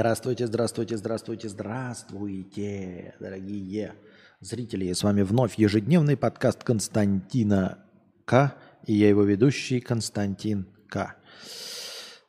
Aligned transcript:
Здравствуйте, 0.00 0.46
здравствуйте, 0.46 0.96
здравствуйте, 0.96 1.48
здравствуйте, 1.50 3.14
дорогие 3.20 3.92
зрители. 4.40 4.90
С 4.90 5.02
вами 5.02 5.20
вновь 5.20 5.58
ежедневный 5.58 6.16
подкаст 6.16 6.64
Константина 6.64 7.84
К. 8.24 8.54
И 8.86 8.94
я 8.94 9.10
его 9.10 9.24
ведущий 9.24 9.82
Константин 9.82 10.66
К. 10.88 11.16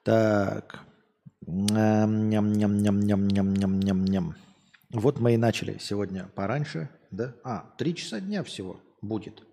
Так. 0.03 0.81
Ням-ням-ням-ням-ням-ням-ням. 1.47 4.35
Вот 4.91 5.21
мы 5.21 5.35
и 5.35 5.37
начали 5.37 5.77
сегодня 5.79 6.29
пораньше, 6.35 6.89
да? 7.09 7.35
А, 7.45 7.73
три 7.77 7.95
часа 7.95 8.19
дня 8.19 8.43
всего 8.43 8.81
будет. 9.01 9.43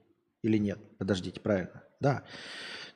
Или 0.42 0.58
нет? 0.58 0.80
Подождите, 0.98 1.38
правильно. 1.38 1.84
Да. 2.00 2.24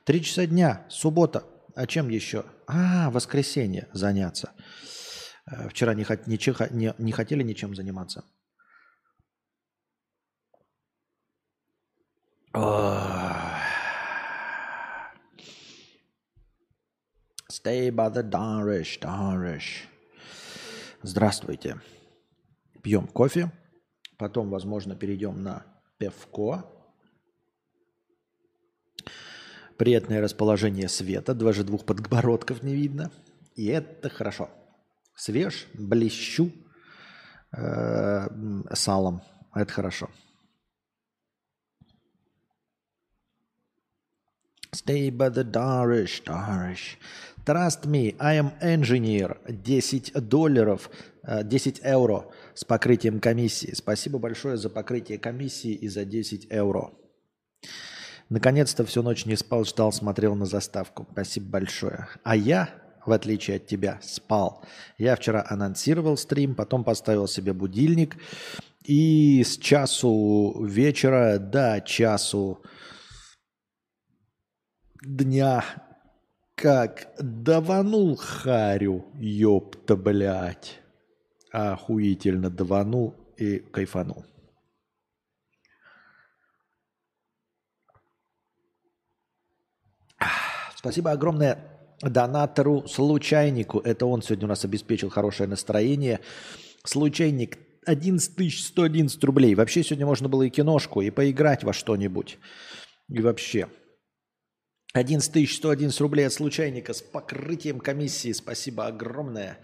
Три 0.03 0.21
часа 0.21 0.45
дня, 0.45 0.85
суббота. 0.89 1.45
А 1.75 1.87
чем 1.87 2.09
еще? 2.09 2.43
А, 2.67 3.09
воскресенье 3.09 3.87
заняться. 3.93 4.51
Э, 5.45 5.67
вчера 5.69 5.93
не, 5.93 6.05
не, 6.27 6.71
не, 6.71 6.93
не 6.97 7.11
хотели 7.11 7.43
ничем 7.43 7.75
заниматься. 7.75 8.23
Stay 17.49 17.89
by 17.91 18.13
the 18.13 18.23
Darish, 18.23 18.99
Darish. 18.99 19.85
Здравствуйте. 21.01 21.81
Пьем 22.81 23.07
кофе. 23.07 23.51
Потом, 24.17 24.49
возможно, 24.49 24.95
перейдем 24.95 25.41
на 25.41 25.65
певко. 25.97 26.65
Приятное 29.77 30.21
расположение 30.21 30.87
света. 30.87 31.33
Даже 31.33 31.63
двух 31.63 31.85
подбородков 31.85 32.63
не 32.63 32.75
видно. 32.75 33.11
И 33.55 33.65
это 33.67 34.09
хорошо 34.09 34.49
свеж, 35.15 35.67
блещу 35.73 36.51
э, 37.55 38.27
салом. 38.73 39.21
Это 39.53 39.71
хорошо. 39.71 40.09
Stay 44.73 45.11
by 45.11 45.29
the 45.29 45.43
Darish, 45.43 46.23
Darish. 46.23 46.97
Trust 47.45 47.85
me, 47.85 48.15
I 48.19 48.37
am 48.37 48.51
engineer. 48.61 49.37
10 49.47 50.13
долларов, 50.27 50.89
10 51.23 51.79
э, 51.79 51.89
евро 51.89 52.25
с 52.55 52.63
покрытием 52.63 53.19
комиссии. 53.19 53.73
Спасибо 53.75 54.17
большое 54.17 54.57
за 54.57 54.69
покрытие 54.69 55.19
комиссии 55.19 55.73
и 55.73 55.87
за 55.87 56.05
10 56.05 56.47
евро. 56.49 56.91
Наконец-то 58.29 58.83
всю 58.85 59.03
ночь 59.03 59.25
не 59.25 59.35
спал, 59.35 59.63
ждал, 59.65 59.91
смотрел 59.91 60.35
на 60.35 60.45
заставку. 60.45 61.07
Спасибо 61.11 61.51
большое. 61.51 62.07
А 62.23 62.35
я 62.35 62.69
в 63.05 63.11
отличие 63.11 63.57
от 63.57 63.67
тебя, 63.67 63.99
спал. 64.01 64.63
Я 64.97 65.15
вчера 65.15 65.45
анонсировал 65.47 66.17
стрим, 66.17 66.55
потом 66.55 66.83
поставил 66.83 67.27
себе 67.27 67.53
будильник. 67.53 68.17
И 68.85 69.43
с 69.43 69.57
часу 69.57 70.63
вечера 70.65 71.37
до 71.37 71.81
часу 71.81 72.61
дня 75.01 75.63
как 76.55 77.13
даванул 77.19 78.15
харю, 78.15 79.05
ёпта, 79.15 79.95
блядь. 79.95 80.79
Охуительно 81.51 82.49
даванул 82.49 83.15
и 83.37 83.59
кайфанул. 83.59 84.25
Спасибо 90.75 91.11
огромное 91.11 91.72
донатору 92.09 92.87
случайнику. 92.87 93.79
Это 93.79 94.05
он 94.05 94.21
сегодня 94.21 94.45
у 94.45 94.49
нас 94.49 94.65
обеспечил 94.65 95.09
хорошее 95.09 95.49
настроение. 95.49 96.19
Случайник 96.85 97.57
11 97.85 98.53
111 98.53 99.23
рублей. 99.23 99.55
Вообще 99.55 99.83
сегодня 99.83 100.05
можно 100.05 100.29
было 100.29 100.43
и 100.43 100.49
киношку, 100.49 101.01
и 101.01 101.09
поиграть 101.09 101.63
во 101.63 101.73
что-нибудь. 101.73 102.37
И 103.09 103.21
вообще. 103.21 103.67
11 104.93 105.49
111 105.49 106.01
рублей 106.01 106.27
от 106.27 106.33
случайника 106.33 106.93
с 106.93 107.01
покрытием 107.01 107.79
комиссии. 107.79 108.31
Спасибо 108.31 108.85
огромное. 108.85 109.57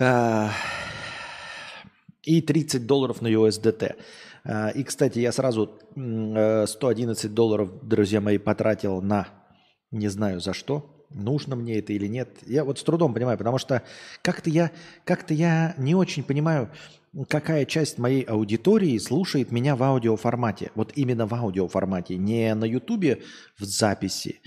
А, 0.00 0.50
и 2.22 2.40
30 2.40 2.86
долларов 2.86 3.20
на 3.20 3.28
USDT. 3.28 3.96
А, 4.44 4.70
и, 4.70 4.82
кстати, 4.82 5.18
я 5.18 5.30
сразу 5.30 5.78
111 5.94 7.24
э, 7.24 7.28
долларов, 7.28 7.86
друзья 7.86 8.20
мои, 8.20 8.38
потратил 8.38 9.02
на 9.02 9.28
не 9.94 10.08
знаю 10.08 10.40
за 10.40 10.52
что, 10.52 10.93
нужно 11.10 11.56
мне 11.56 11.78
это 11.78 11.92
или 11.92 12.06
нет. 12.06 12.28
Я 12.46 12.64
вот 12.64 12.78
с 12.78 12.82
трудом 12.82 13.14
понимаю, 13.14 13.38
потому 13.38 13.58
что 13.58 13.82
как-то 14.22 14.50
я, 14.50 14.70
как-то 15.04 15.34
я 15.34 15.74
не 15.78 15.94
очень 15.94 16.24
понимаю, 16.24 16.70
какая 17.28 17.64
часть 17.64 17.98
моей 17.98 18.22
аудитории 18.22 18.98
слушает 18.98 19.52
меня 19.52 19.76
в 19.76 19.82
аудиоформате. 19.82 20.70
Вот 20.74 20.92
именно 20.96 21.26
в 21.26 21.34
аудиоформате, 21.34 22.16
не 22.16 22.54
на 22.54 22.64
Ютубе 22.64 23.22
в 23.58 23.64
записи, 23.64 24.40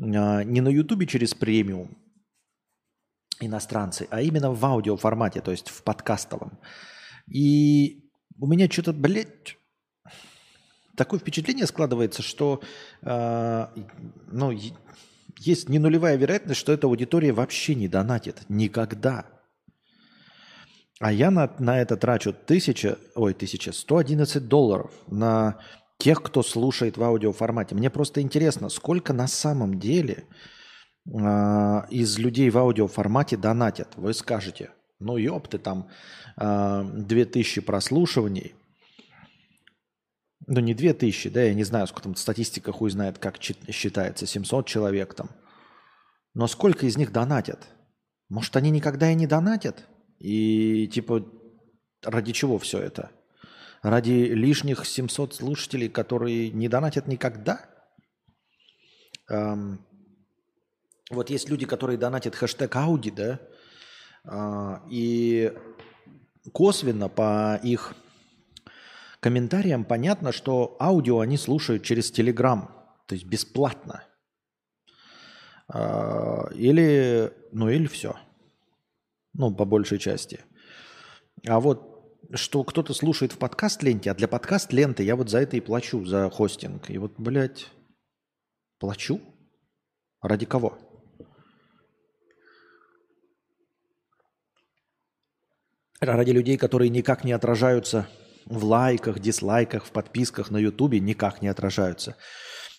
а, 0.00 0.42
не 0.42 0.60
на 0.60 0.68
Ютубе 0.68 1.06
через 1.06 1.34
премиум 1.34 1.96
иностранцы, 3.40 4.06
а 4.10 4.22
именно 4.22 4.52
в 4.52 4.64
аудиоформате, 4.64 5.40
то 5.40 5.50
есть 5.50 5.68
в 5.68 5.82
подкастовом. 5.82 6.58
И 7.26 8.04
у 8.38 8.46
меня 8.46 8.68
что-то, 8.70 8.92
блядь, 8.92 9.56
такое 10.96 11.18
впечатление 11.20 11.66
складывается, 11.66 12.22
что 12.22 12.62
э, 13.02 13.66
ну, 14.28 14.52
есть 15.38 15.68
не 15.68 15.78
нулевая 15.78 16.16
вероятность, 16.16 16.60
что 16.60 16.72
эта 16.72 16.86
аудитория 16.86 17.32
вообще 17.32 17.74
не 17.74 17.88
донатит. 17.88 18.42
Никогда. 18.48 19.26
А 21.00 21.12
я 21.12 21.30
на, 21.30 21.54
на 21.58 21.80
это 21.80 21.96
трачу 21.96 22.32
тысяча, 22.32 22.98
ой, 23.14 23.34
тысяча, 23.34 23.72
111 23.72 24.46
долларов 24.46 24.92
на 25.08 25.58
тех, 25.98 26.22
кто 26.22 26.42
слушает 26.42 26.96
в 26.96 27.02
аудиоформате. 27.02 27.74
Мне 27.74 27.90
просто 27.90 28.20
интересно, 28.20 28.68
сколько 28.68 29.12
на 29.12 29.26
самом 29.26 29.78
деле 29.78 30.24
э, 31.06 31.10
из 31.90 32.18
людей 32.18 32.50
в 32.50 32.58
аудиоформате 32.58 33.36
донатят. 33.36 33.88
Вы 33.96 34.14
скажете, 34.14 34.70
ну 35.00 35.16
ёпты, 35.16 35.58
там 35.58 35.88
э, 36.36 36.84
2000 36.94 37.60
прослушиваний– 37.60 38.54
ну, 40.46 40.60
не 40.60 40.74
2000, 40.74 41.30
да, 41.30 41.42
я 41.42 41.54
не 41.54 41.64
знаю, 41.64 41.86
сколько 41.86 42.04
там 42.04 42.16
статистика 42.16 42.72
хуй 42.72 42.90
знает, 42.90 43.18
как 43.18 43.40
считается, 43.40 44.26
700 44.26 44.66
человек 44.66 45.14
там. 45.14 45.30
Но 46.34 46.46
сколько 46.46 46.86
из 46.86 46.96
них 46.96 47.12
донатят? 47.12 47.68
Может, 48.28 48.56
они 48.56 48.70
никогда 48.70 49.10
и 49.10 49.14
не 49.14 49.26
донатят? 49.26 49.86
И 50.18 50.88
типа, 50.88 51.24
ради 52.02 52.32
чего 52.32 52.58
все 52.58 52.80
это? 52.80 53.10
Ради 53.82 54.10
лишних 54.10 54.86
700 54.86 55.34
слушателей, 55.34 55.88
которые 55.88 56.50
не 56.50 56.68
донатят 56.68 57.06
никогда? 57.06 57.60
Эм, 59.28 59.84
вот 61.10 61.30
есть 61.30 61.48
люди, 61.48 61.66
которые 61.66 61.98
донатят 61.98 62.34
хэштег 62.34 62.74
Ауди, 62.76 63.10
да, 63.10 63.40
э, 64.24 64.78
и 64.90 65.52
косвенно 66.52 67.08
по 67.08 67.60
их 67.62 67.94
комментариям 69.24 69.86
понятно, 69.86 70.32
что 70.32 70.76
аудио 70.78 71.20
они 71.20 71.38
слушают 71.38 71.82
через 71.82 72.12
Telegram, 72.12 72.68
то 73.06 73.14
есть 73.14 73.24
бесплатно. 73.24 74.04
А, 75.66 76.50
или, 76.54 77.32
ну 77.50 77.70
или 77.70 77.86
все. 77.86 78.16
Ну, 79.32 79.50
по 79.54 79.64
большей 79.64 79.98
части. 79.98 80.40
А 81.46 81.58
вот 81.58 82.18
что 82.34 82.64
кто-то 82.64 82.92
слушает 82.92 83.32
в 83.32 83.38
подкаст-ленте, 83.38 84.10
а 84.10 84.14
для 84.14 84.28
подкаст-ленты 84.28 85.02
я 85.02 85.16
вот 85.16 85.30
за 85.30 85.38
это 85.38 85.56
и 85.56 85.62
плачу, 85.62 86.04
за 86.04 86.28
хостинг. 86.28 86.90
И 86.90 86.98
вот, 86.98 87.14
блядь, 87.16 87.68
плачу? 88.78 89.22
Ради 90.20 90.44
кого? 90.44 90.76
Ради 95.98 96.32
людей, 96.32 96.58
которые 96.58 96.90
никак 96.90 97.24
не 97.24 97.32
отражаются 97.32 98.06
в 98.46 98.64
лайках, 98.64 99.20
дизлайках, 99.20 99.84
в 99.84 99.90
подписках 99.90 100.50
на 100.50 100.58
Ютубе 100.58 101.00
никак 101.00 101.42
не 101.42 101.48
отражаются. 101.48 102.16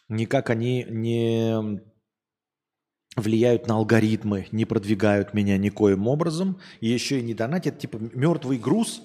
Никак 0.08 0.50
они 0.50 0.86
не 0.90 1.82
влияют 3.16 3.68
на 3.68 3.76
алгоритмы, 3.76 4.48
не 4.52 4.66
продвигают 4.66 5.34
меня 5.34 5.58
никоим 5.58 6.08
образом. 6.08 6.60
И 6.82 6.88
еще 6.88 7.20
и 7.20 7.24
не 7.24 7.34
донатят, 7.34 7.80
типа 7.80 7.98
мертвый 7.98 8.58
груз 8.58 9.02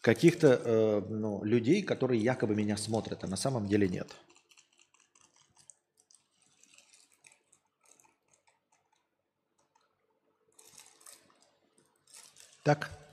каких-то 0.00 0.60
э, 0.62 1.02
ну, 1.08 1.42
людей, 1.44 1.82
которые 1.82 2.22
якобы 2.22 2.54
меня 2.54 2.76
смотрят, 2.76 3.24
а 3.24 3.26
на 3.26 3.36
самом 3.36 3.66
деле 3.66 3.88
нет. 3.88 4.14
Так. 12.62 13.03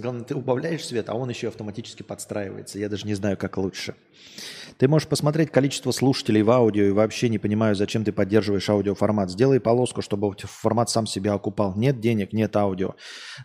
Главное, 0.00 0.24
ты 0.24 0.34
убавляешь 0.34 0.84
свет, 0.84 1.08
а 1.08 1.14
он 1.14 1.28
еще 1.28 1.48
автоматически 1.48 2.02
подстраивается. 2.02 2.78
Я 2.78 2.88
даже 2.88 3.06
не 3.06 3.14
знаю, 3.14 3.36
как 3.36 3.56
лучше. 3.56 3.94
Ты 4.78 4.86
можешь 4.86 5.08
посмотреть 5.08 5.50
количество 5.50 5.90
слушателей 5.90 6.42
в 6.42 6.50
аудио 6.50 6.84
и 6.84 6.90
вообще 6.90 7.28
не 7.28 7.38
понимаю, 7.38 7.74
зачем 7.74 8.04
ты 8.04 8.12
поддерживаешь 8.12 8.68
аудиоформат. 8.70 9.30
Сделай 9.30 9.60
полоску, 9.60 10.02
чтобы 10.02 10.32
формат 10.44 10.90
сам 10.90 11.06
себя 11.06 11.34
окупал. 11.34 11.76
Нет 11.76 12.00
денег, 12.00 12.32
нет 12.32 12.54
аудио. 12.56 12.94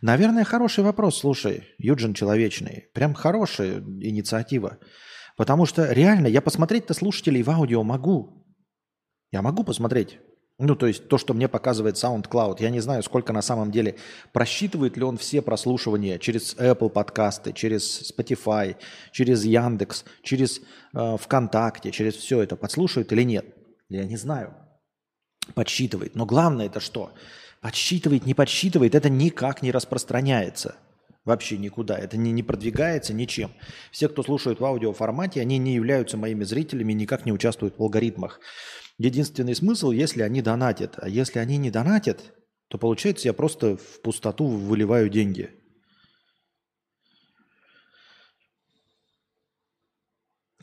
Наверное, 0.01 0.43
хороший 0.43 0.83
вопрос, 0.83 1.17
слушай, 1.19 1.63
Юджин 1.79 2.13
Человечный. 2.13 2.85
Прям 2.93 3.13
хорошая 3.13 3.79
инициатива. 3.79 4.77
Потому 5.35 5.65
что 5.65 5.91
реально 5.91 6.27
я 6.27 6.41
посмотреть-то 6.41 6.93
слушателей 6.93 7.41
в 7.41 7.49
аудио 7.49 7.83
могу. 7.83 8.45
Я 9.31 9.41
могу 9.41 9.63
посмотреть. 9.63 10.19
Ну, 10.59 10.75
то 10.75 10.85
есть 10.85 11.07
то, 11.07 11.17
что 11.17 11.33
мне 11.33 11.47
показывает 11.47 11.95
SoundCloud. 11.95 12.57
Я 12.59 12.69
не 12.69 12.79
знаю, 12.79 13.01
сколько 13.01 13.33
на 13.33 13.41
самом 13.41 13.71
деле 13.71 13.95
просчитывает 14.33 14.97
ли 14.97 15.03
он 15.03 15.17
все 15.17 15.41
прослушивания 15.41 16.19
через 16.19 16.55
Apple 16.55 16.89
подкасты, 16.89 17.53
через 17.53 18.11
Spotify, 18.11 18.75
через 19.11 19.45
Яндекс, 19.45 20.05
через 20.21 20.61
э, 20.93 21.17
ВКонтакте, 21.19 21.91
через 21.91 22.15
все 22.15 22.41
это 22.41 22.55
подслушивает 22.55 23.11
или 23.11 23.23
нет. 23.23 23.45
Я 23.89 24.05
не 24.05 24.15
знаю. 24.15 24.53
Подсчитывает. 25.55 26.15
Но 26.15 26.25
главное 26.25 26.67
это 26.67 26.79
что? 26.79 27.13
Подсчитывает, 27.61 28.25
не 28.25 28.33
подсчитывает, 28.35 28.93
это 28.93 29.09
никак 29.09 29.63
не 29.63 29.71
распространяется. 29.71 30.75
Вообще 31.25 31.57
никуда. 31.57 31.97
Это 31.97 32.17
не, 32.17 32.31
не 32.31 32.43
продвигается 32.43 33.13
ничем. 33.13 33.51
Все, 33.91 34.09
кто 34.09 34.23
слушает 34.23 34.59
в 34.59 34.65
аудиоформате, 34.65 35.41
они 35.41 35.57
не 35.57 35.73
являются 35.73 36.17
моими 36.17 36.43
зрителями, 36.43 36.93
никак 36.93 37.25
не 37.25 37.31
участвуют 37.31 37.77
в 37.77 37.81
алгоритмах. 37.81 38.39
Единственный 39.03 39.53
смысл, 39.53 39.91
если 39.91 40.21
они 40.21 40.41
донатят. 40.41 40.95
А 40.97 41.09
если 41.09 41.39
они 41.39 41.57
не 41.57 41.69
донатят, 41.69 42.33
то 42.69 42.77
получается 42.77 43.27
я 43.27 43.33
просто 43.33 43.75
в 43.75 44.01
пустоту 44.01 44.47
выливаю 44.47 45.09
деньги. 45.09 45.49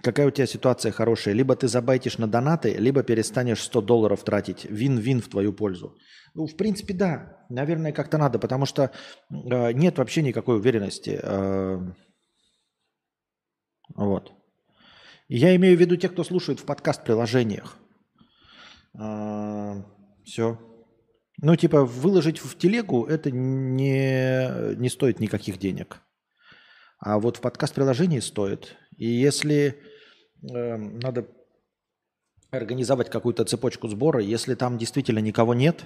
Какая 0.02 0.26
у 0.26 0.30
тебя 0.30 0.46
ситуация 0.46 0.90
хорошая? 0.90 1.34
Либо 1.34 1.54
ты 1.54 1.68
забайтишь 1.68 2.16
на 2.16 2.26
донаты, 2.26 2.72
либо 2.78 3.02
перестанешь 3.02 3.62
100 3.62 3.82
долларов 3.82 4.24
тратить. 4.24 4.64
Вин-вин 4.64 5.20
в 5.20 5.28
твою 5.28 5.52
пользу. 5.52 5.94
Ну, 6.32 6.46
в 6.46 6.56
принципе, 6.56 6.94
да. 6.94 7.44
Наверное, 7.50 7.92
как-то 7.92 8.16
надо, 8.16 8.38
потому 8.38 8.64
что 8.64 8.90
э, 9.30 9.72
нет 9.72 9.98
вообще 9.98 10.22
никакой 10.22 10.56
уверенности. 10.56 11.20
Э, 11.22 11.78
вот. 13.94 14.32
Я 15.28 15.54
имею 15.56 15.76
в 15.76 15.80
виду 15.80 15.96
тех, 15.96 16.12
кто 16.12 16.24
слушает 16.24 16.58
в 16.58 16.64
подкаст-приложениях. 16.64 17.76
А, 18.94 19.84
все. 20.24 20.58
Ну, 21.42 21.56
типа, 21.56 21.84
выложить 21.84 22.38
в 22.38 22.56
телегу 22.58 23.04
это 23.06 23.30
не, 23.30 24.76
не 24.76 24.88
стоит 24.88 25.20
никаких 25.20 25.58
денег. 25.58 26.00
А 26.98 27.18
вот 27.18 27.38
в 27.38 27.40
подкаст-приложении 27.40 28.20
стоит. 28.20 28.76
И 28.96 29.06
если 29.06 29.78
э, 30.42 30.76
надо 30.76 31.26
организовать 32.50 33.08
какую-то 33.08 33.44
цепочку 33.44 33.88
сбора, 33.88 34.20
если 34.20 34.54
там 34.54 34.76
действительно 34.76 35.20
никого 35.20 35.54
нет, 35.54 35.84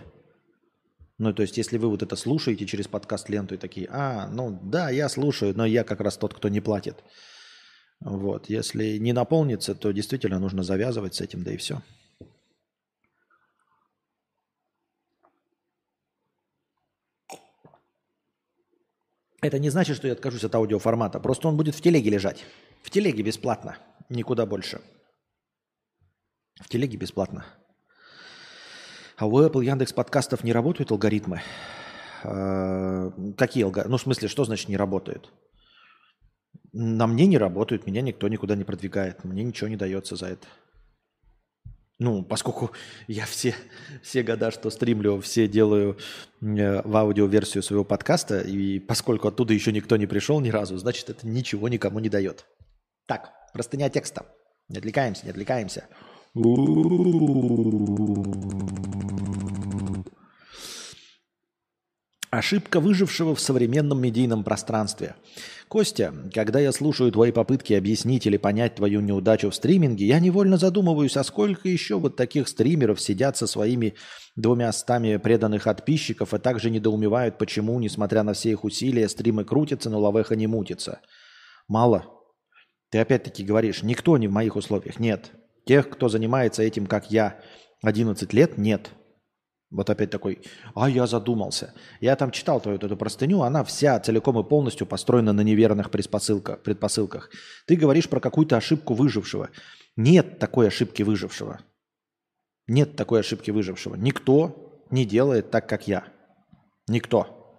ну, 1.19 1.33
то 1.33 1.43
есть, 1.43 1.57
если 1.57 1.79
вы 1.79 1.89
вот 1.89 2.03
это 2.03 2.17
слушаете 2.17 2.67
через 2.67 2.89
подкаст-ленту 2.89 3.55
и 3.55 3.59
такие, 3.59 3.87
а, 3.91 4.27
ну, 4.27 4.59
да, 4.63 4.91
я 4.91 5.09
слушаю, 5.09 5.57
но 5.57 5.65
я 5.65 5.85
как 5.85 6.01
раз 6.01 6.17
тот, 6.17 6.35
кто 6.35 6.49
не 6.49 6.61
платит. 6.61 7.05
Вот, 8.01 8.49
если 8.49 8.99
не 8.99 9.13
наполнится, 9.13 9.77
то 9.77 9.93
действительно 9.93 10.41
нужно 10.41 10.65
завязывать 10.65 11.15
с 11.15 11.21
этим, 11.21 11.45
да 11.45 11.53
и 11.53 11.57
все. 11.57 11.83
Это 19.45 19.59
не 19.59 19.69
значит, 19.69 19.97
что 19.97 20.07
я 20.07 20.15
откажусь 20.15 20.45
от 20.45 20.55
аудиоформата. 20.55 21.21
Просто 21.21 21.49
он 21.49 21.59
будет 21.59 21.75
в 21.75 21.81
телеге 21.83 22.09
лежать. 22.09 22.47
В 22.83 22.89
телеге 22.89 23.23
бесплатно. 23.23 23.77
Никуда 24.09 24.47
больше. 24.47 24.81
В 26.63 26.69
телеге 26.71 26.97
бесплатно. 26.97 27.45
А 29.19 29.27
у 29.27 29.39
Apple, 29.39 29.63
Яндекс 29.63 29.93
подкастов 29.93 30.45
не 30.45 30.53
работают 30.55 30.93
алгоритмы? 30.93 31.43
А, 32.23 33.11
какие 33.37 33.65
алгоритмы? 33.65 33.91
Ну, 33.91 33.97
в 33.99 34.01
смысле, 34.01 34.29
что 34.29 34.47
значит 34.47 34.71
не 34.71 34.79
работают? 34.79 35.31
На 36.73 37.07
мне 37.07 37.27
не 37.27 37.37
работают, 37.37 37.87
меня 37.87 38.01
никто 38.01 38.29
никуда 38.29 38.57
не 38.57 38.65
продвигает. 38.65 39.25
Мне 39.25 39.45
ничего 39.45 39.69
не 39.69 39.77
дается 39.77 40.17
за 40.17 40.29
это. 40.29 40.47
Ну, 42.01 42.25
поскольку 42.25 42.73
я 43.07 43.25
все, 43.25 43.55
все 44.03 44.23
года, 44.25 44.51
что 44.51 44.71
стримлю, 44.71 45.21
все 45.21 45.47
делаю 45.47 45.97
э, 46.41 46.83
в 46.83 46.97
аудиоверсию 46.97 47.63
своего 47.63 47.85
подкаста, 47.85 48.41
и 48.41 48.81
поскольку 48.81 49.29
оттуда 49.29 49.55
еще 49.55 49.71
никто 49.71 49.97
не 49.97 50.07
пришел 50.07 50.41
ни 50.41 50.51
разу, 50.51 50.77
значит, 50.77 51.09
это 51.09 51.27
ничего 51.27 51.69
никому 51.69 52.01
не 52.01 52.09
дает. 52.09 52.47
Так, 53.07 53.33
простыня 53.53 53.89
текста. 53.91 54.27
Не 54.69 54.79
отвлекаемся, 54.79 55.25
не 55.25 55.31
отвлекаемся. 55.31 55.85
Ошибка 62.39 62.81
выжившего 62.81 63.37
в 63.37 63.41
современном 63.41 64.03
медийном 64.03 64.43
пространстве. 64.43 65.15
Костя, 65.69 66.13
когда 66.35 66.59
я 66.59 66.73
слушаю 66.73 67.13
твои 67.13 67.31
попытки 67.31 67.75
объяснить 67.75 68.27
или 68.27 68.39
понять 68.39 68.75
твою 68.75 69.01
неудачу 69.03 69.51
в 69.51 69.55
стриминге, 69.55 70.05
я 70.07 70.19
невольно 70.19 70.57
задумываюсь, 70.57 71.17
а 71.17 71.23
сколько 71.23 71.69
еще 71.69 71.97
вот 71.97 72.17
таких 72.17 72.49
стримеров 72.49 73.01
сидят 73.01 73.37
со 73.37 73.47
своими 73.47 73.95
двумя 74.35 74.73
стами 74.73 75.17
преданных 75.17 75.63
подписчиков 75.65 76.35
и 76.35 76.39
также 76.39 76.71
недоумевают, 76.71 77.39
почему, 77.39 77.79
несмотря 77.79 78.25
на 78.25 78.33
все 78.33 78.51
их 78.51 78.65
усилия, 78.65 79.09
стримы 79.09 79.45
крутятся, 79.45 79.89
но 79.89 80.01
лавеха 80.01 80.35
не 80.35 80.49
мутится. 80.49 81.03
Мало. 81.69 82.05
Ты 82.91 82.99
опять-таки 82.99 83.45
говоришь, 83.45 83.85
никто 83.85 84.19
не 84.19 84.27
в 84.27 84.33
моих 84.33 84.57
условиях. 84.57 84.99
Нет. 84.99 85.31
Тех, 85.67 85.89
кто 85.89 86.09
занимается 86.09 86.65
этим, 86.65 86.87
как 86.87 87.13
я, 87.13 87.41
11 87.83 88.33
лет, 88.33 88.59
нет. 88.59 88.91
Вот 89.75 89.91
опять 89.91 90.11
такой, 90.11 90.41
а 90.77 90.89
я 90.89 91.05
задумался. 91.09 91.75
Я 92.01 92.15
там 92.15 92.31
читал 92.31 92.61
твою 92.61 92.79
эту 92.79 92.97
простыню, 92.97 93.43
она 93.43 93.65
вся 93.65 93.99
целиком 93.99 94.39
и 94.39 94.49
полностью 94.49 94.87
построена 94.87 95.33
на 95.33 95.41
неверных 95.41 95.91
предпосылках. 95.91 97.31
Ты 97.67 97.75
говоришь 97.75 98.09
про 98.09 98.21
какую-то 98.21 98.57
ошибку 98.57 98.95
выжившего. 98.95 99.51
Нет 99.97 100.39
такой 100.39 100.69
ошибки 100.69 101.03
выжившего. 101.03 101.59
Нет 102.69 102.95
такой 102.95 103.21
ошибки 103.21 103.51
выжившего. 103.51 103.97
Никто 103.97 104.85
не 104.91 105.05
делает 105.05 105.51
так, 105.51 105.69
как 105.69 105.89
я. 105.89 106.05
Никто. 106.87 107.59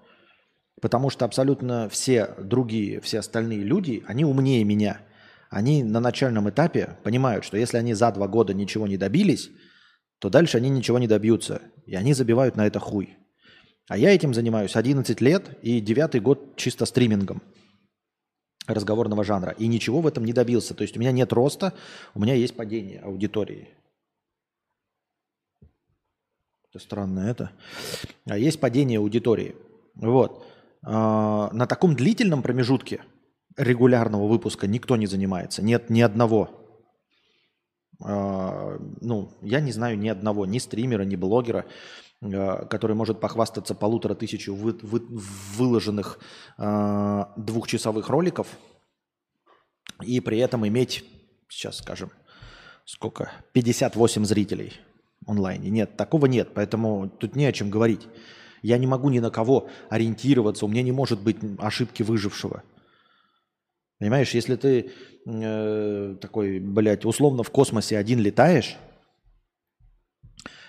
Потому 0.81 1.09
что 1.09 1.25
абсолютно 1.25 1.89
все 1.89 2.33
другие, 2.39 3.01
все 3.01 3.19
остальные 3.19 3.59
люди, 3.59 4.05
они 4.07 4.23
умнее 4.23 4.63
меня. 4.63 5.01
Они 5.49 5.83
на 5.83 5.99
начальном 5.99 6.49
этапе 6.49 6.97
понимают, 7.03 7.43
что 7.43 7.57
если 7.57 7.75
они 7.75 7.93
за 7.93 8.09
два 8.13 8.29
года 8.29 8.53
ничего 8.53 8.87
не 8.87 8.95
добились, 8.95 9.49
то 10.19 10.29
дальше 10.29 10.57
они 10.57 10.69
ничего 10.69 10.97
не 10.97 11.07
добьются. 11.07 11.61
И 11.85 11.95
они 11.95 12.13
забивают 12.13 12.55
на 12.55 12.65
это 12.67 12.79
хуй. 12.79 13.17
А 13.87 13.97
я 13.97 14.13
этим 14.13 14.33
занимаюсь 14.33 14.75
11 14.75 15.21
лет 15.21 15.57
и 15.61 15.79
девятый 15.79 16.19
год 16.19 16.55
чисто 16.55 16.85
стримингом 16.85 17.41
разговорного 18.67 19.23
жанра. 19.23 19.51
И 19.51 19.67
ничего 19.67 20.01
в 20.01 20.07
этом 20.07 20.25
не 20.25 20.33
добился. 20.33 20.73
То 20.73 20.81
есть 20.81 20.97
у 20.97 20.99
меня 20.99 21.11
нет 21.11 21.31
роста, 21.33 21.73
у 22.15 22.19
меня 22.19 22.33
есть 22.33 22.55
падение 22.55 22.99
аудитории. 22.99 23.69
Это 26.69 26.79
странно 26.79 27.19
это. 27.19 27.51
А 28.27 28.37
есть 28.37 28.59
падение 28.59 28.99
аудитории. 28.99 29.55
Вот. 29.93 30.45
А, 30.83 31.49
на 31.53 31.67
таком 31.67 31.95
длительном 31.95 32.41
промежутке 32.41 33.03
регулярного 33.55 34.27
выпуска 34.27 34.67
никто 34.67 34.95
не 34.95 35.05
занимается. 35.05 35.61
Нет 35.63 35.89
ни 35.89 36.01
одного 36.01 36.64
ну, 37.99 39.31
я 39.41 39.61
не 39.61 39.71
знаю 39.71 39.97
ни 39.97 40.09
одного, 40.09 40.45
ни 40.45 40.59
стримера, 40.59 41.03
ни 41.03 41.15
блогера, 41.15 41.65
а, 42.21 42.65
который 42.65 42.95
может 42.95 43.19
похвастаться 43.19 43.75
полутора 43.75 44.15
тысяч 44.15 44.47
вы, 44.47 44.77
вы, 44.81 45.01
выложенных 45.09 46.19
э, 46.57 47.25
двухчасовых 47.37 48.09
роликов 48.09 48.47
и 50.01 50.19
при 50.19 50.39
этом 50.39 50.67
иметь, 50.67 51.05
сейчас 51.47 51.77
скажем, 51.77 52.11
сколько, 52.85 53.31
58 53.53 54.25
зрителей 54.25 54.73
онлайне. 55.25 55.69
Нет, 55.69 55.97
такого 55.97 56.25
нет, 56.25 56.49
поэтому 56.53 57.09
тут 57.09 57.35
не 57.35 57.45
о 57.45 57.51
чем 57.51 57.69
говорить. 57.69 58.07
Я 58.61 58.77
не 58.77 58.87
могу 58.87 59.09
ни 59.09 59.19
на 59.19 59.29
кого 59.29 59.69
ориентироваться, 59.89 60.65
у 60.65 60.69
меня 60.69 60.81
не 60.81 60.91
может 60.91 61.21
быть 61.21 61.37
ошибки 61.59 62.03
выжившего– 62.03 62.63
Понимаешь, 63.99 64.33
если 64.33 64.55
ты 64.55 64.91
э, 65.25 66.15
такой, 66.19 66.59
блядь, 66.59 67.05
условно 67.05 67.43
в 67.43 67.49
космосе 67.49 67.97
один 67.97 68.19
летаешь, 68.19 68.77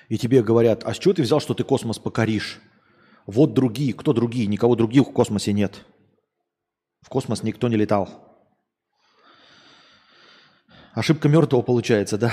и 0.09 0.16
тебе 0.16 0.42
говорят, 0.42 0.85
а 0.85 0.95
с 0.95 0.99
чего 0.99 1.14
ты 1.14 1.23
взял, 1.23 1.40
что 1.40 1.54
ты 1.54 1.64
космос 1.64 1.99
покоришь? 1.99 2.61
Вот 3.26 3.54
другие, 3.54 3.92
кто 3.92 4.12
другие? 4.12 4.47
Никого 4.47 4.76
других 4.76 5.09
в 5.09 5.12
космосе 5.12 5.52
нет. 5.52 5.85
В 7.02 7.09
космос 7.09 7.42
никто 7.42 7.66
не 7.66 7.76
летал. 7.76 8.09
Ошибка 10.92 11.28
мертвого 11.28 11.62
получается, 11.62 12.16
да? 12.18 12.33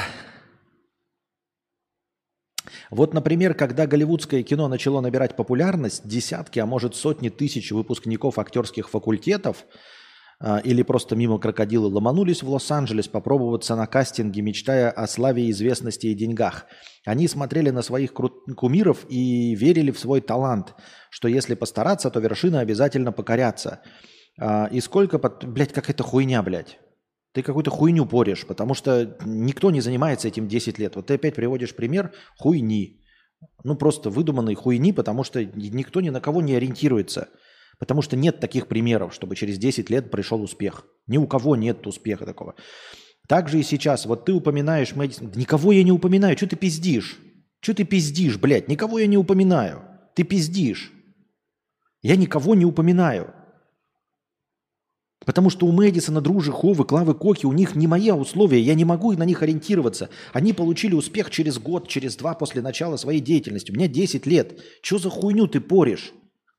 Вот, 2.91 3.15
например, 3.15 3.55
когда 3.55 3.87
голливудское 3.87 4.43
кино 4.43 4.67
начало 4.67 5.01
набирать 5.01 5.35
популярность, 5.35 6.07
десятки, 6.07 6.59
а 6.59 6.67
может 6.67 6.93
сотни 6.93 7.29
тысяч 7.29 7.71
выпускников 7.71 8.37
актерских 8.37 8.91
факультетов– 8.91 9.65
или 10.63 10.81
просто 10.83 11.15
мимо 11.15 11.39
крокодилы 11.39 11.87
ломанулись 11.87 12.43
в 12.43 12.49
Лос-Анджелес 12.49 13.07
попробоваться 13.07 13.75
на 13.75 13.87
кастинге, 13.87 14.41
мечтая 14.41 14.91
о 14.91 15.07
славе, 15.07 15.49
известности 15.49 16.07
и 16.07 16.13
деньгах. 16.13 16.65
Они 17.05 17.27
смотрели 17.27 17.69
на 17.69 17.81
своих 17.81 18.13
кумиров 18.13 19.05
и 19.09 19.55
верили 19.55 19.91
в 19.91 19.99
свой 19.99 20.19
талант, 20.21 20.75
что 21.09 21.27
если 21.27 21.55
постараться, 21.55 22.09
то 22.09 22.19
вершина 22.19 22.59
обязательно 22.59 23.11
покорятся. 23.11 23.81
А, 24.39 24.67
и 24.71 24.81
сколько... 24.81 25.19
Под... 25.19 25.45
Блядь, 25.45 25.73
какая-то 25.73 26.03
хуйня, 26.03 26.41
блядь. 26.43 26.79
Ты 27.33 27.41
какую-то 27.41 27.71
хуйню 27.71 28.05
порешь, 28.05 28.45
потому 28.45 28.73
что 28.73 29.17
никто 29.25 29.71
не 29.71 29.81
занимается 29.81 30.27
этим 30.27 30.47
10 30.47 30.77
лет. 30.77 30.95
Вот 30.95 31.07
ты 31.07 31.15
опять 31.15 31.35
приводишь 31.35 31.75
пример 31.75 32.11
хуйни. 32.37 33.01
Ну, 33.63 33.75
просто 33.75 34.09
выдуманной 34.09 34.55
хуйни, 34.55 34.93
потому 34.93 35.23
что 35.23 35.43
никто 35.43 36.01
ни 36.01 36.09
на 36.09 36.21
кого 36.21 36.41
не 36.41 36.55
ориентируется. 36.55 37.29
Потому 37.79 38.01
что 38.01 38.15
нет 38.15 38.39
таких 38.39 38.67
примеров, 38.67 39.13
чтобы 39.13 39.35
через 39.35 39.57
10 39.57 39.89
лет 39.89 40.11
пришел 40.11 40.41
успех. 40.41 40.85
Ни 41.07 41.17
у 41.17 41.27
кого 41.27 41.55
нет 41.55 41.85
успеха 41.87 42.25
такого. 42.25 42.55
Также 43.27 43.59
и 43.59 43.63
сейчас. 43.63 44.05
Вот 44.05 44.25
ты 44.25 44.33
упоминаешь 44.33 44.95
Мэдисон. 44.95 45.31
Никого 45.35 45.71
я 45.71 45.83
не 45.83 45.91
упоминаю. 45.91 46.37
Что 46.37 46.47
ты 46.47 46.55
пиздишь? 46.55 47.19
Что 47.61 47.73
ты 47.73 47.83
пиздишь, 47.83 48.37
блядь? 48.37 48.67
Никого 48.67 48.99
я 48.99 49.07
не 49.07 49.17
упоминаю. 49.17 49.83
Ты 50.15 50.23
пиздишь. 50.23 50.91
Я 52.01 52.15
никого 52.17 52.55
не 52.55 52.65
упоминаю. 52.65 53.33
Потому 55.25 55.49
что 55.49 55.65
у 55.65 55.71
Мэдисона, 55.71 56.19
Дружи, 56.19 56.51
Ховы, 56.51 56.83
Клавы 56.83 57.13
Коки, 57.13 57.45
у 57.45 57.53
них 57.53 57.75
не 57.75 57.87
мои 57.87 58.11
условия, 58.11 58.59
я 58.59 58.73
не 58.73 58.83
могу 58.83 59.13
на 59.13 59.23
них 59.23 59.41
ориентироваться. 59.41 60.09
Они 60.33 60.51
получили 60.51 60.95
успех 60.95 61.29
через 61.29 61.59
год, 61.59 61.87
через 61.87 62.17
два 62.17 62.33
после 62.33 62.61
начала 62.61 62.97
своей 62.97 63.21
деятельности. 63.21 63.71
У 63.71 63.75
меня 63.75 63.87
10 63.87 64.25
лет. 64.25 64.59
Что 64.81 64.97
за 64.97 65.09
хуйню 65.09 65.47
ты 65.47 65.61
поришь? 65.61 66.13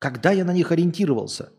Когда 0.05 0.33
я 0.33 0.45
на 0.45 0.53
них 0.53 0.71
ориентировался? 0.71 1.51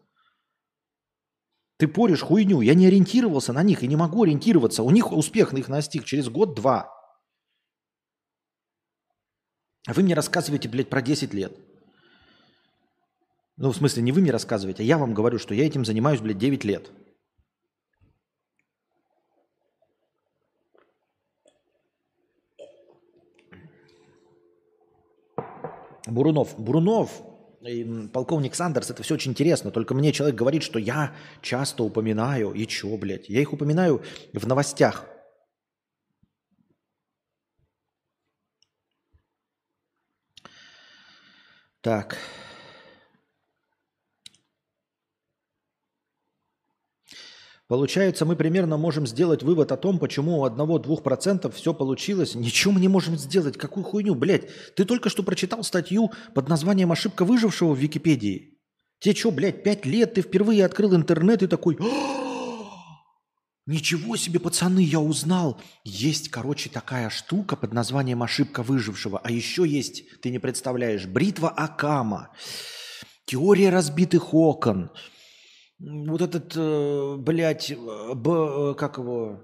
Ты 1.78 1.88
поришь 1.88 2.22
хуйню. 2.22 2.62
Я 2.62 2.76
не 2.76 2.86
ориентировался 2.86 3.54
на 3.54 3.64
них 3.64 3.82
и 3.82 3.88
не 3.88 3.96
могу 3.96 4.22
ориентироваться. 4.22 4.84
У 4.84 4.92
них 4.92 5.12
успех 5.12 5.52
на 5.52 5.58
их 5.58 5.68
настиг 5.68 6.04
через 6.06 6.30
год-два. 6.30 6.94
А 9.88 9.94
вы 9.94 10.04
мне 10.04 10.14
рассказываете, 10.14 10.70
блядь, 10.70 10.92
про 10.92 11.02
10 11.02 11.34
лет. 11.34 11.58
Ну, 13.58 13.72
в 13.72 13.76
смысле, 13.76 14.04
не 14.04 14.12
вы 14.12 14.22
мне 14.22 14.30
рассказываете, 14.30 14.84
а 14.84 14.86
я 14.86 15.00
вам 15.00 15.16
говорю, 15.16 15.40
что 15.40 15.56
я 15.56 15.66
этим 15.66 15.84
занимаюсь, 15.84 16.22
блядь, 16.22 16.38
9 16.38 16.64
лет. 16.66 16.92
Бурунов. 26.06 26.60
Бурунов, 26.60 27.35
полковник 28.14 28.56
Сандерс, 28.56 28.90
это 28.92 29.04
все 29.04 29.16
очень 29.16 29.32
интересно. 29.32 29.72
Только 29.72 29.94
мне 29.94 30.12
человек 30.12 30.36
говорит, 30.36 30.64
что 30.64 30.80
я 30.80 31.14
часто 31.42 31.84
упоминаю. 31.84 32.52
И 32.54 32.66
чё, 32.68 32.98
блядь? 32.98 33.30
Я 33.30 33.42
их 33.42 33.54
упоминаю 33.54 34.02
в 34.34 34.48
новостях. 34.48 35.06
Так. 41.82 42.18
Получается, 47.68 48.26
мы 48.26 48.36
примерно 48.36 48.78
можем 48.78 49.08
сделать 49.08 49.42
вывод 49.42 49.72
о 49.72 49.78
том, 49.78 49.98
почему 49.98 50.40
у 50.40 50.44
одного-двух 50.44 51.02
процентов 51.02 51.56
все 51.56 51.74
получилось. 51.74 52.36
Ничего 52.36 52.74
мы 52.74 52.80
не 52.80 52.88
можем 52.88 53.18
сделать. 53.18 53.58
Какую 53.58 53.84
хуйню, 53.84 54.14
блядь? 54.14 54.48
Ты 54.76 54.86
только 54.86 55.10
что 55.10 55.24
прочитал 55.24 55.64
статью 55.64 56.12
под 56.36 56.48
названием 56.48 56.92
«Ошибка 56.92 57.26
выжившего» 57.26 57.74
в 57.74 57.80
Википедии. 57.80 58.60
Тебе 59.00 59.16
что, 59.16 59.32
блядь, 59.32 59.64
пять 59.64 59.84
лет, 59.86 60.14
ты 60.14 60.22
впервые 60.22 60.64
открыл 60.64 60.96
интернет 60.96 61.42
и 61.42 61.48
такой... 61.48 61.78
Ничего 63.68 64.16
себе, 64.16 64.40
пацаны, 64.40 64.82
я 64.84 65.00
узнал. 65.00 65.60
Есть, 65.84 66.30
короче, 66.30 66.70
такая 66.70 67.10
штука 67.10 67.56
под 67.56 67.74
названием 67.74 68.22
«Ошибка 68.22 68.62
выжившего». 68.62 69.20
А 69.24 69.32
еще 69.32 69.68
есть, 69.68 70.22
ты 70.22 70.30
не 70.30 70.38
представляешь, 70.38 71.08
бритва 71.08 71.50
Акама, 71.50 72.30
теория 73.26 73.72
разбитых 73.72 74.36
окон– 74.36 74.92
вот 75.80 76.22
этот, 76.22 76.54
э, 76.56 77.16
блядь, 77.18 77.72
э, 77.72 78.14
б, 78.14 78.32
э, 78.32 78.74
как 78.76 78.98
его, 78.98 79.42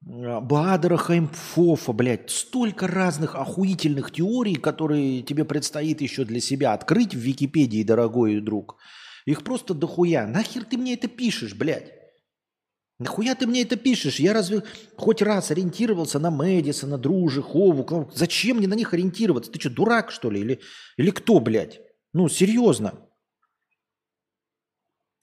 Баадера 0.00 0.96
Хаймфофа, 0.96 1.92
блядь, 1.92 2.30
столько 2.30 2.86
разных 2.86 3.34
охуительных 3.34 4.12
теорий, 4.12 4.54
которые 4.54 5.22
тебе 5.22 5.44
предстоит 5.44 6.00
еще 6.00 6.24
для 6.24 6.40
себя 6.40 6.74
открыть 6.74 7.14
в 7.14 7.18
Википедии, 7.18 7.82
дорогой 7.82 8.40
друг. 8.40 8.76
Их 9.24 9.42
просто 9.42 9.74
дохуя. 9.74 10.26
Нахер 10.26 10.64
ты 10.64 10.78
мне 10.78 10.94
это 10.94 11.08
пишешь, 11.08 11.54
блядь? 11.54 11.92
Нахуя 13.00 13.34
ты 13.34 13.48
мне 13.48 13.62
это 13.62 13.74
пишешь? 13.76 14.20
Я 14.20 14.32
разве 14.32 14.62
хоть 14.96 15.22
раз 15.22 15.50
ориентировался 15.50 16.20
на 16.20 16.30
Мэдисона, 16.30 16.98
Дружи, 16.98 17.42
Хову? 17.42 18.08
Зачем 18.14 18.58
мне 18.58 18.68
на 18.68 18.74
них 18.74 18.94
ориентироваться? 18.94 19.50
Ты 19.50 19.58
что, 19.58 19.70
дурак, 19.70 20.12
что 20.12 20.30
ли? 20.30 20.40
Или, 20.40 20.60
или 20.96 21.10
кто, 21.10 21.40
блядь? 21.40 21.80
Ну, 22.12 22.28
серьезно. 22.28 23.05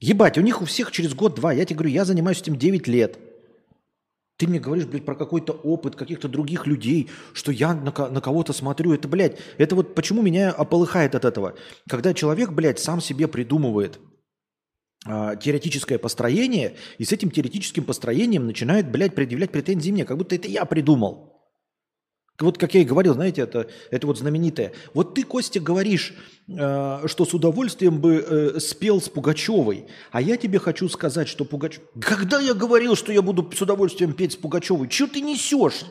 Ебать, 0.03 0.37
у 0.37 0.41
них 0.41 0.61
у 0.61 0.65
всех 0.65 0.91
через 0.91 1.13
год-два. 1.13 1.53
Я 1.53 1.63
тебе 1.63 1.77
говорю, 1.77 1.93
я 1.93 2.03
занимаюсь 2.03 2.41
этим 2.41 2.57
9 2.57 2.87
лет. 2.89 3.17
Ты 4.35 4.47
мне 4.47 4.59
говоришь, 4.59 4.85
блядь, 4.85 5.05
про 5.05 5.15
какой-то 5.15 5.53
опыт 5.53 5.95
каких-то 5.95 6.27
других 6.27 6.67
людей, 6.67 7.09
что 7.31 7.53
я 7.53 7.73
на, 7.73 7.93
на 8.09 8.19
кого-то 8.19 8.51
смотрю. 8.51 8.93
Это, 8.93 9.07
блядь, 9.07 9.39
это 9.57 9.75
вот 9.75 9.95
почему 9.95 10.21
меня 10.21 10.51
ополыхает 10.51 11.15
от 11.15 11.23
этого. 11.23 11.55
Когда 11.87 12.13
человек, 12.13 12.51
блядь, 12.51 12.79
сам 12.79 12.99
себе 12.99 13.29
придумывает 13.29 14.01
э, 15.07 15.35
теоретическое 15.41 15.97
построение, 15.97 16.75
и 16.97 17.05
с 17.05 17.13
этим 17.13 17.31
теоретическим 17.31 17.85
построением 17.85 18.45
начинает, 18.45 18.91
блядь, 18.91 19.15
предъявлять 19.15 19.53
претензии 19.53 19.91
мне, 19.91 20.03
как 20.03 20.17
будто 20.17 20.35
это 20.35 20.49
я 20.49 20.65
придумал. 20.65 21.42
Вот 22.39 22.57
как 22.57 22.73
я 22.73 22.81
и 22.81 22.85
говорил, 22.85 23.13
знаете, 23.13 23.41
это, 23.41 23.67
это 23.91 24.07
вот 24.07 24.17
знаменитое. 24.17 24.73
Вот 24.93 25.13
ты, 25.13 25.23
Костя, 25.23 25.59
говоришь, 25.59 26.13
э, 26.47 27.03
что 27.05 27.25
с 27.25 27.33
удовольствием 27.33 28.01
бы 28.01 28.15
э, 28.15 28.59
спел 28.59 28.99
с 28.99 29.07
Пугачевой, 29.07 29.85
а 30.11 30.19
я 30.19 30.35
тебе 30.37 30.57
хочу 30.57 30.89
сказать, 30.89 31.27
что 31.27 31.45
Пугач... 31.45 31.79
Когда 32.01 32.39
я 32.39 32.55
говорил, 32.55 32.95
что 32.95 33.11
я 33.11 33.21
буду 33.21 33.49
с 33.55 33.61
удовольствием 33.61 34.13
петь 34.13 34.33
с 34.33 34.35
Пугачевой? 34.35 34.87
Чего 34.87 35.09
ты 35.09 35.21
несешь? 35.21 35.85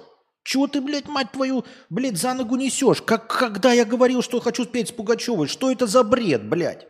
Чего 0.45 0.67
ты, 0.67 0.81
блядь, 0.81 1.07
мать 1.07 1.31
твою, 1.31 1.65
блядь, 1.89 2.19
за 2.19 2.35
ногу 2.35 2.57
несешь? 2.57 3.03
Как, 3.03 3.29
когда 3.29 3.73
я 3.73 3.85
говорил, 3.85 4.21
что 4.21 4.41
хочу 4.41 4.67
петь 4.67 4.89
с 4.89 4.93
Пугачевой? 4.93 5.47
Что 5.47 5.71
это 5.71 5.87
за 5.87 6.03
бред, 6.03 6.49
блядь? 6.49 6.89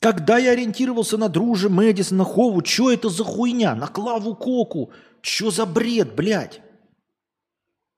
Когда 0.00 0.36
я 0.36 0.50
ориентировался 0.50 1.16
на 1.16 1.30
Друже, 1.30 1.70
Мэдисона, 1.70 2.24
Хову, 2.24 2.62
что 2.62 2.92
это 2.92 3.08
за 3.08 3.24
хуйня? 3.24 3.74
На 3.74 3.86
Клаву 3.86 4.36
Коку? 4.36 4.92
Что 5.22 5.50
за 5.50 5.64
бред, 5.64 6.14
блядь? 6.14 6.60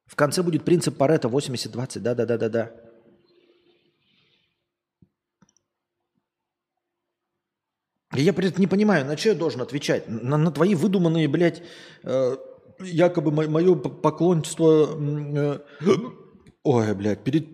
В 0.06 0.14
конце 0.14 0.42
будет 0.42 0.64
принцип 0.64 0.96
Парета 0.96 1.28
80-20. 1.28 2.00
Да-да-да-да-да. 2.00 2.72
Я 8.12 8.32
при 8.32 8.52
не 8.58 8.66
понимаю, 8.66 9.04
на 9.04 9.16
что 9.16 9.30
я 9.30 9.34
должен 9.34 9.60
отвечать? 9.60 10.08
На, 10.08 10.38
на 10.38 10.50
твои 10.50 10.74
выдуманные, 10.74 11.28
блядь, 11.28 11.62
э, 12.02 12.36
якобы 12.80 13.30
мое 13.30 13.74
поклонство... 13.74 14.96
Э, 14.98 15.58
ой, 16.62 16.94
блядь, 16.94 17.24
перед 17.24 17.48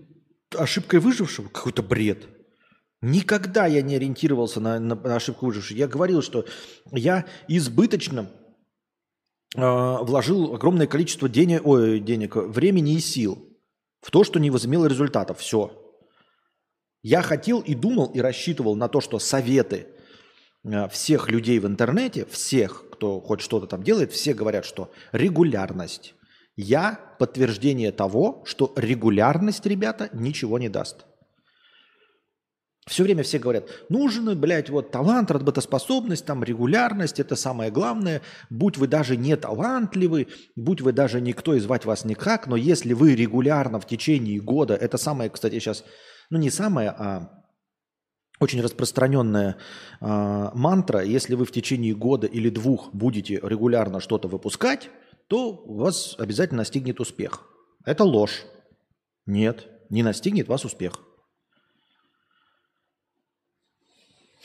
ошибкой 0.56 1.00
выжившего? 1.00 1.48
Какой-то 1.48 1.82
бред. 1.82 2.28
Никогда 3.00 3.66
я 3.66 3.82
не 3.82 3.96
ориентировался 3.96 4.60
на, 4.60 4.78
на 4.78 5.16
ошибку 5.16 5.46
выжившего. 5.46 5.76
Я 5.76 5.88
говорил, 5.88 6.22
что 6.22 6.44
я 6.92 7.26
избыточно 7.48 8.30
а, 8.30 8.41
вложил 9.54 10.54
огромное 10.54 10.86
количество 10.86 11.28
денег, 11.28 11.66
ой, 11.66 12.00
денег, 12.00 12.36
времени 12.36 12.94
и 12.94 13.00
сил 13.00 13.38
в 14.00 14.10
то, 14.10 14.24
что 14.24 14.40
не 14.40 14.50
возымело 14.50 14.86
результатов. 14.86 15.38
Все. 15.38 15.70
Я 17.02 17.22
хотел 17.22 17.60
и 17.60 17.74
думал 17.74 18.06
и 18.06 18.20
рассчитывал 18.20 18.76
на 18.76 18.88
то, 18.88 19.00
что 19.00 19.18
советы 19.18 19.88
а, 20.64 20.88
всех 20.88 21.28
людей 21.28 21.58
в 21.58 21.66
интернете, 21.66 22.26
всех, 22.26 22.84
кто 22.92 23.20
хоть 23.20 23.40
что-то 23.40 23.66
там 23.66 23.82
делает, 23.82 24.12
все 24.12 24.34
говорят, 24.34 24.64
что 24.64 24.90
регулярность. 25.10 26.14
Я 26.54 27.00
подтверждение 27.18 27.92
того, 27.92 28.42
что 28.46 28.72
регулярность, 28.76 29.66
ребята, 29.66 30.10
ничего 30.12 30.58
не 30.58 30.68
даст. 30.68 31.06
Все 32.86 33.04
время 33.04 33.22
все 33.22 33.38
говорят, 33.38 33.68
нужен, 33.88 34.38
блядь, 34.40 34.68
вот 34.68 34.90
талант, 34.90 35.30
работоспособность, 35.30 36.26
там 36.26 36.42
регулярность, 36.42 37.20
это 37.20 37.36
самое 37.36 37.70
главное. 37.70 38.22
Будь 38.50 38.76
вы 38.76 38.88
даже 38.88 39.16
не 39.16 39.36
талантливы, 39.36 40.26
будь 40.56 40.80
вы 40.80 40.92
даже 40.92 41.20
никто 41.20 41.54
и 41.54 41.60
звать 41.60 41.84
вас 41.84 42.04
никак, 42.04 42.48
но 42.48 42.56
если 42.56 42.92
вы 42.92 43.14
регулярно 43.14 43.78
в 43.78 43.86
течение 43.86 44.40
года, 44.40 44.74
это 44.74 44.98
самое, 44.98 45.30
кстати, 45.30 45.60
сейчас, 45.60 45.84
ну 46.28 46.38
не 46.38 46.50
самое, 46.50 46.90
а 46.90 47.44
очень 48.40 48.60
распространенная 48.60 49.58
э, 50.00 50.50
мантра, 50.52 51.04
если 51.04 51.36
вы 51.36 51.44
в 51.44 51.52
течение 51.52 51.94
года 51.94 52.26
или 52.26 52.50
двух 52.50 52.92
будете 52.92 53.34
регулярно 53.40 54.00
что-то 54.00 54.26
выпускать, 54.26 54.90
то 55.28 55.62
вас 55.66 56.16
обязательно 56.18 56.58
настигнет 56.58 56.98
успех. 56.98 57.44
Это 57.84 58.02
ложь. 58.02 58.44
Нет, 59.24 59.68
не 59.88 60.02
настигнет 60.02 60.48
вас 60.48 60.64
успех. 60.64 61.00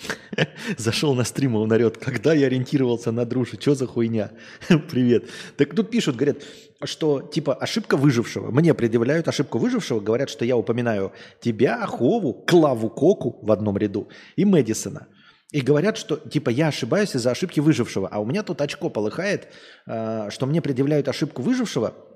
Зашел 0.78 1.16
на 1.16 1.24
стрим, 1.24 1.56
он 1.56 1.72
орет, 1.72 1.98
когда 1.98 2.34
я 2.34 2.48
ориентировался 2.48 3.12
на 3.12 3.26
дружи, 3.26 3.58
что 3.60 3.76
за 3.76 3.88
хуйня? 3.88 4.32
Привет. 4.90 5.26
Так 5.58 5.76
тут 5.76 5.90
пишут, 5.90 6.16
говорят, 6.16 6.38
что 6.84 7.22
типа 7.22 7.54
ошибка 7.54 7.98
выжившего. 7.98 8.52
Мне 8.52 8.74
предъявляют 8.74 9.28
ошибку 9.28 9.58
выжившего, 9.58 10.00
говорят, 10.00 10.30
что 10.30 10.46
я 10.46 10.56
упоминаю 10.56 11.14
тебя, 11.42 11.86
Хову, 11.86 12.34
Клаву 12.34 12.90
Коку 12.90 13.40
в 13.42 13.52
одном 13.52 13.78
ряду 13.78 14.10
и 14.36 14.46
Мэдисона. 14.46 15.08
И 15.52 15.62
говорят, 15.62 15.98
что 15.98 16.18
типа 16.18 16.50
я 16.50 16.68
ошибаюсь 16.68 17.16
из-за 17.16 17.32
ошибки 17.32 17.60
выжившего. 17.60 18.08
А 18.10 18.20
у 18.20 18.26
меня 18.26 18.44
тут 18.44 18.62
очко 18.62 18.90
полыхает, 18.90 19.48
э, 19.86 20.28
что 20.30 20.46
мне 20.46 20.62
предъявляют 20.62 21.08
ошибку 21.08 21.42
выжившего– 21.42 21.94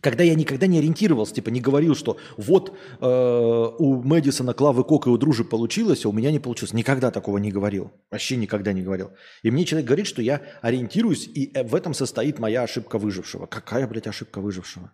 когда 0.00 0.24
я 0.24 0.34
никогда 0.34 0.66
не 0.66 0.78
ориентировался, 0.78 1.34
типа 1.34 1.50
не 1.50 1.60
говорил, 1.60 1.94
что 1.94 2.16
вот 2.36 2.76
э, 3.00 3.70
у 3.78 4.02
Мэдисона, 4.02 4.54
Клавы 4.54 4.84
Кок 4.84 5.06
и 5.06 5.10
у 5.10 5.18
Дружи 5.18 5.44
получилось, 5.44 6.04
а 6.04 6.08
у 6.08 6.12
меня 6.12 6.30
не 6.30 6.38
получилось. 6.38 6.72
Никогда 6.72 7.10
такого 7.10 7.38
не 7.38 7.50
говорил. 7.50 7.92
Вообще 8.10 8.36
никогда 8.36 8.72
не 8.72 8.82
говорил. 8.82 9.12
И 9.42 9.50
мне 9.50 9.64
человек 9.64 9.86
говорит, 9.86 10.06
что 10.06 10.22
я 10.22 10.42
ориентируюсь, 10.62 11.26
и 11.26 11.50
э, 11.54 11.64
в 11.64 11.74
этом 11.74 11.94
состоит 11.94 12.38
моя 12.38 12.62
ошибка 12.62 12.98
выжившего. 12.98 13.46
Какая, 13.46 13.86
блядь, 13.86 14.06
ошибка 14.06 14.40
выжившего? 14.40 14.90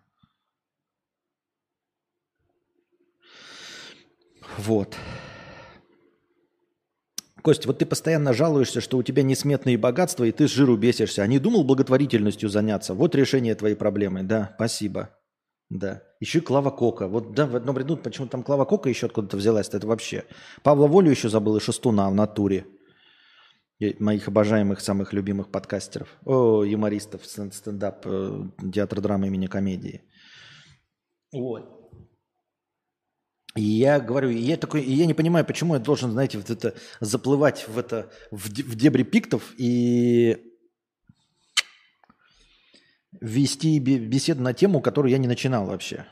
Вот. 4.58 4.96
Кость, 7.46 7.64
вот 7.64 7.78
ты 7.78 7.86
постоянно 7.86 8.32
жалуешься, 8.32 8.80
что 8.80 8.98
у 8.98 9.04
тебя 9.04 9.22
несметные 9.22 9.78
богатства, 9.78 10.24
и 10.24 10.32
ты 10.32 10.48
с 10.48 10.50
жиру 10.50 10.76
бесишься. 10.76 11.22
А 11.22 11.28
не 11.28 11.38
думал 11.38 11.62
благотворительностью 11.62 12.48
заняться? 12.48 12.92
Вот 12.92 13.14
решение 13.14 13.54
твоей 13.54 13.76
проблемы. 13.76 14.24
Да, 14.24 14.50
спасибо. 14.56 15.10
Да. 15.70 16.02
Еще 16.18 16.38
и 16.38 16.40
Клава 16.40 16.70
Кока. 16.70 17.06
Вот 17.06 17.34
да, 17.34 17.46
в 17.46 17.54
одном 17.54 17.78
ряду, 17.78 17.96
почему 17.96 18.26
там 18.26 18.42
Клава 18.42 18.64
Кока 18.64 18.88
еще 18.88 19.06
откуда-то 19.06 19.36
взялась 19.36 19.68
это 19.68 19.86
вообще. 19.86 20.24
Павла 20.64 20.88
Волю 20.88 21.12
еще 21.12 21.28
забыл 21.28 21.56
и 21.56 21.60
Шестуна 21.60 22.10
в 22.10 22.16
натуре. 22.16 22.66
И 23.78 23.94
моих 24.00 24.26
обожаемых, 24.26 24.80
самых 24.80 25.12
любимых 25.12 25.52
подкастеров. 25.52 26.08
О, 26.24 26.64
юмористов, 26.64 27.24
стендап, 27.26 28.06
э, 28.06 28.42
театр 28.74 29.00
драмы 29.00 29.28
имени 29.28 29.46
комедии. 29.46 30.02
Вот. 31.32 31.75
И 33.56 33.62
я 33.62 34.00
говорю, 34.00 34.28
и 34.28 34.36
я 34.36 34.58
такой, 34.58 34.82
и 34.82 34.92
я 34.92 35.06
не 35.06 35.14
понимаю, 35.14 35.46
почему 35.46 35.74
я 35.74 35.80
должен, 35.80 36.10
знаете, 36.10 36.36
вот 36.36 36.50
это 36.50 36.74
заплывать 37.00 37.66
в 37.66 37.78
это 37.78 38.10
в, 38.30 38.48
в 38.48 38.74
дебри 38.76 39.02
пиктов 39.02 39.54
и 39.56 40.36
вести 43.18 43.78
беседу 43.78 44.42
на 44.42 44.52
тему, 44.52 44.82
которую 44.82 45.10
я 45.10 45.18
не 45.18 45.26
начинал 45.26 45.64
вообще. 45.66 46.04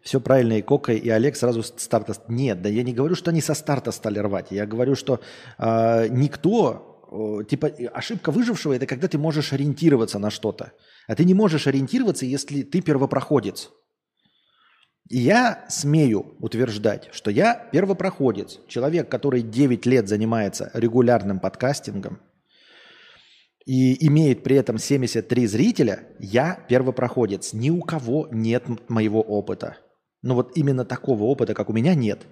Все 0.00 0.20
правильно, 0.20 0.54
и 0.54 0.62
Кока, 0.62 0.92
и 0.92 1.08
Олег 1.10 1.36
сразу 1.36 1.62
с 1.62 1.74
старта... 1.76 2.14
Нет, 2.28 2.62
да 2.62 2.70
я 2.70 2.82
не 2.82 2.94
говорю, 2.94 3.14
что 3.14 3.30
они 3.30 3.42
со 3.42 3.54
старта 3.54 3.92
стали 3.92 4.18
рвать. 4.18 4.46
Я 4.50 4.66
говорю, 4.66 4.96
что 4.96 5.20
э, 5.58 6.08
никто... 6.08 6.98
Э, 7.12 7.44
типа 7.44 7.68
ошибка 7.92 8.32
выжившего– 8.32 8.72
это 8.74 8.86
когда 8.86 9.06
ты 9.06 9.18
можешь 9.18 9.52
ориентироваться 9.52 10.18
на 10.18 10.30
что-то. 10.30 10.72
А 11.06 11.14
ты 11.14 11.24
не 11.24 11.34
можешь 11.34 11.68
ориентироваться, 11.68 12.26
если 12.26 12.62
ты 12.62 12.80
первопроходец. 12.80 13.70
И 15.08 15.18
я 15.18 15.64
смею 15.68 16.36
утверждать, 16.40 17.08
что 17.12 17.30
я 17.30 17.54
первопроходец, 17.72 18.60
человек, 18.66 19.08
который 19.08 19.42
9 19.42 19.86
лет 19.86 20.08
занимается 20.08 20.70
регулярным 20.74 21.40
подкастингом 21.40 22.20
и 23.66 24.06
имеет 24.06 24.42
при 24.42 24.56
этом 24.56 24.78
73 24.78 25.46
зрителя, 25.46 26.08
я 26.18 26.64
первопроходец. 26.68 27.52
Ни 27.52 27.70
у 27.70 27.80
кого 27.80 28.28
нет 28.30 28.64
моего 28.88 29.20
опыта. 29.20 29.76
Ну 30.22 30.34
вот 30.34 30.56
именно 30.56 30.84
такого 30.84 31.24
опыта, 31.24 31.54
как 31.54 31.70
у 31.70 31.72
меня, 31.72 31.94
нет. 31.94 32.26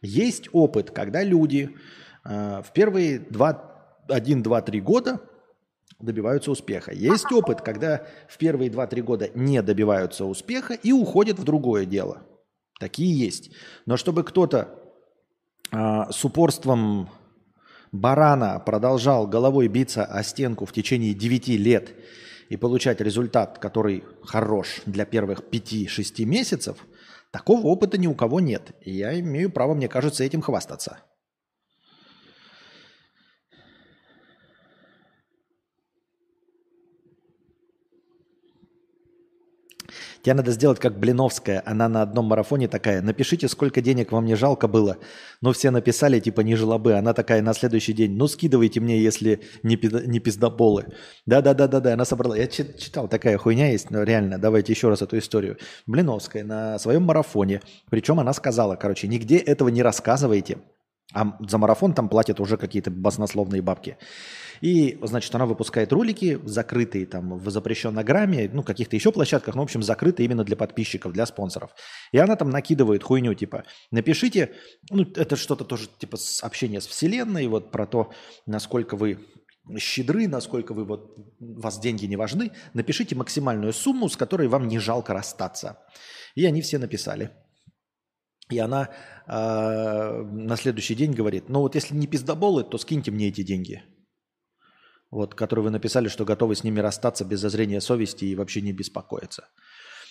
Есть 0.00 0.48
опыт, 0.52 0.90
когда 0.90 1.22
люди 1.22 1.70
э, 2.24 2.62
в 2.64 2.72
первые 2.72 3.18
2, 3.18 4.06
1, 4.08 4.42
2, 4.42 4.62
3 4.62 4.80
года 4.80 5.20
добиваются 6.00 6.50
успеха. 6.50 6.92
Есть 6.92 7.30
опыт, 7.32 7.60
когда 7.60 8.06
в 8.28 8.38
первые 8.38 8.70
2-3 8.70 9.02
года 9.02 9.30
не 9.34 9.62
добиваются 9.62 10.24
успеха 10.24 10.74
и 10.74 10.92
уходят 10.92 11.38
в 11.38 11.44
другое 11.44 11.84
дело. 11.84 12.22
Такие 12.78 13.18
есть. 13.18 13.50
Но 13.86 13.96
чтобы 13.96 14.22
кто-то 14.22 14.78
а, 15.72 16.10
с 16.12 16.24
упорством 16.24 17.10
барана 17.90 18.60
продолжал 18.60 19.26
головой 19.26 19.68
биться 19.68 20.04
о 20.04 20.22
стенку 20.22 20.66
в 20.66 20.72
течение 20.72 21.14
9 21.14 21.48
лет 21.48 21.94
и 22.48 22.56
получать 22.56 23.00
результат, 23.00 23.58
который 23.58 24.04
хорош 24.22 24.80
для 24.86 25.04
первых 25.04 25.40
5-6 25.50 26.24
месяцев, 26.24 26.86
такого 27.32 27.66
опыта 27.66 27.98
ни 27.98 28.06
у 28.06 28.14
кого 28.14 28.38
нет. 28.38 28.70
И 28.82 28.92
я 28.92 29.18
имею 29.18 29.50
право, 29.50 29.74
мне 29.74 29.88
кажется, 29.88 30.22
этим 30.22 30.42
хвастаться. 30.42 30.98
Тебе 40.22 40.34
надо 40.34 40.50
сделать 40.50 40.78
как 40.78 40.98
Блиновская. 40.98 41.62
Она 41.64 41.88
на 41.88 42.02
одном 42.02 42.26
марафоне 42.26 42.68
такая. 42.68 43.02
Напишите, 43.02 43.48
сколько 43.48 43.80
денег 43.80 44.12
вам 44.12 44.24
не 44.24 44.34
жалко 44.34 44.68
было. 44.68 44.98
Ну, 45.40 45.52
все 45.52 45.70
написали, 45.70 46.20
типа, 46.20 46.40
не 46.40 46.56
желобы. 46.56 46.94
Она 46.94 47.14
такая 47.14 47.42
на 47.42 47.54
следующий 47.54 47.92
день. 47.92 48.16
Ну, 48.16 48.26
скидывайте 48.26 48.80
мне, 48.80 49.00
если 49.00 49.40
не, 49.62 49.76
пизда, 49.76 50.02
не 50.06 50.18
пиздоболы. 50.18 50.86
Да-да-да-да-да. 51.26 51.94
Она 51.94 52.04
собрала. 52.04 52.36
Я 52.36 52.46
читал, 52.46 53.08
такая 53.08 53.38
хуйня 53.38 53.70
есть. 53.70 53.90
Но 53.90 54.02
реально, 54.02 54.38
давайте 54.38 54.72
еще 54.72 54.88
раз 54.88 55.02
эту 55.02 55.18
историю. 55.18 55.58
Блиновская 55.86 56.44
на 56.44 56.78
своем 56.78 57.02
марафоне. 57.02 57.62
Причем 57.90 58.20
она 58.20 58.32
сказала, 58.32 58.76
короче, 58.76 59.08
нигде 59.08 59.38
этого 59.38 59.68
не 59.68 59.82
рассказывайте. 59.82 60.58
А 61.14 61.36
за 61.40 61.56
марафон 61.56 61.94
там 61.94 62.08
платят 62.08 62.38
уже 62.38 62.56
какие-то 62.58 62.90
баснословные 62.90 63.62
бабки. 63.62 63.96
И, 64.60 64.98
значит, 65.02 65.34
она 65.34 65.46
выпускает 65.46 65.92
ролики, 65.92 66.40
закрытые 66.44 67.06
там 67.06 67.38
в 67.38 67.50
запрещенной 67.50 68.04
грамме, 68.04 68.50
ну, 68.52 68.62
каких-то 68.62 68.96
еще 68.96 69.12
площадках, 69.12 69.54
ну, 69.54 69.62
в 69.62 69.64
общем, 69.64 69.82
закрытые 69.82 70.26
именно 70.26 70.44
для 70.44 70.56
подписчиков, 70.56 71.12
для 71.12 71.26
спонсоров. 71.26 71.70
И 72.12 72.18
она 72.18 72.36
там 72.36 72.50
накидывает 72.50 73.02
хуйню, 73.02 73.34
типа, 73.34 73.64
напишите, 73.90 74.54
ну, 74.90 75.02
это 75.02 75.36
что-то 75.36 75.64
тоже, 75.64 75.88
типа, 75.98 76.18
общение 76.42 76.80
с 76.80 76.86
Вселенной, 76.86 77.46
вот 77.46 77.70
про 77.70 77.86
то, 77.86 78.12
насколько 78.46 78.96
вы 78.96 79.18
щедры, 79.78 80.28
насколько 80.28 80.72
вы 80.72 80.84
вот, 80.84 81.16
вас 81.38 81.78
деньги 81.78 82.06
не 82.06 82.16
важны, 82.16 82.52
напишите 82.72 83.14
максимальную 83.14 83.72
сумму, 83.72 84.08
с 84.08 84.16
которой 84.16 84.48
вам 84.48 84.66
не 84.68 84.78
жалко 84.78 85.12
расстаться. 85.12 85.78
И 86.34 86.46
они 86.46 86.62
все 86.62 86.78
написали. 86.78 87.30
И 88.48 88.58
она 88.58 88.88
э, 89.26 90.22
на 90.22 90.56
следующий 90.56 90.94
день 90.94 91.12
говорит, 91.12 91.50
ну 91.50 91.60
вот 91.60 91.74
если 91.74 91.94
не 91.94 92.06
пиздоболы, 92.06 92.64
то 92.64 92.78
скиньте 92.78 93.10
мне 93.10 93.28
эти 93.28 93.42
деньги 93.42 93.82
вот, 95.10 95.34
которые 95.34 95.64
вы 95.64 95.70
написали, 95.70 96.08
что 96.08 96.24
готовы 96.24 96.54
с 96.54 96.64
ними 96.64 96.80
расстаться 96.80 97.24
без 97.24 97.40
зазрения 97.40 97.80
совести 97.80 98.24
и 98.24 98.34
вообще 98.34 98.60
не 98.60 98.72
беспокоиться. 98.72 99.48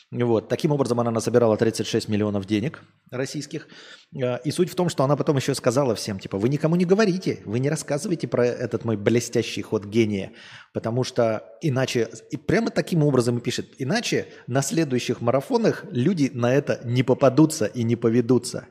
Вот. 0.10 0.47
Таким 0.47 0.71
образом, 0.71 1.01
она 1.01 1.12
насобирала 1.12 1.57
36 1.57 2.07
миллионов 2.07 2.45
денег 2.45 2.81
российских. 3.12 3.67
Э, 4.15 4.39
и 4.45 4.51
суть 4.51 4.69
в 4.69 4.75
том, 4.75 4.88
что 4.88 5.03
она 5.03 5.17
потом 5.17 5.36
еще 5.36 5.53
сказала 5.53 5.95
всем, 5.95 6.17
типа, 6.17 6.38
вы 6.38 6.47
никому 6.47 6.77
не 6.77 6.86
говорите, 6.86 7.41
вы 7.45 7.60
не 7.60 7.69
рассказывайте 7.69 8.27
про 8.27 8.45
этот 8.45 8.86
мой 8.86 8.95
блестящий 8.95 9.62
ход 9.62 9.86
гения, 9.86 10.31
потому 10.73 11.03
что 11.03 11.43
иначе, 11.62 12.10
и 12.31 12.38
прямо 12.38 12.69
таким 12.69 13.03
образом 13.03 13.38
и 13.38 13.41
пишет, 13.41 13.75
иначе 13.79 14.27
на 14.47 14.62
следующих 14.62 15.19
марафонах 15.19 15.83
люди 15.91 16.31
на 16.33 16.53
это 16.53 16.79
не 16.86 17.03
попадутся 17.03 17.65
и 17.65 17.83
не 17.83 17.97
поведутся. 17.97 18.67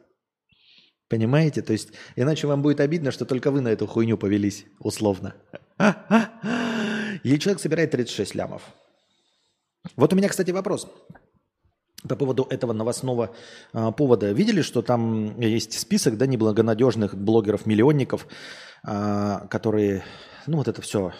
Понимаете? 1.09 1.63
То 1.63 1.73
есть 1.73 1.91
иначе 2.17 2.47
вам 2.47 2.63
будет 2.63 2.81
обидно, 2.81 3.11
что 3.11 3.25
только 3.25 3.51
вы 3.51 3.61
на 3.61 3.69
эту 3.69 3.87
хуйню 3.87 4.19
повелись, 4.19 4.67
условно. 4.79 5.35
И 7.23 7.39
человек 7.39 7.61
собирает 7.61 7.91
36 7.91 8.35
лямов. 8.35 8.63
Вот 9.97 10.13
у 10.13 10.17
меня, 10.17 10.29
кстати, 10.29 10.51
вопрос 10.51 10.89
по 12.09 12.17
поводу 12.17 12.47
этого 12.51 12.73
новостного 12.73 13.35
а, 13.73 13.91
повода. 13.91 14.31
Видели, 14.33 14.63
что 14.63 14.83
там 14.83 15.41
есть 15.41 15.79
список 15.79 16.17
да, 16.17 16.27
неблагонадежных 16.27 17.17
блогеров-миллионников, 17.17 18.27
а, 18.85 19.47
которые, 19.49 20.05
ну 20.47 20.59
вот 20.59 20.69
это 20.69 20.83
все, 20.83 21.13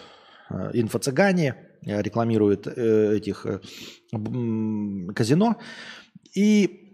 а, 0.49 0.71
инфо-цыгане, 0.73 1.55
рекламируют 1.81 2.67
э, 2.67 3.17
этих 3.17 3.45
э, 3.45 3.59
казино. 5.13 5.57
И 6.35 6.86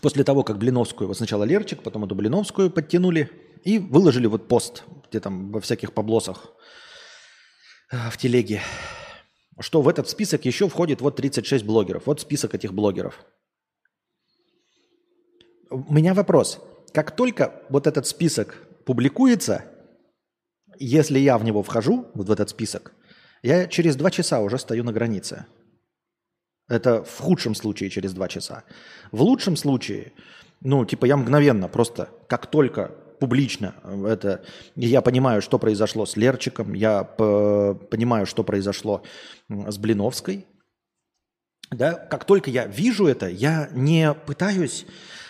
после 0.00 0.24
того, 0.24 0.42
как 0.42 0.58
Блиновскую, 0.58 1.08
вот 1.08 1.16
сначала 1.16 1.44
Лерчик, 1.44 1.82
потом 1.82 2.04
эту 2.04 2.14
Блиновскую 2.14 2.70
подтянули 2.70 3.30
и 3.64 3.78
выложили 3.78 4.26
вот 4.26 4.48
пост 4.48 4.84
где 5.10 5.20
там 5.20 5.50
во 5.50 5.60
всяких 5.60 5.92
поблосах 5.92 6.52
э, 7.90 7.96
в 8.10 8.16
телеге, 8.16 8.60
что 9.58 9.82
в 9.82 9.88
этот 9.88 10.08
список 10.08 10.44
еще 10.44 10.68
входит 10.68 11.00
вот 11.00 11.16
36 11.16 11.64
блогеров. 11.64 12.06
Вот 12.06 12.20
список 12.20 12.54
этих 12.54 12.72
блогеров. 12.72 13.24
У 15.70 15.92
меня 15.92 16.14
вопрос. 16.14 16.60
Как 16.92 17.14
только 17.14 17.62
вот 17.68 17.86
этот 17.86 18.06
список 18.06 18.56
публикуется, 18.86 19.64
если 20.78 21.18
я 21.18 21.38
в 21.38 21.44
него 21.44 21.62
вхожу, 21.62 22.06
вот 22.14 22.28
в 22.28 22.32
этот 22.32 22.50
список, 22.50 22.92
я 23.42 23.66
через 23.66 23.96
два 23.96 24.10
часа 24.10 24.40
уже 24.40 24.58
стою 24.58 24.84
на 24.84 24.92
границе. 24.92 25.46
Это 26.70 27.02
в 27.02 27.18
худшем 27.18 27.54
случае 27.54 27.90
через 27.90 28.14
два 28.14 28.28
часа. 28.28 28.62
В 29.12 29.22
лучшем 29.22 29.56
случае 29.56 30.12
Ну, 30.62 30.84
типа 30.84 31.06
я 31.06 31.16
мгновенно 31.16 31.68
просто, 31.68 32.08
как 32.28 32.46
только 32.46 32.92
публично 33.18 33.74
это, 34.06 34.44
я 34.76 35.00
понимаю, 35.00 35.42
что 35.42 35.58
произошло 35.58 36.06
с 36.06 36.16
Лерчиком, 36.16 36.74
я 36.74 37.04
понимаю, 37.04 38.26
что 38.26 38.44
произошло 38.44 39.02
с 39.48 39.78
Блиновской, 39.78 40.46
да, 41.70 41.92
как 41.92 42.24
только 42.24 42.50
я 42.50 42.66
вижу 42.66 43.06
это, 43.06 43.28
я 43.28 43.68
не 43.72 44.12
пытаюсь 44.12 44.86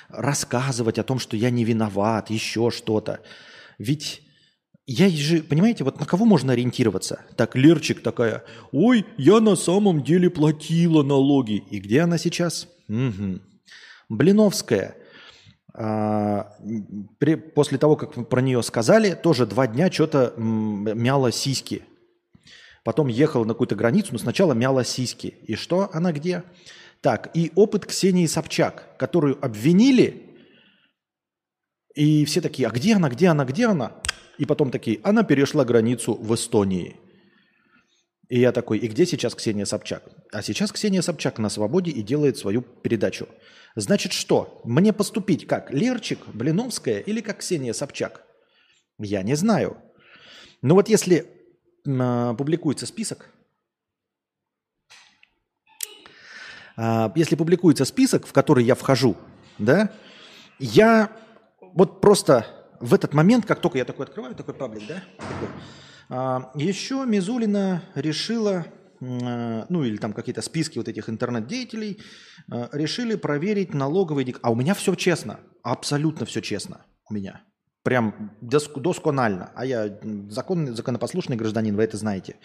рассказывать 0.09 0.99
о 0.99 1.05
том, 1.05 1.19
что 1.19 1.37
я 1.37 1.51
не 1.51 1.65
виноват, 1.65 2.31
еще 2.31 2.71
что-то. 2.71 3.21
Ведь 3.79 4.23
я 4.93 5.09
же, 5.09 5.45
понимаете, 5.45 5.85
вот 5.85 6.01
на 6.01 6.05
кого 6.05 6.25
можно 6.25 6.53
ориентироваться? 6.53 7.21
Так, 7.37 7.55
Лерчик 7.55 8.03
такая, 8.03 8.43
ой, 8.73 9.07
я 9.17 9.39
на 9.39 9.55
самом 9.55 10.03
деле 10.03 10.31
платила 10.31 11.05
налоги. 11.05 11.63
И 11.71 11.79
где 11.79 12.01
она 12.01 12.19
сейчас? 12.19 12.67
Угу. 12.89 13.39
Блиновская, 14.09 14.97
а, 15.75 16.57
при, 17.19 17.37
после 17.37 17.79
того, 17.79 17.95
как 17.95 18.29
про 18.29 18.41
нее 18.41 18.61
сказали, 18.65 19.15
тоже 19.15 19.47
два 19.47 19.69
дня 19.69 19.93
что-то 19.93 20.35
мяла 20.37 21.31
сиськи. 21.31 21.83
Потом 22.83 23.07
ехала 23.07 23.45
на 23.45 23.55
какую-то 23.55 23.77
границу, 23.77 24.09
но 24.11 24.19
сначала 24.19 24.55
мяла 24.55 24.83
сиськи. 24.83 25.37
И 25.47 25.55
что 25.55 25.89
она 25.93 26.11
где? 26.11 26.43
Так, 27.01 27.31
и 27.35 27.53
опыт 27.55 27.87
Ксении 27.87 28.27
Собчак, 28.27 28.97
которую 28.99 29.39
обвинили, 29.41 30.35
и 31.95 32.25
все 32.25 32.41
такие, 32.41 32.67
а 32.67 32.73
где 32.73 32.97
она, 32.97 33.09
где 33.09 33.29
она, 33.29 33.45
где 33.45 33.67
она? 33.67 33.93
И 34.41 34.47
потом 34.47 34.71
такие, 34.71 35.01
она 35.03 35.23
перешла 35.23 35.67
границу 35.67 36.15
в 36.15 36.35
Эстонии. 36.35 36.97
И 38.31 38.41
я 38.41 38.53
такой, 38.53 38.79
и 38.79 38.89
где 38.89 39.05
сейчас 39.05 39.35
Ксения 39.35 39.67
Собчак? 39.67 40.03
А 40.33 40.41
сейчас 40.41 40.73
Ксения 40.73 41.03
Собчак 41.03 41.39
на 41.39 41.51
свободе 41.51 41.91
и 41.91 42.01
делает 42.01 42.39
свою 42.39 42.63
передачу. 42.63 43.29
Значит, 43.77 44.13
что? 44.13 44.63
Мне 44.65 44.95
поступить 44.95 45.47
как 45.47 45.71
Лерчик, 45.75 46.21
Блиновская 46.29 47.01
или 47.01 47.21
как 47.21 47.41
Ксения 47.41 47.75
Собчак? 47.75 48.25
Я 48.99 49.23
не 49.23 49.35
знаю. 49.35 49.77
Но 50.63 50.75
вот 50.75 50.89
если 50.89 51.27
э, 51.87 52.35
публикуется 52.39 52.87
список, 52.87 53.29
э, 56.79 57.11
если 57.15 57.37
публикуется 57.37 57.85
список, 57.85 58.27
в 58.27 58.33
который 58.33 58.65
я 58.65 58.75
вхожу, 58.75 59.19
да, 59.59 59.93
я 60.59 61.15
вот 61.75 62.01
просто 62.01 62.60
в 62.81 62.95
этот 62.95 63.15
момент, 63.15 63.47
как 63.47 63.61
только 63.61 63.79
я 63.79 63.85
такой 63.85 64.07
открываю, 64.07 64.35
такой 64.35 64.55
паблик, 64.55 64.87
да, 64.89 65.03
такой, 65.19 65.49
а, 66.09 66.51
еще 66.55 67.05
Мизулина 67.07 67.83
решила, 67.95 68.67
а, 69.01 69.67
ну 69.69 69.85
или 69.85 69.97
там 69.97 70.13
какие-то 70.13 70.43
списки 70.43 70.79
вот 70.79 70.89
этих 70.89 71.09
интернет-деятелей, 71.09 72.01
а, 72.51 72.69
решили 72.73 73.15
проверить 73.15 73.75
налоговый 73.75 74.25
дек... 74.25 74.41
А 74.43 74.51
у 74.51 74.55
меня 74.57 74.75
все 74.75 74.95
честно, 74.95 75.41
абсолютно 75.63 76.27
все 76.27 76.41
честно 76.41 76.85
у 77.09 77.15
меня. 77.15 77.43
Прям 77.83 78.37
доск, 78.41 78.77
досконально. 78.79 79.53
А 79.55 79.65
я 79.65 80.01
законный, 80.29 80.73
законопослушный 80.73 81.37
гражданин, 81.37 81.77
вы 81.77 81.85
это 81.85 81.97
знаете. 81.97 82.37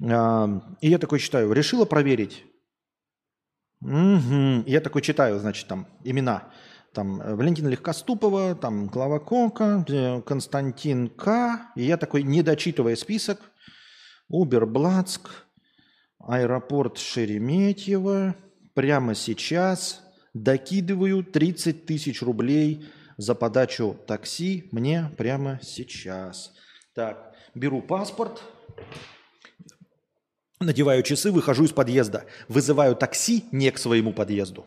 И 0.00 0.08
я 0.08 0.98
такой 0.98 1.20
читаю, 1.20 1.52
решила 1.52 1.84
проверить. 1.84 2.44
Угу. 3.82 4.64
Я 4.66 4.80
такой 4.80 5.02
читаю, 5.02 5.38
значит, 5.38 5.68
там 5.68 5.86
имена. 6.02 6.50
Там 6.92 7.20
э, 7.20 7.34
Валентина 7.34 7.68
Легкоступова, 7.68 8.54
там 8.54 8.88
Клава 8.88 9.18
Кока, 9.18 9.84
Константин 10.26 11.08
К. 11.08 11.70
И 11.76 11.84
я 11.84 11.96
такой, 11.96 12.22
не 12.22 12.42
дочитывая 12.42 12.96
список, 12.96 13.40
Уберблацк, 14.28 15.28
аэропорт 16.18 16.98
Шереметьево, 16.98 18.34
прямо 18.74 19.14
сейчас 19.14 20.00
докидываю 20.34 21.24
30 21.24 21.86
тысяч 21.86 22.22
рублей 22.22 22.86
за 23.16 23.34
подачу 23.34 23.96
такси 24.06 24.68
мне 24.72 25.10
прямо 25.18 25.60
сейчас. 25.62 26.52
Так, 26.94 27.34
беру 27.54 27.82
паспорт, 27.82 28.42
надеваю 30.60 31.02
часы, 31.02 31.30
выхожу 31.30 31.64
из 31.64 31.72
подъезда, 31.72 32.24
вызываю 32.48 32.96
такси 32.96 33.44
не 33.52 33.70
к 33.70 33.78
своему 33.78 34.12
подъезду. 34.12 34.66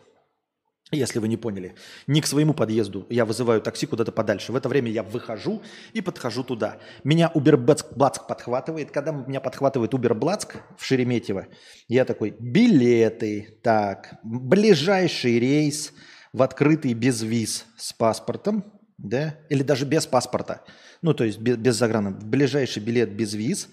Если 0.92 1.18
вы 1.18 1.26
не 1.26 1.36
поняли, 1.36 1.74
не 2.06 2.20
к 2.20 2.26
своему 2.26 2.54
подъезду, 2.54 3.06
я 3.10 3.24
вызываю 3.24 3.60
такси 3.60 3.86
куда-то 3.86 4.12
подальше. 4.12 4.52
В 4.52 4.56
это 4.56 4.68
время 4.68 4.88
я 4.88 5.02
выхожу 5.02 5.60
и 5.92 6.00
подхожу 6.00 6.44
туда. 6.44 6.78
Меня 7.02 7.28
Уберблацк 7.34 8.26
подхватывает. 8.28 8.92
Когда 8.92 9.10
меня 9.10 9.40
подхватывает 9.40 9.94
Уберблацк 9.94 10.58
в 10.78 10.84
Шереметьево, 10.84 11.48
я 11.88 12.04
такой, 12.04 12.36
билеты, 12.38 13.58
так, 13.64 14.20
ближайший 14.22 15.40
рейс 15.40 15.92
в 16.32 16.40
открытый 16.40 16.94
без 16.94 17.20
виз 17.20 17.66
с 17.76 17.92
паспортом, 17.92 18.64
да, 18.96 19.40
или 19.48 19.64
даже 19.64 19.86
без 19.86 20.06
паспорта, 20.06 20.64
ну, 21.02 21.14
то 21.14 21.24
есть 21.24 21.38
без, 21.38 21.56
без 21.56 21.74
заграна, 21.74 22.12
ближайший 22.12 22.82
билет 22.82 23.10
без 23.10 23.34
виз, 23.34 23.68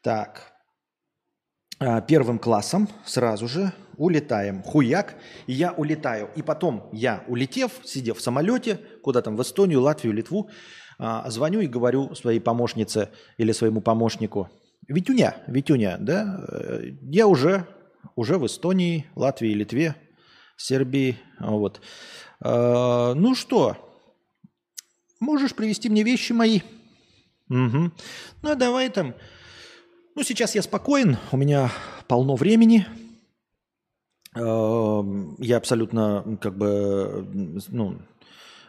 так, 0.00 0.52
а, 1.78 2.00
первым 2.00 2.38
классом 2.38 2.88
сразу 3.04 3.48
же 3.48 3.72
улетаем. 3.96 4.62
Хуяк, 4.62 5.16
и 5.46 5.52
я 5.52 5.72
улетаю. 5.72 6.30
И 6.36 6.42
потом 6.42 6.88
я, 6.92 7.24
улетев, 7.28 7.72
сидев 7.84 8.18
в 8.18 8.22
самолете, 8.22 8.80
куда 9.02 9.22
там, 9.22 9.36
в 9.36 9.42
Эстонию, 9.42 9.80
Латвию, 9.82 10.14
Литву, 10.14 10.50
а, 10.98 11.28
звоню 11.30 11.60
и 11.60 11.66
говорю 11.66 12.14
своей 12.14 12.40
помощнице 12.40 13.10
или 13.36 13.52
своему 13.52 13.80
помощнику, 13.80 14.48
Витюня, 14.88 15.36
Витюня, 15.46 15.96
да, 15.98 16.44
э, 16.48 16.92
я 17.02 17.26
уже, 17.26 17.66
уже 18.14 18.38
в 18.38 18.46
Эстонии, 18.46 19.06
Латвии, 19.16 19.52
Литве, 19.52 19.96
Сербии, 20.56 21.18
вот. 21.40 21.80
А, 22.40 23.14
ну 23.14 23.34
что, 23.34 23.76
можешь 25.20 25.54
привезти 25.54 25.88
мне 25.88 26.02
вещи 26.02 26.32
мои? 26.32 26.60
Угу. 27.50 27.92
Ну, 28.42 28.54
давай 28.54 28.88
там, 28.88 29.14
ну, 30.14 30.22
сейчас 30.22 30.54
я 30.54 30.62
спокоен, 30.62 31.18
у 31.30 31.36
меня 31.36 31.70
полно 32.08 32.36
времени. 32.36 32.86
Эм, 34.36 35.34
я 35.38 35.56
абсолютно 35.56 36.38
как 36.42 36.58
бы 36.58 37.26
ну, 37.68 37.98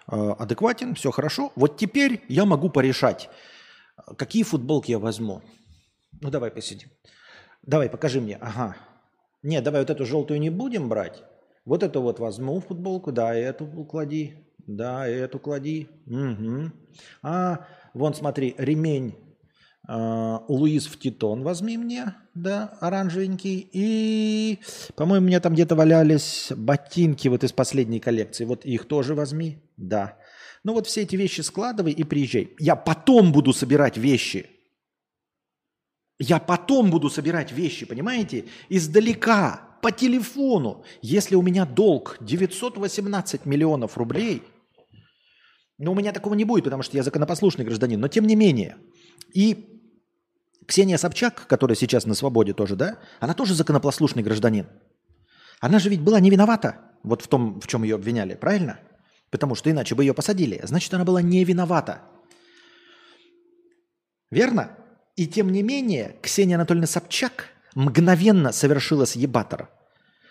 э, 0.09 0.31
адекватен, 0.39 0.95
все 0.95 1.11
хорошо. 1.11 1.51
Вот 1.55 1.77
теперь 1.77 2.23
я 2.29 2.45
могу 2.45 2.69
порешать, 2.69 3.29
какие 4.17 4.43
футболки 4.43 4.91
я 4.91 4.99
возьму. 4.99 5.41
Ну, 6.21 6.29
давай 6.29 6.51
посидим. 6.51 6.89
Давай, 7.63 7.89
покажи 7.89 8.21
мне. 8.21 8.37
Ага. 8.37 8.77
Нет, 9.43 9.63
давай 9.63 9.81
вот 9.81 9.89
эту 9.89 10.05
желтую 10.05 10.39
не 10.39 10.49
будем 10.49 10.87
брать. 10.87 11.21
Вот 11.65 11.83
эту 11.83 12.01
вот 12.01 12.19
возьму 12.19 12.61
футболку, 12.61 13.11
да, 13.11 13.35
эту 13.35 13.67
клади, 13.83 14.35
да, 14.65 15.05
эту 15.05 15.37
клади. 15.37 15.89
Угу. 16.05 16.71
А, 17.23 17.67
вон 17.93 18.13
смотри, 18.13 18.55
ремень 18.57 19.15
Луис 19.87 20.85
в 20.87 20.99
Титон 20.99 21.43
возьми 21.43 21.77
мне, 21.77 22.13
да, 22.33 22.77
оранжевенький. 22.81 23.69
И, 23.71 24.59
по-моему, 24.95 25.25
у 25.25 25.27
меня 25.27 25.39
там 25.39 25.53
где-то 25.53 25.75
валялись 25.75 26.51
ботинки 26.55 27.29
вот 27.29 27.43
из 27.43 27.53
последней 27.53 27.99
коллекции. 27.99 28.43
Вот 28.45 28.65
их 28.65 28.85
тоже 28.85 29.15
возьми, 29.15 29.59
да. 29.77 30.17
Ну 30.63 30.73
вот 30.73 30.87
все 30.87 31.03
эти 31.03 31.15
вещи 31.15 31.41
складывай 31.41 31.93
и 31.93 32.03
приезжай. 32.03 32.49
Я 32.59 32.75
потом 32.75 33.31
буду 33.31 33.53
собирать 33.53 33.97
вещи. 33.97 34.49
Я 36.19 36.39
потом 36.39 36.89
буду 36.89 37.09
собирать 37.09 37.51
вещи, 37.51 37.85
понимаете? 37.85 38.45
Издалека, 38.67 39.67
по 39.81 39.91
телефону. 39.91 40.83
Если 41.01 41.35
у 41.35 41.41
меня 41.41 41.65
долг 41.65 42.17
918 42.19 43.45
миллионов 43.45 43.97
рублей, 43.97 44.43
но 45.77 45.91
у 45.91 45.95
меня 45.95 46.11
такого 46.11 46.33
не 46.33 46.43
будет, 46.43 46.63
потому 46.65 46.83
что 46.83 46.97
я 46.97 47.03
законопослушный 47.03 47.63
гражданин. 47.63 47.99
Но 47.99 48.07
тем 48.07 48.25
не 48.25 48.35
менее. 48.35 48.77
И 49.33 49.76
Ксения 50.67 50.97
Собчак, 50.97 51.47
которая 51.47 51.75
сейчас 51.75 52.05
на 52.05 52.13
свободе 52.13 52.53
тоже, 52.53 52.75
да, 52.75 52.97
она 53.19 53.33
тоже 53.33 53.55
законопослушный 53.55 54.21
гражданин. 54.21 54.67
Она 55.59 55.79
же 55.79 55.89
ведь 55.89 56.01
была 56.01 56.19
не 56.19 56.29
виновата 56.29 56.81
вот 57.03 57.21
в 57.21 57.27
том, 57.27 57.59
в 57.59 57.67
чем 57.67 57.83
ее 57.83 57.95
обвиняли, 57.95 58.35
правильно? 58.35 58.79
Потому 59.31 59.55
что 59.55 59.71
иначе 59.71 59.95
бы 59.95 60.03
ее 60.03 60.13
посадили. 60.13 60.59
Значит, 60.63 60.93
она 60.93 61.05
была 61.05 61.21
не 61.21 61.43
виновата. 61.43 62.01
Верно? 64.29 64.77
И 65.15 65.25
тем 65.25 65.51
не 65.51 65.63
менее, 65.63 66.17
Ксения 66.21 66.55
Анатольевна 66.55 66.87
Собчак 66.87 67.49
мгновенно 67.73 68.51
совершила 68.51 69.05
съебатор. 69.05 69.69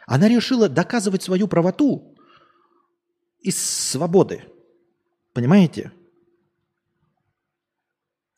Она 0.07 0.29
решила 0.29 0.69
доказывать 0.69 1.23
свою 1.23 1.49
правоту 1.49 2.17
из 3.41 3.57
свободы. 3.59 4.45
Понимаете? 5.33 5.93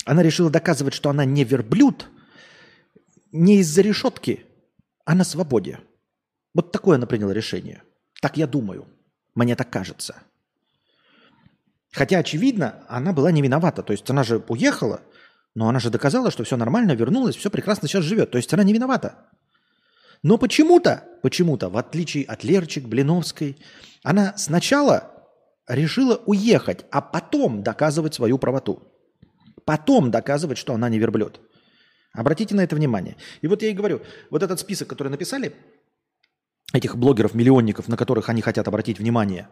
Она 0.09 0.23
решила 0.23 0.49
доказывать, 0.49 0.95
что 0.95 1.11
она 1.11 1.27
не 1.27 1.45
верблюд, 1.45 2.09
не 3.31 3.59
из-за 3.59 3.83
решетки, 3.83 4.47
а 5.05 5.15
на 5.15 5.23
свободе. 5.23 5.81
Вот 6.55 6.73
такое 6.73 6.97
она 6.97 7.07
приняла 7.07 7.35
решение. 7.35 7.83
Так 8.23 8.39
я 8.39 8.47
думаю. 8.47 8.87
Мне 9.35 9.55
так 9.55 9.69
кажется. 9.69 10.17
Хотя, 11.93 12.21
очевидно, 12.21 12.87
она 12.89 13.13
была 13.13 13.31
не 13.33 13.43
виновата. 13.43 13.83
То 13.83 13.93
есть 13.93 14.09
она 14.09 14.23
же 14.25 14.43
уехала, 14.49 15.03
но 15.55 15.69
она 15.69 15.79
же 15.79 15.91
доказала, 15.91 16.31
что 16.31 16.43
все 16.43 16.57
нормально, 16.57 16.93
вернулась, 16.93 17.37
все 17.37 17.51
прекрасно 17.51 17.87
сейчас 17.87 18.05
живет. 18.05 18.31
То 18.31 18.39
есть 18.39 18.55
она 18.55 18.63
не 18.63 18.73
виновата. 18.73 19.27
Но 20.23 20.39
почему-то, 20.39 21.05
почему-то, 21.21 21.69
в 21.69 21.77
отличие 21.77 22.25
от 22.25 22.45
Лерчик, 22.45 22.85
Блиновской, 22.85 23.59
она 24.03 24.33
сначала 24.39 25.13
решила 25.67 26.17
уехать, 26.25 26.87
а 26.91 27.03
потом 27.03 27.63
доказывать 27.63 28.15
свою 28.15 28.39
правоту. 28.39 28.88
Потом 29.69 30.11
доказывать, 30.11 30.57
что 30.57 30.73
она 30.73 30.89
не 30.89 30.99
верблюд. 30.99 31.43
Обратите 32.15 32.55
на 32.55 32.63
это 32.63 32.75
внимание. 32.75 33.19
И 33.43 33.47
вот 33.49 33.61
я 33.61 33.69
и 33.69 33.75
говорю, 33.75 34.01
вот 34.31 34.43
этот 34.43 34.59
список, 34.59 34.89
который 34.89 35.09
написали, 35.09 35.53
этих 36.73 36.97
блогеров-миллионников, 36.97 37.87
на 37.87 37.99
которых 37.99 38.31
они 38.31 38.41
хотят 38.41 38.67
обратить 38.67 38.99
внимание, 38.99 39.47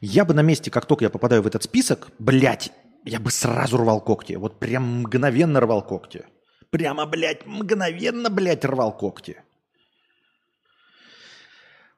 я 0.00 0.24
бы 0.24 0.34
на 0.34 0.42
месте, 0.42 0.72
как 0.72 0.86
только 0.86 1.04
я 1.04 1.08
попадаю 1.08 1.42
в 1.42 1.46
этот 1.46 1.62
список, 1.62 2.08
блядь, 2.18 2.72
я 3.04 3.20
бы 3.20 3.30
сразу 3.30 3.76
рвал 3.76 4.00
когти. 4.00 4.32
Вот 4.32 4.58
прям 4.58 5.02
мгновенно 5.02 5.60
рвал 5.60 5.86
когти. 5.86 6.24
Прямо, 6.70 7.06
блядь, 7.06 7.46
мгновенно, 7.46 8.28
блядь, 8.28 8.64
рвал 8.64 8.96
когти. 8.96 9.40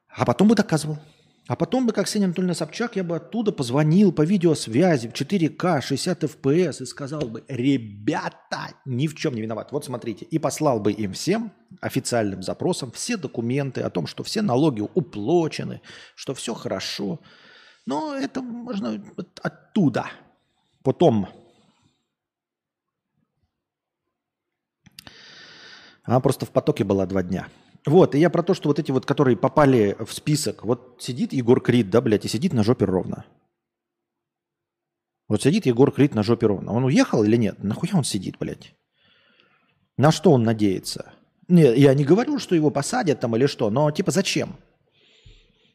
А 0.09 0.25
потом 0.25 0.47
бы 0.47 0.53
доказывал. 0.53 0.99
А 1.47 1.57
потом 1.57 1.85
бы, 1.85 1.91
как 1.91 2.05
Ксения 2.05 2.25
Анатольевна 2.25 2.53
Собчак, 2.53 2.95
я 2.95 3.03
бы 3.03 3.17
оттуда 3.17 3.51
позвонил 3.51 4.13
по 4.13 4.21
видеосвязи 4.21 5.09
в 5.09 5.11
4К, 5.11 5.81
60 5.81 6.23
FPS 6.23 6.83
и 6.83 6.85
сказал 6.85 7.27
бы, 7.27 7.43
ребята, 7.49 8.69
ни 8.85 9.07
в 9.07 9.15
чем 9.15 9.35
не 9.35 9.41
виноват. 9.41 9.73
Вот 9.73 9.83
смотрите. 9.83 10.25
И 10.25 10.39
послал 10.39 10.79
бы 10.79 10.93
им 10.93 11.11
всем 11.11 11.51
официальным 11.81 12.43
запросом 12.43 12.91
все 12.91 13.17
документы 13.17 13.81
о 13.81 13.89
том, 13.89 14.07
что 14.07 14.23
все 14.23 14.41
налоги 14.41 14.87
уплочены, 14.93 15.81
что 16.15 16.33
все 16.33 16.53
хорошо. 16.53 17.19
Но 17.85 18.15
это 18.15 18.41
можно 18.41 19.03
оттуда. 19.41 20.05
Потом. 20.81 21.27
Она 26.03 26.21
просто 26.21 26.45
в 26.45 26.51
потоке 26.51 26.85
была 26.85 27.05
два 27.05 27.21
дня. 27.21 27.49
Вот, 27.85 28.15
и 28.15 28.19
я 28.19 28.29
про 28.29 28.43
то, 28.43 28.53
что 28.53 28.69
вот 28.69 28.79
эти 28.79 28.91
вот, 28.91 29.05
которые 29.05 29.35
попали 29.35 29.95
в 29.99 30.13
список, 30.13 30.63
вот 30.63 30.97
сидит 30.99 31.33
Егор 31.33 31.59
Крид, 31.59 31.89
да, 31.89 31.99
блядь, 31.99 32.25
и 32.25 32.29
сидит 32.29 32.53
на 32.53 32.63
жопе 32.63 32.85
ровно. 32.85 33.25
Вот 35.27 35.41
сидит 35.41 35.65
Егор 35.65 35.91
Крид 35.91 36.15
на 36.15 36.23
жопе 36.23 36.47
ровно. 36.47 36.71
Он 36.71 36.85
уехал 36.85 37.23
или 37.23 37.35
нет? 37.35 37.61
Нахуя 37.61 37.93
он 37.95 38.03
сидит, 38.03 38.37
блядь? 38.39 38.73
На 39.97 40.11
что 40.11 40.31
он 40.31 40.43
надеется? 40.43 41.13
Не, 41.47 41.75
я 41.75 41.93
не 41.93 42.05
говорю, 42.05 42.39
что 42.39 42.55
его 42.55 42.71
посадят 42.71 43.19
там 43.19 43.35
или 43.35 43.47
что, 43.47 43.69
но 43.69 43.91
типа 43.91 44.11
зачем? 44.11 44.55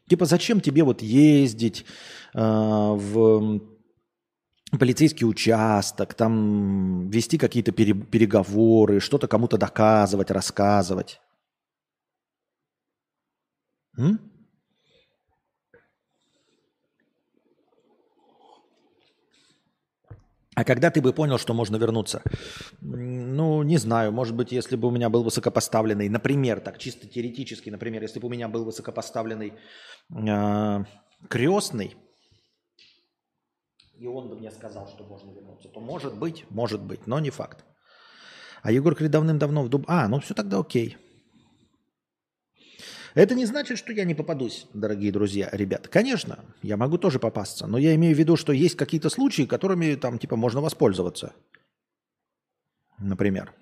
Типа 0.07 0.25
зачем 0.25 0.61
тебе 0.61 0.83
вот 0.83 1.03
ездить 1.03 1.85
э, 2.33 2.39
в 2.39 3.61
полицейский 4.71 5.27
участок, 5.27 6.15
там 6.15 7.09
вести 7.09 7.37
какие-то 7.37 7.71
переговоры, 7.71 8.99
что-то 8.99 9.27
кому-то 9.27 9.57
доказывать, 9.57 10.31
рассказывать? 10.31 11.21
А 20.59 20.65
когда 20.65 20.91
ты 20.91 21.01
бы 21.01 21.13
понял, 21.13 21.37
что 21.37 21.53
можно 21.53 21.77
вернуться? 21.77 22.21
Ну, 22.81 23.63
не 23.63 23.77
знаю. 23.77 24.11
Может 24.11 24.35
быть, 24.35 24.51
если 24.51 24.75
бы 24.75 24.89
у 24.89 24.91
меня 24.91 25.09
был 25.09 25.23
высокопоставленный, 25.23 26.09
например, 26.09 26.59
так 26.59 26.77
чисто 26.77 27.07
теоретически, 27.07 27.69
например, 27.69 28.03
если 28.03 28.19
бы 28.19 28.27
у 28.27 28.29
меня 28.29 28.49
был 28.49 28.65
высокопоставленный 28.65 29.53
э, 30.13 30.83
крестный, 31.29 31.95
и 33.97 34.05
он 34.05 34.27
бы 34.27 34.35
мне 34.35 34.51
сказал, 34.51 34.87
что 34.89 35.05
можно 35.05 35.31
вернуться, 35.31 35.69
то 35.69 35.79
может 35.79 36.17
быть, 36.17 36.45
может 36.49 36.81
быть, 36.81 37.07
но 37.07 37.19
не 37.19 37.29
факт. 37.29 37.63
А 38.61 38.73
Егор 38.73 38.95
Крид 38.95 39.11
давным-давно 39.11 39.63
в 39.63 39.69
Дуб... 39.69 39.85
А, 39.87 40.09
ну 40.09 40.19
все 40.19 40.33
тогда 40.33 40.59
окей. 40.59 40.97
Это 43.15 43.35
не 43.35 43.45
значит, 43.45 43.77
что 43.77 43.91
я 43.91 44.05
не 44.05 44.13
попадусь, 44.13 44.67
дорогие 44.73 45.11
друзья, 45.11 45.49
ребят. 45.51 45.87
Конечно, 45.87 46.39
я 46.61 46.77
могу 46.77 46.97
тоже 46.97 47.19
попасться, 47.19 47.67
но 47.67 47.77
я 47.77 47.95
имею 47.95 48.15
в 48.15 48.19
виду, 48.19 48.35
что 48.35 48.53
есть 48.53 48.75
какие-то 48.75 49.09
случаи, 49.09 49.43
которыми 49.43 49.95
там 49.95 50.19
типа 50.19 50.35
можно 50.35 50.61
воспользоваться. 50.61 51.33
Например. 52.99 53.53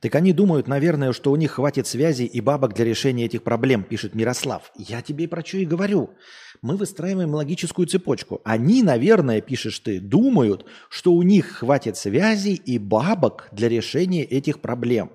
Так 0.00 0.14
они 0.14 0.32
думают, 0.32 0.68
наверное, 0.68 1.12
что 1.12 1.32
у 1.32 1.36
них 1.36 1.52
хватит 1.52 1.88
связей 1.88 2.26
и 2.26 2.40
бабок 2.40 2.72
для 2.72 2.84
решения 2.84 3.24
этих 3.24 3.42
проблем, 3.42 3.82
пишет 3.82 4.14
Мирослав. 4.14 4.70
Я 4.76 5.02
тебе 5.02 5.26
про 5.26 5.44
что 5.44 5.58
и 5.58 5.66
говорю. 5.66 6.14
Мы 6.62 6.76
выстраиваем 6.76 7.34
логическую 7.34 7.86
цепочку. 7.86 8.40
Они, 8.44 8.82
наверное, 8.82 9.40
пишешь 9.40 9.78
ты, 9.78 10.00
думают, 10.00 10.66
что 10.88 11.12
у 11.12 11.22
них 11.22 11.58
хватит 11.58 11.96
связей 11.96 12.54
и 12.54 12.78
бабок 12.78 13.48
для 13.52 13.68
решения 13.68 14.24
этих 14.24 14.60
проблем. 14.60 15.12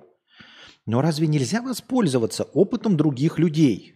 Но 0.86 1.02
разве 1.02 1.28
нельзя 1.28 1.62
воспользоваться 1.62 2.44
опытом 2.44 2.98
других 2.98 3.40
людей? 3.40 3.96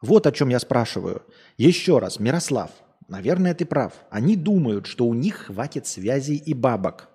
Вот 0.00 0.26
о 0.26 0.32
чем 0.32 0.48
я 0.48 0.58
спрашиваю. 0.58 1.22
Еще 1.56 1.98
раз, 1.98 2.18
Мирослав, 2.18 2.70
наверное, 3.08 3.54
ты 3.54 3.64
прав. 3.64 3.92
Они 4.10 4.36
думают, 4.36 4.86
что 4.86 5.06
у 5.06 5.14
них 5.14 5.46
хватит 5.46 5.86
связей 5.86 6.36
и 6.36 6.54
бабок 6.54 7.10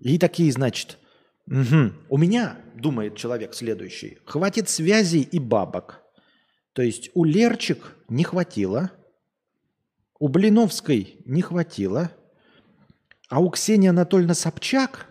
и 0.00 0.18
такие, 0.18 0.50
значит, 0.50 0.98
угу. 1.46 1.92
у 2.08 2.18
меня, 2.18 2.58
думает 2.74 3.16
человек 3.16 3.54
следующий, 3.54 4.18
хватит 4.24 4.68
связей 4.68 5.20
и 5.20 5.38
бабок. 5.38 6.00
То 6.80 6.84
есть 6.84 7.10
у 7.12 7.24
Лерчик 7.24 7.94
не 8.08 8.24
хватило, 8.24 8.90
у 10.18 10.28
Блиновской 10.28 11.18
не 11.26 11.42
хватило, 11.42 12.10
а 13.28 13.38
у 13.42 13.50
Ксении 13.50 13.90
Анатольевны 13.90 14.32
Собчак, 14.32 15.06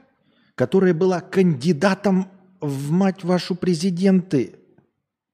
которая 0.55 0.95
была 0.95 1.21
кандидатом 1.21 2.31
в 2.59 2.89
мать 2.89 3.23
вашу 3.23 3.53
президенты 3.53 4.55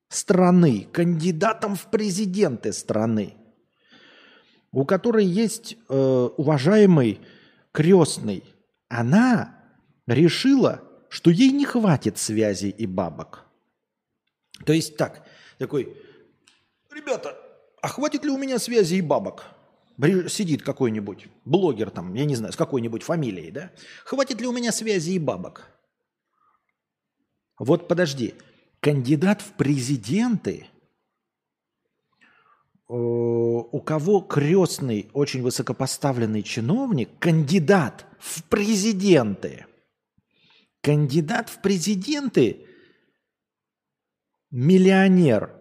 страны, 0.10 0.90
кандидатом 0.92 1.78
в 1.78 1.90
президенты 1.90 2.74
страны, 2.74 3.36
у 4.74 4.84
которой 4.84 5.26
есть 5.26 5.78
э, 5.88 5.96
уважаемый 6.36 7.22
крестный 7.72 8.44
она 8.90 9.58
решила, 10.06 10.84
что 11.08 11.32
ей 11.32 11.52
не 11.54 11.64
хватит 11.64 12.18
связей 12.18 12.72
и 12.72 12.86
бабок. 12.86 13.46
То 14.66 14.74
есть 14.74 14.98
так, 14.98 15.26
такой, 15.58 15.98
ребята, 16.96 17.38
а 17.82 17.88
хватит 17.88 18.24
ли 18.24 18.32
у 18.32 18.38
меня 18.38 18.60
связей 18.60 18.98
и 18.98 19.02
бабок? 19.02 19.46
Сидит 20.28 20.64
какой-нибудь 20.64 21.28
блогер 21.46 21.90
там, 21.90 22.14
я 22.16 22.26
не 22.26 22.36
знаю, 22.36 22.54
с 22.54 22.58
какой-нибудь 22.58 23.04
фамилией, 23.04 23.52
да? 23.52 23.72
Хватит 24.04 24.42
ли 24.42 24.48
у 24.48 24.52
меня 24.52 24.72
связей 24.72 25.16
и 25.16 25.20
бабок? 25.20 25.70
Вот 27.60 27.88
подожди, 27.88 28.34
кандидат 28.82 29.42
в 29.42 29.54
президенты– 29.54 30.68
Э, 32.88 32.94
у 32.94 33.82
кого 33.82 34.22
крестный, 34.22 35.10
очень 35.14 35.42
высокопоставленный 35.42 36.44
чиновник, 36.44 37.10
кандидат 37.18 38.06
в 38.20 38.44
президенты, 38.44 39.66
кандидат 40.82 41.50
в 41.50 41.62
президенты, 41.62 42.68
миллионер, 44.52 45.60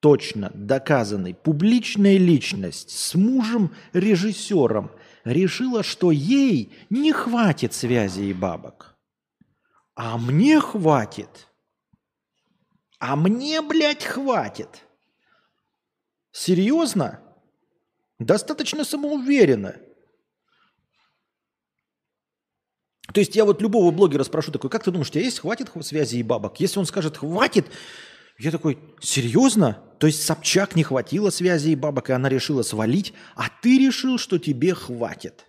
точно 0.00 0.50
доказанный, 0.54 1.34
публичная 1.34 2.16
личность 2.16 2.90
с 2.90 3.14
мужем-режиссером 3.14 4.90
решила, 5.24 5.82
что 5.82 6.10
ей 6.10 6.74
не 6.88 7.12
хватит 7.12 7.74
связи 7.74 8.22
и 8.22 8.32
бабок. 8.32 8.96
А 9.94 10.16
мне 10.16 10.60
хватит. 10.60 11.48
А 12.98 13.16
мне, 13.16 13.62
блядь, 13.62 14.04
хватит. 14.04 14.86
Серьезно? 16.32 17.20
Достаточно 18.18 18.84
самоуверенно. 18.84 19.76
То 23.12 23.20
есть 23.20 23.34
я 23.34 23.44
вот 23.44 23.60
любого 23.60 23.90
блогера 23.90 24.22
спрошу 24.24 24.52
такой, 24.52 24.70
как 24.70 24.84
ты 24.84 24.90
думаешь, 24.90 25.08
у 25.08 25.12
тебя 25.12 25.24
есть 25.24 25.40
хватит 25.40 25.70
связи 25.82 26.16
и 26.16 26.22
бабок? 26.22 26.60
Если 26.60 26.78
он 26.78 26.86
скажет 26.86 27.16
хватит, 27.16 27.66
я 28.40 28.50
такой, 28.50 28.78
серьезно? 29.00 29.82
То 29.98 30.06
есть 30.06 30.22
Собчак 30.22 30.74
не 30.74 30.82
хватило 30.82 31.30
связи 31.30 31.70
и 31.70 31.76
бабок, 31.76 32.08
и 32.08 32.14
она 32.14 32.28
решила 32.28 32.62
свалить, 32.62 33.12
а 33.36 33.48
ты 33.62 33.78
решил, 33.78 34.16
что 34.16 34.38
тебе 34.38 34.74
хватит. 34.74 35.46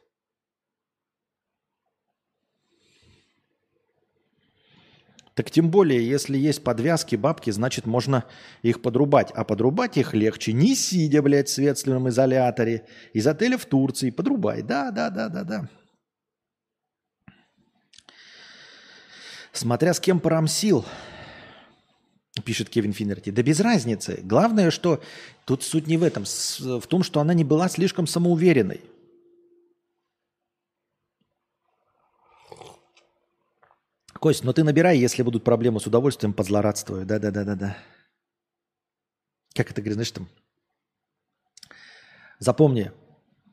Так 5.33 5.49
тем 5.49 5.71
более, 5.71 6.05
если 6.05 6.37
есть 6.37 6.63
подвязки, 6.63 7.15
бабки, 7.15 7.49
значит, 7.51 7.85
можно 7.85 8.25
их 8.61 8.81
подрубать. 8.81 9.31
А 9.31 9.45
подрубать 9.45 9.95
их 9.95 10.13
легче, 10.13 10.51
не 10.51 10.75
сидя, 10.75 11.21
блядь, 11.21 11.47
в 11.47 11.53
следственном 11.53 12.09
изоляторе. 12.09 12.85
Из 13.13 13.25
отеля 13.25 13.57
в 13.57 13.65
Турции 13.65 14.09
подрубай. 14.09 14.61
Да, 14.61 14.91
да, 14.91 15.09
да, 15.09 15.29
да, 15.29 15.43
да. 15.45 15.69
Смотря 19.53 19.93
с 19.93 19.99
кем 20.01 20.19
порамсил, 20.19 20.85
пишет 22.41 22.69
Кевин 22.69 22.93
Финнерти. 22.93 23.29
Да 23.29 23.43
без 23.43 23.59
разницы. 23.59 24.19
Главное, 24.23 24.71
что 24.71 25.01
тут 25.45 25.63
суть 25.63 25.87
не 25.87 25.97
в 25.97 26.03
этом. 26.03 26.25
В 26.25 26.87
том, 26.87 27.03
что 27.03 27.19
она 27.19 27.33
не 27.33 27.43
была 27.43 27.69
слишком 27.69 28.07
самоуверенной. 28.07 28.81
Кость, 34.13 34.43
ну 34.43 34.53
ты 34.53 34.63
набирай, 34.63 34.99
если 34.99 35.23
будут 35.23 35.43
проблемы 35.43 35.79
с 35.79 35.87
удовольствием, 35.87 36.33
позлорадствую. 36.33 37.05
Да-да-да-да-да. 37.05 37.77
Как 39.55 39.71
это 39.71 39.81
говоришь, 39.81 39.95
знаешь, 39.95 40.11
там? 40.11 40.27
Запомни, 42.37 42.91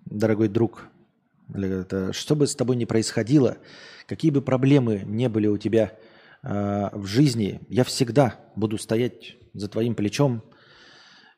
дорогой 0.04 0.48
друг, 0.48 0.88
это, 1.52 2.12
что 2.12 2.36
бы 2.36 2.46
с 2.46 2.54
тобой 2.54 2.76
ни 2.76 2.84
происходило, 2.84 3.56
какие 4.06 4.30
бы 4.30 4.42
проблемы 4.42 5.02
не 5.06 5.28
были 5.28 5.46
у 5.46 5.58
тебя 5.58 5.96
э, 6.42 6.88
в 6.92 7.06
жизни, 7.06 7.60
я 7.68 7.84
всегда 7.84 8.40
буду 8.56 8.78
стоять 8.78 9.36
за 9.54 9.68
твоим 9.68 9.94
плечом 9.94 10.42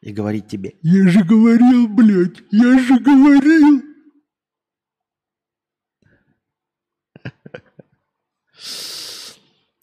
и 0.00 0.12
говорить 0.12 0.48
тебе, 0.48 0.74
я 0.82 1.08
же 1.08 1.24
говорил, 1.24 1.88
блядь, 1.88 2.42
я 2.50 2.78
же 2.78 2.98
говорил. 3.00 3.82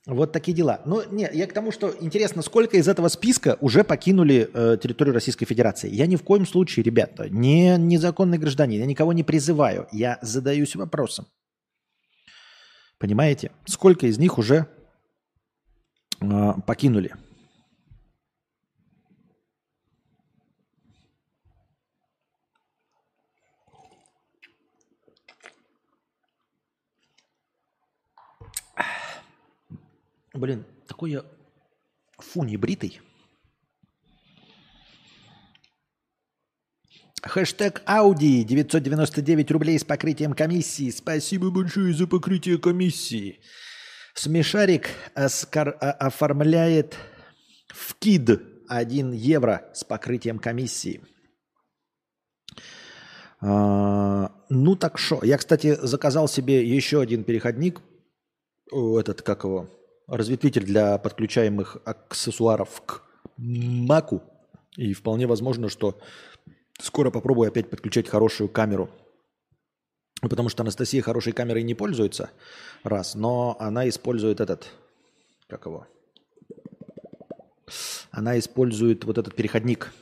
Вот 0.08 0.32
такие 0.32 0.56
дела. 0.56 0.82
Ну, 0.86 1.03
нет, 1.12 1.36
я 1.36 1.45
к 1.47 1.53
тому, 1.53 1.73
что 1.73 1.93
интересно, 1.99 2.41
сколько 2.41 2.77
из 2.77 2.88
этого 2.88 3.10
списка 3.10 3.58
уже 3.60 3.84
покинули 3.84 4.49
э, 4.53 4.77
территорию 4.82 5.13
Российской 5.13 5.45
Федерации. 5.45 5.93
Я 5.93 6.08
ни 6.08 6.15
в 6.15 6.23
коем 6.23 6.45
случае, 6.45 6.86
ребята, 6.86 7.30
не 7.30 7.75
незаконный 7.77 8.38
гражданин, 8.38 8.80
я 8.80 8.86
никого 8.86 9.12
не 9.12 9.23
призываю. 9.23 9.86
Я 9.91 10.17
задаюсь 10.21 10.77
вопросом. 10.77 11.27
Понимаете? 12.99 13.51
Сколько 13.65 14.08
из 14.08 14.17
них 14.17 14.38
уже 14.38 14.67
покинули? 16.19 17.13
Блин, 30.34 30.65
такой 30.88 31.12
я 31.12 31.25
фу 32.19 32.43
не 32.43 32.58
бритый. 32.58 33.01
Хэштег 37.23 37.82
Ауди 37.86 38.43
999 38.43 39.51
рублей 39.51 39.80
с 39.80 39.84
покрытием 39.84 40.34
комиссии. 40.34 40.91
Спасибо 40.91 41.49
большое 41.49 41.93
за 41.93 42.06
покрытие 42.06 42.60
комиссии. 42.60 43.39
Смешарик 44.17 44.89
оскар- 45.15 45.77
оформляет 45.80 46.95
в 47.69 47.95
КИД 47.95 48.41
1 48.67 49.12
евро 49.13 49.69
с 49.73 49.84
покрытием 49.84 50.39
комиссии. 50.39 51.01
А, 53.39 54.32
ну 54.49 54.75
так 54.75 54.97
что. 54.97 55.23
Я, 55.23 55.38
кстати, 55.38 55.77
заказал 55.82 56.27
себе 56.27 56.65
еще 56.65 56.99
один 56.99 57.23
переходник. 57.23 57.82
Этот, 58.71 59.21
как 59.21 59.43
его? 59.43 59.69
разветвитель 60.08 60.63
для 60.63 60.97
подключаемых 60.97 61.77
аксессуаров 61.86 62.82
к 62.86 63.03
Маку. 63.38 64.23
И 64.77 64.93
вполне 64.93 65.27
возможно, 65.27 65.69
что 65.69 65.99
скоро 66.80 67.12
попробую 67.12 67.49
опять 67.49 67.69
подключать 67.69 68.08
хорошую 68.08 68.49
камеру. 68.49 68.89
Потому 70.21 70.49
что 70.49 70.63
Анастасия 70.63 71.01
хорошей 71.01 71.34
камерой 71.34 71.63
не 71.63 71.75
пользуется, 71.75 72.32
раз, 72.84 73.15
но 73.15 73.56
она 73.60 73.88
использует 73.88 74.41
этот, 74.41 74.67
как 75.47 75.65
его? 75.65 75.88
Она 78.12 78.39
использует 78.39 79.03
вот 79.03 79.17
этот 79.17 79.36
переходник. 79.36 79.93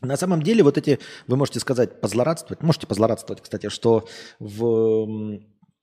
На 0.00 0.16
самом 0.16 0.42
деле 0.42 0.64
вот 0.64 0.78
эти, 0.78 0.98
вы 1.28 1.36
можете 1.36 1.60
сказать, 1.60 2.00
позлорадствовать, 2.00 2.62
можете 2.62 2.86
позлорадствовать, 2.86 3.42
кстати, 3.42 3.68
что 3.68 4.08
в 4.38 5.40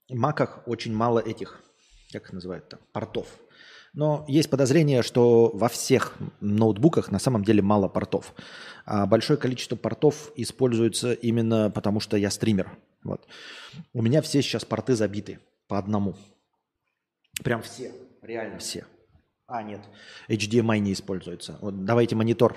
маках 0.08 0.66
очень 0.66 0.92
мало 0.92 1.20
этих 1.20 1.62
как 2.12 2.24
их 2.24 2.32
называют 2.32 2.68
там, 2.68 2.80
портов. 2.92 3.26
Но 3.98 4.24
есть 4.28 4.48
подозрение, 4.48 5.02
что 5.02 5.50
во 5.52 5.68
всех 5.68 6.14
ноутбуках 6.38 7.10
на 7.10 7.18
самом 7.18 7.42
деле 7.42 7.62
мало 7.62 7.88
портов. 7.88 8.32
А 8.86 9.06
большое 9.06 9.36
количество 9.36 9.74
портов 9.74 10.30
используется 10.36 11.14
именно 11.14 11.68
потому, 11.68 11.98
что 11.98 12.16
я 12.16 12.30
стример. 12.30 12.70
Вот. 13.02 13.26
У 13.92 14.00
меня 14.00 14.22
все 14.22 14.40
сейчас 14.40 14.64
порты 14.64 14.94
забиты 14.94 15.40
по 15.66 15.78
одному. 15.78 16.14
Прям 17.42 17.60
все, 17.62 17.90
реально 18.22 18.60
все. 18.60 18.86
А, 19.48 19.64
нет, 19.64 19.80
HDMI 20.28 20.78
не 20.78 20.92
используется. 20.92 21.58
Вот 21.60 21.84
давайте 21.84 22.14
монитор. 22.14 22.56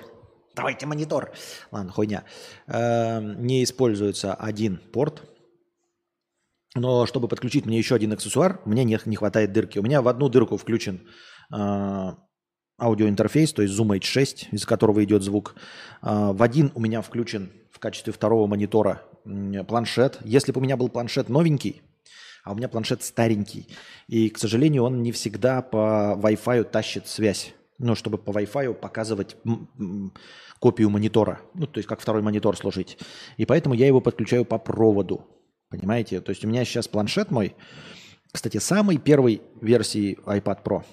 Давайте 0.54 0.86
монитор. 0.86 1.32
Ладно, 1.72 1.90
хуйня. 1.90 2.22
Э, 2.68 3.20
не 3.20 3.64
используется 3.64 4.32
один 4.34 4.76
порт, 4.76 5.24
но 6.74 7.04
чтобы 7.06 7.28
подключить 7.28 7.66
мне 7.66 7.78
еще 7.78 7.94
один 7.94 8.12
аксессуар, 8.12 8.60
мне 8.64 8.84
не, 8.84 8.98
не 9.04 9.16
хватает 9.16 9.52
дырки. 9.52 9.78
У 9.78 9.82
меня 9.82 10.00
в 10.00 10.08
одну 10.08 10.28
дырку 10.28 10.56
включен 10.56 10.96
э, 10.96 11.31
аудиоинтерфейс, 11.52 13.52
то 13.52 13.62
есть 13.62 13.78
Zoom 13.78 13.96
H6, 13.98 14.48
из 14.50 14.66
которого 14.66 15.04
идет 15.04 15.22
звук. 15.22 15.54
Э, 16.02 16.32
в 16.32 16.42
один 16.42 16.72
у 16.74 16.80
меня 16.80 17.02
включен 17.02 17.50
в 17.70 17.78
качестве 17.78 18.12
второго 18.12 18.46
монитора 18.46 19.02
планшет. 19.68 20.18
Если 20.24 20.52
бы 20.52 20.60
у 20.60 20.64
меня 20.64 20.76
был 20.76 20.88
планшет 20.88 21.28
новенький, 21.28 21.82
а 22.44 22.52
у 22.52 22.54
меня 22.56 22.68
планшет 22.68 23.04
старенький, 23.04 23.68
и, 24.08 24.28
к 24.30 24.38
сожалению, 24.38 24.82
он 24.82 25.02
не 25.02 25.12
всегда 25.12 25.62
по 25.62 26.18
Wi-Fi 26.20 26.64
тащит 26.64 27.06
связь. 27.06 27.54
Ну, 27.78 27.94
чтобы 27.94 28.18
по 28.18 28.30
Wi-Fi 28.30 28.74
показывать 28.74 29.36
копию 30.58 30.90
монитора. 30.90 31.40
Ну, 31.54 31.66
то 31.66 31.78
есть 31.78 31.88
как 31.88 32.00
второй 32.00 32.22
монитор 32.22 32.56
сложить. 32.56 32.98
И 33.36 33.46
поэтому 33.46 33.74
я 33.74 33.86
его 33.86 34.00
подключаю 34.00 34.44
по 34.44 34.58
проводу. 34.58 35.26
Понимаете? 35.68 36.20
То 36.20 36.30
есть 36.30 36.44
у 36.44 36.48
меня 36.48 36.64
сейчас 36.64 36.86
планшет 36.86 37.30
мой, 37.30 37.56
кстати, 38.30 38.58
самой 38.58 38.98
первой 38.98 39.40
версии 39.60 40.18
iPad 40.26 40.62
Pro. 40.62 40.84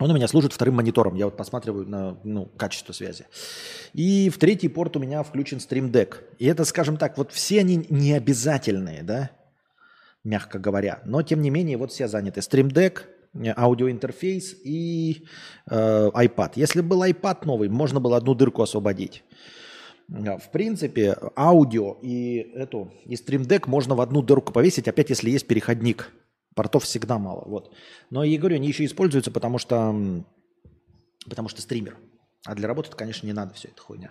Он 0.00 0.10
у 0.10 0.14
меня 0.14 0.26
служит 0.26 0.52
вторым 0.52 0.74
монитором. 0.74 1.14
Я 1.14 1.26
вот 1.26 1.36
посматриваю 1.36 1.86
на 1.86 2.18
ну, 2.24 2.46
качество 2.56 2.92
связи. 2.92 3.26
И 3.92 4.28
в 4.28 4.38
третий 4.38 4.68
порт 4.68 4.96
у 4.96 5.00
меня 5.00 5.22
включен 5.22 5.58
Stream 5.58 5.90
Deck. 5.90 6.16
И 6.38 6.46
это, 6.46 6.64
скажем 6.64 6.96
так, 6.96 7.16
вот 7.16 7.30
все 7.30 7.60
они 7.60 7.86
не 7.88 8.18
да, 9.02 9.30
мягко 10.24 10.58
говоря. 10.58 11.00
Но, 11.04 11.22
тем 11.22 11.42
не 11.42 11.50
менее, 11.50 11.76
вот 11.76 11.92
все 11.92 12.08
заняты. 12.08 12.40
Stream 12.40 12.72
Deck, 12.72 13.02
аудиоинтерфейс 13.56 14.56
и 14.64 15.26
э, 15.70 16.10
iPad. 16.10 16.52
Если 16.56 16.80
был 16.80 17.04
iPad 17.04 17.46
новый, 17.46 17.68
можно 17.68 18.00
было 18.00 18.16
одну 18.16 18.34
дырку 18.34 18.62
освободить. 18.62 19.22
В 20.08 20.50
принципе, 20.52 21.16
аудио 21.34 21.96
и 22.02 22.52
эту 22.54 22.92
и 23.06 23.14
Stream 23.14 23.46
Deck 23.46 23.64
можно 23.66 23.94
в 23.94 24.00
одну 24.00 24.22
дырку 24.22 24.52
повесить, 24.52 24.86
опять 24.86 25.08
если 25.10 25.30
есть 25.30 25.46
переходник. 25.46 26.12
Портов 26.54 26.84
всегда 26.84 27.18
мало. 27.18 27.42
Вот. 27.46 27.72
Но 28.10 28.22
я 28.24 28.38
говорю, 28.38 28.56
они 28.56 28.68
еще 28.68 28.84
используются, 28.84 29.30
потому 29.30 29.58
что, 29.58 30.24
потому 31.28 31.48
что 31.48 31.60
стример. 31.62 31.96
А 32.44 32.54
для 32.54 32.68
работы, 32.68 32.90
конечно, 32.96 33.26
не 33.26 33.32
надо 33.32 33.54
все 33.54 33.68
это 33.68 33.80
хуйня. 33.80 34.10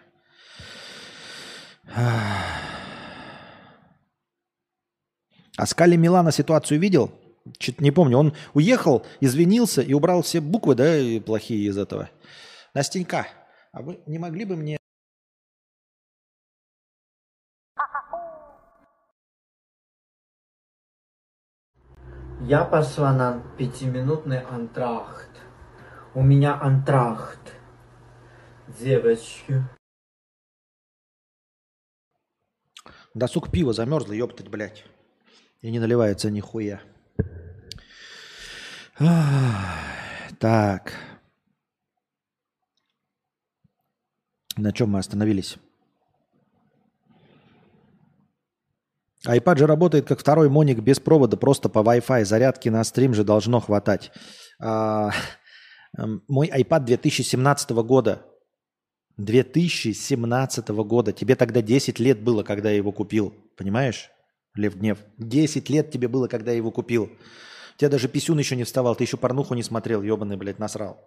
А 5.55 5.65
Скали 5.65 5.95
Милана 5.95 6.31
ситуацию 6.31 6.79
видел? 6.79 7.11
Чуть 7.57 7.81
не 7.81 7.91
помню. 7.91 8.17
Он 8.17 8.33
уехал, 8.53 9.05
извинился 9.19 9.81
и 9.81 9.93
убрал 9.93 10.21
все 10.21 10.41
буквы, 10.41 10.75
да, 10.75 10.97
плохие 11.25 11.69
из 11.69 11.77
этого. 11.77 12.09
Настенька, 12.73 13.27
а 13.71 13.81
вы 13.81 13.99
не 14.07 14.17
могли 14.17 14.45
бы 14.45 14.55
мне 14.55 14.77
Я 22.45 22.65
пошла 22.65 23.13
на 23.13 23.39
пятиминутный 23.57 24.41
антрахт. 24.41 25.29
У 26.13 26.21
меня 26.21 26.59
антрахт. 26.59 27.39
Девочки. 28.77 29.63
Досуг 33.13 33.49
пива 33.49 33.71
замерзло, 33.71 34.11
ёптать, 34.11 34.49
блядь. 34.49 34.83
И 35.61 35.71
не 35.71 35.79
наливается 35.79 36.29
нихуя. 36.29 36.81
Так. 40.37 40.91
На 44.57 44.73
чем 44.73 44.89
мы 44.89 44.99
остановились? 44.99 45.57
iPad 49.27 49.57
же 49.57 49.67
работает 49.67 50.05
как 50.05 50.19
второй 50.19 50.49
моник 50.49 50.79
без 50.79 50.99
провода, 50.99 51.37
просто 51.37 51.69
по 51.69 51.79
Wi-Fi. 51.79 52.25
Зарядки 52.25 52.69
на 52.69 52.83
стрим 52.83 53.13
же 53.13 53.23
должно 53.23 53.59
хватать. 53.61 54.11
А, 54.59 55.11
эм, 55.97 56.23
мой 56.27 56.49
iPad 56.49 56.85
2017 56.85 57.71
года. 57.71 58.25
2017 59.17 60.69
года. 60.69 61.13
Тебе 61.13 61.35
тогда 61.35 61.61
10 61.61 61.99
лет 61.99 62.21
было, 62.21 62.43
когда 62.43 62.69
я 62.69 62.77
его 62.77 62.91
купил. 62.91 63.33
Понимаешь, 63.55 64.09
Лев 64.55 64.75
Гнев? 64.75 64.99
10 65.17 65.69
лет 65.69 65.91
тебе 65.91 66.07
было, 66.07 66.27
когда 66.27 66.51
я 66.51 66.57
его 66.57 66.71
купил. 66.71 67.11
У 67.75 67.79
тебя 67.79 67.89
даже 67.89 68.07
писюн 68.07 68.37
еще 68.39 68.55
не 68.55 68.63
вставал. 68.63 68.95
Ты 68.95 69.03
еще 69.03 69.17
порнуху 69.17 69.55
не 69.55 69.63
смотрел, 69.63 70.01
ебаный, 70.01 70.37
блядь, 70.37 70.59
насрал. 70.59 70.99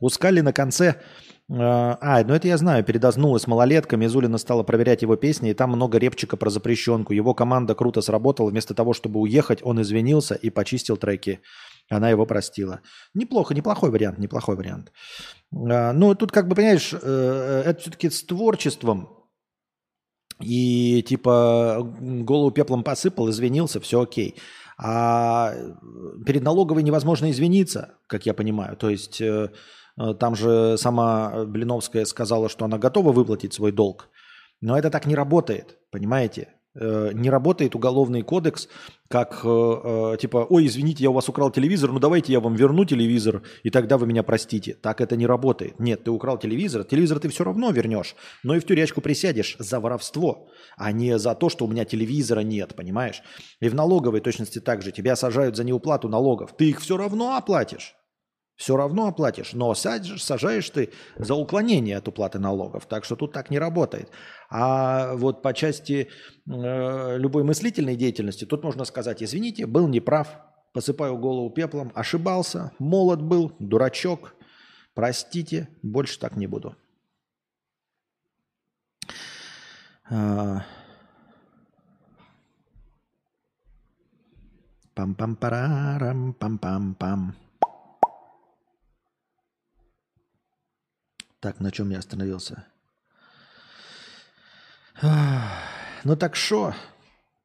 У 0.00 0.08
Скали 0.08 0.40
на 0.42 0.52
конце... 0.52 0.86
э, 0.86 0.94
А, 1.48 2.22
ну 2.24 2.34
это 2.34 2.48
я 2.48 2.56
знаю, 2.56 2.84
передознулась 2.84 3.46
малолетка, 3.46 3.96
Мизулина 3.96 4.38
стала 4.38 4.62
проверять 4.62 5.02
его 5.02 5.16
песни, 5.16 5.50
и 5.50 5.54
там 5.54 5.70
много 5.70 5.98
репчика 5.98 6.36
про 6.36 6.50
запрещенку. 6.50 7.12
Его 7.12 7.34
команда 7.34 7.74
круто 7.74 8.02
сработала, 8.02 8.50
вместо 8.50 8.74
того, 8.74 8.92
чтобы 8.92 9.20
уехать, 9.20 9.60
он 9.62 9.80
извинился 9.80 10.34
и 10.34 10.50
почистил 10.50 10.96
треки. 10.96 11.40
Она 11.88 12.10
его 12.10 12.26
простила. 12.26 12.80
Неплохо, 13.14 13.54
неплохой 13.54 13.90
вариант, 13.90 14.18
неплохой 14.18 14.56
вариант. 14.56 14.92
А, 15.52 15.92
Ну, 15.92 16.14
тут 16.14 16.32
как 16.32 16.48
бы, 16.48 16.56
понимаешь, 16.56 16.92
э, 16.92 17.62
это 17.66 17.80
все-таки 17.80 18.10
с 18.10 18.22
творчеством. 18.24 19.08
И 20.42 21.02
типа 21.02 21.78
голову 22.00 22.50
пеплом 22.50 22.84
посыпал, 22.84 23.30
извинился, 23.30 23.80
все 23.80 24.02
окей. 24.02 24.36
А 24.78 25.54
перед 26.26 26.42
налоговой 26.42 26.82
невозможно 26.82 27.30
извиниться, 27.30 27.94
как 28.06 28.26
я 28.26 28.34
понимаю. 28.34 28.76
То 28.76 28.90
есть 28.90 29.20
э, 29.22 29.24
э, 29.24 29.48
там 30.18 30.34
же 30.36 30.76
сама 30.78 31.44
Блиновская 31.44 32.04
сказала, 32.04 32.48
что 32.48 32.64
она 32.64 32.78
готова 32.78 33.12
выплатить 33.12 33.54
свой 33.54 33.72
долг. 33.72 34.08
Но 34.60 34.78
это 34.78 34.90
так 34.90 35.06
не 35.06 35.14
работает, 35.14 35.78
понимаете? 35.90 36.48
Э, 36.78 37.10
Не 37.14 37.30
работает 37.30 37.74
уголовный 37.74 38.22
кодекс, 38.22 38.68
как 39.08 39.40
э, 39.44 39.48
э, 39.48 40.16
типа, 40.20 40.46
ой, 40.48 40.66
извините, 40.66 41.04
я 41.04 41.10
у 41.10 41.12
вас 41.12 41.28
украл 41.28 41.50
телевизор, 41.50 41.92
ну 41.92 41.98
давайте 41.98 42.32
я 42.32 42.40
вам 42.40 42.54
верну 42.54 42.84
телевизор, 42.84 43.42
и 43.62 43.70
тогда 43.70 43.96
вы 43.96 44.06
меня 44.06 44.22
простите. 44.22 44.74
Так 44.74 45.00
это 45.00 45.16
не 45.16 45.26
работает. 45.26 45.80
Нет, 45.80 46.04
ты 46.04 46.10
украл 46.10 46.38
телевизор, 46.38 46.84
телевизор 46.84 47.18
ты 47.18 47.28
все 47.28 47.44
равно 47.44 47.70
вернешь, 47.70 48.14
но 48.42 48.54
и 48.54 48.60
в 48.60 48.66
тюрячку 48.66 49.00
присядешь 49.00 49.56
за 49.58 49.80
воровство, 49.80 50.48
а 50.76 50.92
не 50.92 51.18
за 51.18 51.34
то, 51.34 51.48
что 51.48 51.64
у 51.64 51.68
меня 51.68 51.84
телевизора 51.84 52.40
нет, 52.40 52.74
понимаешь? 52.74 53.22
И 53.60 53.68
в 53.68 53.74
налоговой 53.74 54.20
точности 54.20 54.60
так 54.60 54.82
же. 54.82 54.92
Тебя 54.92 55.16
сажают 55.16 55.56
за 55.56 55.64
неуплату 55.64 56.08
налогов. 56.08 56.54
Ты 56.56 56.70
их 56.70 56.80
все 56.80 56.96
равно 56.96 57.36
оплатишь. 57.36 57.94
Все 58.56 58.74
равно 58.76 59.06
оплатишь, 59.06 59.52
но 59.52 59.74
садишь, 59.74 60.24
сажаешь 60.24 60.70
ты 60.70 60.90
за 61.16 61.34
уклонение 61.34 61.98
от 61.98 62.08
уплаты 62.08 62.38
налогов. 62.38 62.86
Так 62.86 63.04
что 63.04 63.14
тут 63.14 63.32
так 63.32 63.50
не 63.50 63.58
работает. 63.58 64.10
А 64.48 65.14
вот 65.14 65.42
по 65.42 65.52
части 65.52 66.08
э, 66.48 67.18
любой 67.18 67.44
мыслительной 67.44 67.96
деятельности, 67.96 68.46
тут 68.46 68.64
можно 68.64 68.86
сказать, 68.86 69.22
извините, 69.22 69.66
был 69.66 69.88
неправ, 69.88 70.40
посыпаю 70.72 71.18
голову 71.18 71.50
пеплом, 71.50 71.92
ошибался, 71.94 72.72
молод 72.78 73.22
был, 73.22 73.52
дурачок, 73.58 74.34
простите, 74.94 75.68
больше 75.82 76.18
так 76.18 76.36
не 76.36 76.46
буду. 76.46 76.74
А. 80.08 80.64
Пам-пам-парарам, 84.94 86.32
пам-пам-пам. 86.32 87.34
Так, 91.46 91.60
на 91.60 91.70
чем 91.70 91.90
я 91.90 92.00
остановился? 92.00 92.66
Ну 95.00 96.16
так 96.18 96.34
что? 96.34 96.74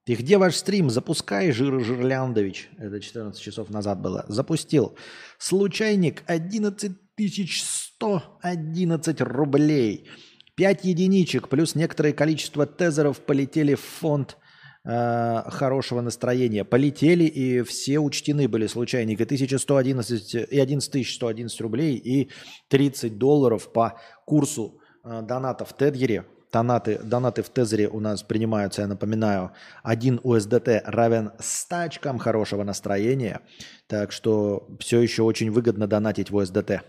И 0.08 0.16
где 0.16 0.40
ваш 0.40 0.56
стрим? 0.56 0.90
Запускай, 0.90 1.52
Жир 1.52 1.84
Жирляндович. 1.84 2.72
Это 2.80 3.00
14 3.00 3.40
часов 3.40 3.70
назад 3.70 4.02
было. 4.02 4.26
Запустил. 4.28 4.98
Случайник 5.38 6.24
11 6.26 6.94
111 7.16 9.22
рублей. 9.22 10.10
5 10.56 10.86
единичек 10.86 11.48
плюс 11.48 11.76
некоторое 11.76 12.14
количество 12.14 12.66
тезеров 12.66 13.20
полетели 13.20 13.76
в 13.76 13.82
фонд 13.82 14.36
э, 14.84 15.44
хорошего 15.48 16.02
настроения. 16.02 16.64
Полетели 16.64 17.24
и 17.24 17.62
все 17.64 18.00
учтены 18.00 18.48
были 18.48 18.68
случайники. 18.68 19.24
1111 19.24 20.36
и 20.36 20.60
11111 20.60 21.62
рублей 21.62 21.96
и 21.96 22.30
30 22.70 23.18
долларов 23.18 23.72
по 23.72 24.00
курсу 24.26 24.80
э, 25.04 25.22
доната 25.22 25.66
в 25.66 25.74
Тедгере. 25.74 26.26
Донаты, 26.52 27.00
донаты 27.02 27.44
в 27.44 27.50
Тезере 27.50 27.88
у 27.88 28.02
нас 28.02 28.24
принимаются, 28.24 28.82
я 28.82 28.88
напоминаю, 28.88 29.52
1 29.84 30.18
USDT 30.18 30.82
равен 30.84 31.32
100 31.40 31.76
очкам 31.78 32.20
хорошего 32.20 32.64
настроения. 32.64 33.40
Так 33.88 34.12
что 34.12 34.68
все 34.80 35.00
еще 35.00 35.24
очень 35.24 35.50
выгодно 35.50 35.88
донатить 35.88 36.30
в 36.30 36.38
USDT. 36.38 36.82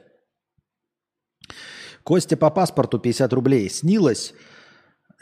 Костя 2.02 2.36
по 2.36 2.50
паспорту 2.50 2.98
50 2.98 3.32
рублей. 3.32 3.70
Снилось, 3.70 4.34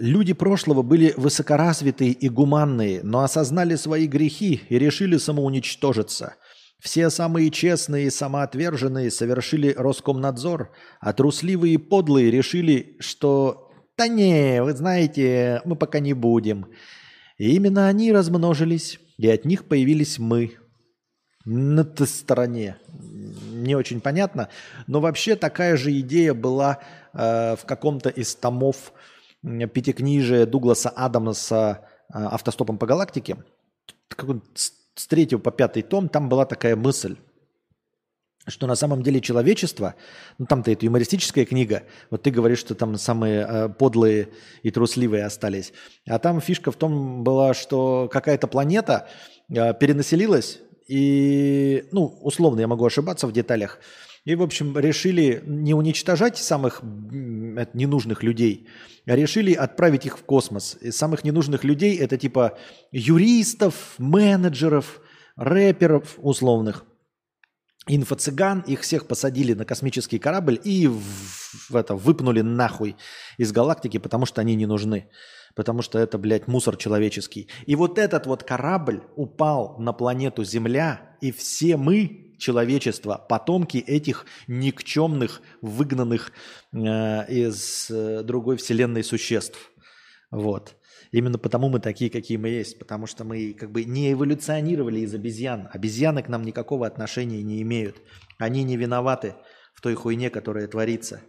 люди 0.01 0.33
прошлого 0.33 0.83
были 0.83 1.15
высокоразвитые 1.17 2.13
и 2.13 2.29
гуманные, 2.29 3.03
но 3.03 3.21
осознали 3.21 3.77
свои 3.77 4.07
грехи 4.07 4.63
и 4.69 4.79
решили 4.79 5.17
самоуничтожиться. 5.17 6.35
Все 6.81 7.11
самые 7.11 7.51
честные 7.51 8.07
и 8.07 8.11
самоотверженные 8.11 9.11
совершили 9.11 9.75
Роскомнадзор, 9.77 10.73
а 11.01 11.13
трусливые 11.13 11.75
и 11.75 11.79
подлые 11.79 12.31
решили, 12.31 12.97
что 13.01 13.71
«Да 13.99 14.09
не, 14.09 14.63
вы 14.63 14.73
знаете, 14.73 15.61
мы 15.65 15.77
пока 15.77 15.99
не 16.01 16.15
будем». 16.15 16.67
И 17.37 17.55
именно 17.55 17.89
они 17.89 18.13
размножились, 18.13 18.99
и 19.19 19.29
от 19.29 19.45
них 19.45 19.67
появились 19.67 20.19
мы. 20.19 20.57
На 21.47 21.85
той 21.85 22.07
стороне. 22.07 22.77
Не 23.53 23.75
очень 23.75 24.01
понятно. 24.01 24.51
Но 24.87 25.01
вообще 25.01 25.37
такая 25.37 25.77
же 25.77 25.99
идея 26.01 26.35
была 26.35 26.81
э, 27.15 27.57
в 27.57 27.65
каком-то 27.65 28.11
из 28.11 28.35
томов 28.35 28.93
м, 29.43 29.69
пятикнижия 29.69 30.47
Дугласа 30.47 30.91
Адамса 30.91 31.87
э, 32.13 32.19
«Автостопом 32.19 32.79
по 32.79 32.87
галактике». 32.87 33.37
С 34.55 35.07
третьего 35.07 35.39
по 35.39 35.51
пятый 35.51 35.83
том 35.83 36.09
там 36.09 36.29
была 36.29 36.45
такая 36.45 36.77
мысль 36.77 37.17
что 38.47 38.67
на 38.67 38.75
самом 38.75 39.03
деле 39.03 39.21
человечество, 39.21 39.95
ну 40.39 40.47
там-то 40.47 40.71
это 40.71 40.87
юмористическая 40.87 41.45
книга, 41.45 41.85
вот 42.11 42.23
ты 42.23 42.31
говоришь, 42.31 42.59
что 42.59 42.75
там 42.75 42.97
самые 42.97 43.47
э, 43.49 43.69
подлые 43.69 44.29
и 44.63 44.71
трусливые 44.71 45.25
остались, 45.25 45.73
а 46.07 46.19
там 46.19 46.41
фишка 46.41 46.73
в 46.73 46.77
том 46.77 47.23
была, 47.23 47.55
что 47.55 48.09
какая-то 48.11 48.47
планета 48.47 49.09
э, 49.49 49.75
перенаселилась, 49.75 50.59
и, 50.89 51.85
ну, 51.93 52.07
условно, 52.23 52.61
я 52.61 52.67
могу 52.67 52.85
ошибаться 52.85 53.27
в 53.27 53.33
деталях, 53.33 53.79
и, 54.25 54.35
в 54.35 54.43
общем, 54.43 54.77
решили 54.79 55.43
не 55.47 55.75
уничтожать 55.75 56.37
самых 56.37 56.83
ненужных 56.83 58.23
людей, 58.23 58.69
а 59.07 59.17
решили 59.17 59.55
отправить 59.55 60.07
их 60.07 60.19
в 60.19 60.25
космос. 60.25 60.77
И 60.81 60.91
самых 60.91 61.25
ненужных 61.25 61.65
людей 61.65 61.97
это 61.97 62.19
типа 62.19 62.59
юристов, 62.93 63.95
менеджеров, 63.99 65.01
рэперов 65.37 66.17
условных 66.19 66.85
инфо-цыган, 67.87 68.61
их 68.67 68.83
всех 68.83 69.07
посадили 69.07 69.55
на 69.55 69.65
космический 69.65 70.19
корабль 70.19 70.61
и 70.63 70.87
в, 70.87 71.71
в 71.71 71.77
это, 71.77 71.95
выпнули 71.95 72.41
нахуй 72.41 72.97
из 73.39 73.53
галактики, 73.53 73.99
потому 73.99 74.27
что 74.27 74.41
они 74.41 74.55
не 74.55 74.67
нужны. 74.67 75.09
Потому 75.55 75.83
что 75.83 75.99
это, 75.99 76.17
блядь, 76.17 76.47
мусор 76.47 76.77
человеческий. 76.77 77.49
И 77.67 77.75
вот 77.75 77.99
этот 77.99 78.27
вот 78.27 78.45
корабль 78.45 79.03
упал 79.17 79.77
на 79.79 79.93
планету 79.93 80.45
Земля, 80.45 81.17
и 81.21 81.33
все 81.33 81.77
мы, 81.77 82.37
человечество, 82.39 83.25
потомки 83.29 83.79
этих 83.79 84.27
никчемных, 84.47 85.43
выгнанных 85.61 86.33
э, 86.73 86.77
из 87.29 87.91
э, 87.91 88.23
другой 88.23 88.57
вселенной 88.57 89.03
существ. 89.03 89.59
Вот. 90.31 90.77
Именно 91.13 91.39
потому 91.39 91.69
мы 91.69 91.81
такие, 91.81 92.11
какие 92.11 92.37
мы 92.37 92.49
есть. 92.49 92.79
Потому 92.79 93.07
что 93.07 93.25
мы 93.25 93.53
как 93.53 93.71
бы 93.71 93.85
не 93.85 94.13
эволюционировали 94.13 95.01
из 95.01 95.13
обезьян. 95.15 95.69
Обезьяны 95.73 96.23
к 96.23 96.29
нам 96.29 96.43
никакого 96.43 96.87
отношения 96.87 97.43
не 97.43 97.63
имеют. 97.63 98.01
Они 98.39 98.63
не 98.63 98.77
виноваты 98.77 99.35
в 99.75 99.81
той 99.81 99.95
хуйне, 99.95 100.31
которая 100.31 100.69
творится. 100.69 101.21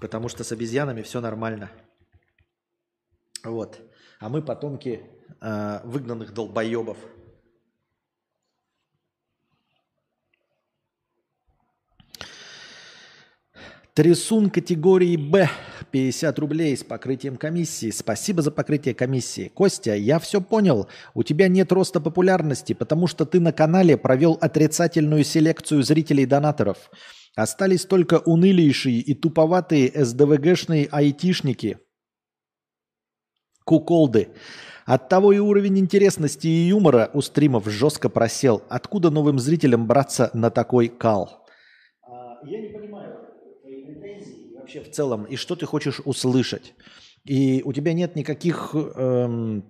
Потому 0.00 0.28
что 0.28 0.44
с 0.44 0.52
обезьянами 0.52 1.02
все 1.02 1.20
нормально. 1.20 1.70
Вот. 3.42 3.80
А 4.20 4.28
мы 4.28 4.42
потомки 4.42 5.02
э, 5.40 5.80
выгнанных 5.84 6.34
долбоебов. 6.34 6.98
Трясун 13.94 14.50
категории 14.50 15.16
Б. 15.16 15.48
50 15.94 16.40
рублей 16.40 16.76
с 16.76 16.82
покрытием 16.82 17.36
комиссии. 17.36 17.92
Спасибо 17.92 18.42
за 18.42 18.50
покрытие 18.50 18.96
комиссии. 18.96 19.46
Костя, 19.46 19.94
я 19.94 20.18
все 20.18 20.40
понял. 20.40 20.88
У 21.14 21.22
тебя 21.22 21.46
нет 21.46 21.70
роста 21.70 22.00
популярности, 22.00 22.72
потому 22.72 23.06
что 23.06 23.24
ты 23.24 23.38
на 23.38 23.52
канале 23.52 23.96
провел 23.96 24.36
отрицательную 24.40 25.22
селекцию 25.22 25.84
зрителей-донаторов. 25.84 26.90
Остались 27.36 27.84
только 27.84 28.18
унылейшие 28.18 28.98
и 28.98 29.14
туповатые 29.14 29.92
СДВГшные 29.94 30.88
айтишники. 30.90 31.78
Куколды. 33.64 34.30
Оттого 34.86 35.32
и 35.32 35.38
уровень 35.38 35.78
интересности 35.78 36.48
и 36.48 36.68
юмора 36.70 37.08
у 37.14 37.22
стримов 37.22 37.68
жестко 37.70 38.08
просел. 38.08 38.64
Откуда 38.68 39.10
новым 39.10 39.38
зрителям 39.38 39.86
браться 39.86 40.28
на 40.34 40.50
такой 40.50 40.88
кал? 40.88 41.46
А, 42.02 42.40
Я 42.44 42.62
не 42.62 42.70
понимаю 42.70 43.23
вообще 44.64 44.80
в 44.80 44.90
целом, 44.90 45.24
и 45.24 45.36
что 45.36 45.56
ты 45.56 45.66
хочешь 45.66 46.00
услышать. 46.04 46.74
И 47.24 47.62
у 47.64 47.72
тебя 47.72 47.92
нет 47.92 48.16
никаких 48.16 48.74
эм, 48.74 49.62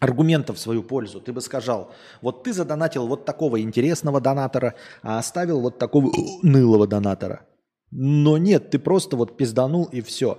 аргументов 0.00 0.56
в 0.56 0.60
свою 0.60 0.82
пользу, 0.82 1.20
ты 1.20 1.32
бы 1.32 1.40
сказал, 1.40 1.92
вот 2.22 2.44
ты 2.44 2.52
задонатил 2.52 3.08
вот 3.08 3.24
такого 3.24 3.60
интересного 3.60 4.20
донатора, 4.20 4.74
а 5.02 5.18
оставил 5.18 5.60
вот 5.60 5.78
такого 5.78 6.12
нылого 6.42 6.86
донатора. 6.86 7.40
Но 7.90 8.38
нет, 8.38 8.70
ты 8.70 8.78
просто 8.78 9.16
вот 9.16 9.36
пизданул 9.36 9.84
и 9.84 10.00
все. 10.00 10.38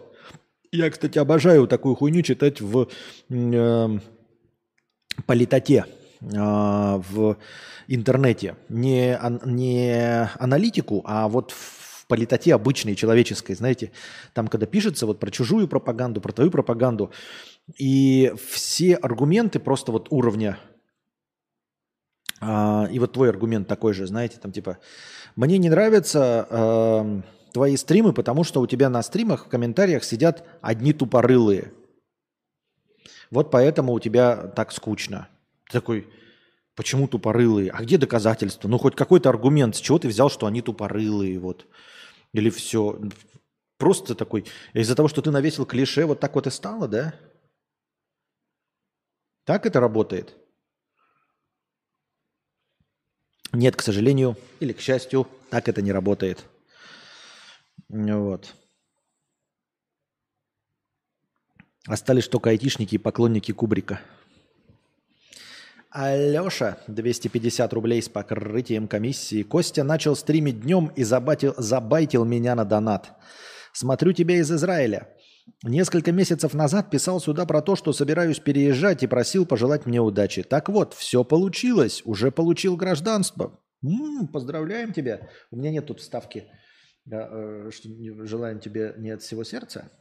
Я, 0.72 0.90
кстати, 0.90 1.18
обожаю 1.20 1.68
такую 1.68 1.96
хуйню 1.96 2.22
читать 2.22 2.62
в 2.62 2.88
э, 3.30 4.00
политоте, 5.26 5.86
э, 6.22 6.26
в 6.30 7.38
интернете. 7.88 8.56
Не, 8.70 9.20
не 9.46 10.30
аналитику, 10.40 11.02
а 11.06 11.28
вот 11.28 11.52
в 11.52 11.77
политоте 12.08 12.54
обычной, 12.54 12.96
человеческой, 12.96 13.56
знаете, 13.56 13.92
там, 14.34 14.48
когда 14.48 14.66
пишется 14.66 15.06
вот 15.06 15.20
про 15.20 15.32
чужую 15.32 15.68
пропаганду, 15.68 16.22
про 16.22 16.32
твою 16.32 16.52
пропаганду, 16.52 17.12
и 17.78 18.34
все 18.50 18.96
аргументы 18.96 19.60
просто 19.60 19.92
вот 19.92 20.08
уровня, 20.10 20.58
э, 22.42 22.88
и 22.92 23.00
вот 23.00 23.14
твой 23.14 23.30
аргумент 23.30 23.68
такой 23.68 23.94
же, 23.94 24.08
знаете, 24.08 24.38
там 24.42 24.52
типа, 24.52 24.78
мне 25.36 25.58
не 25.58 25.70
нравится... 25.70 26.48
Э, 26.50 27.22
твои 27.58 27.76
стримы, 27.76 28.14
потому 28.14 28.44
что 28.44 28.62
у 28.62 28.68
тебя 28.68 28.88
на 28.88 29.02
стримах 29.02 29.46
в 29.46 29.50
комментариях 29.50 30.04
сидят 30.04 30.46
одни 30.62 30.94
тупорылые. 30.94 31.74
Вот 33.32 33.50
поэтому 33.50 33.94
у 33.94 34.00
тебя 34.00 34.36
так 34.36 34.72
скучно. 34.72 35.28
Ты 35.66 35.80
такой, 35.80 36.08
почему 36.76 37.08
тупорылые? 37.08 37.72
А 37.72 37.82
где 37.82 37.98
доказательства? 37.98 38.68
Ну, 38.68 38.78
хоть 38.78 38.96
какой-то 38.96 39.30
аргумент, 39.30 39.76
с 39.76 39.80
чего 39.80 39.98
ты 39.98 40.08
взял, 40.08 40.30
что 40.30 40.46
они 40.46 40.62
тупорылые, 40.62 41.40
вот. 41.40 41.66
Или 42.34 42.50
все. 42.50 43.00
Просто 43.78 44.16
такой, 44.16 44.46
из-за 44.74 44.96
того, 44.96 45.08
что 45.08 45.22
ты 45.22 45.32
навесил 45.32 45.66
клише, 45.66 46.06
вот 46.06 46.20
так 46.20 46.36
вот 46.36 46.48
и 46.48 46.50
стало, 46.50 46.88
да? 46.88 47.14
Так 49.46 49.66
это 49.66 49.80
работает? 49.80 50.36
Нет, 53.54 53.76
к 53.76 53.82
сожалению, 53.82 54.36
или 54.60 54.74
к 54.74 54.82
счастью, 54.82 55.28
так 55.50 55.70
это 55.70 55.82
не 55.82 55.92
работает. 55.92 56.46
Вот. 57.88 58.54
Остались 61.88 62.28
только 62.28 62.50
айтишники 62.50 62.96
и 62.96 62.98
поклонники 62.98 63.54
Кубрика. 63.54 64.02
Алеша, 66.00 66.78
250 66.86 67.74
рублей 67.74 68.04
с 68.04 68.08
покрытием 68.08 68.88
комиссии. 68.88 69.42
Костя 69.42 69.84
начал 69.84 70.16
стримить 70.16 70.62
днем 70.62 70.92
и 70.96 71.04
забатил, 71.04 71.56
забайтил 71.58 72.24
меня 72.24 72.54
на 72.54 72.66
донат. 72.66 73.18
Смотрю 73.74 74.14
тебя 74.14 74.36
из 74.36 74.52
Израиля. 74.52 75.08
Несколько 75.64 76.12
месяцев 76.12 76.54
назад 76.54 76.92
писал 76.92 77.20
сюда 77.20 77.48
про 77.48 77.64
то, 77.64 77.76
что 77.76 77.94
собираюсь 77.94 78.40
переезжать 78.40 79.02
и 79.02 79.08
просил 79.08 79.48
пожелать 79.48 79.88
мне 79.88 80.00
удачи. 80.00 80.44
Так 80.44 80.70
вот, 80.70 80.94
все 80.94 81.24
получилось. 81.24 82.04
Уже 82.06 82.30
получил 82.30 82.78
гражданство. 82.78 83.60
М-м, 83.84 84.28
поздравляем 84.28 84.94
тебя. 84.94 85.28
У 85.50 85.58
меня 85.58 85.72
нет 85.72 85.88
тут 85.88 86.00
вставки. 86.00 86.46
Э, 87.12 87.72
что 87.72 87.90
желаем 88.28 88.60
тебе 88.60 88.94
не 88.98 89.10
от 89.10 89.24
всего 89.24 89.44
сердца. 89.44 89.92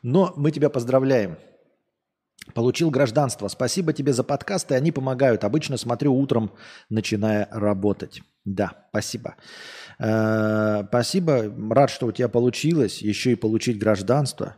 Но 0.00 0.32
мы 0.36 0.52
тебя 0.52 0.70
поздравляем. 0.70 1.36
Получил 2.54 2.90
гражданство. 2.90 3.48
Спасибо 3.48 3.92
тебе 3.92 4.12
за 4.12 4.24
подкасты, 4.24 4.74
они 4.74 4.92
помогают. 4.92 5.44
Обычно 5.44 5.76
смотрю 5.76 6.14
утром, 6.14 6.52
начиная 6.88 7.48
работать. 7.50 8.22
Да, 8.44 8.86
спасибо. 8.90 9.36
Э, 9.98 10.84
спасибо, 10.88 11.52
рад, 11.70 11.90
что 11.90 12.06
у 12.06 12.12
тебя 12.12 12.28
получилось. 12.28 13.00
Еще 13.00 13.32
и 13.32 13.36
получить 13.36 13.78
гражданство. 13.78 14.56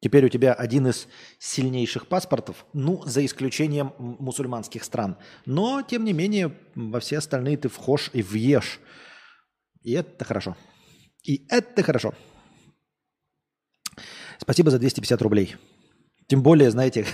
Теперь 0.00 0.26
у 0.26 0.28
тебя 0.28 0.52
один 0.52 0.86
из 0.86 1.08
сильнейших 1.38 2.06
паспортов, 2.06 2.66
ну, 2.72 3.02
за 3.04 3.24
исключением 3.24 3.92
мусульманских 3.98 4.84
стран. 4.84 5.16
Но, 5.44 5.82
тем 5.82 6.04
не 6.04 6.12
менее, 6.12 6.56
во 6.76 7.00
все 7.00 7.18
остальные 7.18 7.56
ты 7.56 7.68
вхож 7.68 8.10
и 8.12 8.22
въешь. 8.22 8.80
И 9.82 9.92
это 9.92 10.24
хорошо. 10.24 10.56
И 11.24 11.46
это 11.48 11.82
хорошо. 11.82 12.14
Спасибо 14.38 14.70
за 14.70 14.78
250 14.78 15.20
рублей. 15.22 15.56
Тем 16.28 16.42
более, 16.42 16.70
знаете, 16.70 17.06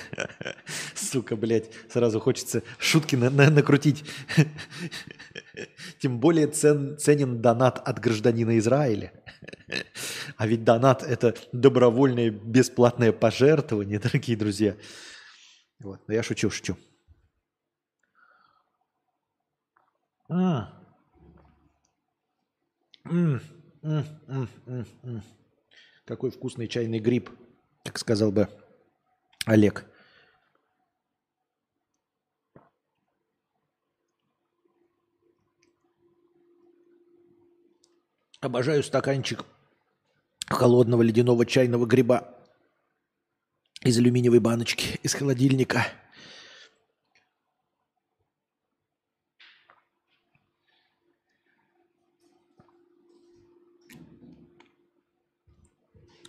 сука, 0.96 1.36
блядь, 1.36 1.70
сразу 1.88 2.18
хочется 2.18 2.64
шутки 2.78 3.14
на 3.14 3.30
на 3.30 3.48
накрутить. 3.48 4.04
Тем 6.00 6.18
более 6.18 6.48
цен, 6.48 6.98
ценен 6.98 7.40
донат 7.40 7.78
от 7.78 8.00
гражданина 8.00 8.58
Израиля. 8.58 9.12
А 10.36 10.48
ведь 10.48 10.64
донат– 10.64 11.02
это 11.04 11.36
добровольное 11.52 12.30
бесплатное 12.30 13.12
пожертвование, 13.12 13.98
дорогие 14.00 14.36
друзья. 14.36 14.76
Вот, 15.78 16.00
но 16.08 16.14
я 16.14 16.24
шучу, 16.24 16.50
шучу. 16.50 16.76
А, 20.28 20.72
М 23.04 23.40
-м 23.82 24.06
-м 24.26 25.22
Какой 26.04 26.30
вкусный 26.30 26.66
чайный 26.66 26.98
гриб, 26.98 27.30
как 27.84 27.98
сказал 27.98 28.32
бы 28.32 28.48
Олег. 29.44 29.84
Обожаю 38.40 38.82
стаканчик 38.82 39.44
холодного 40.48 41.02
ледяного 41.02 41.46
чайного 41.46 41.86
гриба 41.86 42.38
из 43.82 43.96
алюминиевой 43.98 44.40
баночки, 44.40 44.98
из 45.02 45.14
холодильника– 45.14 45.86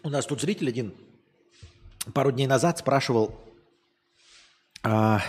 У 0.05 0.09
нас 0.09 0.27
тут 0.27 0.39
зритель 0.39 0.69
один 0.69 0.93
пару 2.13 2.31
дней 2.31 2.47
назад 2.47 2.77
спрашивал, 2.77 3.35
а, 4.83 5.21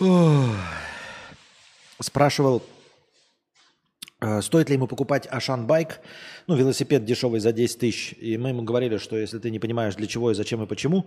о, 0.00 0.46
спрашивал, 2.00 2.62
а, 4.20 4.40
стоит 4.40 4.70
ли 4.70 4.76
ему 4.76 4.86
покупать 4.86 5.26
Ашан 5.30 5.66
Байк, 5.66 6.00
ну, 6.46 6.56
велосипед 6.56 7.04
дешевый 7.04 7.40
за 7.40 7.52
10 7.52 7.78
тысяч. 7.78 8.14
И 8.18 8.38
мы 8.38 8.50
ему 8.50 8.62
говорили, 8.62 8.96
что 8.96 9.16
если 9.16 9.38
ты 9.38 9.50
не 9.50 9.58
понимаешь, 9.58 9.94
для 9.96 10.06
чего 10.06 10.30
и 10.30 10.34
зачем 10.34 10.62
и 10.62 10.66
почему, 10.66 11.06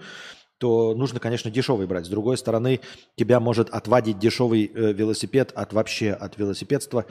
то 0.59 0.93
нужно, 0.95 1.19
конечно, 1.19 1.51
дешевый 1.51 1.87
брать. 1.87 2.05
С 2.05 2.09
другой 2.09 2.37
стороны, 2.37 2.79
тебя 3.15 3.39
может 3.39 3.69
отвадить 3.69 4.19
дешевый 4.19 4.71
э, 4.73 4.93
велосипед 4.93 5.51
от 5.55 5.73
вообще 5.73 6.11
от 6.11 6.37
велосипедства, 6.37 7.05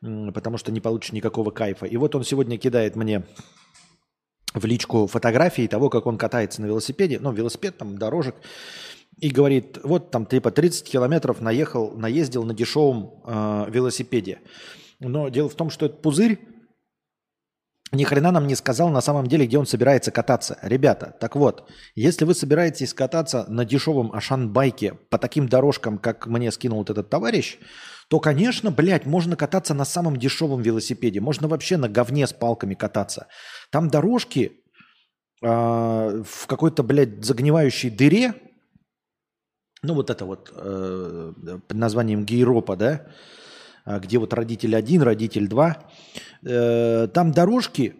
потому 0.00 0.58
что 0.58 0.72
не 0.72 0.80
получишь 0.80 1.12
никакого 1.12 1.50
кайфа. 1.50 1.86
И 1.86 1.96
вот 1.96 2.14
он 2.14 2.24
сегодня 2.24 2.58
кидает 2.58 2.96
мне 2.96 3.24
в 4.54 4.64
личку 4.64 5.06
фотографии 5.06 5.66
того, 5.66 5.90
как 5.90 6.06
он 6.06 6.18
катается 6.18 6.60
на 6.62 6.66
велосипеде, 6.66 7.18
ну, 7.20 7.32
велосипед, 7.32 7.76
там, 7.78 7.98
дорожек, 7.98 8.34
и 9.18 9.28
говорит, 9.28 9.78
вот 9.82 10.10
там 10.10 10.26
типа 10.26 10.50
30 10.50 10.88
километров 10.88 11.40
наехал, 11.40 11.92
наездил 11.92 12.44
на 12.44 12.54
дешевом 12.54 13.22
э, 13.26 13.66
велосипеде. 13.68 14.40
Но 14.98 15.28
дело 15.28 15.48
в 15.48 15.54
том, 15.54 15.70
что 15.70 15.86
этот 15.86 16.02
пузырь 16.02 16.38
ни 17.92 18.04
хрена 18.04 18.30
нам 18.30 18.46
не 18.46 18.54
сказал 18.54 18.88
на 18.88 19.00
самом 19.00 19.26
деле, 19.26 19.46
где 19.46 19.58
он 19.58 19.66
собирается 19.66 20.10
кататься. 20.12 20.58
Ребята, 20.62 21.16
так 21.18 21.34
вот, 21.34 21.68
если 21.94 22.24
вы 22.24 22.34
собираетесь 22.34 22.94
кататься 22.94 23.46
на 23.48 23.64
дешевом 23.64 24.12
Ашан-байке 24.12 24.94
по 25.10 25.18
таким 25.18 25.48
дорожкам, 25.48 25.98
как 25.98 26.26
мне 26.26 26.52
скинул 26.52 26.78
вот 26.78 26.90
этот 26.90 27.10
товарищ, 27.10 27.58
то, 28.08 28.20
конечно, 28.20 28.70
блядь, 28.70 29.06
можно 29.06 29.36
кататься 29.36 29.74
на 29.74 29.84
самом 29.84 30.16
дешевом 30.16 30.62
велосипеде. 30.62 31.20
Можно 31.20 31.48
вообще 31.48 31.76
на 31.76 31.88
говне 31.88 32.26
с 32.26 32.32
палками 32.32 32.74
кататься. 32.74 33.26
Там 33.70 33.88
дорожки 33.88 34.52
э, 35.42 35.46
в 35.46 36.46
какой-то, 36.46 36.82
блядь, 36.82 37.24
загнивающей 37.24 37.90
дыре, 37.90 38.34
ну 39.82 39.94
вот 39.94 40.10
это 40.10 40.26
вот 40.26 40.52
э, 40.54 41.32
под 41.66 41.76
названием 41.76 42.24
Гейропа, 42.24 42.76
да, 42.76 43.06
а, 43.84 43.98
где 43.98 44.18
вот 44.18 44.34
родитель 44.34 44.76
один, 44.76 45.02
родитель 45.02 45.48
два, 45.48 45.90
э, 46.42 47.08
там 47.12 47.32
дорожки, 47.32 47.94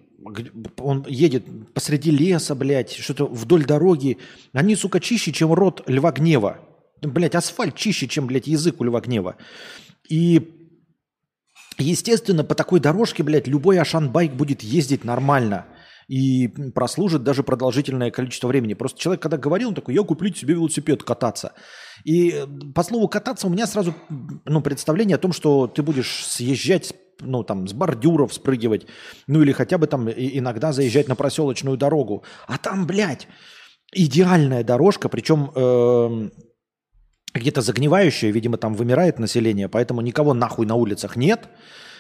он 0.79 1.07
едет 1.09 1.45
посреди 1.73 2.11
леса, 2.11 2.55
блядь, 2.55 2.93
что-то 2.93 3.27
вдоль 3.27 3.65
дороги, 3.65 4.19
они, 4.53 4.77
сука, 4.77 5.01
чище, 5.01 5.33
чем 5.33 5.53
рот 5.55 5.83
льва 5.87 6.13
гнева. 6.13 6.59
Блядь, 7.01 7.35
асфальт 7.35 7.75
чище, 7.77 8.07
чем, 8.07 8.27
блядь, 8.27 8.47
язык 8.47 8.81
у 8.81 8.85
льва 8.85 9.01
гнева. 9.01 9.37
И 10.09 10.60
Естественно, 11.81 12.45
по 12.45 12.55
такой 12.55 12.81
дорожке, 12.81 13.23
блядь, 13.23 13.49
любой 13.49 13.79
Ашан-байк 13.79 14.35
будет 14.35 14.63
ездить 14.63 15.05
нормально 15.05 15.67
и 16.09 16.49
прослужит 16.75 17.23
даже 17.23 17.43
продолжительное 17.45 18.11
количество 18.11 18.49
времени. 18.49 18.75
Просто 18.75 18.99
человек, 18.99 19.23
когда 19.23 19.37
говорил, 19.37 19.69
он 19.69 19.75
такой, 19.77 19.95
я 19.95 20.03
куплю 20.03 20.35
себе 20.35 20.55
велосипед 20.55 21.05
кататься. 21.05 21.53
И 22.05 22.31
э, 22.31 22.47
по 22.75 22.83
слову 22.83 23.07
кататься 23.07 23.47
у 23.47 23.51
меня 23.51 23.67
сразу 23.67 23.95
ну, 24.45 24.61
представление 24.61 25.15
о 25.15 25.21
том, 25.21 25.33
что 25.33 25.69
ты 25.69 25.83
будешь 25.83 26.27
съезжать 26.27 26.93
ну, 27.21 27.45
там, 27.45 27.69
с 27.69 27.73
бордюров 27.73 28.35
спрыгивать, 28.35 28.87
ну, 29.29 29.43
или 29.43 29.53
хотя 29.53 29.79
бы 29.79 29.87
там 29.87 30.11
иногда 30.11 30.73
заезжать 30.73 31.07
на 31.07 31.15
проселочную 31.15 31.77
дорогу. 31.77 32.25
А 32.49 32.59
там, 32.59 32.87
блядь, 32.87 33.29
идеальная 33.93 34.65
дорожка, 34.65 35.09
причем 35.09 35.53
э, 35.55 36.31
где-то 37.35 37.61
загнивающая, 37.61 38.31
видимо, 38.31 38.57
там 38.57 38.75
вымирает 38.75 39.19
население, 39.19 39.69
поэтому 39.69 40.01
никого 40.01 40.35
нахуй 40.35 40.67
на 40.67 40.75
улицах 40.75 41.17
нет. 41.17 41.49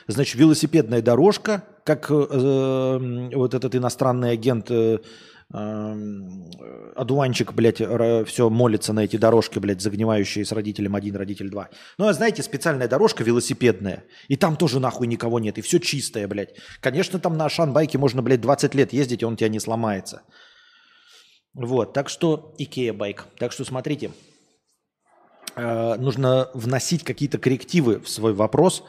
Значит, 0.06 0.36
велосипедная 0.36 1.02
дорожка, 1.02 1.64
как 1.84 2.10
э, 2.10 2.14
э 2.14 3.36
вот 3.36 3.54
этот 3.54 3.74
иностранный 3.74 4.32
агент 4.32 4.70
э, 4.70 4.98
одуванчик, 5.52 7.52
блядь, 7.52 7.82
все 8.28 8.50
молится 8.50 8.92
на 8.92 9.00
эти 9.00 9.16
дорожки, 9.16 9.58
блядь, 9.58 9.80
загнивающие 9.80 10.44
с 10.44 10.52
родителем 10.52 10.94
один, 10.94 11.16
родитель 11.16 11.50
два. 11.50 11.70
Ну, 11.98 12.06
а 12.06 12.12
знаете, 12.12 12.44
специальная 12.44 12.86
дорожка 12.86 13.24
велосипедная, 13.24 14.04
и 14.28 14.36
там 14.36 14.56
тоже 14.56 14.78
нахуй 14.78 15.08
никого 15.08 15.40
нет, 15.40 15.58
и 15.58 15.60
все 15.60 15.80
чистое, 15.80 16.28
блядь. 16.28 16.54
Конечно, 16.80 17.18
там 17.18 17.36
на 17.36 17.48
шанбайке 17.48 17.98
можно, 17.98 18.22
блядь, 18.22 18.40
20 18.40 18.76
лет 18.76 18.92
ездить, 18.92 19.22
и 19.22 19.24
он 19.24 19.36
тебя 19.36 19.48
не 19.48 19.58
сломается. 19.58 20.22
Вот, 21.54 21.94
так 21.94 22.08
что 22.08 22.54
Икея 22.58 22.92
байк. 22.92 23.26
Так 23.36 23.50
что 23.50 23.64
смотрите, 23.64 24.06
э, 24.06 24.10
нужно 25.56 26.48
вносить 26.54 27.04
какие-то 27.04 27.38
коррективы 27.38 28.00
в 28.00 28.08
свой 28.08 28.32
вопрос, 28.32 28.84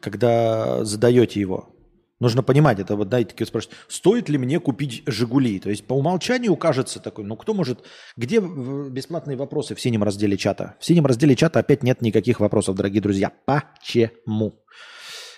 когда 0.00 0.84
задаете 0.84 1.40
его. 1.40 1.76
Нужно 2.18 2.42
понимать, 2.42 2.80
это 2.80 2.96
вот, 2.96 3.08
знаете, 3.08 3.30
такие 3.30 3.46
спрашивают, 3.46 3.78
стоит 3.88 4.30
ли 4.30 4.38
мне 4.38 4.58
купить 4.58 5.02
«Жигули»? 5.06 5.58
То 5.58 5.68
есть 5.68 5.86
по 5.86 5.92
умолчанию 5.92 6.56
кажется 6.56 6.98
такой, 6.98 7.24
ну 7.24 7.36
кто 7.36 7.52
может... 7.52 7.84
Где 8.16 8.40
бесплатные 8.40 9.36
вопросы 9.36 9.74
в 9.74 9.80
синем 9.80 10.02
разделе 10.02 10.38
чата? 10.38 10.76
В 10.80 10.84
синем 10.86 11.04
разделе 11.04 11.36
чата 11.36 11.58
опять 11.58 11.82
нет 11.82 12.00
никаких 12.00 12.40
вопросов, 12.40 12.74
дорогие 12.74 13.02
друзья. 13.02 13.32
Почему? 13.44 14.64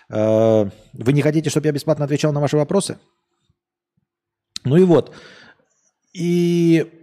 Э, 0.09 0.71
вы 0.93 1.13
не 1.13 1.21
хотите, 1.21 1.51
чтобы 1.51 1.67
я 1.67 1.73
бесплатно 1.73 2.05
отвечал 2.05 2.33
на 2.33 2.41
ваши 2.41 2.57
вопросы? 2.57 2.99
Ну 4.65 4.77
и 4.77 4.85
вот. 4.85 5.13
И 6.13 6.98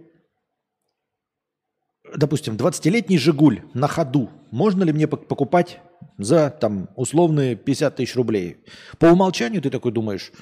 допустим, 2.14 2.56
20-летний 2.56 3.18
«Жигуль» 3.18 3.62
на 3.74 3.88
ходу 3.88 4.30
можно 4.50 4.84
ли 4.84 4.92
мне 4.92 5.06
покупать 5.06 5.80
за 6.18 6.50
там 6.50 6.88
условные 6.96 7.56
50 7.56 7.96
тысяч 7.96 8.16
рублей? 8.16 8.58
По 8.98 9.06
умолчанию 9.06 9.60
ты 9.60 9.70
такой 9.70 9.92
думаешь, 9.92 10.32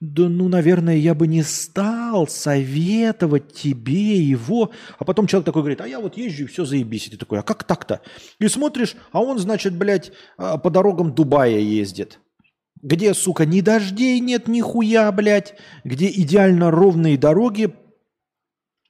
да 0.00 0.28
ну, 0.28 0.48
наверное, 0.48 0.94
я 0.94 1.12
бы 1.14 1.26
не 1.26 1.42
стал 1.42 2.28
советовать 2.28 3.52
тебе 3.52 4.16
его. 4.16 4.70
А 4.98 5.04
потом 5.04 5.26
человек 5.26 5.46
такой 5.46 5.62
говорит, 5.62 5.80
а 5.80 5.88
я 5.88 5.98
вот 5.98 6.16
езжу 6.16 6.44
и 6.44 6.46
все 6.46 6.64
заебись. 6.64 7.08
И 7.08 7.10
ты 7.10 7.16
такой, 7.16 7.40
а 7.40 7.42
как 7.42 7.64
так-то? 7.64 8.00
И 8.38 8.46
смотришь, 8.46 8.94
а 9.10 9.22
он, 9.22 9.40
значит, 9.40 9.74
блядь, 9.74 10.12
а, 10.36 10.56
по 10.56 10.70
дорогам 10.70 11.12
Дубая 11.12 11.58
ездит. 11.58 12.20
Где, 12.80 13.12
сука, 13.12 13.44
ни 13.44 13.60
дождей 13.60 14.20
нет, 14.20 14.46
ни 14.46 14.60
хуя, 14.60 15.10
блядь. 15.10 15.56
Где 15.82 16.08
идеально 16.08 16.70
ровные 16.70 17.18
дороги, 17.18 17.74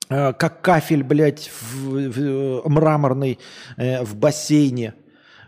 как 0.08 0.62
кафель, 0.62 1.02
блядь, 1.02 1.50
в, 1.50 2.10
в, 2.10 2.18
э, 2.18 2.60
мраморный 2.64 3.38
э, 3.76 4.02
в 4.02 4.16
бассейне. 4.16 4.94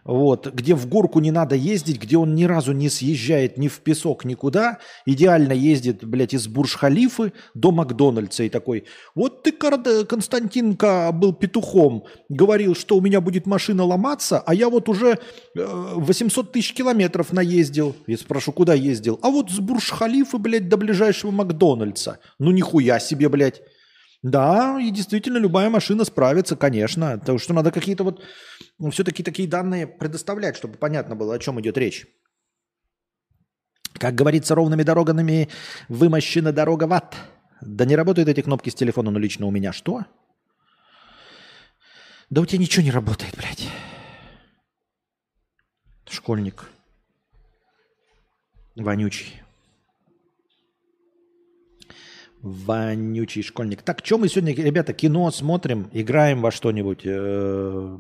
Вот, 0.05 0.47
где 0.53 0.75
в 0.75 0.89
горку 0.89 1.21
не 1.21 1.31
надо 1.31 1.55
ездить, 1.55 2.01
где 2.01 2.17
он 2.17 2.35
ни 2.35 2.45
разу 2.45 2.73
не 2.73 2.89
съезжает 2.89 3.59
ни 3.59 3.69
в 3.69 3.81
песок, 3.81 4.25
никуда. 4.25 4.79
Идеально 5.05 5.53
ездит, 5.53 6.05
блядь, 6.05 6.33
из 6.33 6.49
Бурж-Халифы 6.49 7.33
до 7.55 7.71
Макдональдса 7.71 8.45
и 8.45 8.49
такой, 8.49 8.85
вот 9.15 9.43
ты, 9.43 9.53
Константинка, 9.53 11.11
был 11.13 11.35
петухом, 11.35 12.05
говорил, 12.31 12.75
что 12.75 12.97
у 12.97 13.01
меня 13.01 13.21
будет 13.21 13.47
машина 13.47 13.85
ломаться, 13.85 14.41
а 14.41 14.55
я 14.55 14.71
вот 14.71 14.89
уже 14.89 15.19
800 15.55 16.51
тысяч 16.51 16.73
километров 16.73 17.33
наездил. 17.33 17.95
Я 18.07 18.17
спрошу, 18.17 18.53
куда 18.53 18.73
ездил? 18.75 19.19
А 19.23 19.31
вот 19.31 19.51
с 19.51 19.59
Бурж-Халифы, 19.59 20.39
блядь, 20.39 20.69
до 20.69 20.79
ближайшего 20.79 21.31
Макдональдса. 21.31 22.21
Ну 22.39 22.51
нихуя 22.53 22.99
себе, 23.01 23.29
блядь. 23.29 23.61
Да, 24.23 24.79
и 24.79 24.91
действительно 24.91 25.39
любая 25.39 25.71
машина 25.71 26.05
справится, 26.05 26.57
конечно. 26.57 27.19
Потому 27.19 27.39
что 27.39 27.55
надо 27.55 27.71
какие-то 27.73 28.05
вот 28.05 28.23
ну, 28.79 28.91
все-таки 28.91 29.23
такие 29.23 29.49
данные 29.49 29.87
предоставлять, 29.87 30.57
чтобы 30.57 30.77
понятно 30.77 31.17
было, 31.17 31.35
о 31.35 31.39
чем 31.39 31.61
идет 31.61 31.79
речь. 31.79 32.07
Как 33.95 34.15
говорится, 34.15 34.55
ровными 34.55 34.83
дорогами 34.83 35.49
вымощена 35.89 36.53
дорога 36.53 36.85
в 36.85 36.93
ад. 36.93 37.17
Да 37.61 37.85
не 37.85 37.97
работают 37.97 38.29
эти 38.29 38.43
кнопки 38.43 38.71
с 38.71 38.75
телефона, 38.75 39.11
но 39.11 39.19
лично 39.19 39.47
у 39.47 39.51
меня 39.51 39.73
что? 39.73 40.05
Да 42.29 42.41
у 42.41 42.47
тебя 42.47 42.61
ничего 42.61 42.85
не 42.85 42.91
работает, 42.91 43.37
блядь. 43.37 43.69
Школьник. 46.09 46.69
Вонючий. 48.77 49.40
Вонючий 52.43 53.43
школьник. 53.43 53.83
Так, 53.83 54.01
что 54.03 54.17
мы 54.17 54.29
сегодня, 54.29 54.55
ребята, 54.55 54.95
кино 54.95 55.31
смотрим, 55.31 55.91
играем 55.93 56.41
во 56.41 56.51
что-нибудь, 56.51 57.03
э, 57.05 57.99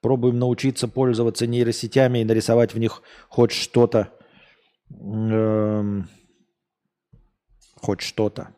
пробуем 0.00 0.38
научиться 0.38 0.88
пользоваться 0.88 1.46
нейросетями 1.46 2.20
и 2.20 2.24
нарисовать 2.24 2.72
в 2.72 2.78
них 2.78 3.02
хоть 3.28 3.52
что-то. 3.52 4.08
Эм, 4.90 6.08
хоть 7.76 8.00
что-то. 8.00 8.54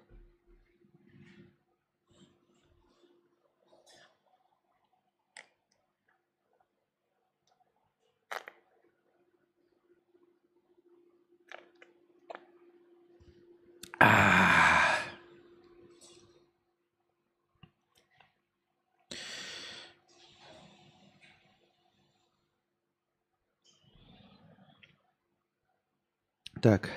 Так. 26.63 26.89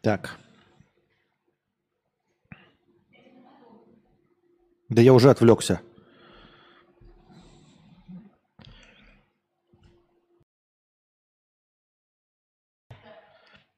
Так. 0.00 0.38
Да 4.88 5.02
я 5.02 5.12
уже 5.12 5.30
отвлекся. 5.30 5.80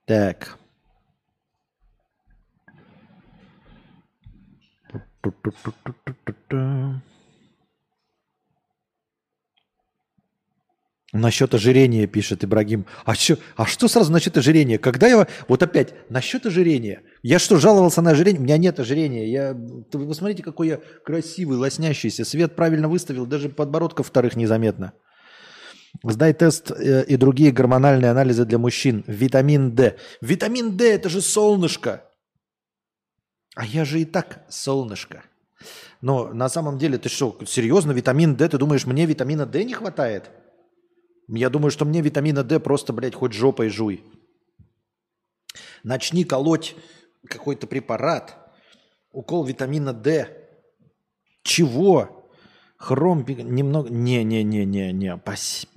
Так. 0.04 0.58
Насчет 11.12 11.54
ожирения, 11.54 12.06
пишет 12.06 12.44
Ибрагим. 12.44 12.84
А, 13.04 13.14
что, 13.14 13.38
а 13.56 13.64
что 13.64 13.88
сразу 13.88 14.12
насчет 14.12 14.36
ожирения? 14.36 14.78
Когда 14.78 15.06
я... 15.06 15.26
Вот 15.48 15.62
опять, 15.62 15.94
насчет 16.10 16.44
ожирения. 16.46 17.02
Я 17.22 17.38
что, 17.38 17.58
жаловался 17.58 18.02
на 18.02 18.10
ожирение? 18.10 18.40
У 18.40 18.44
меня 18.44 18.58
нет 18.58 18.78
ожирения. 18.80 19.30
Я... 19.30 19.54
Вы 19.54 20.06
посмотрите, 20.06 20.42
какой 20.42 20.68
я 20.68 20.80
красивый, 21.04 21.58
лоснящийся. 21.58 22.24
Свет 22.24 22.56
правильно 22.56 22.88
выставил, 22.88 23.24
даже 23.24 23.48
подбородка 23.48 24.02
вторых 24.02 24.36
незаметно. 24.36 24.92
Сдай 26.02 26.34
тест 26.34 26.70
э, 26.70 27.04
и 27.04 27.16
другие 27.16 27.52
гормональные 27.52 28.10
анализы 28.10 28.44
для 28.44 28.58
мужчин. 28.58 29.04
Витамин 29.06 29.74
D. 29.74 29.96
Витамин 30.20 30.76
D– 30.76 30.92
это 30.92 31.08
же 31.08 31.22
солнышко. 31.22 32.05
А 33.56 33.64
я 33.64 33.84
же 33.86 34.00
и 34.00 34.04
так 34.04 34.44
солнышко. 34.50 35.24
Но 36.02 36.28
на 36.28 36.50
самом 36.50 36.76
деле, 36.76 36.98
ты 36.98 37.08
что, 37.08 37.38
серьезно, 37.46 37.92
витамин 37.92 38.36
D, 38.36 38.46
ты 38.50 38.58
думаешь, 38.58 38.84
мне 38.84 39.06
витамина 39.06 39.46
D 39.46 39.64
не 39.64 39.72
хватает? 39.72 40.30
Я 41.26 41.48
думаю, 41.48 41.70
что 41.70 41.86
мне 41.86 42.02
витамина 42.02 42.44
D 42.44 42.60
просто, 42.60 42.92
блядь, 42.92 43.14
хоть 43.14 43.32
жопой 43.32 43.70
жуй. 43.70 44.04
Начни 45.82 46.24
колоть 46.24 46.76
какой-то 47.26 47.66
препарат, 47.66 48.36
укол 49.10 49.44
витамина 49.44 49.94
D. 49.94 50.28
Чего? 51.42 52.28
Хром 52.76 53.24
немного... 53.26 53.88
Не-не-не-не-не. 53.88 55.16
Спасибо. 55.16 55.72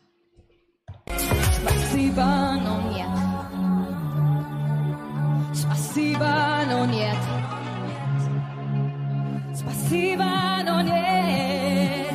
Спасибо, 1.07 2.25
но 2.61 2.91
нет. 2.91 3.07
Спасибо, 5.55 6.65
но 6.67 6.86
нет. 6.86 7.15
Спасибо, 9.60 10.26
но 10.66 10.82
нет. 10.82 12.14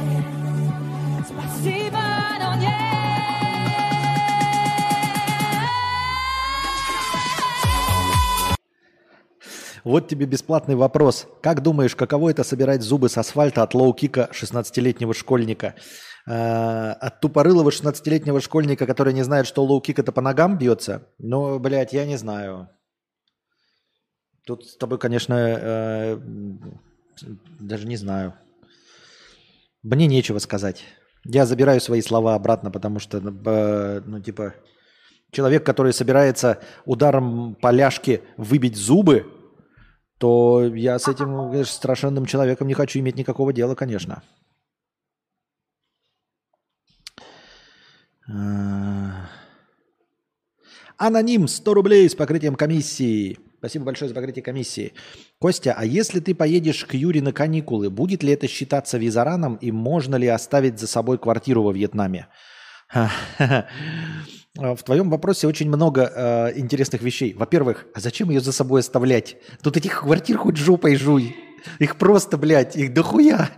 Спасибо, 1.29 2.01
но 2.41 2.55
нет. 2.55 2.71
Вот 9.85 10.09
тебе 10.09 10.25
бесплатный 10.25 10.75
вопрос. 10.75 11.27
Как 11.43 11.61
думаешь, 11.61 11.95
каково 11.95 12.31
это 12.31 12.45
собирать 12.45 12.81
зубы 12.81 13.11
с 13.11 13.19
асфальта 13.19 13.63
от 13.63 13.75
лоу-кика 13.75 14.31
16-летнего 14.33 15.13
школьника? 15.13 15.75
Э, 16.27 16.93
от 16.93 17.21
тупорылого 17.21 17.69
16-летнего 17.69 18.41
школьника, 18.41 18.87
который 18.87 19.13
не 19.13 19.23
знает, 19.23 19.47
что 19.47 19.67
лоу-кик 19.67 20.01
это 20.01 20.13
по 20.13 20.23
ногам 20.23 20.57
бьется? 20.57 21.09
Ну, 21.19 21.59
блядь, 21.59 21.93
я 21.93 22.07
не 22.07 22.17
знаю. 22.17 22.71
Тут 24.47 24.65
с 24.65 24.77
тобой, 24.79 24.99
конечно, 24.99 25.35
э, 25.35 26.19
даже 27.61 27.87
не 27.87 27.97
знаю. 27.97 28.35
Мне 29.83 30.07
нечего 30.07 30.39
сказать. 30.39 30.85
Я 31.25 31.47
забираю 31.47 31.81
свои 31.81 32.03
слова 32.03 32.35
обратно, 32.35 32.71
потому 32.71 32.99
что, 32.99 33.19
э, 33.19 34.01
ну, 34.05 34.21
типа, 34.21 34.55
человек, 35.31 35.65
который 35.65 35.93
собирается 35.93 36.63
ударом 36.85 37.55
поляшки 37.55 38.23
выбить 38.37 38.77
зубы, 38.77 39.27
то 40.19 40.65
я 40.65 40.99
с 40.99 41.09
этим 41.09 41.51
конечно, 41.51 41.75
страшенным 41.75 42.27
человеком 42.27 42.69
не 42.69 42.75
хочу 42.75 42.99
иметь 43.01 43.17
никакого 43.17 43.53
дела, 43.53 43.75
конечно. 43.75 44.23
А. 48.27 49.29
Аноним 50.97 51.49
100 51.49 51.75
рублей 51.75 52.09
с 52.09 52.15
покрытием 52.15 52.55
комиссии. 52.55 53.39
Спасибо 53.65 53.87
большое 53.87 54.11
за 54.11 54.15
покрытие 54.15 54.43
комиссии. 54.43 54.93
Костя, 55.39 55.75
а 55.75 55.87
если 55.87 56.21
ты 56.21 56.35
поедешь 56.35 56.85
к 56.85 56.93
Юре 56.93 57.23
на 57.23 57.33
каникулы, 57.33 57.89
будет 57.89 58.23
ли 58.23 58.31
это 58.31 58.47
считаться 58.47 58.99
визараном 58.99 59.55
и 59.55 59.73
можно 59.73 60.17
ли 60.17 60.27
оставить 60.27 60.79
за 60.79 60.87
собой 60.87 61.17
квартиру 61.17 61.63
во 61.63 61.73
Вьетнаме? 61.73 62.29
В 64.55 64.83
твоем 64.85 65.09
вопросе 65.09 65.47
очень 65.47 65.69
много 65.69 66.13
э, 66.15 66.59
интересных 66.59 67.01
вещей. 67.01 67.33
Во-первых, 67.33 67.87
а 67.95 68.01
зачем 68.01 68.29
ее 68.29 68.41
за 68.41 68.53
собой 68.53 68.81
оставлять? 68.81 69.39
Тут 69.63 69.79
этих 69.79 70.03
квартир 70.03 70.37
хоть 70.37 70.59
жопой 70.59 70.97
жуй. 70.97 71.35
Их 71.79 71.97
просто, 71.97 72.37
блядь, 72.37 72.77
их 72.77 72.93
дохуя. 72.93 73.49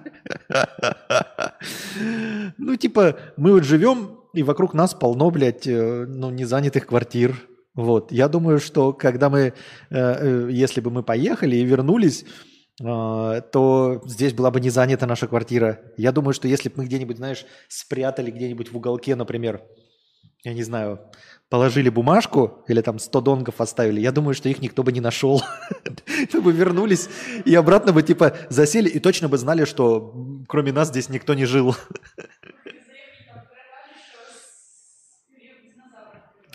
Ну, 2.58 2.76
типа, 2.76 3.16
мы 3.36 3.54
вот 3.54 3.64
живем, 3.64 4.20
и 4.34 4.44
вокруг 4.44 4.72
нас 4.72 4.94
полно, 4.94 5.30
блядь, 5.32 5.66
э, 5.66 6.06
ну, 6.06 6.30
незанятых 6.30 6.86
квартир. 6.86 7.34
Вот. 7.76 8.10
Я 8.10 8.28
думаю, 8.28 8.58
что 8.58 8.92
когда 8.94 9.28
мы, 9.28 9.40
э, 9.40 9.52
э, 9.90 10.48
если 10.50 10.80
бы 10.80 10.90
мы 10.90 11.02
поехали 11.02 11.56
и 11.56 11.64
вернулись, 11.64 12.24
э, 12.80 13.42
то 13.52 14.02
здесь 14.06 14.32
была 14.32 14.50
бы 14.50 14.60
не 14.60 14.70
занята 14.70 15.06
наша 15.06 15.26
квартира. 15.26 15.80
Я 15.98 16.12
думаю, 16.12 16.32
что 16.32 16.48
если 16.48 16.70
бы 16.70 16.76
мы 16.78 16.86
где-нибудь, 16.86 17.18
знаешь, 17.18 17.44
спрятали 17.68 18.30
где-нибудь 18.30 18.72
в 18.72 18.76
уголке, 18.76 19.14
например, 19.14 19.62
я 20.42 20.54
не 20.54 20.62
знаю, 20.62 21.00
положили 21.50 21.90
бумажку 21.90 22.64
или 22.66 22.80
там 22.80 22.98
100 22.98 23.20
донгов 23.20 23.60
оставили, 23.60 24.00
я 24.00 24.10
думаю, 24.10 24.34
что 24.34 24.48
их 24.48 24.60
никто 24.62 24.82
бы 24.82 24.90
не 24.92 25.00
нашел. 25.00 25.42
Мы 26.32 26.40
бы 26.40 26.52
вернулись 26.52 27.08
и 27.44 27.54
обратно 27.54 27.92
бы 27.92 28.02
типа 28.02 28.36
засели 28.48 28.88
и 28.88 29.00
точно 29.00 29.28
бы 29.28 29.36
знали, 29.38 29.64
что 29.64 30.14
кроме 30.48 30.72
нас 30.72 30.88
здесь 30.88 31.08
никто 31.08 31.34
не 31.34 31.44
жил. 31.44 31.76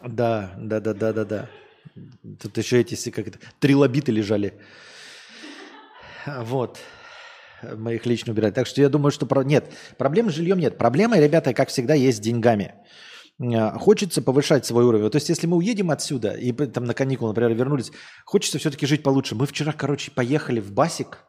Да, 0.08 0.54
да, 0.58 0.80
да, 0.80 0.93
да, 0.93 1.14
да, 1.14 1.26
да. 1.26 1.49
Тут 2.39 2.58
еще 2.58 2.80
эти 2.80 3.10
как 3.10 3.28
это, 3.28 3.39
трилобиты 3.60 4.12
лежали. 4.12 4.54
Вот. 6.26 6.80
Мы 7.64 7.95
их 7.95 8.06
лично 8.06 8.34
убирали. 8.34 8.52
Так 8.52 8.68
что 8.68 8.82
я 8.82 8.89
думаю, 8.89 9.12
что... 9.12 9.26
Про... 9.26 9.43
Нет, 9.43 9.72
проблем 9.97 10.30
с 10.30 10.34
жильем 10.34 10.60
нет. 10.60 10.78
Проблема, 10.78 11.20
ребята, 11.20 11.54
как 11.54 11.70
всегда, 11.70 11.93
есть 11.93 12.18
с 12.18 12.22
деньгами. 12.22 12.74
А, 13.39 13.78
хочется 13.78 14.22
повышать 14.22 14.66
свой 14.66 14.84
уровень. 14.84 15.10
То 15.10 15.18
есть, 15.18 15.30
если 15.30 15.47
мы 15.47 15.58
уедем 15.58 15.91
отсюда 15.91 16.32
и 16.32 16.52
там 16.52 16.86
на 16.86 16.93
каникулы, 16.93 17.32
например, 17.32 17.54
вернулись, 17.54 17.91
хочется 18.26 18.58
все-таки 18.58 18.86
жить 18.86 19.04
получше. 19.04 19.36
Мы 19.36 19.45
вчера, 19.45 19.74
короче, 19.74 20.12
поехали 20.12 20.60
в 20.60 20.72
Басик. 20.72 21.20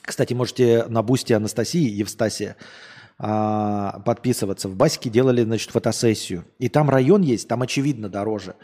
Кстати, 0.00 0.34
можете 0.34 0.84
на 0.86 1.02
бусте 1.02 1.36
Анастасии, 1.36 1.88
Евстасия, 1.88 2.56
а, 3.24 4.00
подписываться. 4.00 4.68
В 4.68 4.74
Басике 4.74 5.08
делали, 5.08 5.44
значит, 5.44 5.70
фотосессию. 5.70 6.44
И 6.58 6.68
там 6.68 6.90
район 6.90 7.22
есть, 7.22 7.46
там 7.46 7.62
очевидно 7.62 8.08
дороже. 8.08 8.56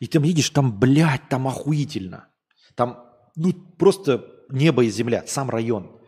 И 0.00 0.06
ты 0.06 0.18
едешь, 0.18 0.50
там, 0.50 0.78
блядь, 0.78 1.26
там 1.30 1.48
охуительно. 1.48 2.28
Там, 2.74 3.06
ну, 3.36 3.54
просто 3.78 4.26
небо 4.50 4.84
и 4.84 4.90
земля, 4.90 5.24
сам 5.26 5.48
район. 5.48 5.98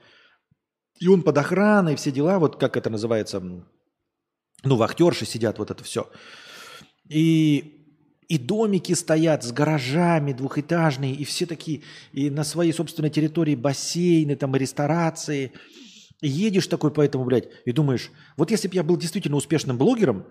И 1.01 1.09
он 1.09 1.23
под 1.23 1.39
охраной, 1.39 1.97
все 1.97 2.13
дела, 2.13 2.39
вот 2.39 2.57
как 2.57 2.77
это 2.77 2.91
называется, 2.91 3.41
ну, 3.41 4.77
вахтерши 4.77 5.25
сидят, 5.25 5.59
вот 5.59 5.71
это 5.71 5.83
все. 5.83 6.11
И, 7.09 7.87
и 8.29 8.37
домики 8.37 8.93
стоят 8.93 9.45
с 9.45 9.51
гаражами 9.51 10.35
двухэтажные, 10.35 11.15
и 11.15 11.25
все 11.25 11.47
такие, 11.47 11.81
и 12.13 12.29
на 12.29 12.45
своей 12.45 12.75
собственной 12.75 13.09
территории 13.09 13.55
бассейны, 13.55 14.37
там, 14.37 14.55
и 14.57 14.59
ресторации– 14.59 15.53
едешь 16.21 16.67
такой 16.67 16.91
по 16.91 17.01
этому, 17.01 17.25
блядь, 17.25 17.49
и 17.65 17.73
думаешь, 17.73 18.11
вот 18.37 18.51
если 18.51 18.69
бы 18.69 18.75
я 18.75 18.83
был 18.83 18.97
действительно 18.97 19.37
успешным 19.37 19.79
блогером, 19.79 20.27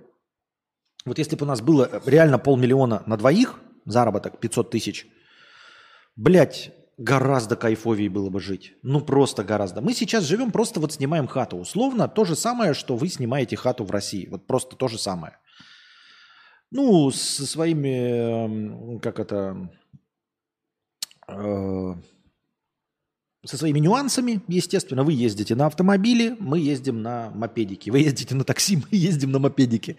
вот 1.06 1.18
если 1.18 1.36
бы 1.36 1.46
у 1.46 1.48
нас 1.48 1.62
было 1.62 2.02
реально 2.06 2.40
полмиллиона 2.40 3.04
на 3.06 3.18
двоих, 3.18 3.60
заработок 3.86 4.40
500 4.40 4.70
тысяч, 4.70 5.08
блядь, 6.16 6.72
гораздо 6.98 7.56
кайфовее 7.56 8.10
было 8.10 8.30
бы 8.30 8.40
жить. 8.40 8.74
Ну, 8.84 9.02
просто 9.02 9.44
гораздо. 9.44 9.82
Мы 9.82 9.94
сейчас 9.94 10.24
живем, 10.24 10.52
просто 10.52 10.80
вот 10.80 10.94
снимаем 10.94 11.28
хату. 11.28 11.58
Условно, 11.58 12.08
то 12.08 12.24
же 12.24 12.36
самое, 12.36 12.74
что 12.74 12.96
вы 12.96 13.10
снимаете 13.10 13.56
хату 13.56 13.84
в 13.84 13.92
России. 13.92 14.28
Вот 14.30 14.48
просто 14.48 14.76
то 14.76 14.88
же 14.88 14.98
самое. 14.98 15.38
Ну, 16.72 17.12
со 17.12 17.46
своими, 17.46 19.00
как 19.00 19.20
это, 19.20 19.70
э, 21.28 21.94
со 23.46 23.58
своими 23.58 23.80
нюансами, 23.80 24.42
естественно. 24.48 25.04
Вы 25.04 25.14
ездите 25.14 25.56
на 25.56 25.66
автомобиле, 25.66 26.36
мы 26.40 26.60
ездим 26.60 27.02
на 27.02 27.30
мопедике. 27.32 27.92
Вы 27.92 28.00
ездите 28.00 28.36
на 28.36 28.44
такси, 28.44 28.78
мы 28.92 28.98
ездим 28.98 29.32
на 29.32 29.40
мопедике. 29.40 29.98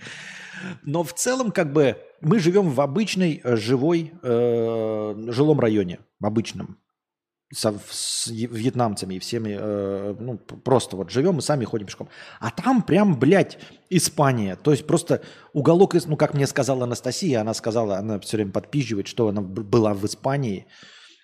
Но 0.83 1.03
в 1.03 1.13
целом, 1.13 1.53
как 1.53 1.73
бы, 1.73 1.99
мы 2.21 2.39
живем 2.39 2.71
в 2.71 2.81
обычной 2.81 3.41
э, 3.43 3.57
живой 3.57 4.13
э, 4.23 5.27
жилом 5.29 5.61
районе, 5.61 5.99
в 6.21 6.27
обычном, 6.27 6.79
со, 7.53 7.79
с 7.91 8.29
вьетнамцами 8.29 9.17
и 9.17 9.19
всеми, 9.19 9.57
э, 9.59 10.15
ну, 10.19 10.39
просто 10.39 10.97
вот 10.97 11.11
живем 11.11 11.39
и 11.39 11.43
сами 11.43 11.67
ходим 11.67 11.87
пешком. 11.87 12.09
А 12.41 12.51
там 12.51 12.83
прям, 12.83 13.19
блядь, 13.19 13.59
Испания. 13.91 14.57
То 14.57 14.71
есть 14.71 14.87
просто 14.87 15.21
уголок, 15.53 15.95
ну, 16.07 16.17
как 16.17 16.33
мне 16.33 16.47
сказала 16.47 16.85
Анастасия, 16.85 17.43
она 17.43 17.53
сказала, 17.53 17.99
она 17.99 18.19
все 18.21 18.39
время 18.39 18.53
подпизживает, 18.53 19.07
что 19.07 19.29
она 19.29 19.43
была 19.43 19.93
в 19.93 20.07
Испании, 20.07 20.67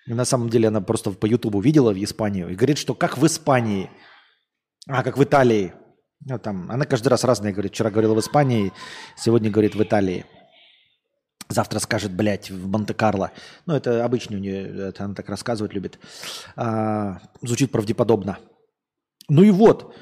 на 0.07 0.25
самом 0.25 0.49
деле 0.49 0.67
она 0.67 0.81
просто 0.81 1.11
по 1.11 1.25
Ютубу 1.25 1.59
видела 1.59 1.93
в 1.93 2.03
Испанию 2.03 2.49
и 2.49 2.55
говорит, 2.55 2.77
что 2.77 2.93
как 2.93 3.17
в 3.17 3.25
Испании, 3.25 3.89
а 4.87 5.03
как 5.03 5.17
в 5.17 5.23
Италии. 5.23 5.73
Ну, 6.25 6.37
там, 6.37 6.69
она 6.71 6.85
каждый 6.85 7.07
раз 7.07 7.23
разные 7.23 7.53
говорит. 7.53 7.73
Вчера 7.73 7.89
говорила 7.89 8.13
в 8.13 8.19
Испании, 8.19 8.71
сегодня 9.17 9.49
говорит 9.49 9.75
в 9.75 9.81
Италии. 9.81 10.25
Завтра 11.49 11.79
скажет, 11.79 12.11
блядь, 12.11 12.49
в 12.49 12.67
Монте-Карло. 12.67 13.31
Ну, 13.65 13.75
это 13.75 14.05
обычно 14.05 14.37
у 14.37 14.39
нее, 14.39 14.87
это 14.89 15.03
она 15.03 15.13
так 15.13 15.27
рассказывать 15.29 15.73
любит. 15.73 15.99
А, 16.55 17.19
звучит 17.41 17.71
правдеподобно. 17.71 18.39
Ну 19.27 19.43
и 19.43 19.51
вот. 19.51 19.93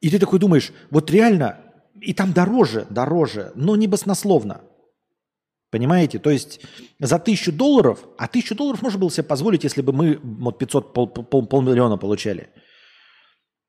И 0.00 0.10
ты 0.10 0.18
такой 0.18 0.38
думаешь, 0.38 0.72
вот 0.90 1.10
реально, 1.10 1.60
и 2.00 2.14
там 2.14 2.32
дороже, 2.32 2.86
дороже, 2.90 3.52
но 3.54 3.76
не 3.76 3.86
баснословно. 3.86 4.60
Понимаете? 5.72 6.18
То 6.18 6.28
есть 6.28 6.60
за 6.98 7.18
тысячу 7.18 7.50
долларов, 7.50 8.06
а 8.18 8.28
тысячу 8.28 8.54
долларов 8.54 8.82
можно 8.82 9.00
было 9.00 9.10
себе 9.10 9.22
позволить, 9.22 9.64
если 9.64 9.80
бы 9.80 9.94
мы 9.94 10.20
вот 10.22 10.58
500, 10.58 10.92
пол, 10.92 11.08
пол, 11.08 11.46
полмиллиона 11.46 11.96
получали. 11.96 12.50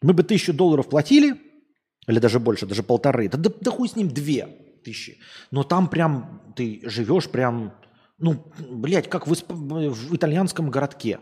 Мы 0.02 0.14
бы 0.14 0.24
тысячу 0.24 0.52
долларов 0.54 0.90
платили, 0.90 1.36
или 2.06 2.20
даже 2.20 2.42
больше, 2.42 2.66
даже 2.66 2.84
полторы, 2.84 3.30
да, 3.30 3.38
да, 3.38 3.50
да 3.58 3.72
хуй 3.72 3.88
с 3.88 3.96
ним 3.96 4.10
две 4.10 4.48
тысячи. 4.84 5.18
Но 5.50 5.64
там 5.64 5.88
прям 5.88 6.54
ты 6.58 6.82
живешь 6.84 7.30
прям, 7.30 7.74
ну, 8.18 8.52
блядь, 8.60 9.10
как 9.10 9.26
в, 9.26 9.34
исп... 9.34 9.50
в 9.50 10.14
итальянском 10.14 10.70
городке. 10.70 11.22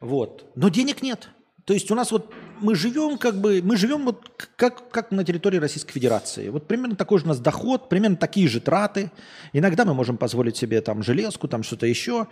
Вот. 0.00 0.50
Но 0.56 0.70
денег 0.70 1.02
нет. 1.02 1.28
То 1.68 1.74
есть 1.74 1.90
у 1.90 1.94
нас 1.94 2.10
вот 2.12 2.32
мы 2.62 2.74
живем 2.74 3.18
как 3.18 3.42
бы, 3.42 3.60
мы 3.62 3.76
живем 3.76 4.06
вот 4.06 4.26
как, 4.56 4.88
как 4.88 5.10
на 5.10 5.22
территории 5.22 5.58
Российской 5.58 5.92
Федерации. 5.92 6.48
Вот 6.48 6.66
примерно 6.66 6.96
такой 6.96 7.18
же 7.18 7.26
у 7.26 7.28
нас 7.28 7.40
доход, 7.40 7.90
примерно 7.90 8.16
такие 8.16 8.48
же 8.48 8.62
траты. 8.62 9.10
Иногда 9.52 9.84
мы 9.84 9.92
можем 9.92 10.16
позволить 10.16 10.56
себе 10.56 10.80
там 10.80 11.02
железку, 11.02 11.46
там 11.46 11.62
что-то 11.62 11.84
еще, 11.84 12.26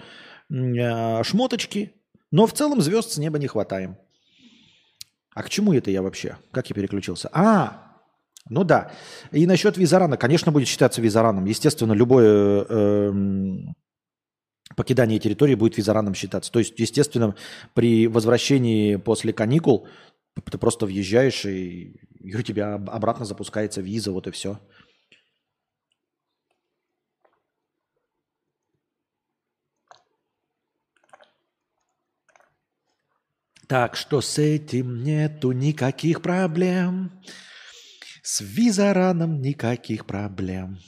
э, 0.51 1.23
шмоточки. 1.23 1.93
Но 2.31 2.47
в 2.47 2.55
целом 2.55 2.81
звезд 2.81 3.13
с 3.13 3.19
неба 3.19 3.39
не 3.39 3.47
хватаем. 3.47 3.99
А 5.35 5.43
к 5.43 5.51
чему 5.51 5.75
это 5.75 5.91
я 5.91 6.01
вообще? 6.01 6.39
Как 6.51 6.71
я 6.71 6.75
переключился? 6.75 7.29
А, 7.31 7.99
ну 8.49 8.65
да. 8.65 8.91
И 9.33 9.47
насчет 9.47 9.77
визарана, 9.77 10.17
конечно, 10.17 10.51
будет 10.51 10.67
считаться 10.67 11.03
визараном. 11.03 11.45
Естественно, 11.45 11.93
любое 11.93 12.65
э, 12.67 13.13
покидание 14.77 15.19
территории 15.19 15.55
будет 15.55 15.77
визараном 15.77 16.15
считаться. 16.15 16.53
То 16.53 16.61
есть, 16.61 16.79
естественно, 16.79 17.35
при 17.75 18.07
возвращении 18.07 18.97
после 18.97 19.33
каникул 19.33 19.89
ты 20.51 20.59
просто 20.59 20.87
въезжаешь, 20.87 21.47
и, 21.47 22.01
у 22.23 22.43
тебя 22.43 22.75
обратно 22.75 23.25
запускается 23.25 23.81
виза, 23.81 24.13
вот 24.13 24.27
и 24.27 24.31
все. 24.31 24.61
Так 33.67 33.97
что 33.97 34.21
с 34.21 34.39
этим 34.39 35.03
нету 35.03 35.51
никаких 35.51 36.23
проблем. 36.23 37.11
С 38.23 38.41
визараном 38.41 39.41
никаких 39.41 40.07
проблем. 40.07 40.79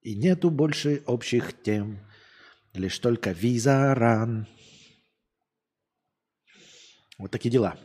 И 0.00 0.14
нету 0.14 0.50
больше 0.50 1.02
общих 1.06 1.62
тем. 1.62 2.00
Лишь 2.74 2.98
только 2.98 3.30
визаран. 3.30 4.46
Вот 7.18 7.30
такие 7.30 7.50
дела. 7.50 7.76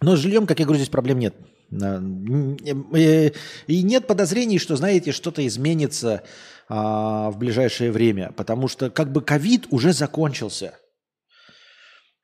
Но 0.00 0.16
с 0.16 0.20
жильем, 0.20 0.46
как 0.46 0.58
я 0.60 0.66
говорю, 0.66 0.78
здесь 0.78 0.90
проблем 0.90 1.18
нет. 1.18 1.34
Э, 1.72 3.30
и 3.66 3.82
нет 3.82 4.06
подозрений, 4.06 4.58
что, 4.58 4.76
знаете, 4.76 5.12
что-то 5.12 5.46
изменится 5.46 6.24
а, 6.68 7.30
в 7.30 7.38
ближайшее 7.38 7.90
время, 7.90 8.32
потому 8.32 8.68
что 8.68 8.90
как 8.90 9.10
бы 9.10 9.22
ковид 9.22 9.66
уже 9.70 9.92
закончился. 9.92 10.78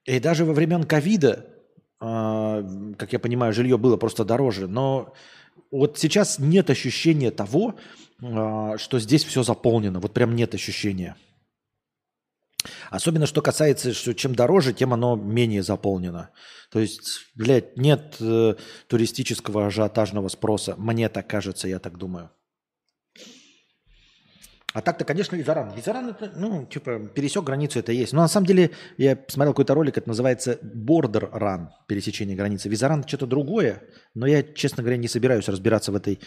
И 0.04 0.20
даже 0.20 0.44
во 0.44 0.52
времен 0.52 0.84
ковида, 0.84 1.46
а, 2.00 2.62
как 2.98 3.12
я 3.14 3.18
понимаю, 3.18 3.54
жилье 3.54 3.78
было 3.78 3.96
просто 3.96 4.24
дороже, 4.24 4.68
но 4.68 5.14
вот 5.70 5.98
сейчас 5.98 6.38
нет 6.38 6.70
ощущения 6.70 7.30
того, 7.30 7.74
а, 8.22 8.78
что 8.78 8.98
здесь 8.98 9.24
все 9.24 9.42
заполнено. 9.42 10.00
Вот 10.00 10.12
прям 10.12 10.34
нет 10.34 10.54
ощущения. 10.54 11.16
Особенно, 12.90 13.26
что 13.26 13.42
касается, 13.42 13.92
что 13.92 14.14
чем 14.14 14.34
дороже, 14.34 14.72
тем 14.72 14.94
оно 14.94 15.16
менее 15.16 15.62
заполнено. 15.62 16.30
То 16.70 16.80
есть, 16.80 17.26
блядь, 17.34 17.76
нет 17.76 18.16
э, 18.20 18.54
туристического 18.88 19.66
ажиотажного 19.66 20.28
спроса. 20.28 20.74
Мне 20.78 21.08
так 21.08 21.28
кажется, 21.28 21.68
я 21.68 21.78
так 21.78 21.98
думаю. 21.98 22.30
А 24.74 24.82
так-то, 24.82 25.04
конечно, 25.04 25.36
Визаран. 25.36 25.72
Визаран, 25.72 26.08
это, 26.08 26.32
ну, 26.34 26.66
типа, 26.66 26.98
пересек 26.98 27.44
границу, 27.44 27.78
это 27.78 27.92
есть. 27.92 28.12
Но 28.12 28.22
на 28.22 28.28
самом 28.28 28.46
деле, 28.46 28.72
я 28.96 29.16
смотрел 29.28 29.52
какой-то 29.52 29.72
ролик, 29.72 29.96
это 29.96 30.08
называется 30.08 30.58
Border 30.64 31.30
Run, 31.32 31.68
пересечение 31.86 32.36
границы. 32.36 32.68
Визаран 32.68 33.06
что-то 33.06 33.28
другое, 33.28 33.84
но 34.14 34.26
я, 34.26 34.42
честно 34.42 34.82
говоря, 34.82 34.96
не 34.96 35.06
собираюсь 35.06 35.48
разбираться 35.48 35.92
в 35.92 35.94
этой 35.94 36.18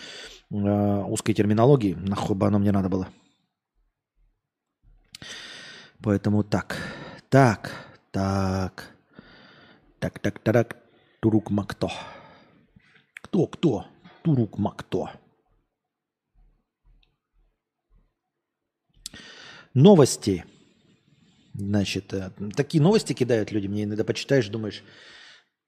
э, 0.50 0.56
узкой 0.56 1.34
терминологии. 1.34 1.96
Нахуй 1.96 2.38
бы 2.38 2.48
оно 2.48 2.58
мне 2.58 2.72
надо 2.72 2.88
было. 2.88 3.10
Поэтому 6.02 6.46
так, 6.46 6.78
так, 7.28 7.70
так, 8.12 8.94
так, 10.00 10.20
так, 10.20 10.40
так, 10.40 10.78
Турук 11.20 11.52
Макто. 11.52 11.90
Кто, 13.24 13.48
кто? 13.48 13.88
Турук 14.24 14.58
Макто. 14.58 15.10
Новости. 19.78 20.44
Значит, 21.54 22.12
э, 22.12 22.32
такие 22.56 22.82
новости 22.82 23.14
кидают 23.14 23.52
люди. 23.52 23.68
Мне 23.68 23.84
иногда 23.84 24.04
почитаешь, 24.04 24.48
думаешь, 24.48 24.84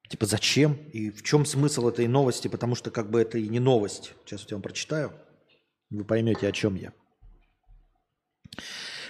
типа, 0.09 0.25
зачем? 0.25 0.73
И 0.93 1.11
в 1.11 1.21
чем 1.21 1.45
смысл 1.45 1.89
этой 1.89 2.07
новости? 2.07 2.47
Потому 2.47 2.73
что 2.73 2.89
как 2.89 3.11
бы 3.11 3.21
это 3.21 3.37
и 3.37 3.47
не 3.47 3.59
новость. 3.59 4.13
Сейчас 4.25 4.47
я 4.49 4.55
вам 4.55 4.63
прочитаю. 4.63 5.13
Вы 5.91 6.03
поймете, 6.05 6.47
о 6.47 6.51
чем 6.51 6.73
я. 6.73 6.91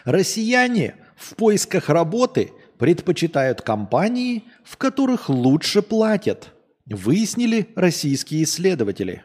Россияне 0.04 0.98
в 1.16 1.34
поисках 1.36 1.88
работы 1.88 2.52
предпочитают 2.78 3.62
компании, 3.62 4.44
в 4.66 4.76
которых 4.76 5.30
лучше 5.30 5.82
платят, 5.82 6.54
выяснили 6.86 7.70
российские 7.78 8.44
исследователи. 8.44 9.24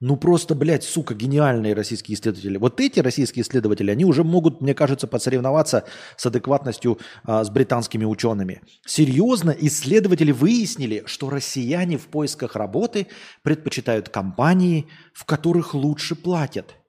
Ну 0.00 0.16
просто, 0.16 0.54
блядь, 0.54 0.84
сука, 0.84 1.14
гениальные 1.14 1.74
российские 1.74 2.16
исследователи. 2.16 2.56
Вот 2.58 2.80
эти 2.80 3.00
российские 3.00 3.42
исследователи, 3.42 3.90
они 3.90 4.04
уже 4.04 4.24
могут, 4.24 4.60
мне 4.60 4.74
кажется, 4.74 5.06
подсоревноваться 5.06 5.84
с 6.16 6.26
адекватностью 6.26 6.98
а, 7.22 7.44
с 7.44 7.50
британскими 7.50 8.04
учеными. 8.04 8.60
Серьезно, 8.84 9.50
исследователи 9.58 10.32
выяснили, 10.32 11.04
что 11.06 11.30
россияне 11.30 11.96
в 11.96 12.06
поисках 12.06 12.56
работы 12.56 13.06
предпочитают 13.42 14.08
компании, 14.08 14.88
в 15.14 15.24
которых 15.24 15.74
лучше 15.74 16.14
платят– 16.14 16.74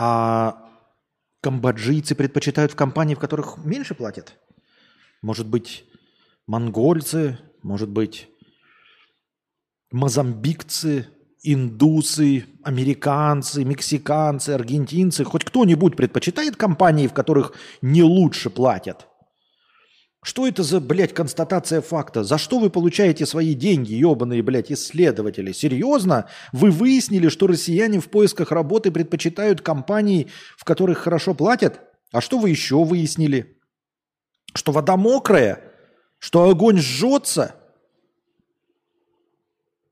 а 0.00 0.70
камбоджийцы 1.40 2.14
предпочитают 2.14 2.70
в 2.70 2.76
компании, 2.76 3.16
в 3.16 3.18
которых 3.18 3.58
меньше 3.64 3.96
платят? 3.96 4.38
Может 5.22 5.48
быть, 5.48 5.84
монгольцы, 6.46 7.36
может 7.64 7.88
быть, 7.88 8.28
мозамбикцы, 9.90 11.06
индусы, 11.42 12.44
американцы, 12.62 13.64
мексиканцы, 13.64 14.50
аргентинцы, 14.50 15.24
хоть 15.24 15.44
кто-нибудь 15.44 15.96
предпочитает 15.96 16.56
компании, 16.56 17.06
в 17.06 17.12
которых 17.12 17.54
не 17.80 18.02
лучше 18.02 18.50
платят? 18.50 19.06
Что 20.22 20.48
это 20.48 20.64
за, 20.64 20.80
блядь, 20.80 21.14
констатация 21.14 21.80
факта? 21.80 22.24
За 22.24 22.38
что 22.38 22.58
вы 22.58 22.70
получаете 22.70 23.24
свои 23.24 23.54
деньги, 23.54 23.94
ебаные, 23.94 24.42
блядь, 24.42 24.72
исследователи? 24.72 25.52
Серьезно? 25.52 26.28
Вы 26.52 26.70
выяснили, 26.70 27.28
что 27.28 27.46
россияне 27.46 28.00
в 28.00 28.08
поисках 28.08 28.50
работы 28.50 28.90
предпочитают 28.90 29.62
компании, 29.62 30.28
в 30.56 30.64
которых 30.64 30.98
хорошо 30.98 31.34
платят? 31.34 31.80
А 32.12 32.20
что 32.20 32.38
вы 32.38 32.50
еще 32.50 32.82
выяснили? 32.84 33.58
Что 34.54 34.72
вода 34.72 34.96
мокрая? 34.96 35.62
Что 36.18 36.50
огонь 36.50 36.78
жжется? 36.78 37.54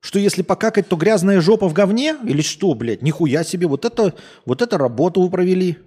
Что 0.07 0.19
если 0.19 0.41
покакать, 0.41 0.87
то 0.87 0.95
грязная 0.95 1.41
жопа 1.41 1.67
в 1.67 1.73
говне? 1.73 2.15
Или 2.23 2.41
что, 2.41 2.73
блядь? 2.73 3.01
Нихуя 3.01 3.43
себе. 3.43 3.67
Вот 3.67 3.83
это, 3.83 4.13
вот 4.45 4.61
это 4.61 4.77
работу 4.77 5.21
вы 5.21 5.29
провели. 5.29 5.77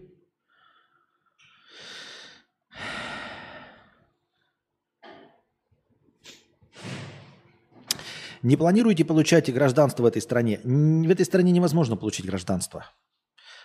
Не 8.43 8.59
планируете 8.59 9.07
получать 9.07 9.51
гражданство 9.51 10.03
в 10.03 10.07
этой 10.07 10.21
стране? 10.21 10.61
В 10.65 11.11
этой 11.11 11.25
стране 11.25 11.51
невозможно 11.51 11.97
получить 11.97 12.27
гражданство. 12.27 12.85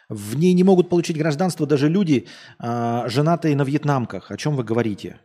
В 0.08 0.38
ней 0.38 0.54
не 0.54 0.64
могут 0.64 0.88
получить 0.88 1.18
гражданство 1.18 1.68
даже 1.68 1.90
люди, 1.90 2.28
э, 2.60 3.04
женатые 3.08 3.58
на 3.58 3.64
вьетнамках. 3.64 4.32
О 4.32 4.38
чем 4.38 4.56
вы 4.56 4.64
говорите? 4.64 5.20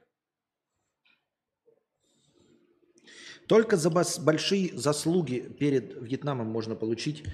Только 3.51 3.77
за 3.77 3.91
большие 3.91 4.79
заслуги 4.79 5.41
перед 5.41 6.01
Вьетнамом 6.01 6.47
можно 6.47 6.77
получить. 6.77 7.25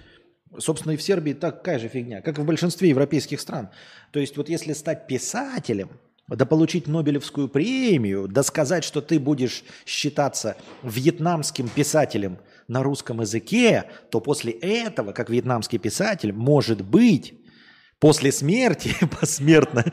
Собственно, 0.57 0.93
и 0.93 0.97
в 0.97 1.03
Сербии 1.03 1.35
такая 1.35 1.79
же 1.79 1.89
фигня, 1.89 2.23
как 2.23 2.39
и 2.39 2.41
в 2.41 2.47
большинстве 2.47 2.89
европейских 2.89 3.39
стран. 3.39 3.69
То 4.13 4.21
есть 4.21 4.35
вот 4.39 4.49
если 4.49 4.73
стать 4.73 5.09
писателем– 5.09 5.91
да 6.29 6.47
получить 6.47 6.87
Нобелевскую 6.87 7.49
премию, 7.49 8.29
да 8.29 8.43
сказать, 8.43 8.83
что 8.83 9.03
ты 9.03 9.21
будешь 9.21 9.63
считаться 9.85 10.57
вьетнамским 10.83 11.69
писателем 11.69 12.39
на 12.67 12.83
русском 12.83 13.21
языке, 13.21 13.85
то 14.11 14.23
после 14.23 14.53
этого, 14.53 15.13
как 15.13 15.29
вьетнамский 15.29 15.79
писатель, 15.79 16.33
может 16.33 16.81
быть, 16.81 17.35
после 17.99 18.33
смерти, 18.33 18.95
посмертно, 19.21 19.85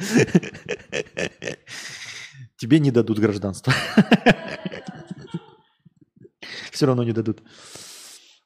тебе 2.55 2.79
не 2.79 2.91
дадут 2.91 3.19
гражданство. 3.19 3.73
Все 6.71 6.85
равно 6.85 7.03
не 7.03 7.11
дадут. 7.11 7.41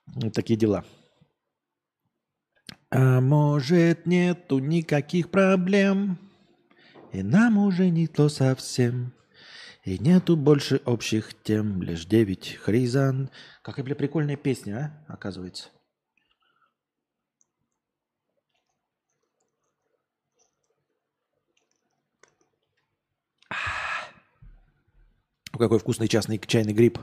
Вот 0.08 0.34
такие 0.34 0.58
дела. 0.58 0.84
А 2.90 3.20
может, 3.22 4.06
нету 4.06 4.60
никаких 4.60 5.30
проблем. 5.30 6.18
И 7.12 7.24
нам 7.24 7.58
уже 7.58 7.90
не 7.90 8.08
то 8.08 8.30
совсем. 8.30 9.14
И 9.84 9.98
нету 10.00 10.36
больше 10.36 10.82
общих 10.86 11.34
тем, 11.44 11.82
лишь 11.82 12.06
девять 12.06 12.56
хризан. 12.56 13.30
Какая, 13.62 13.84
бля, 13.84 13.96
прикольная 13.96 14.36
песня, 14.36 15.06
а, 15.08 15.14
оказывается. 15.14 15.70
Какой 25.58 25.80
вкусный 25.80 26.08
частный 26.08 26.40
чайный 26.40 26.74
гриб. 26.74 27.00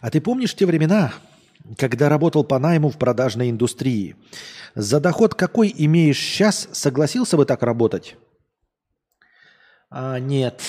А 0.00 0.10
ты 0.10 0.20
помнишь 0.20 0.54
те 0.54 0.66
времена, 0.66 1.12
когда 1.76 2.08
работал 2.08 2.44
по 2.44 2.58
найму 2.58 2.90
в 2.90 2.98
продажной 2.98 3.50
индустрии? 3.50 4.16
За 4.74 5.00
доход 5.00 5.34
какой 5.34 5.74
имеешь 5.76 6.18
сейчас, 6.18 6.68
согласился 6.72 7.36
бы 7.36 7.44
так 7.44 7.62
работать? 7.62 8.16
А, 9.90 10.18
нет, 10.18 10.62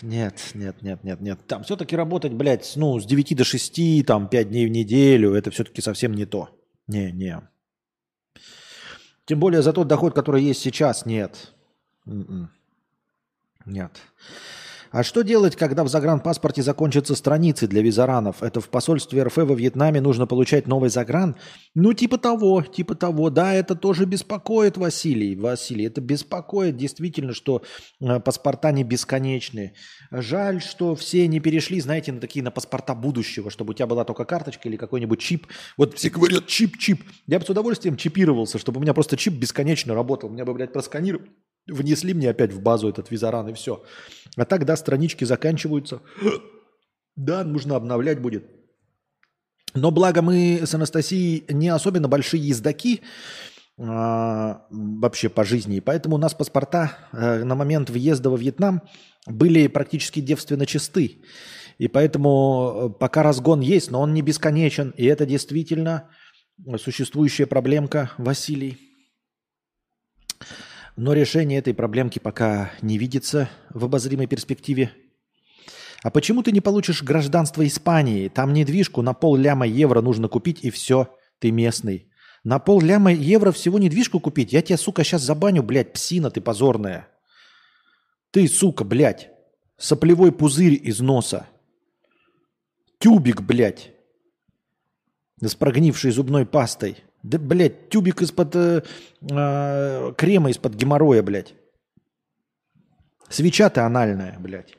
нет, 0.00 0.40
нет, 0.54 0.82
нет, 0.82 1.04
нет, 1.04 1.20
нет. 1.20 1.46
Там 1.46 1.62
все-таки 1.62 1.94
работать, 1.94 2.32
блядь, 2.32 2.72
ну, 2.76 2.98
с 2.98 3.04
9 3.04 3.36
до 3.36 3.44
6, 3.44 4.04
там, 4.06 4.28
5 4.28 4.48
дней 4.48 4.66
в 4.66 4.70
неделю, 4.70 5.34
это 5.34 5.50
все-таки 5.50 5.80
совсем 5.82 6.14
не 6.14 6.26
то. 6.26 6.48
Не, 6.86 7.12
не. 7.12 7.40
Тем 9.26 9.38
более 9.38 9.62
за 9.62 9.72
тот 9.72 9.86
доход, 9.88 10.14
который 10.14 10.42
есть 10.42 10.60
сейчас, 10.60 11.06
нет. 11.06 11.52
М-м. 12.06 12.50
Нет. 13.64 13.92
А 14.92 15.02
что 15.02 15.22
делать, 15.22 15.56
когда 15.56 15.84
в 15.84 15.88
загранпаспорте 15.88 16.62
закончатся 16.62 17.14
страницы 17.14 17.66
для 17.66 17.80
визаранов? 17.80 18.42
Это 18.42 18.60
в 18.60 18.68
посольстве 18.68 19.22
РФ 19.22 19.38
во 19.38 19.54
Вьетнаме 19.54 20.02
нужно 20.02 20.26
получать 20.26 20.66
новый 20.66 20.90
загран? 20.90 21.34
Ну, 21.74 21.94
типа 21.94 22.18
того, 22.18 22.60
типа 22.60 22.94
того. 22.94 23.30
Да, 23.30 23.54
это 23.54 23.74
тоже 23.74 24.04
беспокоит 24.04 24.76
Василий. 24.76 25.34
Василий, 25.34 25.86
это 25.86 26.02
беспокоит 26.02 26.76
действительно, 26.76 27.32
что 27.32 27.62
э, 28.02 28.20
паспорта 28.20 28.70
не 28.70 28.84
бесконечные. 28.84 29.72
Жаль, 30.10 30.60
что 30.60 30.94
все 30.94 31.26
не 31.26 31.40
перешли, 31.40 31.80
знаете, 31.80 32.12
на 32.12 32.20
такие 32.20 32.44
на 32.44 32.50
паспорта 32.50 32.94
будущего, 32.94 33.50
чтобы 33.50 33.70
у 33.70 33.74
тебя 33.74 33.86
была 33.86 34.04
только 34.04 34.26
карточка 34.26 34.68
или 34.68 34.76
какой-нибудь 34.76 35.20
чип. 35.20 35.46
Вот 35.78 35.96
все 35.96 36.10
говорят 36.10 36.46
чип-чип. 36.46 37.02
Я 37.26 37.38
бы 37.38 37.46
с 37.46 37.48
удовольствием 37.48 37.96
чипировался, 37.96 38.58
чтобы 38.58 38.78
у 38.78 38.82
меня 38.82 38.92
просто 38.92 39.16
чип 39.16 39.32
бесконечно 39.32 39.94
работал. 39.94 40.28
Меня 40.28 40.44
бы, 40.44 40.52
блядь, 40.52 40.74
просканировали 40.74 41.30
внесли 41.66 42.14
мне 42.14 42.30
опять 42.30 42.52
в 42.52 42.60
базу 42.60 42.88
этот 42.88 43.10
визаран 43.10 43.48
и 43.48 43.52
все. 43.52 43.82
А 44.36 44.44
так, 44.44 44.64
да, 44.64 44.76
странички 44.76 45.24
заканчиваются. 45.24 46.00
Да, 47.14 47.44
нужно 47.44 47.76
обновлять 47.76 48.22
будет. 48.22 48.46
Но 49.74 49.90
благо 49.90 50.22
мы 50.22 50.62
с 50.64 50.74
Анастасией 50.74 51.44
не 51.50 51.68
особенно 51.68 52.08
большие 52.08 52.48
ездаки 52.48 53.02
а, 53.78 54.66
вообще 54.70 55.28
по 55.28 55.44
жизни. 55.44 55.80
поэтому 55.80 56.16
у 56.16 56.18
нас 56.18 56.32
паспорта 56.32 56.96
а, 57.12 57.44
на 57.44 57.54
момент 57.54 57.90
въезда 57.90 58.30
во 58.30 58.38
Вьетнам 58.38 58.80
были 59.26 59.66
практически 59.66 60.20
девственно 60.20 60.64
чисты. 60.64 61.22
И 61.78 61.88
поэтому 61.88 62.72
э, 62.74 62.98
пока 62.98 63.22
разгон 63.22 63.60
есть, 63.60 63.90
но 63.90 64.00
он 64.00 64.14
не 64.14 64.22
бесконечен. 64.22 64.90
И 64.96 65.04
это 65.04 65.26
действительно 65.26 66.10
существующая 66.76 67.46
проблемка, 67.46 68.12
Василий. 68.18 68.91
Но 70.96 71.14
решение 71.14 71.58
этой 71.58 71.72
проблемки 71.72 72.18
пока 72.18 72.70
не 72.82 72.98
видится 72.98 73.48
в 73.70 73.84
обозримой 73.84 74.26
перспективе. 74.26 74.92
А 76.02 76.10
почему 76.10 76.42
ты 76.42 76.52
не 76.52 76.60
получишь 76.60 77.02
гражданство 77.02 77.66
Испании? 77.66 78.28
Там 78.28 78.52
недвижку 78.52 79.02
на 79.02 79.14
пол 79.14 79.36
ляма 79.36 79.66
евро 79.66 80.00
нужно 80.02 80.28
купить 80.28 80.58
и 80.62 80.70
все, 80.70 81.16
ты 81.38 81.50
местный. 81.50 82.08
На 82.44 82.58
пол 82.58 82.80
ляма 82.80 83.12
евро 83.12 83.52
всего 83.52 83.78
недвижку 83.78 84.20
купить? 84.20 84.52
Я 84.52 84.62
тебя, 84.62 84.76
сука, 84.76 85.04
сейчас 85.04 85.22
забаню, 85.22 85.62
блядь, 85.62 85.92
псина 85.92 86.30
ты 86.30 86.40
позорная. 86.40 87.08
Ты, 88.32 88.48
сука, 88.48 88.84
блядь, 88.84 89.30
соплевой 89.78 90.32
пузырь 90.32 90.78
из 90.82 91.00
носа. 91.00 91.46
Тюбик, 92.98 93.42
блядь, 93.42 93.92
с 95.40 95.54
прогнившей 95.54 96.10
зубной 96.10 96.44
пастой. 96.44 97.04
Да, 97.22 97.38
блядь, 97.38 97.88
тюбик 97.88 98.20
из-под 98.22 98.56
э, 98.56 98.82
э, 99.30 100.12
крема 100.16 100.50
из-под 100.50 100.74
геморроя, 100.74 101.22
блядь. 101.22 101.54
Свеча-то 103.28 103.86
анальная, 103.86 104.36
блядь. 104.38 104.76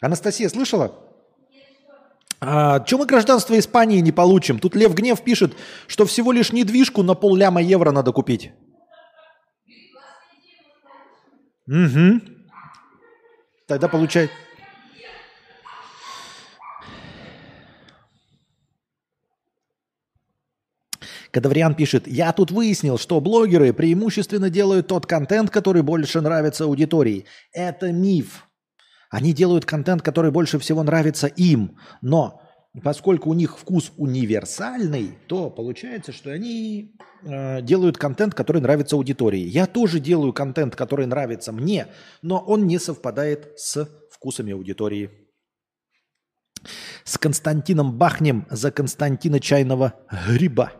Анастасия, 0.00 0.48
слышала? 0.48 0.94
А, 2.40 2.80
чем 2.80 3.00
мы 3.00 3.06
гражданство 3.06 3.58
Испании 3.58 4.00
не 4.00 4.12
получим? 4.12 4.58
Тут 4.58 4.74
Лев 4.74 4.94
Гнев 4.94 5.20
пишет, 5.22 5.54
что 5.86 6.06
всего 6.06 6.32
лишь 6.32 6.52
недвижку 6.52 7.02
на 7.02 7.14
пол 7.14 7.36
ляма 7.36 7.60
евро 7.60 7.90
надо 7.90 8.12
купить. 8.12 8.50
Угу. 11.68 12.20
Тогда 13.68 13.88
получай. 13.88 14.30
Кадавриан 21.30 21.74
пишет, 21.74 22.06
я 22.08 22.32
тут 22.32 22.50
выяснил, 22.50 22.98
что 22.98 23.20
блогеры 23.20 23.72
преимущественно 23.72 24.50
делают 24.50 24.88
тот 24.88 25.06
контент, 25.06 25.50
который 25.50 25.82
больше 25.82 26.20
нравится 26.20 26.64
аудитории. 26.64 27.26
Это 27.52 27.92
миф. 27.92 28.46
Они 29.10 29.32
делают 29.32 29.64
контент, 29.64 30.02
который 30.02 30.30
больше 30.30 30.58
всего 30.58 30.82
нравится 30.82 31.26
им. 31.26 31.76
Но 32.00 32.42
поскольку 32.82 33.30
у 33.30 33.34
них 33.34 33.58
вкус 33.58 33.92
универсальный, 33.96 35.18
то 35.26 35.50
получается, 35.50 36.12
что 36.12 36.30
они 36.30 36.96
э, 37.22 37.62
делают 37.62 37.96
контент, 37.96 38.34
который 38.34 38.62
нравится 38.62 38.96
аудитории. 38.96 39.40
Я 39.40 39.66
тоже 39.66 40.00
делаю 40.00 40.32
контент, 40.32 40.76
который 40.76 41.06
нравится 41.06 41.52
мне, 41.52 41.88
но 42.22 42.38
он 42.38 42.66
не 42.66 42.78
совпадает 42.78 43.52
с 43.56 43.88
вкусами 44.10 44.52
аудитории. 44.52 45.10
С 47.04 47.18
Константином 47.18 47.96
Бахнем 47.96 48.46
за 48.50 48.70
Константина 48.70 49.40
Чайного 49.40 49.94
Гриба. 50.28 50.72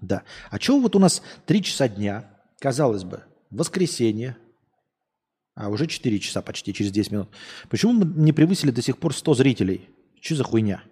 Да. 0.00 0.22
А 0.50 0.58
чего 0.58 0.80
вот 0.80 0.96
у 0.96 0.98
нас 0.98 1.22
три 1.46 1.62
часа 1.62 1.88
дня, 1.88 2.30
казалось 2.58 3.04
бы, 3.04 3.22
воскресенье, 3.50 4.36
а 5.54 5.70
уже 5.70 5.86
4 5.86 6.18
часа 6.20 6.42
почти, 6.42 6.74
через 6.74 6.92
10 6.92 7.12
минут. 7.12 7.28
Почему 7.70 7.92
мы 7.92 8.04
не 8.04 8.32
превысили 8.32 8.70
до 8.70 8.82
сих 8.82 8.98
пор 8.98 9.14
100 9.14 9.34
зрителей? 9.34 9.88
Что 10.20 10.36
за 10.36 10.44
хуйня? 10.44 10.82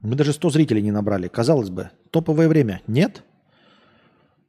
Мы 0.00 0.14
даже 0.14 0.32
100 0.32 0.50
зрителей 0.50 0.80
не 0.80 0.92
набрали. 0.92 1.26
Казалось 1.26 1.70
бы, 1.70 1.90
топовое 2.10 2.48
время. 2.48 2.82
Нет? 2.86 3.24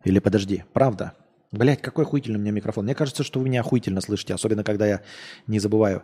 Или 0.04 0.20
подожди, 0.20 0.64
правда? 0.74 1.14
Блять, 1.52 1.82
какой 1.82 2.06
охуительный 2.06 2.38
у 2.38 2.42
меня 2.42 2.52
микрофон. 2.52 2.86
Мне 2.86 2.94
кажется, 2.94 3.24
что 3.24 3.40
вы 3.40 3.46
меня 3.46 3.62
охуительно 3.62 4.02
слышите, 4.02 4.34
особенно 4.34 4.64
когда 4.64 4.86
я 4.86 5.02
не 5.48 5.58
забываю. 5.58 6.04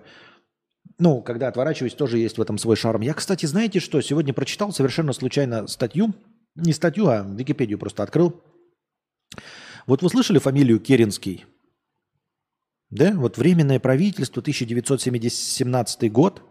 Ну, 0.98 1.22
когда 1.22 1.48
отворачиваюсь, 1.48 1.94
тоже 1.94 2.18
есть 2.18 2.38
в 2.38 2.42
этом 2.42 2.58
свой 2.58 2.76
шарм. 2.76 3.02
Я, 3.02 3.14
кстати, 3.14 3.46
знаете 3.46 3.80
что? 3.80 4.02
Сегодня 4.02 4.34
прочитал 4.34 4.72
совершенно 4.72 5.14
случайно 5.14 5.68
статью 5.68 6.16
не 6.56 6.74
статью, 6.74 7.08
а 7.08 7.26
Википедию 7.28 7.80
просто 7.80 8.04
открыл. 8.04 8.42
Вот 9.88 10.02
вы 10.02 10.10
слышали 10.10 10.40
фамилию 10.40 10.80
Керенский? 10.80 11.46
Да, 12.90 13.14
вот 13.14 13.38
Временное 13.38 13.80
правительство, 13.80 14.42
1917 14.42 16.12
год, 16.12 16.42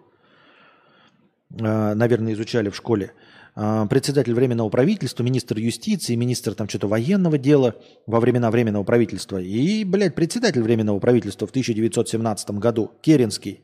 а, 1.61 1.95
наверное, 1.95 2.33
изучали 2.33 2.71
в 2.71 2.77
школе. 2.77 3.13
А, 3.55 3.87
председатель 3.87 4.33
Временного 4.33 4.71
правительства, 4.71 5.23
министр 5.23 5.59
юстиции, 5.59 6.15
министр 6.15 6.55
там 6.55 6.67
что-то 6.69 6.89
военного 6.89 7.37
дела 7.37 7.77
во 8.07 8.21
времена 8.21 8.51
Временного 8.51 8.85
правительства. 8.85 9.37
И, 9.37 9.85
блядь, 9.85 10.15
председатель 10.15 10.63
Временного 10.63 10.99
правительства 10.99 11.47
в 11.47 11.51
1917 11.51 12.51
году, 12.53 12.91
Керенский. 13.03 13.63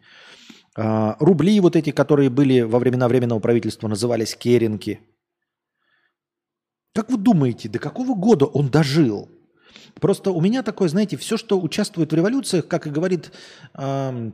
А, 0.76 1.16
рубли 1.18 1.58
вот 1.60 1.76
эти, 1.76 1.92
которые 1.92 2.28
были 2.28 2.60
во 2.60 2.78
времена 2.78 3.08
Временного 3.08 3.40
правительства, 3.40 3.88
назывались 3.88 4.36
Керенки– 4.36 5.00
как 6.96 7.10
вы 7.10 7.18
думаете, 7.18 7.68
до 7.68 7.78
какого 7.78 8.14
года 8.14 8.46
он 8.46 8.70
дожил? 8.70 9.28
Просто 10.00 10.30
у 10.30 10.40
меня 10.40 10.62
такое, 10.62 10.88
знаете, 10.88 11.18
все, 11.18 11.36
что 11.36 11.60
участвует 11.60 12.10
в 12.10 12.16
революциях, 12.16 12.68
как 12.68 12.86
и 12.86 12.90
говорит 12.90 13.32
э, 13.74 14.30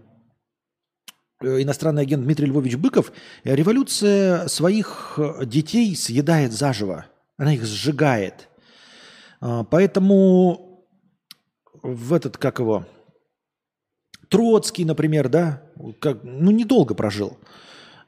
иностранный 1.41 2.03
агент 2.03 2.23
Дмитрий 2.23 2.47
Львович 2.47 2.77
Быков, 2.77 3.11
революция 3.43 4.47
своих 4.47 5.19
детей 5.45 5.97
съедает 5.97 6.53
заживо. 6.53 7.07
Она 7.37 7.55
их 7.55 7.65
сжигает. 7.65 8.49
Э, 9.41 9.65
поэтому 9.69 10.87
в 11.83 12.15
этот, 12.15 12.39
как 12.39 12.61
его, 12.61 12.87
Троцкий, 14.29 14.85
например, 14.85 15.29
да, 15.29 15.65
как, 15.99 16.23
ну, 16.23 16.53
недолго 16.53 16.95
прожил. 16.95 17.39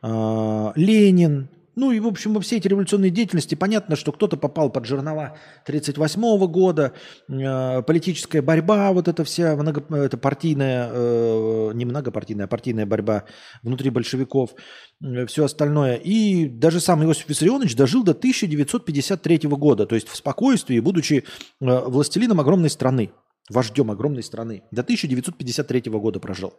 Э, 0.00 0.70
Ленин, 0.76 1.48
ну 1.76 1.90
и, 1.92 2.00
в 2.00 2.06
общем, 2.06 2.34
во 2.34 2.40
всей 2.40 2.58
этой 2.58 2.68
революционной 2.68 3.10
деятельности 3.10 3.54
понятно, 3.54 3.96
что 3.96 4.12
кто-то 4.12 4.36
попал 4.36 4.70
под 4.70 4.86
жернова 4.86 5.36
1938 5.66 6.46
года, 6.46 6.92
э, 7.28 7.82
политическая 7.82 8.42
борьба, 8.42 8.92
вот 8.92 9.08
эта 9.08 9.24
вся 9.24 9.56
много, 9.56 9.84
это 9.96 10.16
партийная, 10.16 10.90
э, 10.92 11.70
не 11.74 11.84
многопартийная, 11.84 12.46
а 12.46 12.48
партийная 12.48 12.86
борьба 12.86 13.24
внутри 13.62 13.90
большевиков, 13.90 14.54
э, 15.02 15.26
все 15.26 15.44
остальное. 15.44 15.96
И 15.96 16.46
даже 16.46 16.80
сам 16.80 17.02
Иосиф 17.04 17.28
Виссарионович 17.28 17.76
дожил 17.76 18.04
до 18.04 18.14
1953 18.14 19.48
года, 19.56 19.86
то 19.86 19.94
есть 19.94 20.08
в 20.08 20.16
спокойствии, 20.16 20.80
будучи 20.80 21.24
э, 21.60 21.80
властелином 21.88 22.40
огромной 22.40 22.70
страны, 22.70 23.10
вождем 23.50 23.90
огромной 23.90 24.22
страны, 24.22 24.62
до 24.70 24.82
1953 24.82 25.90
года 25.92 26.20
прожил. 26.20 26.54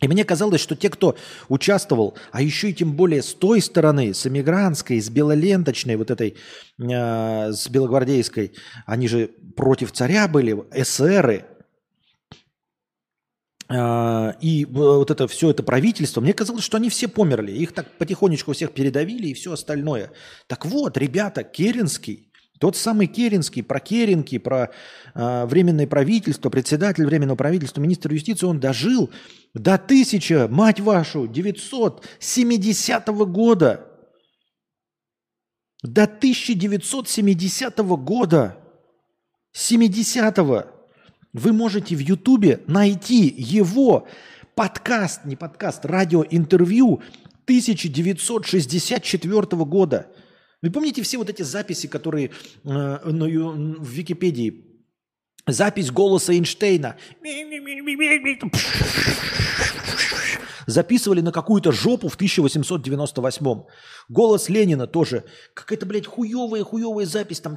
И 0.00 0.06
мне 0.06 0.24
казалось, 0.24 0.60
что 0.60 0.76
те, 0.76 0.90
кто 0.90 1.16
участвовал, 1.48 2.16
а 2.30 2.40
еще 2.40 2.70
и 2.70 2.74
тем 2.74 2.92
более 2.92 3.22
с 3.22 3.34
той 3.34 3.60
стороны, 3.60 4.14
с 4.14 4.26
эмигрантской, 4.26 5.00
с 5.00 5.10
белоленточной, 5.10 5.96
вот 5.96 6.10
этой, 6.10 6.36
э, 6.78 7.52
с 7.52 7.68
белогвардейской, 7.68 8.52
они 8.86 9.08
же 9.08 9.30
против 9.56 9.90
царя 9.92 10.28
были, 10.28 10.56
эсеры, 10.72 11.46
э, 13.68 14.32
и 14.40 14.64
вот 14.66 15.10
это 15.10 15.26
все 15.26 15.50
это 15.50 15.64
правительство, 15.64 16.20
мне 16.20 16.32
казалось, 16.32 16.64
что 16.64 16.76
они 16.76 16.90
все 16.90 17.08
померли. 17.08 17.50
Их 17.50 17.72
так 17.72 17.98
потихонечку 17.98 18.52
всех 18.52 18.72
передавили 18.72 19.28
и 19.28 19.34
все 19.34 19.52
остальное. 19.52 20.12
Так 20.46 20.64
вот, 20.64 20.96
ребята, 20.96 21.42
Керенский, 21.42 22.27
тот 22.58 22.76
самый 22.76 23.06
Керенский, 23.06 23.62
про 23.62 23.80
Керенки, 23.80 24.36
про 24.38 24.70
э, 25.14 25.46
временное 25.46 25.86
правительство, 25.86 26.50
председатель 26.50 27.06
временного 27.06 27.36
правительства, 27.36 27.80
министр 27.80 28.12
юстиции, 28.12 28.46
он 28.46 28.58
дожил 28.58 29.10
до 29.54 29.74
1000, 29.74 30.48
мать 30.48 30.80
вашу, 30.80 31.28
970 31.28 33.06
года. 33.08 33.84
До 35.82 36.04
1970 36.04 37.78
года. 37.78 38.56
70-го. 39.54 40.64
Вы 41.32 41.52
можете 41.52 41.94
в 41.94 42.00
Ютубе 42.00 42.60
найти 42.66 43.32
его 43.36 44.08
подкаст, 44.54 45.24
не 45.24 45.36
подкаст, 45.36 45.84
радиоинтервью 45.84 47.02
1964 47.44 49.64
года. 49.64 50.08
Вы 50.60 50.70
помните 50.70 51.02
все 51.02 51.18
вот 51.18 51.30
эти 51.30 51.42
записи, 51.42 51.86
которые 51.86 52.32
э, 52.64 52.64
в 52.64 53.88
Википедии? 53.88 54.64
Запись 55.46 55.90
голоса 55.90 56.34
Эйнштейна. 56.34 56.96
Записывали 60.66 61.22
на 61.22 61.32
какую-то 61.32 61.72
жопу 61.72 62.08
в 62.08 62.16
1898. 62.16 63.62
Голос 64.08 64.50
Ленина 64.50 64.86
тоже. 64.86 65.24
Какая-то, 65.54 65.86
блядь, 65.86 66.06
хуевая, 66.06 66.62
хуевая 66.64 67.06
запись. 67.06 67.40
Там 67.40 67.56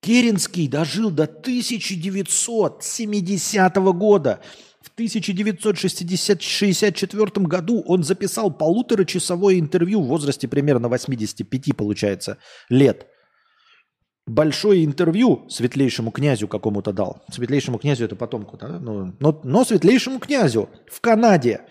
Керенский 0.00 0.68
дожил 0.68 1.10
до 1.10 1.24
1970 1.24 3.76
года. 3.76 4.40
В 4.94 4.96
1964 4.96 7.46
году 7.46 7.82
он 7.84 8.04
записал 8.04 8.52
полуторачасовое 8.52 9.58
интервью 9.58 10.00
в 10.00 10.06
возрасте 10.06 10.46
примерно 10.46 10.88
85, 10.88 11.76
получается, 11.76 12.38
лет. 12.68 13.08
Большое 14.24 14.84
интервью 14.84 15.48
светлейшему 15.50 16.12
князю 16.12 16.46
какому-то 16.46 16.92
дал. 16.92 17.24
Светлейшему 17.28 17.78
князю 17.78 18.04
это 18.04 18.14
потомку, 18.14 18.56
да? 18.56 18.78
но, 18.78 19.12
но, 19.18 19.40
но 19.42 19.64
светлейшему 19.64 20.20
князю 20.20 20.70
в 20.86 21.00
Канаде. 21.00 21.62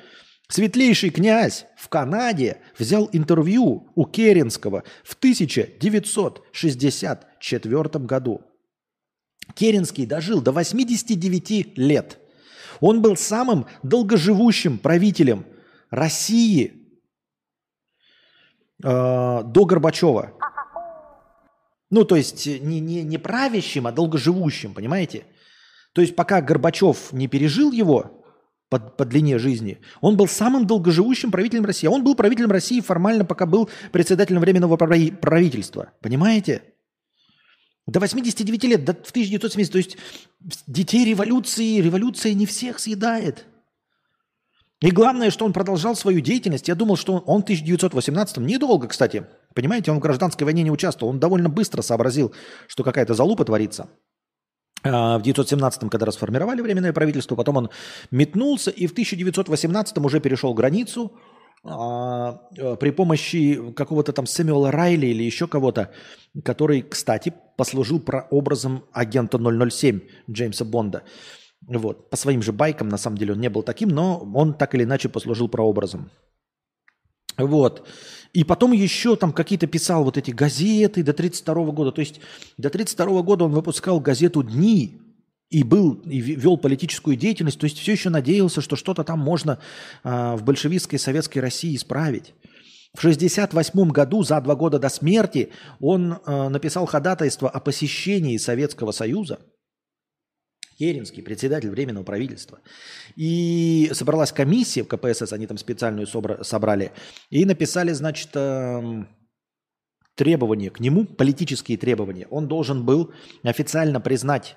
Светлейший 0.49 1.09
князь 1.09 1.65
в 1.77 1.87
Канаде 1.87 2.57
взял 2.77 3.09
интервью 3.13 3.89
у 3.95 4.05
Керенского 4.05 4.83
в 5.05 5.13
1964 5.13 8.05
году. 8.05 8.41
Керенский 9.55 10.05
дожил 10.05 10.41
до 10.41 10.51
89 10.51 11.77
лет. 11.77 12.19
Он 12.83 13.01
был 13.01 13.15
самым 13.15 13.65
долгоживущим 13.81 14.77
правителем 14.77 15.45
России 15.89 16.73
э, 18.83 19.41
до 19.45 19.65
Горбачева. 19.65 20.33
Ну, 21.89 22.03
то 22.03 22.17
есть 22.17 22.45
не, 22.45 22.81
не, 22.81 23.03
не 23.03 23.17
правящим, 23.17 23.87
а 23.87 23.93
долгоживущим, 23.93 24.73
понимаете? 24.73 25.23
То 25.93 26.01
есть 26.01 26.13
пока 26.13 26.41
Горбачев 26.41 27.13
не 27.13 27.29
пережил 27.29 27.71
его, 27.71 28.25
по, 28.67 28.79
по 28.79 29.05
длине 29.05 29.37
жизни. 29.37 29.79
Он 30.01 30.17
был 30.17 30.27
самым 30.27 30.67
долгоживущим 30.67 31.31
правителем 31.31 31.63
России. 31.63 31.87
Он 31.87 32.03
был 32.03 32.15
правителем 32.15 32.51
России 32.51 32.81
формально, 32.81 33.23
пока 33.23 33.45
был 33.45 33.69
председателем 33.93 34.41
Временного 34.41 34.75
правительства. 34.75 35.93
Понимаете? 36.01 36.72
До 37.85 37.99
89 37.99 38.63
лет, 38.63 38.85
до, 38.85 38.93
в 38.93 39.09
1970. 39.11 39.71
То 39.71 39.77
есть 39.77 39.97
детей 40.67 41.05
революции, 41.05 41.81
революция 41.81 42.33
не 42.33 42.45
всех 42.45 42.79
съедает. 42.79 43.45
И 44.81 44.91
главное, 44.91 45.31
что 45.31 45.45
он 45.45 45.53
продолжал 45.53 45.95
свою 45.95 46.19
деятельность. 46.19 46.67
Я 46.67 46.75
думал, 46.75 46.97
что 46.97 47.19
он 47.19 47.41
в 47.41 47.43
1918 47.43 48.37
недолго, 48.37 48.87
кстати. 48.87 49.25
Понимаете, 49.53 49.91
он 49.91 49.97
в 49.97 50.01
гражданской 50.01 50.45
войне 50.45 50.63
не 50.63 50.71
участвовал. 50.71 51.11
Он 51.13 51.19
довольно 51.19 51.49
быстро 51.49 51.81
сообразил, 51.81 52.33
что 52.67 52.83
какая-то 52.83 53.13
залупа 53.13 53.45
творится. 53.45 53.89
А, 54.83 55.17
в 55.17 55.21
1917-м, 55.21 55.89
когда 55.89 56.05
расформировали 56.05 56.61
Временное 56.61 56.91
правительство, 56.91 57.35
потом 57.35 57.57
он 57.57 57.69
метнулся 58.11 58.71
и 58.71 58.87
в 58.87 58.93
1918-м 58.93 60.05
уже 60.05 60.19
перешел 60.19 60.53
границу 60.53 61.13
при 61.63 62.91
помощи 62.91 63.71
какого-то 63.73 64.11
там 64.11 64.25
Сэмюэла 64.25 64.71
Райли 64.71 65.07
или 65.07 65.23
еще 65.23 65.47
кого-то, 65.47 65.91
который, 66.43 66.81
кстати, 66.81 67.33
послужил 67.55 68.01
прообразом 68.01 68.83
агента 68.91 69.37
007 69.37 70.01
Джеймса 70.29 70.65
Бонда. 70.65 71.03
Вот. 71.65 72.09
По 72.09 72.17
своим 72.17 72.41
же 72.41 72.51
байкам, 72.51 72.89
на 72.89 72.97
самом 72.97 73.17
деле, 73.17 73.33
он 73.33 73.39
не 73.39 73.49
был 73.49 73.63
таким, 73.63 73.89
но 73.89 74.19
он 74.35 74.53
так 74.53 74.75
или 74.75 74.83
иначе 74.83 75.07
послужил 75.07 75.47
прообразом. 75.47 76.11
Вот. 77.37 77.87
И 78.33 78.43
потом 78.43 78.73
еще 78.73 79.15
там 79.15 79.31
какие-то 79.31 79.67
писал 79.67 80.03
вот 80.03 80.17
эти 80.17 80.31
газеты 80.31 81.03
до 81.03 81.13
32 81.13 81.71
года. 81.71 81.91
То 81.91 82.01
есть 82.01 82.19
до 82.57 82.69
32 82.69 83.21
года 83.21 83.45
он 83.45 83.51
выпускал 83.51 84.01
газету 84.01 84.43
«Дни», 84.43 84.99
и 85.53 85.63
был, 85.63 86.01
и 86.05 86.19
вел 86.19 86.57
политическую 86.57 87.15
деятельность, 87.15 87.59
то 87.59 87.65
есть 87.65 87.77
все 87.77 87.91
еще 87.91 88.09
надеялся, 88.09 88.59
что 88.59 88.75
что-то 88.75 89.03
там 89.03 89.19
можно 89.19 89.59
э, 90.03 90.35
в 90.35 90.43
большевистской 90.43 90.97
советской 90.97 91.39
России 91.39 91.75
исправить. 91.75 92.33
В 92.93 92.99
1968 92.99 93.89
году, 93.91 94.23
за 94.23 94.41
два 94.41 94.55
года 94.55 94.79
до 94.79 94.89
смерти, 94.89 95.51
он 95.79 96.13
э, 96.13 96.49
написал 96.49 96.87
ходатайство 96.87 97.49
о 97.49 97.59
посещении 97.59 98.37
Советского 98.37 98.91
Союза– 98.91 99.39
Керенский, 100.79 101.21
председатель 101.21 101.69
Временного 101.69 102.03
правительства. 102.03 102.59
И 103.15 103.91
собралась 103.93 104.31
комиссия 104.31 104.83
в 104.83 104.87
КПСС, 104.87 105.33
они 105.33 105.45
там 105.45 105.57
специальную 105.57 106.07
собрали, 106.07 106.91
и 107.29 107.45
написали, 107.45 107.91
значит, 107.91 108.29
эм, 108.33 109.07
требования 110.15 110.71
к 110.71 110.79
нему, 110.79 111.05
политические 111.05 111.77
требования. 111.77 112.27
Он 112.31 112.47
должен 112.47 112.85
был 112.85 113.13
официально 113.43 114.01
признать, 114.01 114.55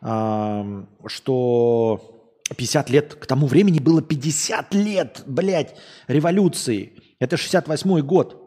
что 0.00 2.00
50 2.56 2.90
лет, 2.90 3.14
к 3.14 3.26
тому 3.26 3.46
времени 3.46 3.78
было 3.78 4.02
50 4.02 4.74
лет, 4.74 5.22
блядь, 5.26 5.76
революции. 6.06 6.92
Это 7.18 7.36
68 7.36 8.00
год. 8.00 8.44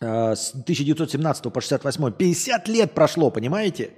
Э, 0.00 0.34
с 0.34 0.50
1917 0.50 1.52
по 1.52 1.60
68. 1.60 2.12
50 2.12 2.68
лет 2.68 2.92
прошло, 2.92 3.30
понимаете? 3.30 3.90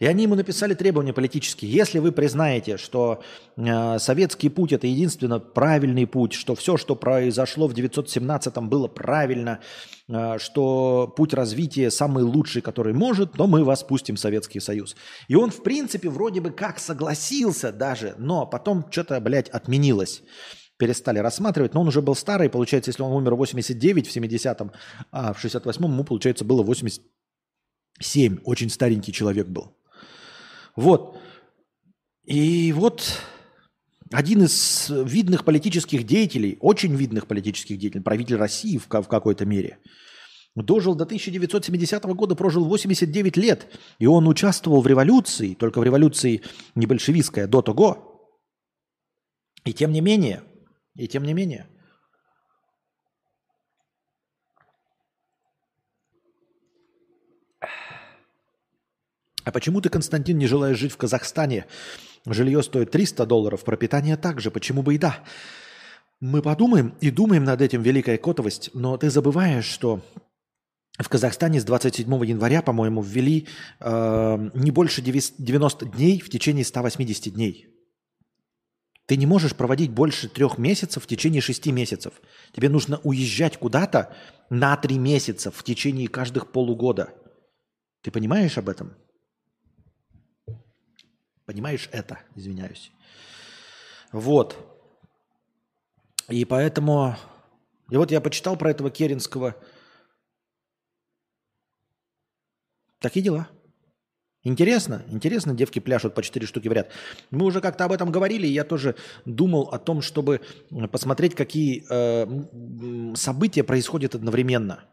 И 0.00 0.06
они 0.06 0.24
ему 0.24 0.34
написали 0.34 0.74
требования 0.74 1.12
политические. 1.12 1.70
Если 1.70 1.98
вы 1.98 2.12
признаете, 2.12 2.76
что 2.76 3.22
э, 3.56 3.98
советский 3.98 4.48
путь 4.48 4.72
это 4.72 4.86
единственно 4.86 5.38
правильный 5.38 6.06
путь, 6.06 6.32
что 6.32 6.54
все, 6.54 6.76
что 6.76 6.96
произошло 6.96 7.68
в 7.68 7.74
917-м 7.74 8.68
было 8.68 8.88
правильно, 8.88 9.60
э, 10.08 10.38
что 10.38 11.12
путь 11.16 11.32
развития 11.32 11.90
самый 11.90 12.24
лучший, 12.24 12.62
который 12.62 12.92
может, 12.92 13.32
то 13.32 13.46
мы 13.46 13.64
вас 13.64 13.82
пустим 13.84 14.16
в 14.16 14.20
Советский 14.20 14.60
Союз. 14.60 14.96
И 15.28 15.36
он, 15.36 15.50
в 15.50 15.62
принципе, 15.62 16.08
вроде 16.08 16.40
бы 16.40 16.50
как 16.50 16.78
согласился 16.78 17.72
даже, 17.72 18.14
но 18.18 18.46
потом 18.46 18.84
что-то, 18.90 19.20
блядь, 19.20 19.48
отменилось 19.48 20.22
перестали 20.76 21.20
рассматривать, 21.20 21.74
но 21.74 21.82
он 21.82 21.88
уже 21.88 22.02
был 22.02 22.14
старый, 22.16 22.50
получается, 22.50 22.90
если 22.90 23.02
он 23.02 23.12
умер 23.12 23.34
в 23.34 23.38
89 23.38 24.08
в 24.08 24.16
70-м, 24.16 24.72
а 25.12 25.32
в 25.32 25.44
68-м 25.44 25.92
ему, 25.92 26.04
получается, 26.04 26.44
было 26.44 26.62
87, 26.62 28.38
очень 28.44 28.70
старенький 28.70 29.12
человек 29.12 29.46
был. 29.46 29.76
Вот. 30.76 31.18
И 32.24 32.72
вот 32.72 33.20
один 34.10 34.44
из 34.44 34.90
видных 34.90 35.44
политических 35.44 36.04
деятелей, 36.04 36.58
очень 36.60 36.94
видных 36.94 37.26
политических 37.26 37.78
деятелей, 37.78 38.02
правитель 38.02 38.36
России 38.36 38.78
в, 38.78 38.86
в 38.86 39.08
какой-то 39.08 39.44
мере, 39.44 39.78
дожил 40.54 40.94
до 40.94 41.04
1970 41.04 42.04
года, 42.04 42.34
прожил 42.34 42.64
89 42.64 43.36
лет, 43.36 43.66
и 43.98 44.06
он 44.06 44.28
участвовал 44.28 44.82
в 44.82 44.86
революции, 44.86 45.54
только 45.54 45.80
в 45.80 45.84
революции 45.84 46.42
не 46.74 46.86
большевистской, 46.86 47.44
а 47.44 47.48
до 47.48 47.62
того. 47.62 48.38
И 49.64 49.72
тем 49.72 49.92
не 49.92 50.00
менее, 50.00 50.44
и 50.94 51.08
тем 51.08 51.24
не 51.24 51.34
менее, 51.34 51.66
А 59.44 59.52
почему 59.52 59.80
ты, 59.80 59.90
Константин, 59.90 60.38
не 60.38 60.46
желаешь 60.46 60.78
жить 60.78 60.92
в 60.92 60.96
Казахстане? 60.96 61.66
Жилье 62.26 62.62
стоит 62.62 62.90
300 62.90 63.26
долларов, 63.26 63.64
пропитание 63.64 64.16
также, 64.16 64.50
почему 64.50 64.82
бы 64.82 64.94
и 64.94 64.98
да? 64.98 65.22
Мы 66.20 66.40
подумаем 66.40 66.94
и 67.00 67.10
думаем 67.10 67.44
над 67.44 67.60
этим, 67.60 67.82
великая 67.82 68.16
котовость, 68.16 68.70
но 68.72 68.96
ты 68.96 69.10
забываешь, 69.10 69.66
что 69.66 70.00
в 70.98 71.08
Казахстане 71.08 71.60
с 71.60 71.64
27 71.64 72.08
января, 72.24 72.62
по-моему, 72.62 73.02
ввели 73.02 73.46
э, 73.80 74.50
не 74.54 74.70
больше 74.70 75.02
90 75.02 75.86
дней 75.86 76.20
в 76.20 76.30
течение 76.30 76.64
180 76.64 77.34
дней. 77.34 77.68
Ты 79.06 79.16
не 79.16 79.26
можешь 79.26 79.54
проводить 79.54 79.90
больше 79.90 80.28
трех 80.28 80.56
месяцев 80.56 81.04
в 81.04 81.06
течение 81.06 81.42
шести 81.42 81.72
месяцев. 81.72 82.14
Тебе 82.54 82.70
нужно 82.70 83.00
уезжать 83.02 83.58
куда-то 83.58 84.16
на 84.48 84.76
три 84.78 84.96
месяца 84.98 85.50
в 85.50 85.62
течение 85.62 86.08
каждых 86.08 86.52
полугода. 86.52 87.12
Ты 88.02 88.10
понимаешь 88.10 88.56
об 88.56 88.70
этом? 88.70 88.94
Понимаешь 91.46 91.88
это, 91.92 92.20
извиняюсь. 92.34 92.92
Вот. 94.12 94.56
И 96.28 96.44
поэтому... 96.44 97.16
И 97.90 97.96
вот 97.96 98.10
я 98.10 98.20
почитал 98.20 98.56
про 98.56 98.70
этого 98.70 98.90
Керенского. 98.90 99.56
Такие 102.98 103.22
дела. 103.22 103.48
Интересно, 104.44 105.02
интересно, 105.08 105.54
девки 105.54 105.78
пляшут 105.78 106.14
по 106.14 106.22
4 106.22 106.46
штуки 106.46 106.68
в 106.68 106.72
ряд. 106.72 106.90
Мы 107.30 107.46
уже 107.46 107.62
как-то 107.62 107.86
об 107.86 107.92
этом 107.92 108.12
говорили, 108.12 108.46
и 108.46 108.52
я 108.52 108.64
тоже 108.64 108.94
думал 109.24 109.70
о 109.72 109.78
том, 109.78 110.02
чтобы 110.02 110.42
посмотреть, 110.92 111.34
какие 111.34 111.84
э, 111.88 113.14
события 113.16 113.64
происходят 113.64 114.14
одновременно 114.14 114.84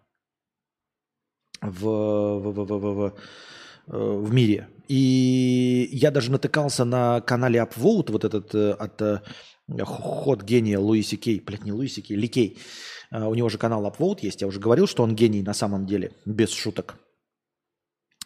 в, 1.62 1.84
в, 1.84 2.52
в, 2.52 2.66
в, 2.66 2.80
в, 2.80 3.16
э, 3.88 3.98
в 3.98 4.34
мире. 4.34 4.70
И 4.92 5.88
я 5.94 6.12
даже 6.12 6.32
натыкался 6.32 6.84
на 6.84 7.22
канале 7.22 7.62
Upvote, 7.62 8.12
вот 8.12 8.26
этот 8.26 8.54
э, 8.54 8.72
от 8.72 9.02
э, 9.02 9.22
ход 9.86 10.44
гения 10.44 10.78
Луиси 10.78 11.16
Кей, 11.16 11.40
блядь, 11.40 11.64
не 11.64 11.72
Луиси 11.72 12.02
Кей, 12.02 12.18
Ли 12.18 12.28
Кей. 12.28 12.60
Э, 13.10 13.24
у 13.24 13.34
него 13.34 13.48
же 13.48 13.58
канал 13.58 13.86
Upvote 13.86 14.18
есть, 14.24 14.42
я 14.42 14.48
уже 14.48 14.60
говорил, 14.60 14.88
что 14.88 15.04
он 15.04 15.16
гений 15.16 15.44
на 15.44 15.54
самом 15.54 15.86
деле, 15.86 16.12
без 16.26 16.52
шуток. 16.52 16.96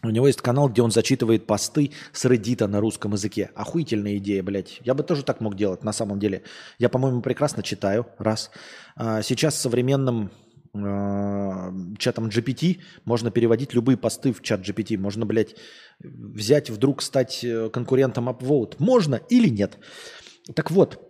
У 0.01 0.09
него 0.09 0.25
есть 0.25 0.41
канал, 0.41 0.67
где 0.69 0.81
он 0.81 0.89
зачитывает 0.89 1.45
посты 1.45 1.91
с 2.13 2.25
Reddit 2.25 2.65
на 2.65 2.79
русском 2.79 3.13
языке. 3.13 3.51
Охуительная 3.53 4.17
идея, 4.17 4.41
блядь. 4.41 4.79
Я 4.83 4.95
бы 4.95 5.03
тоже 5.03 5.23
так 5.23 5.41
мог 5.41 5.55
делать, 5.55 5.83
на 5.83 5.93
самом 5.93 6.19
деле. 6.19 6.41
Я, 6.79 6.89
по-моему, 6.89 7.21
прекрасно 7.21 7.61
читаю, 7.61 8.07
раз. 8.17 8.49
А 8.95 9.21
сейчас 9.21 9.55
современным 9.55 10.25
э, 10.25 10.44
чатом 11.97 12.27
GPT 12.27 12.81
можно 13.05 13.31
переводить 13.31 13.73
любые 13.73 13.97
посты 13.97 14.33
в 14.33 14.41
чат 14.41 14.61
GPT. 14.61 14.97
Можно, 14.97 15.25
блядь, 15.25 15.55
взять, 15.99 16.69
вдруг 16.69 17.01
стать 17.01 17.43
э, 17.43 17.69
конкурентом 17.69 18.29
Upvote. 18.29 18.75
Можно 18.79 19.15
или 19.29 19.47
нет? 19.47 19.77
Так 20.53 20.71
вот, 20.71 21.01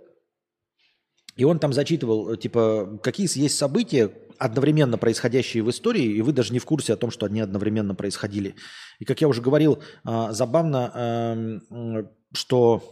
и 1.36 1.44
он 1.44 1.60
там 1.60 1.74
зачитывал, 1.74 2.32
э, 2.32 2.38
типа, 2.38 3.00
какие 3.02 3.28
есть 3.40 3.58
события, 3.58 4.12
одновременно 4.38 4.98
происходящие 4.98 5.64
в 5.64 5.70
истории, 5.70 6.04
и 6.04 6.22
вы 6.22 6.34
даже 6.34 6.54
не 6.54 6.60
в 6.60 6.66
курсе 6.66 6.94
о 6.94 6.98
том, 6.98 7.10
что 7.10 7.26
они 7.26 7.40
одновременно 7.40 7.96
происходили. 7.96 8.56
И 9.00 9.06
как 9.06 9.22
я 9.22 9.28
уже 9.30 9.42
говорил, 9.42 9.82
забавно, 10.04 11.62
эм, 11.72 12.10
что, 12.34 12.84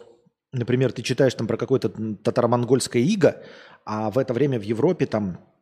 например, 0.53 0.93
ты 0.93 1.01
читаешь 1.01 1.33
там 1.33 1.47
про 1.47 1.57
какое-то 1.57 1.89
татаро-монгольское 1.89 3.01
иго, 3.01 3.43
а 3.85 4.09
в 4.09 4.17
это 4.17 4.33
время 4.33 4.59
в 4.59 4.63
Европе 4.63 5.05
там 5.05 5.37
э, 5.37 5.52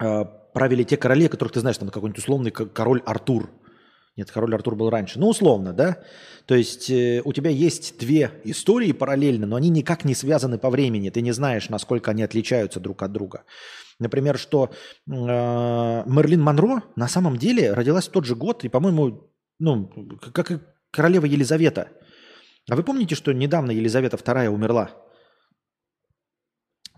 правили 0.00 0.82
те 0.82 0.96
короли, 0.96 1.28
которых 1.28 1.52
ты 1.52 1.60
знаешь, 1.60 1.78
там 1.78 1.88
какой-нибудь 1.88 2.18
условный 2.18 2.50
король 2.50 3.02
Артур. 3.06 3.50
Нет, 4.16 4.30
король 4.30 4.54
Артур 4.54 4.74
был 4.74 4.90
раньше. 4.90 5.18
Ну, 5.18 5.28
условно, 5.28 5.72
да? 5.72 6.02
То 6.46 6.54
есть 6.54 6.90
э, 6.90 7.22
у 7.24 7.32
тебя 7.32 7.50
есть 7.50 7.98
две 7.98 8.32
истории 8.44 8.92
параллельно, 8.92 9.46
но 9.46 9.56
они 9.56 9.70
никак 9.70 10.04
не 10.04 10.14
связаны 10.14 10.58
по 10.58 10.68
времени. 10.68 11.10
Ты 11.10 11.22
не 11.22 11.32
знаешь, 11.32 11.68
насколько 11.68 12.10
они 12.10 12.22
отличаются 12.22 12.80
друг 12.80 13.02
от 13.02 13.12
друга. 13.12 13.44
Например, 13.98 14.36
что 14.36 14.70
э, 15.06 15.10
Мерлин 15.10 16.42
Монро 16.42 16.82
на 16.96 17.08
самом 17.08 17.36
деле 17.36 17.72
родилась 17.72 18.08
в 18.08 18.10
тот 18.10 18.24
же 18.24 18.34
год, 18.34 18.64
и, 18.64 18.68
по-моему, 18.68 19.30
ну, 19.58 19.90
как 20.32 20.50
и 20.50 20.58
королева 20.90 21.26
Елизавета. 21.26 21.88
А 22.68 22.76
вы 22.76 22.82
помните, 22.82 23.14
что 23.14 23.32
недавно 23.32 23.70
Елизавета 23.70 24.16
II 24.16 24.48
умерла? 24.48 24.90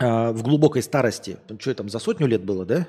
Э, 0.02 0.32
в 0.32 0.42
глубокой 0.42 0.82
старости. 0.82 1.36
Что 1.60 1.74
там, 1.74 1.88
за 1.88 1.98
сотню 2.00 2.26
лет 2.26 2.44
было, 2.44 2.64
да? 2.64 2.88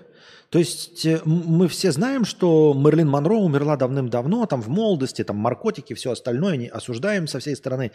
То 0.50 0.58
есть 0.58 1.06
э, 1.06 1.22
мы 1.26 1.68
все 1.68 1.92
знаем, 1.92 2.26
что 2.26 2.74
Мерлин 2.76 3.08
Монро 3.08 3.36
умерла 3.36 3.78
давным-давно, 3.78 4.48
там 4.48 4.62
в 4.62 4.70
молодости, 4.70 5.24
там 5.24 5.42
наркотики, 5.42 5.94
все 5.94 6.12
остальное, 6.12 6.58
не 6.58 6.68
осуждаем 6.68 7.28
со 7.28 7.40
всей 7.40 7.56
стороны. 7.56 7.92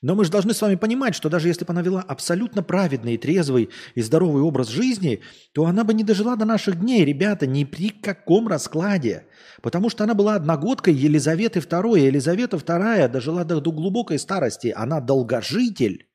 Но 0.00 0.14
мы 0.14 0.24
же 0.24 0.30
должны 0.30 0.54
с 0.54 0.62
вами 0.62 0.76
понимать, 0.76 1.14
что 1.14 1.28
даже 1.28 1.48
если 1.48 1.64
бы 1.64 1.72
она 1.72 1.82
вела 1.82 2.02
абсолютно 2.06 2.62
праведный, 2.62 3.18
трезвый 3.18 3.70
и 3.94 4.02
здоровый 4.02 4.42
образ 4.42 4.68
жизни, 4.68 5.20
то 5.52 5.66
она 5.66 5.84
бы 5.84 5.92
не 5.92 6.04
дожила 6.04 6.36
до 6.36 6.44
наших 6.44 6.80
дней, 6.80 7.04
ребята, 7.04 7.46
ни 7.46 7.64
при 7.64 7.90
каком 7.90 8.48
раскладе. 8.48 9.26
Потому 9.62 9.90
что 9.90 10.04
она 10.04 10.14
была 10.14 10.34
одногодкой 10.34 10.94
Елизаветы 10.94 11.60
II. 11.60 11.98
Елизавета 11.98 12.56
II 12.56 13.08
дожила 13.08 13.44
до, 13.44 13.60
до 13.60 13.72
глубокой 13.72 14.18
старости. 14.18 14.72
Она 14.74 15.00
долгожитель. 15.00 16.05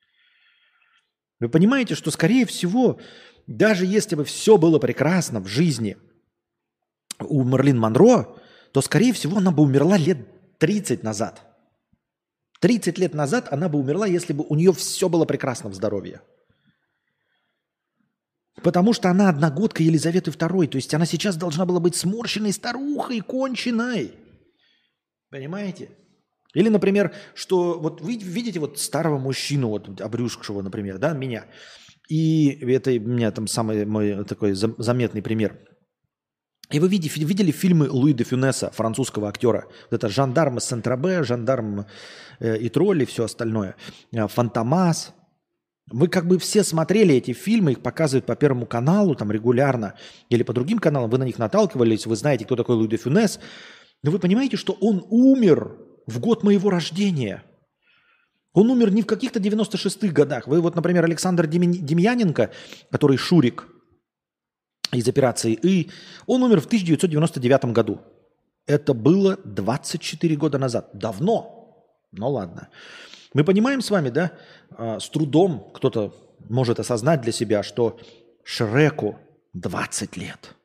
Вы 1.41 1.49
понимаете, 1.49 1.95
что, 1.95 2.09
скорее 2.09 2.45
всего, 2.45 2.99
даже 3.47 3.85
если 3.85 4.15
бы 4.15 4.23
все 4.23 4.57
было 4.57 4.79
прекрасно 4.79 5.41
в 5.41 5.47
жизни 5.47 5.97
у 7.19 7.43
Мерлин 7.43 7.77
Монро, 7.77 8.37
то, 8.71 8.79
скорее 8.81 9.11
всего, 9.11 9.39
она 9.39 9.51
бы 9.51 9.63
умерла 9.63 9.97
лет 9.97 10.17
30 10.59 11.03
назад– 11.03 11.41
30 12.61 12.99
лет 12.99 13.15
назад 13.15 13.47
она 13.51 13.69
бы 13.69 13.79
умерла, 13.79 14.05
если 14.05 14.33
бы 14.33 14.45
у 14.47 14.55
нее 14.55 14.71
все 14.71 15.09
было 15.09 15.25
прекрасно 15.25 15.69
в 15.69 15.73
здоровье. 15.73 16.21
Потому 18.61 18.93
что 18.93 19.09
она 19.09 19.29
одногодка 19.29 19.81
Елизаветы 19.81 20.29
II. 20.29 20.67
То 20.67 20.75
есть 20.75 20.93
она 20.93 21.07
сейчас 21.07 21.35
должна 21.35 21.65
была 21.65 21.79
быть 21.79 21.95
сморщенной 21.95 22.53
старухой, 22.53 23.21
конченой. 23.21 24.13
Понимаете? 25.31 25.89
Или, 26.53 26.69
например, 26.69 27.13
что 27.33 27.79
вот 27.79 28.01
вы 28.01 28.17
видите 28.17 28.59
вот 28.59 28.79
старого 28.79 29.17
мужчину, 29.17 29.69
вот 29.69 30.01
обрюшкшего, 30.01 30.61
например, 30.61 30.97
да, 30.97 31.13
меня. 31.13 31.45
И 32.09 32.49
это 32.71 32.91
у 32.91 32.99
меня 32.99 33.31
там 33.31 33.47
самый 33.47 33.85
мой 33.85 34.25
такой 34.25 34.53
заметный 34.53 35.21
пример– 35.21 35.59
и 36.71 36.79
вы 36.79 36.87
видели, 36.87 37.25
видели 37.25 37.51
фильмы 37.51 37.89
Луи 37.89 38.13
де 38.13 38.23
Фюнеса, 38.23 38.71
французского 38.71 39.27
актера? 39.27 39.65
Вот 39.89 39.97
это 39.97 40.09
«Жандарм 40.09 40.57
из 40.57 40.63
Сент-Робе», 40.63 41.23
«Жандарм 41.23 41.85
э, 42.39 42.57
и 42.57 42.69
тролли», 42.69 43.03
все 43.05 43.25
остальное. 43.25 43.75
Э, 44.13 44.27
«Фантомас». 44.27 45.13
Вы 45.91 46.07
как 46.07 46.25
бы 46.25 46.39
все 46.39 46.63
смотрели 46.63 47.15
эти 47.15 47.33
фильмы, 47.33 47.73
их 47.73 47.81
показывают 47.81 48.25
по 48.25 48.37
Первому 48.37 48.65
каналу 48.65 49.15
там 49.15 49.31
регулярно, 49.31 49.95
или 50.29 50.43
по 50.43 50.53
другим 50.53 50.79
каналам, 50.79 51.09
вы 51.09 51.17
на 51.17 51.23
них 51.23 51.37
наталкивались, 51.37 52.05
вы 52.05 52.15
знаете, 52.15 52.45
кто 52.45 52.55
такой 52.55 52.77
Луи 52.77 52.87
де 52.87 52.95
Фюнес. 52.95 53.39
Но 54.01 54.11
вы 54.11 54.19
понимаете, 54.19 54.55
что 54.55 54.77
он 54.79 55.05
умер 55.09 55.77
в 56.07 56.19
год 56.19 56.43
моего 56.43 56.69
рождения. 56.69 57.43
Он 58.53 58.69
умер 58.69 58.91
не 58.91 59.01
в 59.01 59.05
каких-то 59.05 59.39
96-х 59.39 60.13
годах. 60.13 60.47
Вы 60.47 60.61
вот, 60.61 60.75
например, 60.75 61.05
Александр 61.05 61.47
Демьяненко, 61.47 62.51
который 62.89 63.17
Шурик– 63.17 63.67
из 64.91 65.07
операции 65.07 65.53
«И». 65.53 65.89
Он 66.25 66.43
умер 66.43 66.61
в 66.61 66.65
1999 66.65 67.65
году. 67.65 68.01
Это 68.67 68.93
было 68.93 69.37
24 69.43 70.35
года 70.35 70.57
назад. 70.57 70.89
Давно. 70.93 71.85
Ну 72.11 72.29
ладно. 72.29 72.69
Мы 73.33 73.43
понимаем 73.43 73.81
с 73.81 73.89
вами, 73.89 74.09
да, 74.09 74.33
а, 74.71 74.99
с 74.99 75.09
трудом 75.09 75.71
кто-то 75.73 76.13
может 76.49 76.79
осознать 76.79 77.21
для 77.21 77.31
себя, 77.31 77.63
что 77.63 77.99
Шреку 78.43 79.19
20 79.53 80.17
лет. 80.17 80.55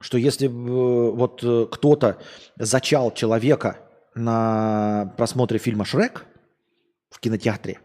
Что 0.00 0.18
если 0.18 0.48
э, 0.48 0.50
вот 0.50 1.44
э, 1.44 1.66
кто-то 1.70 2.18
зачал 2.56 3.12
человека 3.12 3.76
на 4.20 5.14
просмотре 5.16 5.58
фильма 5.58 5.84
«Шрек» 5.84 6.26
в 7.10 7.18
кинотеатре, 7.20 7.80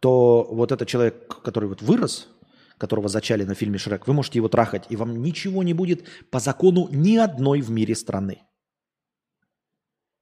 то 0.00 0.46
вот 0.50 0.72
этот 0.72 0.88
человек, 0.88 1.42
который 1.42 1.68
вот 1.68 1.82
вырос– 1.82 2.28
которого 2.80 3.08
зачали 3.08 3.44
на 3.44 3.54
фильме 3.54 3.78
«Шрек», 3.78 4.06
вы 4.06 4.14
можете 4.14 4.38
его 4.38 4.48
трахать, 4.48 4.84
и 4.88 4.96
вам 4.96 5.22
ничего 5.22 5.62
не 5.62 5.74
будет 5.74 6.08
по 6.30 6.40
закону 6.40 6.88
ни 6.90 7.18
одной 7.18 7.60
в 7.60 7.70
мире 7.70 7.94
страны. 7.94 8.40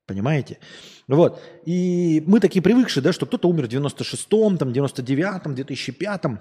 Понимаете? 0.07 0.59
Вот. 1.07 1.41
И 1.67 2.23
мы 2.27 2.41
такие 2.41 2.61
привыкшие, 2.61 3.03
да, 3.03 3.13
что 3.13 3.27
кто-то 3.27 3.49
умер 3.49 3.69
в 3.69 3.71
96-м, 3.71 4.59
там, 4.59 4.71
99-м, 4.71 5.55
2005-м. 5.55 6.41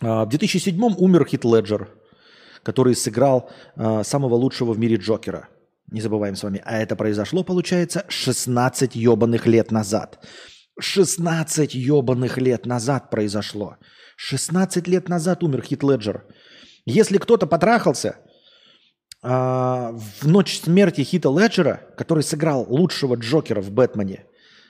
В 0.00 0.28
2007-м 0.28 0.94
умер 0.96 1.26
Хит 1.26 1.44
Леджер, 1.44 1.88
который 2.62 2.94
сыграл 2.94 3.50
а, 3.74 4.04
самого 4.04 4.34
лучшего 4.34 4.72
в 4.72 4.78
мире 4.78 4.96
Джокера. 4.96 5.48
Не 5.90 6.00
забываем 6.00 6.36
с 6.36 6.42
вами. 6.42 6.62
А 6.64 6.78
это 6.78 6.96
произошло, 6.96 7.42
получается, 7.42 8.04
16 8.08 8.94
ебаных 8.94 9.46
лет 9.46 9.72
назад. 9.72 10.24
16 10.78 11.74
ебаных 11.74 12.38
лет 12.38 12.66
назад 12.66 13.10
произошло. 13.10 13.76
16 14.16 14.86
лет 14.88 15.08
назад 15.08 15.42
умер 15.42 15.62
Хит 15.62 15.82
Леджер. 15.82 16.26
Если 16.86 17.18
кто-то 17.18 17.46
потрахался 17.46 18.16
а, 19.22 19.92
в 19.92 20.26
ночь 20.26 20.60
смерти 20.60 21.02
Хита 21.02 21.28
Леджера, 21.28 21.80
который 21.96 22.22
сыграл 22.22 22.66
лучшего 22.68 23.16
Джокера 23.16 23.60
в 23.60 23.70
Бэтмене, 23.70 24.26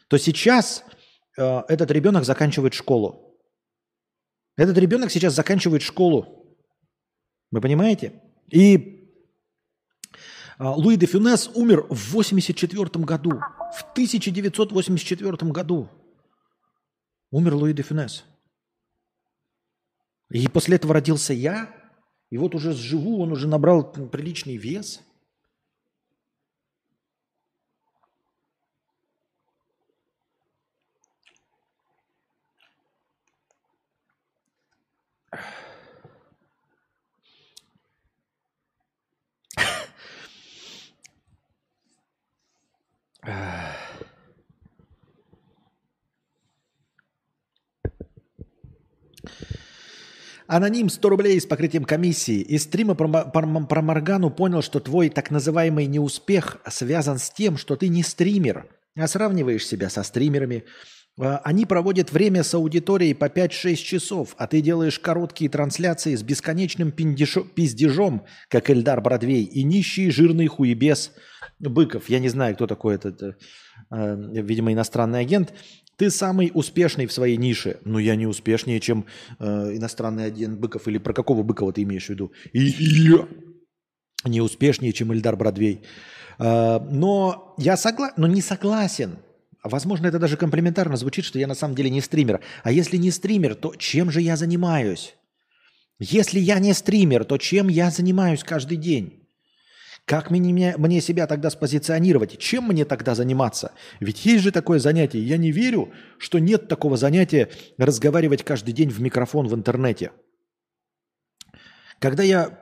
то 0.09 0.19
сейчас 0.19 0.85
а, 1.39 1.65
этот 1.69 1.91
ребенок 1.91 2.25
заканчивает 2.25 2.75
школу. 2.75 3.39
Этот 4.57 4.79
ребенок 4.79 5.11
сейчас 5.11 5.35
заканчивает 5.35 5.83
школу. 5.83 6.57
Вы 7.51 7.61
понимаете? 7.61 8.23
И 8.51 9.00
а, 10.63 10.75
Луи 10.77 10.97
де 10.97 11.07
Фюнес 11.07 11.51
умер 11.55 11.87
в 11.89 12.13
84 12.13 13.05
году. 13.07 13.31
В 13.73 13.83
1984 13.93 15.53
году 15.53 15.89
умер 17.31 17.55
Луи 17.55 17.73
де 17.73 17.83
Фюнес. 17.83 18.25
И 20.29 20.47
после 20.49 20.77
этого 20.77 20.93
родился 20.93 21.33
я, 21.33 21.75
и 22.29 22.37
вот 22.37 22.55
уже 22.55 22.75
живу, 22.75 23.23
он 23.23 23.33
уже 23.33 23.49
набрал 23.49 23.91
приличный 23.91 24.59
вес. 24.59 25.01
Ugh. 35.33 35.60
Аноним 50.47 50.89
100 50.89 51.09
рублей 51.09 51.41
с 51.41 51.47
покрытием 51.47 51.85
комиссии. 51.85 52.41
Из 52.41 52.65
стрима 52.65 52.95
про, 52.95 53.09
про, 53.09 53.47
про 53.67 53.83
Моргану 53.83 54.31
понял, 54.31 54.63
что 54.63 54.81
твой 54.81 55.09
так 55.09 55.31
называемый 55.31 55.87
неуспех 55.87 56.59
связан 56.69 57.19
с 57.19 57.31
тем, 57.31 57.57
что 57.57 57.77
ты 57.77 57.89
не 57.89 58.03
стример, 58.03 58.67
а 58.97 59.07
сравниваешь 59.07 59.67
себя 59.67 59.91
со 59.91 60.03
стримерами– 60.03 60.65
а, 61.19 61.39
они 61.39 61.67
проводят 61.67 62.13
время 62.13 62.43
с 62.43 62.55
аудиторией 62.55 63.15
по 63.15 63.27
5-6 63.27 63.77
часов, 63.77 64.35
а 64.39 64.47
ты 64.47 64.61
делаешь 64.61 64.99
короткие 64.99 65.51
трансляции 65.51 66.15
с 66.15 66.23
бесконечным 66.23 66.93
пиндешо, 66.93 67.43
пиздежом, 67.43 68.25
как 68.49 68.71
Эльдар 68.71 69.01
Бродвей, 69.01 69.45
и 69.45 69.63
нищий 69.63 70.11
жирный 70.11 70.47
хуебес 70.47 71.13
Быков. 71.59 72.09
Я 72.09 72.19
не 72.19 72.29
знаю, 72.29 72.55
кто 72.55 72.67
такой 72.67 72.95
этот, 72.95 73.23
э, 73.23 73.33
видимо, 73.91 74.73
иностранный 74.73 75.21
агент. 75.21 75.53
Ты 75.97 76.11
самый 76.11 76.51
успешный 76.55 77.05
в 77.07 77.13
своей 77.13 77.37
нише. 77.37 77.79
Но 77.85 77.99
я 77.99 78.17
не 78.17 78.27
успешнее, 78.27 78.81
чем 78.81 79.05
э, 79.39 79.77
иностранный 79.77 80.25
агент 80.25 80.59
Быков. 80.59 80.89
Или 80.89 80.97
про 80.97 81.13
какого 81.13 81.43
Быкова 81.43 81.73
ты 81.75 81.83
имеешь 81.83 82.07
в 82.07 82.11
виду? 82.11 82.33
Я 82.55 83.27
не 84.25 84.41
успешнее, 84.41 84.93
чем 84.93 85.13
Эльдар 85.13 85.37
Бродвей. 85.37 85.83
Э, 86.39 86.79
но 86.91 87.55
я 87.59 87.77
согласен, 87.77 88.15
но 88.17 88.27
не 88.27 88.41
согласен. 88.41 89.19
Возможно, 89.63 90.07
это 90.07 90.19
даже 90.19 90.37
комплиментарно 90.37 90.97
звучит, 90.97 91.25
что 91.25 91.39
я 91.39 91.47
на 91.47 91.55
самом 91.55 91.75
деле 91.75 91.91
не 91.91 92.01
стример. 92.01 92.41
А 92.63 92.73
если 92.73 92.97
не 92.97 93.11
стример, 93.11 93.55
то 93.55 93.75
чем 93.77 94.11
же 94.11 94.21
я 94.21 94.37
занимаюсь? 94.37 95.17
Если 95.99 96.41
я 96.41 96.59
не 96.59 96.73
стример, 96.73 97.25
то 97.25 97.37
чем 97.37 97.69
я 97.69 97.91
занимаюсь 97.91 98.43
каждый 98.43 98.79
день? 98.79 99.29
Как 100.07 100.31
мне, 100.31 100.75
мне 100.79 101.01
себя 101.03 101.27
тогда 101.27 101.51
спозиционировать? 101.51 102.39
Чем 102.39 102.69
мне 102.69 102.87
тогда 102.87 103.15
заниматься? 103.15 103.73
Ведь 104.01 104.25
есть 104.25 104.43
же 104.43 104.51
такое 104.51 104.79
занятие. 104.79 105.21
Я 105.21 105.37
не 105.37 105.53
верю, 105.53 105.93
что 106.19 106.39
нет 106.39 106.67
такого 106.69 106.97
занятия 106.97 107.51
разговаривать 107.77 108.43
каждый 108.43 108.73
день 108.73 108.89
в 108.89 109.01
микрофон 109.01 109.47
в 109.47 109.55
интернете. 109.55 110.11
Когда 111.99 112.23
я 112.23 112.59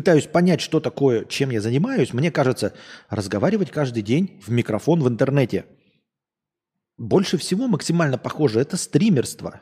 пытаюсь 0.00 0.26
понять, 0.26 0.62
что 0.62 0.80
такое, 0.80 1.26
чем 1.26 1.50
я 1.50 1.60
занимаюсь, 1.60 2.14
мне 2.14 2.30
кажется, 2.30 2.72
разговаривать 3.10 3.70
каждый 3.70 4.02
день 4.02 4.40
в 4.46 4.50
микрофон 4.50 5.02
в 5.02 5.08
интернете. 5.08 5.66
Больше 6.96 7.36
всего 7.36 7.68
максимально 7.68 8.16
похоже 8.16 8.60
это 8.60 8.78
стримерство. 8.78 9.60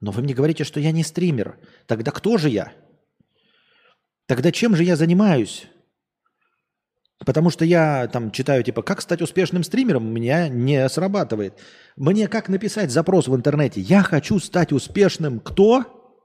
Но 0.00 0.12
вы 0.12 0.22
мне 0.22 0.32
говорите, 0.32 0.62
что 0.62 0.78
я 0.78 0.92
не 0.92 1.02
стример. 1.02 1.58
Тогда 1.86 2.12
кто 2.12 2.38
же 2.38 2.50
я? 2.50 2.72
Тогда 4.26 4.52
чем 4.52 4.76
же 4.76 4.84
я 4.84 4.94
занимаюсь? 4.94 5.66
Потому 7.26 7.50
что 7.50 7.64
я 7.64 8.06
там 8.06 8.30
читаю, 8.30 8.62
типа, 8.62 8.82
как 8.82 9.00
стать 9.00 9.22
успешным 9.22 9.64
стримером, 9.64 10.06
у 10.06 10.12
меня 10.12 10.48
не 10.48 10.88
срабатывает. 10.88 11.58
Мне 11.96 12.28
как 12.28 12.48
написать 12.48 12.92
запрос 12.92 13.26
в 13.26 13.34
интернете? 13.34 13.80
Я 13.80 14.04
хочу 14.04 14.38
стать 14.38 14.72
успешным 14.72 15.40
кто? 15.40 16.20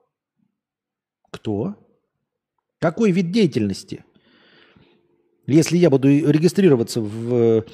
Кто? 1.31 1.88
Какой 2.79 3.11
вид 3.11 3.31
деятельности? 3.31 4.05
Если 5.45 5.77
я 5.77 5.89
буду 5.89 6.07
регистрироваться 6.07 7.01
в 7.01 7.65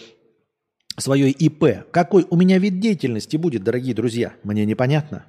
свое 0.97 1.29
ИП, 1.29 1.91
какой 1.91 2.25
у 2.29 2.35
меня 2.35 2.57
вид 2.57 2.79
деятельности 2.79 3.37
будет, 3.37 3.63
дорогие 3.63 3.93
друзья? 3.93 4.33
Мне 4.43 4.65
непонятно. 4.65 5.25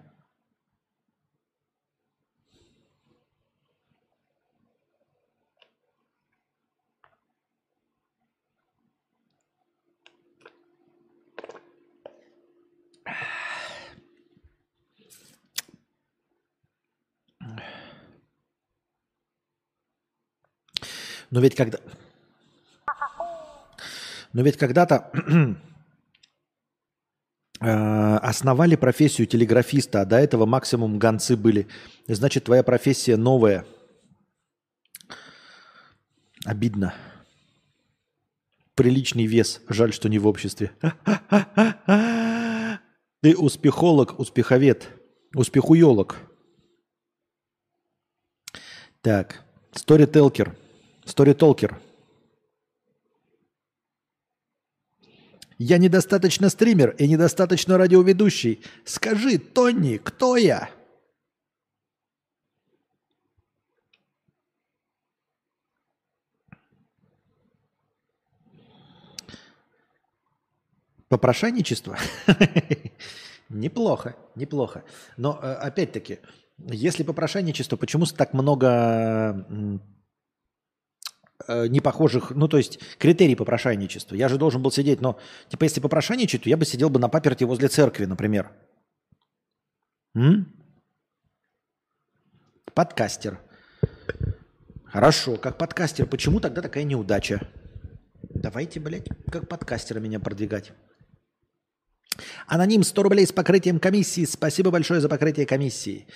Но 21.31 21.40
ведь 21.40 21.55
когда... 21.55 21.78
Но 24.32 24.43
ведь 24.43 24.57
когда-то 24.59 25.11
э, 27.61 28.16
основали 28.16 28.77
профессию 28.77 29.27
телеграфиста, 29.27 30.03
а 30.03 30.05
до 30.05 30.19
этого 30.19 30.44
максимум 30.44 30.98
гонцы 30.98 31.36
были. 31.36 31.69
Значит, 32.07 32.44
твоя 32.44 32.62
профессия 32.62 33.16
новая. 33.16 33.65
Обидно. 36.44 36.94
Приличный 38.74 39.24
вес. 39.24 39.62
Жаль, 39.69 39.94
что 39.94 40.09
не 40.11 40.19
в 40.19 40.27
обществе. 40.27 40.73
Ты 43.23 43.35
успехолог, 43.36 44.19
успеховед, 44.20 44.90
успехуелог. 45.35 46.16
Так, 49.01 49.44
сторителкер. 49.73 50.55
Сторитолкер. 51.07 51.81
Я 55.57 55.78
недостаточно 55.78 56.51
стример 56.51 56.91
и 56.99 57.09
недостаточно 57.09 57.78
радиоведущий. 57.78 58.61
Скажи, 58.85 59.39
Тони, 59.39 59.97
кто 59.97 60.37
я? 60.37 60.69
Попрошайничество? 71.09 71.97
неплохо, 73.49 74.16
неплохо. 74.35 74.83
Но 75.16 75.39
э, 75.41 75.53
опять-таки, 75.53 76.19
если 76.59 77.05
попрошайничество, 77.05 77.77
почему 77.77 78.05
так 78.07 78.35
много 78.35 79.47
э, 81.48 81.66
непохожих, 81.68 82.31
ну 82.31 82.48
то 82.48 82.56
есть 82.56 82.78
критерий 82.98 83.35
попрошайничества. 83.35 84.14
Я 84.14 84.28
же 84.28 84.39
должен 84.39 84.62
был 84.62 84.70
сидеть, 84.70 85.01
но 85.01 85.18
типа 85.48 85.64
если 85.64 85.81
попрошайничать, 85.81 86.43
то 86.43 86.48
я 86.48 86.56
бы 86.56 86.64
сидел 86.64 86.90
бы 86.90 86.98
на 86.98 87.09
паперте 87.09 87.44
возле 87.44 87.68
церкви, 87.68 88.05
например. 88.05 88.51
М? 90.14 90.52
Подкастер. 92.74 93.39
Хорошо, 94.85 95.36
как 95.36 95.59
подкастер. 95.59 96.06
Почему 96.06 96.40
тогда 96.40 96.62
такая 96.62 96.85
неудача? 96.85 97.47
Давайте, 98.23 98.81
блядь, 98.81 99.09
как 99.31 99.48
подкастера 99.48 100.01
меня 100.01 100.20
продвигать. 100.20 100.73
Аноним 102.47 102.83
100 102.83 103.03
рублей 103.03 103.27
с 103.27 103.33
покрытием 103.33 103.79
комиссии. 103.79 104.25
Спасибо 104.25 104.71
большое 104.71 105.01
за 105.01 105.09
покрытие 105.09 105.47
комиссии. 105.47 106.07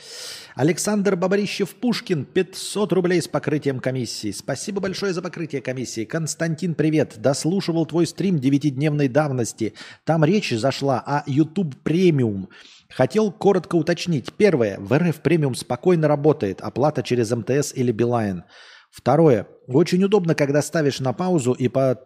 Александр 0.55 1.15
Бабарищев-Пушкин 1.15 2.25
500 2.25 2.93
рублей 2.93 3.23
с 3.23 3.29
покрытием 3.29 3.81
комиссии. 3.81 4.33
Спасибо 4.33 4.81
большое 4.81 5.13
за 5.13 5.23
покрытие 5.23 5.63
комиссии. 5.63 6.05
Константин, 6.05 6.75
привет. 6.75 7.19
Дослушивал 7.19 7.87
твой 7.87 8.07
стрим 8.07 8.39
девятидневной 8.39 9.09
давности. 9.09 9.75
Там 10.05 10.25
речь 10.25 10.51
зашла 10.51 11.01
о 11.01 11.23
YouTube 11.27 11.77
премиум. 11.83 12.49
Хотел 12.91 13.31
коротко 13.31 13.77
уточнить. 13.77 14.33
Первое. 14.35 14.79
В 14.79 14.99
РФ 14.99 15.21
премиум 15.21 15.55
спокойно 15.55 16.09
работает. 16.09 16.61
Оплата 16.61 17.03
через 17.03 17.31
МТС 17.31 17.73
или 17.75 17.93
Билайн. 17.93 18.45
Второе. 18.91 19.47
Очень 19.69 20.03
удобно, 20.03 20.35
когда 20.35 20.63
ставишь 20.63 21.01
на 21.01 21.13
паузу 21.13 21.53
и 21.53 21.69
по... 21.69 22.01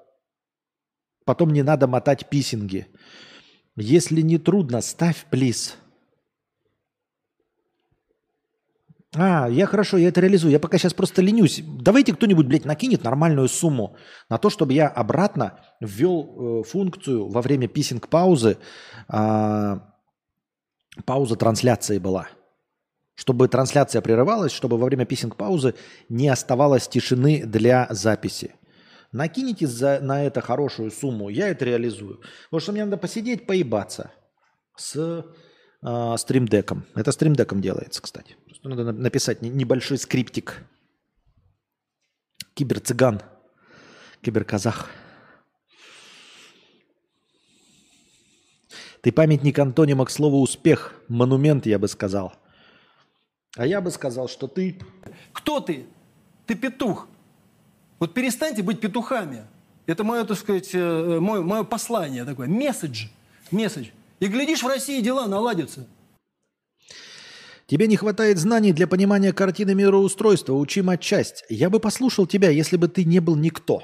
потом 1.24 1.52
не 1.52 1.62
надо 1.62 1.86
мотать 1.86 2.28
писинги. 2.28 2.86
Если 3.76 4.20
не 4.20 4.38
трудно, 4.38 4.80
ставь, 4.80 5.26
плиз. 5.30 5.76
А, 9.16 9.48
я 9.48 9.66
хорошо, 9.66 9.96
я 9.96 10.08
это 10.08 10.20
реализую. 10.20 10.52
Я 10.52 10.60
пока 10.60 10.78
сейчас 10.78 10.94
просто 10.94 11.22
ленюсь. 11.22 11.62
Давайте 11.64 12.12
кто-нибудь, 12.12 12.46
блядь, 12.46 12.64
накинет 12.64 13.04
нормальную 13.04 13.48
сумму 13.48 13.96
на 14.28 14.38
то, 14.38 14.50
чтобы 14.50 14.72
я 14.72 14.88
обратно 14.88 15.60
ввел 15.80 16.60
э, 16.60 16.62
функцию 16.64 17.28
во 17.28 17.42
время 17.42 17.68
писинг-паузы. 17.68 18.58
Э, 19.08 19.78
пауза 21.04 21.36
трансляции 21.36 21.98
была. 21.98 22.28
Чтобы 23.14 23.46
трансляция 23.46 24.02
прерывалась, 24.02 24.52
чтобы 24.52 24.76
во 24.76 24.86
время 24.86 25.04
писинг-паузы 25.04 25.74
не 26.08 26.28
оставалось 26.28 26.88
тишины 26.88 27.44
для 27.44 27.86
записи. 27.90 28.54
Накинете 29.14 29.68
за, 29.68 30.00
на 30.00 30.24
это 30.24 30.40
хорошую 30.40 30.90
сумму, 30.90 31.28
я 31.28 31.48
это 31.48 31.64
реализую. 31.64 32.20
Потому 32.46 32.60
что 32.60 32.72
мне 32.72 32.84
надо 32.84 32.96
посидеть, 32.96 33.46
поебаться 33.46 34.10
с 34.76 35.24
э, 35.82 36.16
стримдеком. 36.18 36.84
Это 36.96 37.12
стримдеком 37.12 37.60
делается, 37.60 38.02
кстати. 38.02 38.36
Просто 38.44 38.68
надо 38.68 38.90
написать 38.90 39.40
небольшой 39.40 39.98
скриптик. 39.98 40.64
Киберцыган. 42.54 43.22
Киберказах. 44.20 44.90
Ты 49.00 49.12
памятник 49.12 49.56
антонима 49.60 50.06
к 50.06 50.10
слову 50.10 50.40
успех. 50.40 50.92
Монумент, 51.06 51.66
я 51.66 51.78
бы 51.78 51.86
сказал. 51.86 52.34
А 53.56 53.64
я 53.64 53.80
бы 53.80 53.92
сказал, 53.92 54.26
что 54.26 54.48
ты... 54.48 54.80
Кто 55.32 55.60
ты? 55.60 55.86
Ты 56.46 56.56
петух. 56.56 57.06
Вот 57.98 58.14
перестаньте 58.14 58.62
быть 58.62 58.80
петухами. 58.80 59.44
Это 59.86 60.04
мое, 60.04 60.24
так 60.24 60.38
сказать, 60.38 60.70
э, 60.72 61.18
мое, 61.20 61.42
мое 61.42 61.64
послание 61.64 62.24
такое. 62.24 62.48
Месседж. 62.48 63.06
Месседж. 63.50 63.88
И 64.20 64.26
глядишь, 64.26 64.62
в 64.62 64.66
России 64.66 65.00
дела 65.00 65.26
наладятся. 65.26 65.86
Тебе 67.66 67.86
не 67.86 67.96
хватает 67.96 68.38
знаний 68.38 68.72
для 68.72 68.86
понимания 68.86 69.32
картины 69.32 69.74
мироустройства. 69.74 70.54
Учи 70.54 70.82
матчасть. 70.82 71.44
Я 71.48 71.70
бы 71.70 71.80
послушал 71.80 72.26
тебя, 72.26 72.50
если 72.50 72.76
бы 72.76 72.88
ты 72.88 73.04
не 73.04 73.20
был 73.20 73.36
никто. 73.36 73.82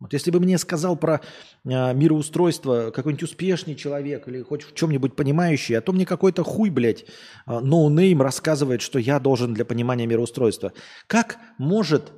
Вот 0.00 0.12
если 0.12 0.30
бы 0.30 0.40
мне 0.40 0.58
сказал 0.58 0.96
про 0.96 1.20
э, 1.64 1.94
мироустройство 1.94 2.90
какой-нибудь 2.90 3.22
успешный 3.22 3.74
человек 3.74 4.28
или 4.28 4.42
хоть 4.42 4.62
в 4.64 4.74
чем-нибудь 4.74 5.14
понимающий, 5.16 5.78
а 5.78 5.80
то 5.80 5.92
мне 5.92 6.04
какой-то 6.04 6.42
хуй, 6.42 6.70
блядь, 6.70 7.06
ноунейм 7.46 8.20
no 8.20 8.24
рассказывает, 8.24 8.82
что 8.82 8.98
я 8.98 9.18
должен 9.18 9.54
для 9.54 9.64
понимания 9.64 10.06
мироустройства. 10.06 10.72
Как 11.06 11.38
может 11.58 12.12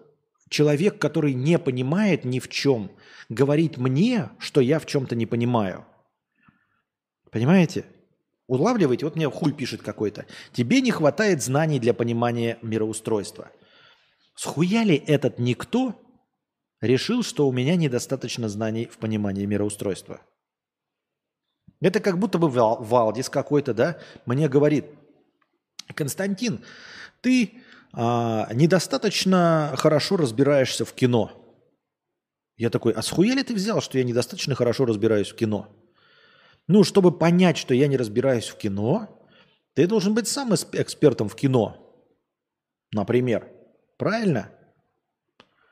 человек, 0.48 0.98
который 0.98 1.34
не 1.34 1.58
понимает 1.58 2.24
ни 2.24 2.38
в 2.38 2.48
чем, 2.48 2.90
говорить 3.28 3.76
мне, 3.76 4.30
что 4.38 4.60
я 4.60 4.78
в 4.78 4.86
чем-то 4.86 5.16
не 5.16 5.26
понимаю? 5.26 5.84
Понимаете? 7.30 7.84
Улавливаете? 8.46 9.06
Вот 9.06 9.16
мне 9.16 9.28
хуй 9.28 9.52
пишет 9.52 9.82
какой-то. 9.82 10.26
Тебе 10.52 10.80
не 10.80 10.90
хватает 10.90 11.42
знаний 11.42 11.80
для 11.80 11.94
понимания 11.94 12.58
мироустройства. 12.62 13.50
Схуяли 14.36 14.94
этот 14.94 15.38
никто 15.38 16.00
решил, 16.80 17.22
что 17.22 17.48
у 17.48 17.52
меня 17.52 17.74
недостаточно 17.74 18.48
знаний 18.48 18.86
в 18.86 18.98
понимании 18.98 19.46
мироустройства? 19.46 20.20
Это 21.80 22.00
как 22.00 22.18
будто 22.18 22.38
бы 22.38 22.48
Валдис 22.48 23.28
какой-то, 23.28 23.74
да, 23.74 23.98
мне 24.24 24.48
говорит, 24.48 24.86
Константин, 25.94 26.64
ты 27.20 27.62
а, 27.96 28.52
недостаточно 28.52 29.72
хорошо 29.76 30.18
разбираешься 30.18 30.84
в 30.84 30.92
кино. 30.92 31.32
Я 32.58 32.68
такой, 32.68 32.92
а 32.92 33.00
схуя 33.00 33.42
ты 33.42 33.54
взял, 33.54 33.80
что 33.80 33.96
я 33.96 34.04
недостаточно 34.04 34.54
хорошо 34.54 34.84
разбираюсь 34.84 35.30
в 35.30 35.34
кино? 35.34 35.68
Ну, 36.68 36.84
чтобы 36.84 37.10
понять, 37.10 37.56
что 37.56 37.72
я 37.74 37.86
не 37.86 37.96
разбираюсь 37.96 38.48
в 38.48 38.56
кино, 38.58 39.08
ты 39.74 39.86
должен 39.86 40.14
быть 40.14 40.28
сам 40.28 40.54
экспертом 40.54 41.28
в 41.28 41.36
кино. 41.36 42.04
Например. 42.92 43.50
Правильно? 43.96 44.50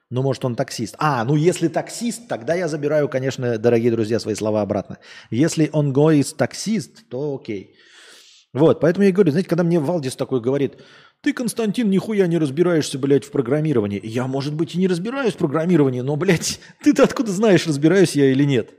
Ну, 0.09 0.23
может, 0.23 0.45
он 0.47 0.57
таксист. 0.57 0.95
А, 0.99 1.25
ну 1.25 1.37
если 1.37 1.69
таксист, 1.69 2.27
тогда 2.29 2.55
я 2.55 2.69
забираю, 2.69 3.09
конечно, 3.09 3.59
дорогие 3.59 3.91
друзья, 3.91 4.19
свои 4.19 4.35
слова 4.35 4.63
обратно. 4.63 4.99
Если 5.31 5.69
он 5.73 5.93
гоист 5.93 6.39
таксист, 6.39 7.07
то 7.11 7.35
окей. 7.35 7.77
Вот, 8.55 8.81
поэтому 8.81 9.05
я 9.05 9.13
говорю, 9.13 9.33
знаете, 9.33 9.49
когда 9.49 9.65
мне 9.65 9.81
Валдис 9.81 10.17
такой 10.17 10.41
говорит, 10.41 10.81
ты, 11.25 11.33
Константин, 11.33 11.89
нихуя 11.89 12.27
не 12.27 12.39
разбираешься, 12.39 12.99
блядь, 12.99 13.25
в 13.25 13.31
программировании. 13.31 14.01
Я, 14.05 14.27
может 14.27 14.55
быть, 14.55 14.75
и 14.75 14.79
не 14.79 14.87
разбираюсь 14.87 15.33
в 15.33 15.39
программировании, 15.39 16.03
но, 16.03 16.17
блядь, 16.17 16.61
ты-то 16.83 17.03
откуда 17.03 17.33
знаешь, 17.33 17.67
разбираюсь 17.67 18.15
я 18.15 18.31
или 18.31 18.45
нет? 18.45 18.71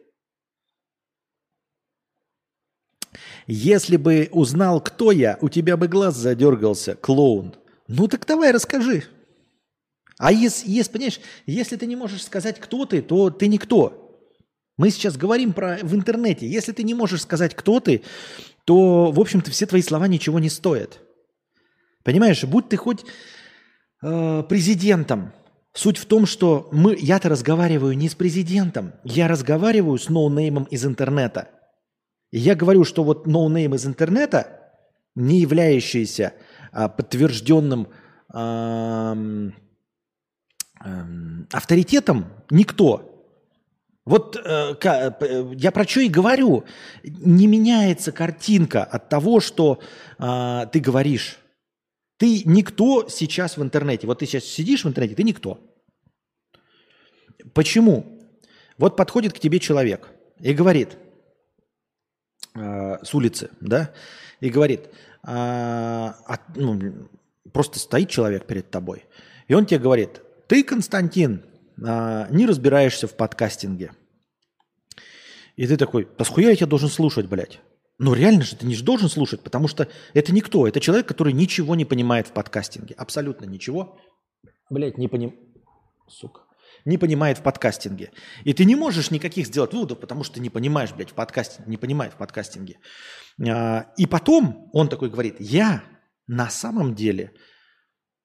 Если 3.48 3.98
бы 3.98 4.30
узнал, 4.32 4.80
кто 4.80 5.12
я, 5.12 5.38
у 5.42 5.50
тебя 5.50 5.76
бы 5.76 5.88
глаз 5.88 6.16
задергался, 6.16 6.96
клоун. 6.96 7.56
Ну 7.88 8.08
так 8.08 8.26
давай 8.26 8.52
расскажи. 8.52 9.04
А 10.18 10.32
если, 10.32 10.70
если, 10.70 10.92
понимаешь, 10.92 11.20
если 11.46 11.76
ты 11.76 11.86
не 11.86 11.96
можешь 11.96 12.24
сказать, 12.24 12.60
кто 12.60 12.86
ты, 12.86 13.02
то 13.02 13.30
ты 13.30 13.48
никто. 13.48 14.20
Мы 14.78 14.90
сейчас 14.90 15.18
говорим 15.18 15.54
про 15.54 15.78
в 15.82 15.94
интернете. 15.94 16.48
Если 16.48 16.72
ты 16.72 16.84
не 16.84 16.94
можешь 16.94 17.22
сказать, 17.22 17.56
кто 17.56 17.80
ты, 17.80 18.04
то, 18.66 19.12
в 19.12 19.20
общем-то, 19.20 19.52
все 19.52 19.66
твои 19.66 19.82
слова 19.82 20.08
ничего 20.08 20.40
не 20.40 20.50
стоят. 20.50 21.05
Понимаешь, 22.06 22.46
будь 22.46 22.70
ты 22.70 22.78
хоть 22.78 23.04
э, 24.02 24.44
президентом, 24.48 25.34
суть 25.74 25.98
в 25.98 26.06
том, 26.06 26.26
что 26.26 26.70
мы, 26.72 26.96
я-то 26.98 27.28
разговариваю 27.28 27.98
не 27.98 28.08
с 28.08 28.16
президентом, 28.16 28.94
я 29.04 29.28
разговариваю 29.28 29.98
с 29.98 30.08
ноунеймом 30.08 30.64
из 30.72 30.86
интернета. 30.86 31.50
Я 32.32 32.56
говорю, 32.56 32.86
что 32.86 33.04
вот 33.04 33.28
ноунейм 33.28 33.76
из 33.76 33.86
интернета, 33.86 34.62
не 35.16 35.42
являющийся 35.42 36.34
а, 36.72 36.88
подтвержденным 36.88 37.90
а, 38.30 39.18
Эм, 40.86 41.48
авторитетом 41.52 42.28
никто. 42.52 43.12
Вот 44.06 44.36
э, 44.36 44.76
я 45.56 45.72
про 45.72 45.88
что 45.88 46.02
и 46.02 46.10
говорю. 46.10 46.66
Не 47.04 47.48
меняется 47.48 48.12
картинка 48.12 48.84
от 48.84 49.10
того, 49.10 49.40
что 49.40 49.80
э, 50.20 50.68
ты 50.72 50.80
говоришь. 50.80 51.40
Ты 52.18 52.44
никто 52.46 53.08
сейчас 53.10 53.58
в 53.58 53.64
интернете. 53.64 54.08
Вот 54.08 54.20
ты 54.20 54.26
сейчас 54.26 54.46
сидишь 54.46 54.86
в 54.86 54.88
интернете, 54.88 55.16
ты 55.16 55.24
никто. 55.24 55.60
Почему? 57.54 58.20
Вот 58.78 58.96
подходит 58.96 59.34
к 59.34 59.40
тебе 59.40 59.60
человек 59.60 60.10
и 60.40 60.54
говорит 60.54 60.98
э, 62.54 63.04
с 63.04 63.14
улицы, 63.14 63.50
да, 63.62 63.94
и 64.40 64.50
говорит, 64.50 64.88
э, 64.88 64.90
а, 65.24 66.40
ну, 66.56 67.10
просто 67.54 67.80
стоит 67.80 68.10
человек 68.10 68.46
перед 68.46 68.70
тобой, 68.70 69.06
и 69.48 69.54
он 69.54 69.66
тебе 69.66 69.80
говорит, 69.80 70.22
ты, 70.48 70.64
Константин, 70.64 71.44
а, 71.84 72.28
не 72.30 72.46
разбираешься 72.46 73.08
в 73.08 73.16
подкастинге. 73.16 73.92
И 75.56 75.68
ты 75.68 75.78
такой, 75.78 76.08
да 76.18 76.26
схуя 76.26 76.50
я 76.50 76.56
тебя 76.56 76.68
должен 76.68 76.90
слушать, 76.90 77.28
блядь? 77.28 77.62
Ну 77.98 78.14
реально 78.14 78.44
же 78.44 78.56
ты 78.56 78.66
не 78.66 78.76
должен 78.76 79.10
слушать, 79.10 79.42
потому 79.42 79.68
что 79.68 79.88
это 80.14 80.34
никто. 80.34 80.68
Это 80.68 80.80
человек, 80.80 81.08
который 81.08 81.34
ничего 81.34 81.76
не 81.76 81.86
понимает 81.86 82.28
в 82.28 82.32
подкастинге. 82.32 82.96
Абсолютно 82.96 83.46
ничего. 83.46 83.98
Блядь, 84.70 84.98
не 84.98 85.08
поним... 85.08 85.36
Сука. 86.08 86.42
Не 86.84 86.98
понимает 86.98 87.38
в 87.38 87.42
подкастинге. 87.42 88.12
И 88.44 88.54
ты 88.54 88.66
не 88.66 88.76
можешь 88.76 89.12
никаких 89.12 89.48
сделать 89.48 89.74
выводов, 89.74 90.00
потому 90.00 90.24
что 90.24 90.40
не 90.40 90.50
понимаешь, 90.50 90.94
блядь, 90.94 91.12
в 91.12 91.14
подкастинге. 91.14 91.70
Не 91.70 91.78
понимает 91.78 92.14
в 92.14 92.18
подкастинге. 92.18 92.80
А, 93.48 93.88
и 93.98 94.06
потом 94.06 94.70
он 94.74 94.90
такой 94.90 95.10
говорит, 95.10 95.38
я 95.40 95.84
на 96.28 96.50
самом 96.50 96.96
деле 96.96 97.32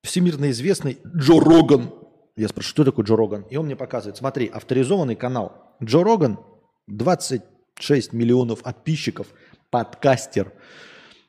всемирно 0.03 0.51
известный 0.51 0.99
Джо 1.05 1.39
Роган 1.39 1.91
я 2.35 2.47
спрашиваю, 2.47 2.71
что 2.71 2.85
такое 2.85 3.05
Джо 3.05 3.15
Роган? 3.15 3.43
И 3.49 3.57
он 3.57 3.65
мне 3.65 3.75
показывает, 3.75 4.17
смотри, 4.17 4.47
авторизованный 4.47 5.15
канал. 5.15 5.75
Джо 5.83 6.03
Роган, 6.03 6.39
26 6.87 8.13
миллионов 8.13 8.63
подписчиков, 8.63 9.27
подкастер, 9.71 10.53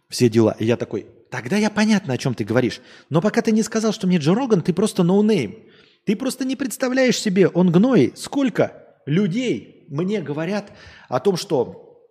все 0.08 0.28
дела. 0.28 0.54
И 0.58 0.66
я 0.66 0.76
такой, 0.76 1.06
тогда 1.30 1.56
я 1.56 1.70
понятно, 1.70 2.12
о 2.12 2.18
чем 2.18 2.34
ты 2.34 2.44
говоришь. 2.44 2.80
Но 3.08 3.22
пока 3.22 3.40
ты 3.40 3.52
не 3.52 3.62
сказал, 3.62 3.92
что 3.92 4.06
мне 4.06 4.18
Джо 4.18 4.34
Роган, 4.34 4.60
ты 4.60 4.74
просто 4.74 5.02
ноунейм. 5.02 5.56
Ты 6.04 6.16
просто 6.16 6.44
не 6.44 6.56
представляешь 6.56 7.18
себе, 7.18 7.48
он 7.48 7.70
гной, 7.70 8.12
сколько 8.16 8.96
людей 9.06 9.86
мне 9.88 10.20
говорят 10.20 10.72
о 11.08 11.20
том, 11.20 11.36
что 11.36 12.06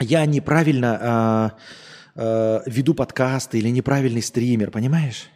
я 0.00 0.24
неправильно 0.24 1.52
э, 2.16 2.20
э, 2.20 2.60
веду 2.66 2.94
подкасты 2.94 3.58
или 3.58 3.68
неправильный 3.68 4.22
стример, 4.22 4.70
понимаешь? 4.70 5.30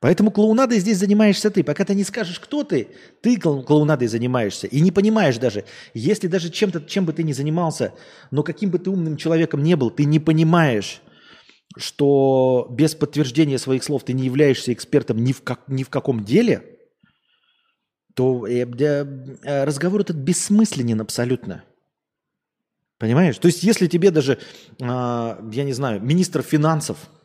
Поэтому 0.00 0.30
клоунадой 0.30 0.78
здесь 0.78 0.98
занимаешься 0.98 1.50
ты. 1.50 1.64
Пока 1.64 1.84
ты 1.84 1.94
не 1.94 2.04
скажешь, 2.04 2.38
кто 2.38 2.62
ты, 2.62 2.88
ты 3.20 3.36
клоунадой 3.36 4.06
занимаешься. 4.06 4.68
И 4.68 4.80
не 4.80 4.92
понимаешь 4.92 5.38
даже, 5.38 5.64
если 5.92 6.28
даже 6.28 6.50
чем-то, 6.50 6.82
чем 6.82 7.04
бы 7.04 7.12
ты 7.12 7.24
ни 7.24 7.32
занимался, 7.32 7.92
но 8.30 8.44
каким 8.44 8.70
бы 8.70 8.78
ты 8.78 8.90
умным 8.90 9.16
человеком 9.16 9.62
не 9.62 9.74
был, 9.74 9.90
ты 9.90 10.04
не 10.04 10.20
понимаешь, 10.20 11.02
что 11.76 12.68
без 12.70 12.94
подтверждения 12.94 13.58
своих 13.58 13.82
слов 13.82 14.04
ты 14.04 14.12
не 14.12 14.24
являешься 14.24 14.72
экспертом 14.72 15.22
ни 15.22 15.32
в, 15.32 15.42
как, 15.42 15.62
ни 15.66 15.82
в 15.82 15.88
каком 15.88 16.24
деле, 16.24 16.78
то 18.14 18.46
э, 18.46 18.66
э, 18.66 19.64
разговор 19.64 20.02
этот 20.02 20.16
бессмысленен 20.16 21.00
абсолютно. 21.00 21.64
Понимаешь? 22.98 23.38
То 23.38 23.46
есть 23.46 23.64
если 23.64 23.88
тебе 23.88 24.12
даже, 24.12 24.38
э, 24.80 24.84
я 24.84 25.64
не 25.64 25.72
знаю, 25.72 26.00
министр 26.00 26.42
финансов– 26.42 26.98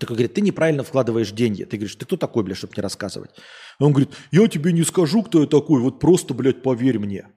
такой 0.00 0.16
говорит, 0.16 0.34
ты 0.34 0.40
неправильно 0.40 0.82
вкладываешь 0.82 1.32
деньги. 1.32 1.64
Ты 1.64 1.76
говоришь, 1.76 1.96
ты 1.96 2.06
кто 2.06 2.16
такой, 2.16 2.42
блядь, 2.44 2.58
чтобы 2.58 2.72
мне 2.74 2.82
рассказывать? 2.82 3.30
Он 3.78 3.92
говорит, 3.92 4.10
я 4.30 4.46
тебе 4.48 4.72
не 4.72 4.84
скажу, 4.84 5.22
кто 5.22 5.42
я 5.42 5.46
такой, 5.46 5.80
вот 5.80 6.00
просто, 6.00 6.34
блядь, 6.34 6.62
поверь 6.62 6.98
мне. 6.98 7.28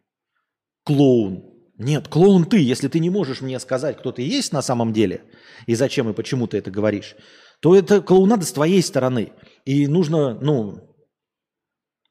Клоун. 0.83 1.43
Нет, 1.77 2.07
клоун 2.07 2.45
ты. 2.45 2.61
Если 2.61 2.87
ты 2.87 2.99
не 2.99 3.09
можешь 3.09 3.41
мне 3.41 3.59
сказать, 3.59 3.97
кто 3.97 4.11
ты 4.11 4.21
есть 4.21 4.53
на 4.53 4.61
самом 4.61 4.93
деле, 4.93 5.23
и 5.65 5.75
зачем 5.75 6.09
и 6.09 6.13
почему 6.13 6.47
ты 6.47 6.57
это 6.57 6.71
говоришь, 6.71 7.15
то 7.59 7.75
это 7.75 8.01
клоунада 8.01 8.45
с 8.45 8.53
твоей 8.53 8.81
стороны. 8.81 9.33
И 9.65 9.87
нужно, 9.87 10.39
ну, 10.39 10.95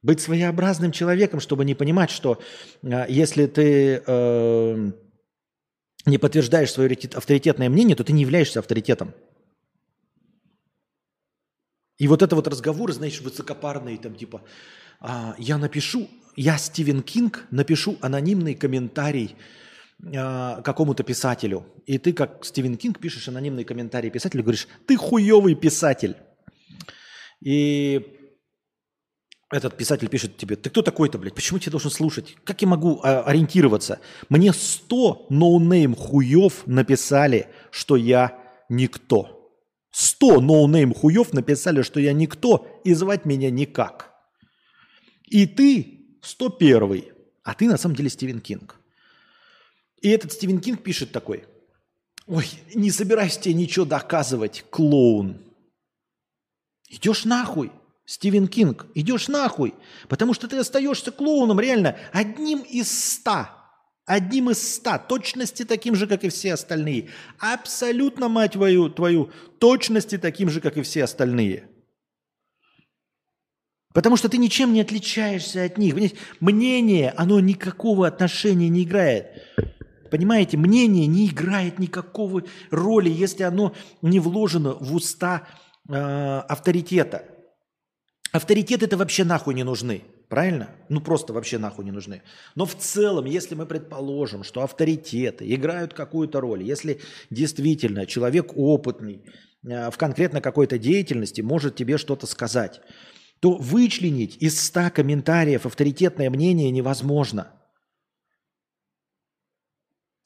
быть 0.03 0.21
своеобразным 0.21 0.93
человеком, 0.93 1.41
чтобы 1.41 1.65
не 1.65 1.75
понимать, 1.75 2.11
что 2.11 2.39
э, 2.83 3.07
если 3.09 3.47
ты 3.47 4.03
э, 4.07 4.93
не 6.05 6.19
подтверждаешь 6.19 6.71
свое 6.71 6.95
авторитетное 7.15 7.71
мнение, 7.71 7.97
то 7.97 8.05
ты 8.05 8.13
не 8.13 8.21
являешься 8.21 8.59
авторитетом. 8.59 9.15
И 11.99 12.09
вот 12.09 12.23
это 12.23 12.35
вот 12.35 12.49
разговор, 12.49 12.93
знаешь, 12.93 13.21
высокопарный, 13.21 13.97
там 13.99 14.15
типа, 14.15 14.43
а, 15.01 15.35
я 15.39 15.59
напишу, 15.59 16.09
я 16.37 16.59
Стивен 16.59 17.03
Кинг, 17.03 17.47
напишу 17.51 17.97
анонимный 18.01 18.55
комментарий 18.55 19.37
а, 20.15 20.61
какому-то 20.63 21.05
писателю. 21.05 21.67
И 21.87 21.99
ты, 21.99 22.13
как 22.13 22.45
Стивен 22.45 22.77
Кинг, 22.77 22.99
пишешь 22.99 23.29
анонимный 23.29 23.65
комментарий 23.65 24.11
писателю, 24.11 24.43
говоришь, 24.43 24.67
ты 24.87 24.97
хуевый 24.97 25.55
писатель. 25.55 26.17
И 27.41 28.19
этот 29.51 29.77
писатель 29.77 30.09
пишет 30.09 30.37
тебе, 30.37 30.57
ты 30.57 30.71
кто 30.71 30.83
такой-то, 30.83 31.19
блядь, 31.19 31.35
почему 31.35 31.61
тебя 31.61 31.73
должен 31.73 31.91
слушать? 31.91 32.37
Как 32.43 32.61
я 32.61 32.67
могу 32.67 33.01
а, 33.05 33.23
ориентироваться? 33.23 34.01
Мне 34.29 34.53
100 34.53 35.27
ноунейм 35.31 35.95
хуев 35.95 36.67
написали, 36.67 37.47
что 37.71 37.95
я 37.95 38.37
никто. 38.69 39.34
100 39.95 40.41
ноунейм 40.41 40.93
хуев 40.93 41.33
написали, 41.33 41.83
что 41.83 42.01
я 42.01 42.13
никто, 42.13 42.81
и 42.83 42.95
звать 42.95 43.25
меня 43.25 43.49
никак. 43.49 44.13
И 45.23 45.47
ты 45.47 46.19
101 46.21 47.05
а 47.45 47.55
ты 47.55 47.69
на 47.69 47.77
самом 47.77 47.95
деле 47.95 48.09
Стивен 48.09 48.41
Кинг. 48.41 48.81
И 50.01 50.09
этот 50.09 50.33
Стивен 50.33 50.61
Кинг 50.61 50.83
пишет 50.83 51.13
такой, 51.13 51.45
ой, 52.27 52.49
не 52.75 52.91
собираюсь 52.91 53.39
тебе 53.39 53.55
ничего 53.55 53.85
доказывать, 53.85 54.65
клоун. 54.71 55.41
Идешь 56.89 57.25
нахуй. 57.25 57.71
Стивен 58.07 58.49
Кинг, 58.49 58.87
идешь 58.95 59.29
нахуй, 59.29 59.75
потому 60.09 60.35
что 60.35 60.49
ты 60.49 60.59
остаешься 60.59 61.13
клоуном 61.13 61.61
реально 61.61 61.97
одним 62.13 62.61
из 62.61 62.91
ста. 62.91 63.54
Одним 64.07 64.51
из 64.51 64.75
ста, 64.75 64.99
точности 64.99 65.65
таким 65.65 65.95
же, 65.95 66.07
как 66.07 66.25
и 66.25 66.29
все 66.29 66.53
остальные. 66.53 67.09
Абсолютно, 67.39 68.29
мать 68.29 68.53
твою, 68.53 68.91
твою, 68.91 69.31
точности 69.59 70.19
таким 70.19 70.51
же, 70.51 70.61
как 70.61 70.77
и 70.77 70.83
все 70.83 71.05
остальные. 71.05 71.69
Потому 73.95 74.17
что 74.17 74.29
ты 74.29 74.37
ничем 74.37 74.75
не 74.75 74.83
отличаешься 74.83 75.65
от 75.65 75.79
них. 75.79 75.95
Мнение, 76.41 77.15
оно 77.17 77.41
никакого 77.41 78.07
отношения 78.07 78.69
не 78.69 78.83
играет. 78.83 79.27
Понимаете, 80.11 80.59
мнение 80.59 81.07
не 81.07 81.29
играет 81.29 81.79
никакого 81.79 82.43
роли, 82.71 83.09
если 83.09 83.45
оно 83.45 83.75
не 84.03 84.21
вложено 84.21 84.75
в 84.75 84.95
уста 84.95 85.49
э, 85.89 85.95
авторитета. 85.95 87.25
Авторитеты 88.33 88.85
это 88.85 88.97
вообще 88.97 89.25
нахуй 89.25 89.55
не 89.55 89.65
нужны. 89.65 90.03
Правильно? 90.29 90.71
Ну 90.89 91.01
просто 91.01 91.33
вообще 91.33 91.59
нахуй 91.59 91.85
не 91.85 91.91
нужны. 91.91 92.23
Но 92.55 92.65
в 92.65 92.75
целом, 92.75 93.27
если 93.27 93.55
мы 93.55 93.67
предположим, 93.67 94.43
что 94.43 94.63
авторитеты 94.63 95.53
играют 95.55 95.93
какую-то 95.93 96.41
роль, 96.41 96.63
если 96.63 97.01
действительно 97.31 98.07
человек 98.07 98.53
опытный 98.57 99.23
э, 99.67 99.91
в 99.91 99.99
конкретно 99.99 100.41
какой-то 100.41 100.79
деятельности 100.79 101.43
может 101.43 101.77
тебе 101.77 101.99
что-то 101.99 102.27
сказать, 102.27 102.81
то 103.41 103.57
вычленить 103.57 104.37
из 104.39 104.59
100 104.67 104.91
комментариев 104.91 105.67
авторитетное 105.67 106.31
мнение 106.31 106.71
невозможно. 106.71 107.53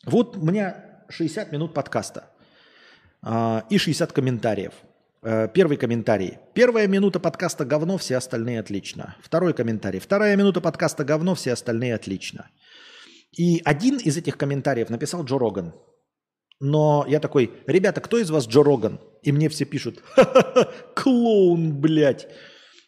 Вот 0.04 0.36
у 0.36 0.44
меня 0.44 1.04
60 1.08 1.50
минут 1.50 1.74
подкаста 1.74 2.30
э, 3.22 3.62
и 3.68 3.78
60 3.78 4.12
комментариев– 4.12 4.74
первый 5.22 5.76
комментарий. 5.76 6.38
Первая 6.54 6.86
минута 6.86 7.20
подкаста 7.20 7.64
говно, 7.64 7.98
все 7.98 8.16
остальные 8.16 8.60
отлично. 8.60 9.16
Второй 9.22 9.54
комментарий. 9.54 10.00
Вторая 10.00 10.36
минута 10.36 10.60
подкаста 10.60 11.04
говно, 11.04 11.34
все 11.34 11.52
остальные 11.52 11.94
отлично. 11.94 12.50
И 13.32 13.60
один 13.64 13.98
из 13.98 14.16
этих 14.16 14.36
комментариев 14.36 14.90
написал 14.90 15.24
Джо 15.24 15.38
Роган. 15.38 15.74
Но 16.60 17.04
я 17.08 17.20
такой, 17.20 17.52
ребята, 17.66 18.00
кто 18.00 18.18
из 18.18 18.30
вас 18.30 18.48
Джо 18.48 18.62
Роган? 18.62 19.00
И 19.22 19.32
мне 19.32 19.48
все 19.48 19.64
пишут, 19.64 20.02
клоун, 20.94 21.80
блядь. 21.80 22.28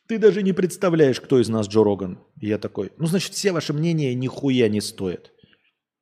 Ты 0.08 0.18
даже 0.18 0.42
не 0.42 0.52
представляешь, 0.52 1.20
кто 1.20 1.40
из 1.40 1.48
нас 1.48 1.68
Джо 1.68 1.84
Роган. 1.84 2.18
И 2.40 2.48
я 2.48 2.58
такой, 2.58 2.90
ну, 2.98 3.06
значит, 3.06 3.32
все 3.32 3.52
ваши 3.52 3.72
мнения 3.72 4.14
нихуя 4.14 4.68
не 4.68 4.80
стоят. 4.80 5.30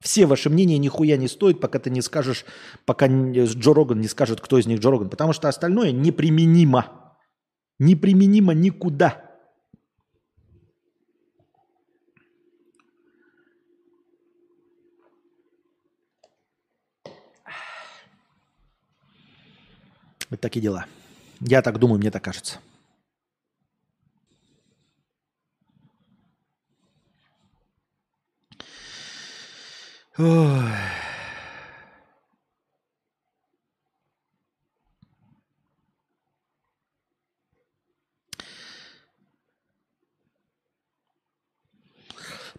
Все 0.00 0.26
ваши 0.26 0.48
мнения 0.48 0.78
нихуя 0.78 1.16
не 1.16 1.26
стоят, 1.26 1.60
пока 1.60 1.78
ты 1.78 1.90
не 1.90 2.02
скажешь, 2.02 2.44
пока 2.84 3.06
Джо 3.08 3.74
Роган 3.74 4.00
не 4.00 4.08
скажет, 4.08 4.40
кто 4.40 4.58
из 4.58 4.66
них 4.66 4.78
Джо 4.80 4.90
Роган. 4.90 5.10
Потому 5.10 5.32
что 5.32 5.48
остальное 5.48 5.90
неприменимо. 5.90 7.16
Неприменимо 7.80 8.54
никуда. 8.54 9.24
Вот 20.30 20.40
такие 20.40 20.60
дела. 20.60 20.86
Я 21.40 21.62
так 21.62 21.78
думаю, 21.78 21.98
мне 21.98 22.10
так 22.10 22.22
кажется. 22.22 22.58
Ой. 30.18 30.72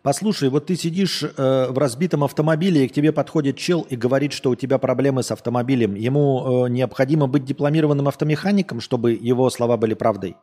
Послушай, 0.01 0.47
вот 0.49 0.67
ты 0.67 0.77
сидишь 0.77 1.23
э, 1.23 1.67
в 1.69 1.77
разбитом 1.77 2.23
автомобиле, 2.23 2.85
и 2.85 2.87
к 2.87 2.93
тебе 2.93 3.11
подходит 3.11 3.57
чел 3.57 3.81
и 3.81 3.97
говорит, 3.97 4.31
что 4.31 4.51
у 4.51 4.55
тебя 4.55 4.77
проблемы 4.77 5.23
с 5.23 5.31
автомобилем. 5.31 5.95
Ему 5.95 6.65
э, 6.65 6.69
необходимо 6.69 7.27
быть 7.27 7.43
дипломированным 7.43 8.07
автомехаником, 8.07 8.79
чтобы 8.79 9.11
его 9.11 9.49
слова 9.49 9.75
были 9.75 9.95
правдой? 9.95 10.37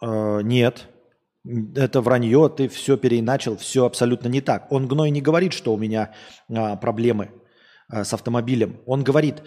Э, 0.00 0.40
нет 0.42 0.88
это 1.74 2.00
вранье, 2.00 2.48
ты 2.48 2.68
все 2.68 2.96
переиначил, 2.96 3.56
все 3.56 3.84
абсолютно 3.84 4.28
не 4.28 4.40
так. 4.40 4.70
Он 4.70 4.88
гной 4.88 5.10
не 5.10 5.20
говорит, 5.20 5.52
что 5.52 5.74
у 5.74 5.78
меня 5.78 6.14
а, 6.48 6.76
проблемы 6.76 7.30
а, 7.88 8.04
с 8.04 8.12
автомобилем. 8.12 8.80
Он 8.86 9.04
говорит, 9.04 9.42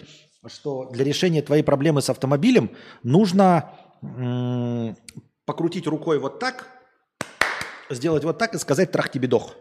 что 0.46 0.88
для 0.90 1.04
решения 1.04 1.42
твоей 1.42 1.62
проблемы 1.62 2.00
с 2.00 2.08
автомобилем 2.08 2.70
нужно 3.02 3.72
м- 4.02 4.96
покрутить 5.44 5.86
рукой 5.86 6.18
вот 6.18 6.38
так, 6.38 6.66
сделать 7.90 8.24
вот 8.24 8.38
так 8.38 8.54
и 8.54 8.58
сказать 8.58 8.92
трах 8.92 9.10
тебе 9.10 9.28
дох. 9.28 9.54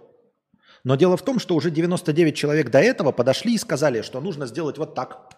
Но 0.86 0.96
дело 0.96 1.18
в 1.18 1.24
том, 1.24 1.40
что 1.40 1.56
уже 1.56 1.72
99 1.72 2.36
человек 2.38 2.70
до 2.70 2.80
этого 2.80 3.12
подошли 3.12 3.56
и 3.56 3.58
сказали, 3.58 4.02
что 4.02 4.22
нужно 4.22 4.46
сделать 4.48 4.78
вот 4.78 4.96
так. 4.96 5.34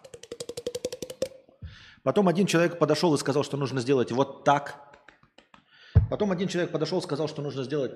Потом 2.04 2.28
один 2.28 2.46
человек 2.46 2.78
подошел 2.78 3.14
и 3.14 3.18
сказал, 3.18 3.42
что 3.42 3.56
нужно 3.56 3.80
сделать 3.80 4.12
вот 4.12 4.44
так. 4.44 4.91
Потом 6.12 6.30
один 6.30 6.46
человек 6.46 6.70
подошел, 6.70 7.00
сказал, 7.00 7.26
что 7.26 7.40
нужно 7.40 7.64
сделать 7.64 7.92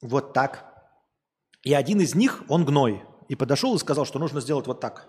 вот 0.00 0.32
так. 0.32 0.74
И 1.62 1.72
один 1.72 2.00
из 2.00 2.16
них, 2.16 2.42
он 2.48 2.64
гной, 2.64 3.04
и 3.28 3.36
подошел 3.36 3.76
и 3.76 3.78
сказал, 3.78 4.04
что 4.06 4.18
нужно 4.18 4.40
сделать 4.40 4.66
вот 4.66 4.80
так. 4.80 5.08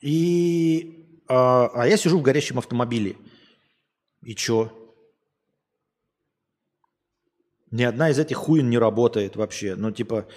И, 0.00 1.22
а, 1.28 1.66
а 1.74 1.86
я 1.86 1.98
сижу 1.98 2.18
в 2.18 2.22
горящем 2.22 2.58
автомобиле. 2.58 3.16
И 4.22 4.34
чё? 4.34 4.72
Ни 7.70 7.82
одна 7.82 8.08
из 8.08 8.18
этих 8.18 8.38
хуин 8.38 8.70
не 8.70 8.78
работает 8.78 9.36
вообще. 9.36 9.74
Ну, 9.76 9.90
типа, 9.90 10.28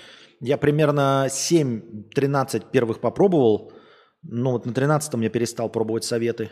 я 0.41 0.57
примерно 0.57 1.27
7-13 1.29 2.69
первых 2.69 2.99
попробовал. 2.99 3.71
Ну, 4.23 4.51
вот 4.51 4.65
на 4.65 4.71
13-м 4.71 5.21
я 5.21 5.29
перестал 5.29 5.69
пробовать 5.69 6.03
советы. 6.03 6.51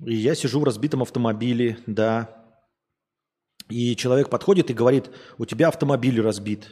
И 0.00 0.14
я 0.14 0.34
сижу 0.34 0.60
в 0.60 0.64
разбитом 0.64 1.02
автомобиле, 1.02 1.78
да. 1.86 2.44
И 3.68 3.96
человек 3.96 4.28
подходит 4.28 4.70
и 4.70 4.74
говорит, 4.74 5.10
у 5.38 5.46
тебя 5.46 5.68
автомобиль 5.68 6.20
разбит. 6.20 6.70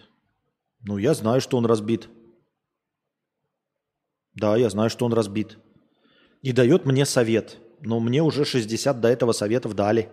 Ну, 0.80 0.98
я 0.98 1.14
знаю, 1.14 1.40
что 1.40 1.56
он 1.56 1.66
разбит. 1.66 2.08
Да, 4.34 4.56
я 4.56 4.70
знаю, 4.70 4.90
что 4.90 5.06
он 5.06 5.12
разбит. 5.12 5.58
И 6.42 6.52
дает 6.52 6.84
мне 6.84 7.06
совет. 7.06 7.58
Но 7.80 8.00
мне 8.00 8.22
уже 8.22 8.44
60 8.44 9.00
до 9.00 9.08
этого 9.08 9.32
советов 9.32 9.74
дали. 9.74 10.10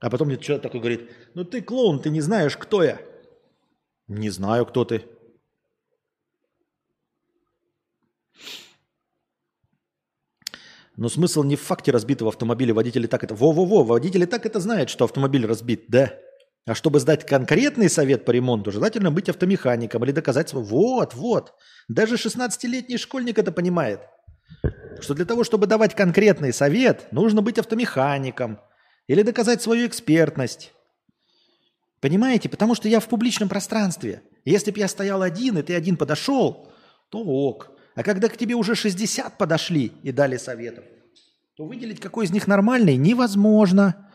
А 0.00 0.08
потом 0.10 0.28
мне 0.28 0.38
человек 0.38 0.62
такой 0.62 0.80
говорит, 0.80 1.10
ну 1.34 1.44
ты 1.44 1.60
клоун, 1.60 2.00
ты 2.00 2.10
не 2.10 2.20
знаешь, 2.20 2.56
кто 2.56 2.82
я. 2.82 3.00
Не 4.08 4.30
знаю, 4.30 4.66
кто 4.66 4.84
ты. 4.84 5.04
Но 11.00 11.08
смысл 11.08 11.44
не 11.44 11.56
в 11.56 11.62
факте 11.62 11.92
разбитого 11.92 12.28
автомобиля. 12.28 12.74
Водители 12.74 13.06
так 13.06 13.24
это... 13.24 13.34
Во-во-во, 13.34 13.84
водители 13.84 14.26
так 14.26 14.44
это 14.44 14.60
знают, 14.60 14.90
что 14.90 15.06
автомобиль 15.06 15.46
разбит, 15.46 15.86
да. 15.88 16.12
А 16.66 16.74
чтобы 16.74 17.00
сдать 17.00 17.24
конкретный 17.24 17.88
совет 17.88 18.26
по 18.26 18.32
ремонту, 18.32 18.70
желательно 18.70 19.10
быть 19.10 19.30
автомехаником 19.30 20.04
или 20.04 20.12
доказать... 20.12 20.52
Вот, 20.52 21.14
вот. 21.14 21.54
Даже 21.88 22.16
16-летний 22.16 22.98
школьник 22.98 23.38
это 23.38 23.50
понимает. 23.50 24.02
Что 25.00 25.14
для 25.14 25.24
того, 25.24 25.42
чтобы 25.42 25.66
давать 25.66 25.94
конкретный 25.94 26.52
совет, 26.52 27.10
нужно 27.12 27.40
быть 27.40 27.58
автомехаником 27.58 28.60
или 29.06 29.22
доказать 29.22 29.62
свою 29.62 29.86
экспертность. 29.86 30.74
Понимаете? 32.02 32.50
Потому 32.50 32.74
что 32.74 32.90
я 32.90 33.00
в 33.00 33.08
публичном 33.08 33.48
пространстве. 33.48 34.22
Если 34.44 34.70
бы 34.70 34.78
я 34.78 34.86
стоял 34.86 35.22
один, 35.22 35.56
и 35.56 35.62
ты 35.62 35.74
один 35.74 35.96
подошел, 35.96 36.70
то 37.08 37.20
ок. 37.24 37.70
А 38.00 38.02
когда 38.02 38.30
к 38.30 38.36
тебе 38.38 38.54
уже 38.54 38.74
60 38.74 39.36
подошли 39.36 39.92
и 40.02 40.10
дали 40.10 40.38
советов, 40.38 40.86
то 41.54 41.66
выделить, 41.66 42.00
какой 42.00 42.24
из 42.24 42.30
них 42.30 42.46
нормальный, 42.46 42.96
невозможно. 42.96 44.10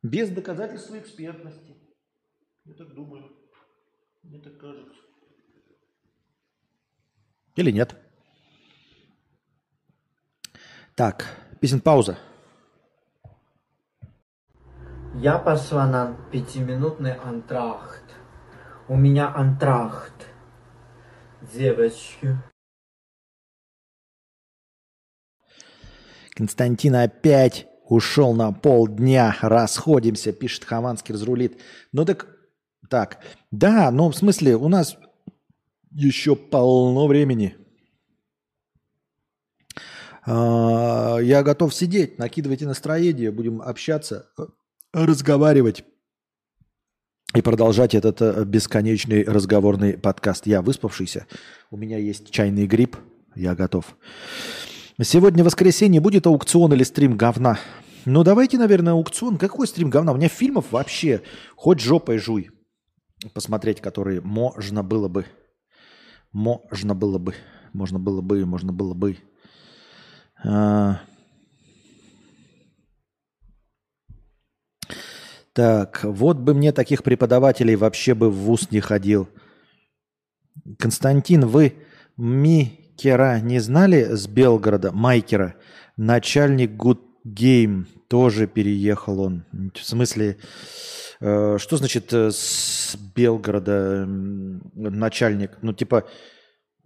Без 0.00 0.30
доказательства 0.30 0.96
экспертности. 0.96 1.74
Я 2.64 2.74
так 2.74 2.94
думаю. 2.94 3.36
Мне 4.22 4.38
так 4.38 4.56
кажется. 4.58 4.94
Или 7.56 7.72
нет? 7.72 7.96
Так, 10.94 11.26
песен 11.60 11.80
пауза. 11.80 12.16
Я 15.16 15.40
пошла 15.40 15.88
на 15.88 16.16
пятиминутный 16.30 17.14
антрахт. 17.14 18.04
У 18.86 18.94
меня 18.94 19.34
антрахт. 19.34 20.28
Девочки. 21.52 22.38
Константин 26.36 26.94
опять 26.94 27.66
ушел 27.88 28.34
на 28.34 28.52
полдня. 28.52 29.36
Расходимся, 29.40 30.32
пишет 30.32 30.64
Хованский, 30.64 31.14
разрулит. 31.14 31.58
Ну 31.92 32.04
так, 32.04 32.26
так, 32.90 33.20
да, 33.50 33.90
ну 33.90 34.10
в 34.10 34.16
смысле, 34.16 34.56
у 34.56 34.68
нас 34.68 34.98
еще 35.90 36.36
полно 36.36 37.06
времени. 37.06 37.56
А, 40.26 41.18
Я 41.18 41.42
готов 41.42 41.74
сидеть, 41.74 42.18
накидывайте 42.18 42.66
настроение, 42.66 43.30
будем 43.30 43.62
общаться, 43.62 44.28
разговаривать 44.92 45.84
и 47.34 47.40
продолжать 47.40 47.94
этот 47.94 48.20
э, 48.20 48.44
бесконечный 48.44 49.24
разговорный 49.24 49.96
подкаст. 49.96 50.46
Я 50.46 50.60
выспавшийся, 50.60 51.26
у 51.70 51.76
меня 51.76 51.98
есть 51.98 52.30
чайный 52.30 52.66
гриб, 52.66 52.96
я 53.34 53.54
готов. 53.54 53.96
Сегодня 55.02 55.44
воскресенье, 55.44 56.00
будет 56.00 56.26
аукцион 56.26 56.72
или 56.72 56.82
стрим 56.82 57.18
говна? 57.18 57.58
Ну 58.06 58.24
давайте, 58.24 58.56
наверное, 58.56 58.94
аукцион. 58.94 59.36
Какой 59.36 59.66
стрим 59.66 59.90
говна? 59.90 60.12
У 60.12 60.16
меня 60.16 60.28
фильмов 60.28 60.72
вообще 60.72 61.22
хоть 61.54 61.80
жопой 61.80 62.16
жуй. 62.16 62.50
Посмотреть, 63.34 63.82
которые 63.82 64.22
можно 64.22 64.82
было 64.82 65.08
бы. 65.08 65.26
Можно 66.32 66.94
было 66.94 67.18
бы. 67.18 67.34
Можно 67.74 67.98
было 67.98 68.22
бы, 68.22 68.46
можно 68.46 68.72
было 68.72 68.94
бы. 68.94 69.18
А. 70.42 71.00
Так, 75.52 76.04
вот 76.04 76.38
бы 76.38 76.54
мне 76.54 76.72
таких 76.72 77.02
преподавателей 77.02 77.76
вообще 77.76 78.14
бы 78.14 78.30
в 78.30 78.34
ВУЗ 78.34 78.70
не 78.70 78.80
ходил. 78.80 79.28
Константин, 80.78 81.46
вы 81.46 81.74
Микера 82.96 83.40
не 83.40 83.58
знали 83.58 84.14
с 84.14 84.26
Белгорода? 84.26 84.90
Майкера. 84.90 85.54
Начальник 85.98 86.70
Good 86.70 87.00
Game. 87.26 87.84
Тоже 88.08 88.46
переехал 88.46 89.20
он. 89.20 89.44
В 89.74 89.84
смысле, 89.84 90.38
э, 91.20 91.58
что 91.58 91.76
значит 91.76 92.10
э, 92.14 92.30
с 92.30 92.96
Белгорода 93.14 94.06
начальник? 94.06 95.58
Ну, 95.60 95.74
типа, 95.74 96.04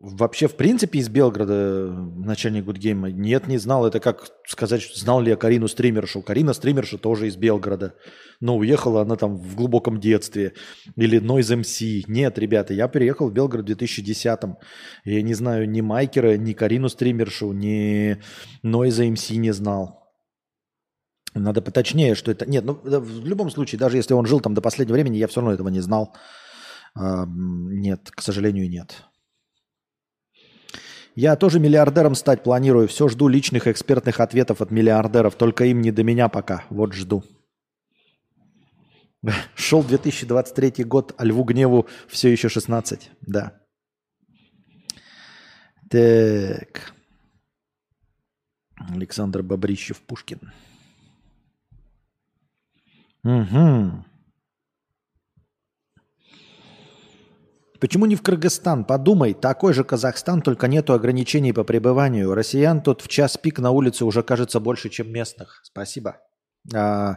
Вообще, 0.03 0.49
в 0.49 0.57
принципе, 0.57 0.99
из 0.99 1.11
Белгорода 1.11 1.93
начальник 2.17 2.65
Гудгейма 2.65 3.11
нет, 3.11 3.49
не 3.49 3.59
знал. 3.59 3.87
Это 3.87 4.01
как 4.01 4.31
сказать, 4.47 4.83
знал 4.95 5.21
ли 5.21 5.29
я 5.29 5.37
Карину 5.37 5.69
Стримершу. 5.69 6.23
Карина 6.23 6.55
Стримерша 6.55 6.97
тоже 6.97 7.29
из 7.29 7.37
Белгорода. 7.37 7.93
Но 8.41 8.57
уехала 8.57 9.03
она 9.03 9.17
там 9.17 9.37
в 9.37 9.55
глубоком 9.55 10.01
детстве. 10.01 10.55
Или 10.97 11.21
Noise 11.21 11.61
MC. 11.61 12.05
Нет, 12.07 12.39
ребята, 12.39 12.73
я 12.73 12.89
переехал 12.89 13.29
в 13.29 13.35
Белгород 13.35 13.69
в 13.69 13.73
2010-м. 13.73 14.57
Я 15.05 15.21
не 15.21 15.35
знаю 15.35 15.69
ни 15.69 15.83
Майкера, 15.83 16.39
ни 16.39 16.55
Карину 16.55 16.89
Стримершу, 16.89 17.53
ни 17.53 18.17
Noise 18.65 19.13
MC 19.13 19.37
не 19.37 19.53
знал. 19.53 20.11
Надо 21.35 21.61
поточнее, 21.61 22.15
что 22.15 22.31
это... 22.33 22.49
Нет, 22.49 22.65
ну 22.65 22.81
в 22.83 23.27
любом 23.27 23.51
случае, 23.51 23.79
даже 23.79 23.99
если 23.99 24.15
он 24.15 24.25
жил 24.25 24.41
там 24.41 24.55
до 24.55 24.63
последнего 24.63 24.95
времени, 24.95 25.19
я 25.19 25.29
все 25.29 25.43
равно 25.43 25.53
этого 25.53 25.69
не 25.69 25.81
знал. 25.81 26.17
Нет, 26.97 28.11
к 28.11 28.23
сожалению, 28.23 28.71
нет. 28.71 29.05
Я 31.15 31.37
тоже 31.37 31.59
миллиардером 31.61 32.15
стать 32.15 32.43
планирую. 32.43 32.89
Все 32.89 33.09
жду 33.09 33.29
личных 33.29 33.67
экспертных 33.67 34.21
ответов 34.21 34.61
от 34.61 34.71
миллиардеров. 34.71 35.35
Только 35.35 35.65
им 35.65 35.81
не 35.81 35.91
до 35.91 36.03
меня 36.03 36.29
пока. 36.29 36.65
Вот 36.71 36.93
жду. 36.93 37.25
Шел 39.55 39.83
2023 39.83 40.85
год, 40.85 41.15
а 41.19 41.25
Льву 41.25 41.45
Гневу 41.45 41.87
все 42.09 42.31
еще 42.31 42.49
16. 42.49 43.11
Да. 43.23 43.61
Так. 45.91 46.95
Александр 48.77 49.43
Бобрищев, 49.43 50.01
Пушкин. 50.01 50.53
Угу. 53.25 54.05
Почему 57.81 58.05
не 58.05 58.15
в 58.15 58.23
Кыргызстан? 58.23 58.85
Подумай, 58.85 59.33
такой 59.33 59.73
же 59.73 59.85
Казахстан, 59.85 60.43
только 60.43 60.69
нету 60.69 60.93
ограничений 60.93 61.55
по 61.55 61.65
пребыванию. 61.65 62.35
Россиян 62.35 62.83
тут 62.83 63.01
в 63.01 63.09
час 63.09 63.39
пик 63.39 63.59
на 63.59 63.71
улице 63.71 64.05
уже 64.05 64.23
кажется 64.23 64.61
больше, 64.61 64.91
чем 64.91 65.11
местных. 65.11 65.63
Спасибо. 65.65 66.19
А, 66.75 67.17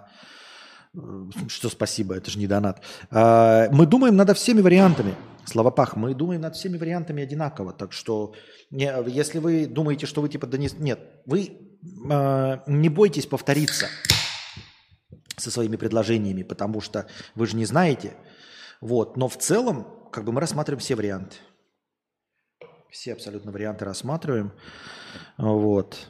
что 1.50 1.70
спасибо, 1.70 2.16
это 2.16 2.32
же 2.32 2.40
не 2.40 2.48
донат. 2.48 2.82
А, 3.12 3.68
мы 3.72 3.86
думаем 3.86 4.16
над 4.16 4.38
всеми 4.38 4.62
вариантами. 4.62 5.16
Словопах, 5.46 5.98
мы 5.98 6.14
думаем 6.14 6.40
над 6.40 6.56
всеми 6.56 6.78
вариантами 6.78 7.22
одинаково. 7.22 7.74
Так 7.74 7.92
что, 7.92 8.34
не, 8.72 8.90
если 9.08 9.40
вы 9.40 9.66
думаете, 9.66 10.06
что 10.06 10.22
вы 10.22 10.30
типа 10.30 10.48
да 10.48 10.58
не, 10.58 10.70
нет, 10.80 11.00
вы 11.26 11.58
а, 12.10 12.64
не 12.68 12.88
бойтесь 12.88 13.26
повториться 13.26 13.88
со 15.36 15.52
своими 15.52 15.76
предложениями, 15.76 16.44
потому 16.44 16.80
что 16.80 17.06
вы 17.36 17.48
же 17.48 17.58
не 17.58 17.66
знаете. 17.66 18.14
Вот, 18.80 19.18
но 19.18 19.28
в 19.28 19.38
целом 19.38 20.03
как 20.14 20.24
бы 20.24 20.32
мы 20.32 20.40
рассматриваем 20.42 20.80
все 20.80 20.96
варианты. 20.96 21.36
Все 22.90 23.14
абсолютно 23.14 23.52
варианты 23.52 23.86
рассматриваем. 23.86 24.54
Вот. 25.38 26.08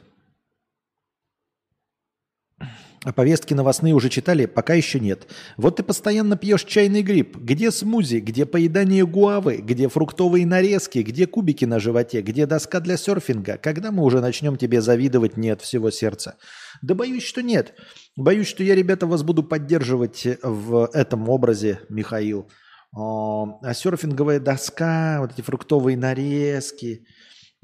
А 3.04 3.12
повестки 3.12 3.52
новостные 3.52 3.94
уже 3.94 4.08
читали? 4.08 4.46
Пока 4.46 4.74
еще 4.74 5.00
нет. 5.00 5.26
Вот 5.56 5.76
ты 5.76 5.82
постоянно 5.82 6.36
пьешь 6.36 6.64
чайный 6.64 7.02
гриб. 7.02 7.36
Где 7.36 7.70
смузи? 7.70 8.16
Где 8.16 8.46
поедание 8.46 9.06
гуавы? 9.06 9.56
Где 9.56 9.88
фруктовые 9.88 10.46
нарезки? 10.46 10.98
Где 10.98 11.26
кубики 11.26 11.64
на 11.64 11.80
животе? 11.80 12.22
Где 12.22 12.46
доска 12.46 12.80
для 12.80 12.96
серфинга? 12.96 13.58
Когда 13.58 13.90
мы 13.90 14.04
уже 14.04 14.20
начнем 14.20 14.56
тебе 14.56 14.80
завидовать 14.80 15.36
не 15.36 15.50
от 15.50 15.60
всего 15.60 15.90
сердца? 15.90 16.36
Да 16.82 16.94
боюсь, 16.94 17.24
что 17.24 17.42
нет. 17.42 17.74
Боюсь, 18.16 18.46
что 18.46 18.62
я, 18.62 18.74
ребята, 18.74 19.06
вас 19.06 19.22
буду 19.22 19.42
поддерживать 19.42 20.26
в 20.42 20.88
этом 20.92 21.28
образе, 21.28 21.80
Михаил. 21.88 22.48
А 22.96 23.74
серфинговая 23.74 24.38
доска, 24.38 25.18
вот 25.20 25.32
эти 25.32 25.40
фруктовые 25.40 25.96
нарезки. 25.96 27.04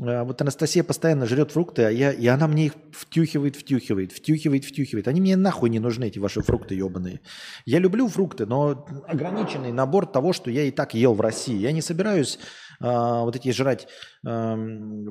А, 0.02 0.24
Вот 0.24 0.40
Анастасия 0.40 0.82
постоянно 0.82 1.27
жрет 1.27 1.52
фрукты, 1.52 1.85
а 1.85 1.90
я, 1.90 2.12
и 2.12 2.27
она 2.27 2.48
мне 2.48 2.66
их 2.66 2.73
втюхивает, 2.93 3.57
втюхивает, 3.57 4.12
втюхивает, 4.12 4.65
втюхивает. 4.65 5.09
Они 5.09 5.20
мне 5.20 5.36
нахуй 5.36 5.70
не 5.70 5.78
нужны, 5.78 6.07
эти 6.07 6.19
ваши 6.19 6.43
фрукты 6.43 6.74
ебаные. 6.74 7.20
Я 7.65 7.78
люблю 7.78 8.09
фрукты, 8.09 8.47
но 8.47 8.86
ограниченный 9.07 9.73
набор 9.73 10.07
того, 10.07 10.32
что 10.32 10.51
я 10.51 10.65
и 10.65 10.70
так 10.70 10.94
ел 10.94 11.15
в 11.15 11.20
России. 11.20 11.57
Я 11.57 11.73
не 11.73 11.82
собираюсь 11.82 12.39
а, 12.81 13.23
вот 13.23 13.36
эти 13.36 13.52
жрать... 13.52 13.86
ам, 14.27 15.07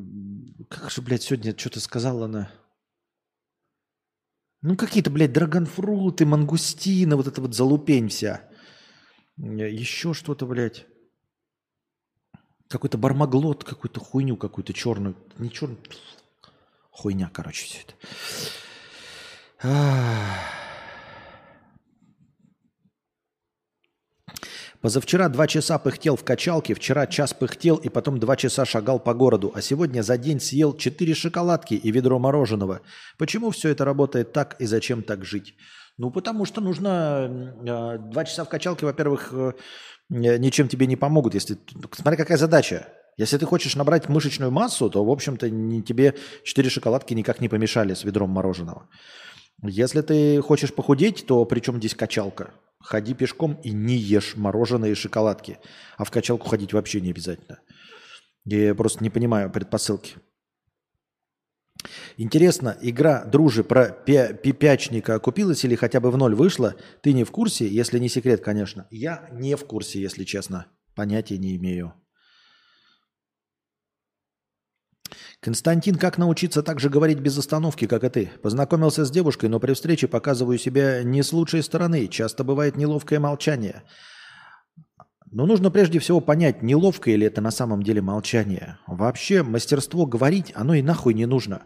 как 0.69 0.91
же, 0.91 1.01
блядь, 1.01 1.23
сегодня 1.23 1.57
что-то 1.57 1.79
сказала 1.79 2.25
она? 2.25 2.51
Ну, 4.61 4.75
какие-то, 4.75 5.09
блядь, 5.09 5.31
драгонфруты, 5.31 6.25
мангустины, 6.25 7.15
вот 7.15 7.27
это 7.27 7.39
вот 7.39 7.55
залупень 7.55 8.09
вся. 8.09 8.48
Еще 9.39 10.13
что-то, 10.13 10.45
блядь. 10.45 10.85
Какой-то 12.67 12.97
бармаглот, 12.97 13.63
какую-то 13.63 13.99
хуйню 13.99 14.35
какую-то 14.35 14.73
черную. 14.73 15.15
Не 15.37 15.49
черную. 15.49 15.79
Хуйня, 16.91 17.29
короче, 17.33 17.65
все 17.65 17.79
это. 17.81 17.93
Позавчера 24.81 25.27
два 25.27 25.47
часа 25.47 25.77
пыхтел 25.77 26.15
в 26.15 26.23
качалке, 26.23 26.73
вчера 26.73 27.05
час 27.07 27.33
пыхтел 27.33 27.75
и 27.75 27.89
потом 27.89 28.17
два 28.19 28.37
часа 28.37 28.63
шагал 28.65 28.99
по 28.99 29.13
городу, 29.13 29.51
а 29.53 29.61
сегодня 29.61 30.01
за 30.03 30.17
день 30.17 30.39
съел 30.39 30.75
четыре 30.75 31.13
шоколадки 31.13 31.73
и 31.73 31.91
ведро 31.91 32.17
мороженого. 32.17 32.81
Почему 33.17 33.51
все 33.51 33.69
это 33.69 33.83
работает 33.83 34.31
так 34.31 34.55
и 34.59 34.65
зачем 34.65 35.03
так 35.03 35.25
жить? 35.25 35.55
Ну, 35.99 36.11
потому 36.11 36.45
что 36.45 36.61
нужно... 36.61 37.55
э, 37.61 37.97
Два 37.97 38.23
часа 38.23 38.45
в 38.45 38.49
качалке, 38.49 38.85
во-первых, 38.85 39.33
э, 39.33 39.51
ничем 40.07 40.69
тебе 40.69 40.87
не 40.87 40.95
помогут. 40.95 41.33
Если, 41.33 41.57
смотри, 41.91 42.15
какая 42.17 42.37
задача. 42.37 42.87
Если 43.17 43.37
ты 43.37 43.45
хочешь 43.45 43.75
набрать 43.75 44.07
мышечную 44.07 44.49
массу, 44.49 44.89
то, 44.89 45.03
в 45.03 45.09
общем-то, 45.09 45.49
не, 45.49 45.83
тебе 45.83 46.15
четыре 46.45 46.69
шоколадки 46.69 47.13
никак 47.13 47.41
не 47.41 47.49
помешали 47.49 47.93
с 47.93 48.05
ведром 48.05 48.29
мороженого. 48.29 48.87
Если 49.61 49.99
ты 50.01 50.41
хочешь 50.41 50.73
похудеть, 50.73 51.25
то 51.27 51.43
при 51.43 51.59
чем 51.59 51.79
здесь 51.79 51.95
качалка? 51.95 52.51
Ходи 52.79 53.13
пешком 53.13 53.59
и 53.61 53.71
не 53.71 53.97
ешь 53.97 54.37
мороженое 54.37 54.91
и 54.91 54.95
шоколадки. 54.95 55.59
А 55.97 56.05
в 56.05 56.11
качалку 56.11 56.47
ходить 56.47 56.71
вообще 56.71 57.01
не 57.01 57.09
обязательно. 57.09 57.59
Я 58.45 58.73
просто 58.73 59.03
не 59.03 59.09
понимаю 59.09 59.51
предпосылки. 59.51 60.15
Интересно, 62.17 62.77
игра 62.81 63.23
«Дружи» 63.25 63.63
про 63.63 63.95
пя- 64.05 64.33
пипячника 64.33 65.15
окупилась 65.15 65.63
или 65.63 65.75
хотя 65.75 65.99
бы 65.99 66.11
в 66.11 66.17
ноль 66.17 66.35
вышла? 66.35 66.75
Ты 67.01 67.13
не 67.13 67.23
в 67.23 67.31
курсе? 67.31 67.67
Если 67.67 67.99
не 67.99 68.09
секрет, 68.09 68.41
конечно. 68.41 68.87
Я 68.91 69.29
не 69.31 69.55
в 69.55 69.65
курсе, 69.65 70.01
если 70.01 70.25
честно. 70.25 70.67
Понятия 70.95 71.37
не 71.37 71.55
имею. 71.55 71.93
Константин, 75.39 75.95
как 75.95 76.17
научиться 76.17 76.61
так 76.61 76.81
же 76.81 76.89
говорить 76.89 77.19
без 77.19 77.37
остановки, 77.37 77.87
как 77.87 78.03
и 78.03 78.09
ты? 78.09 78.31
Познакомился 78.43 79.05
с 79.05 79.11
девушкой, 79.11 79.47
но 79.49 79.61
при 79.61 79.73
встрече 79.73 80.09
показываю 80.09 80.57
себя 80.57 81.01
не 81.03 81.23
с 81.23 81.31
лучшей 81.31 81.63
стороны. 81.63 82.07
Часто 82.07 82.43
бывает 82.43 82.75
неловкое 82.75 83.21
молчание. 83.21 83.83
Но 85.31 85.45
нужно 85.45 85.69
прежде 85.69 85.99
всего 85.99 86.21
понять, 86.21 86.63
неловко 86.63 87.11
ли 87.11 87.25
это 87.25 87.39
на 87.39 87.51
самом 87.51 87.83
деле 87.83 88.01
молчание. 88.01 88.79
Вообще 88.87 89.43
мастерство 89.43 90.07
говорить, 90.07 90.51
оно 90.55 90.73
и 90.73 90.81
нахуй 90.81 91.13
не 91.13 91.27
нужно 91.27 91.63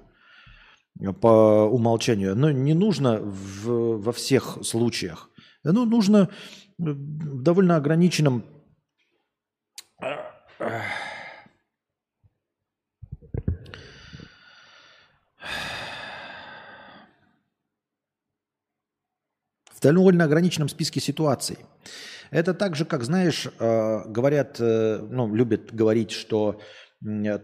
по 1.21 1.63
умолчанию. 1.65 2.33
Оно 2.33 2.51
не 2.51 2.73
нужно 2.73 3.19
в, 3.21 4.01
во 4.01 4.11
всех 4.11 4.57
случаях. 4.63 5.29
Оно 5.63 5.85
нужно 5.85 6.29
в 6.77 7.41
довольно 7.41 7.77
ограниченном 7.77 8.43
в 19.71 19.81
довольно 19.81 20.25
ограниченном 20.25 20.67
списке 20.67 20.99
ситуаций. 20.99 21.57
Это 22.33 22.55
так 22.55 22.75
же, 22.75 22.83
как, 22.83 23.03
знаешь, 23.03 23.47
э, 23.59 24.01
говорят, 24.07 24.57
э, 24.59 25.07
ну, 25.07 25.33
любят 25.33 25.71
говорить, 25.71 26.11
что 26.11 26.59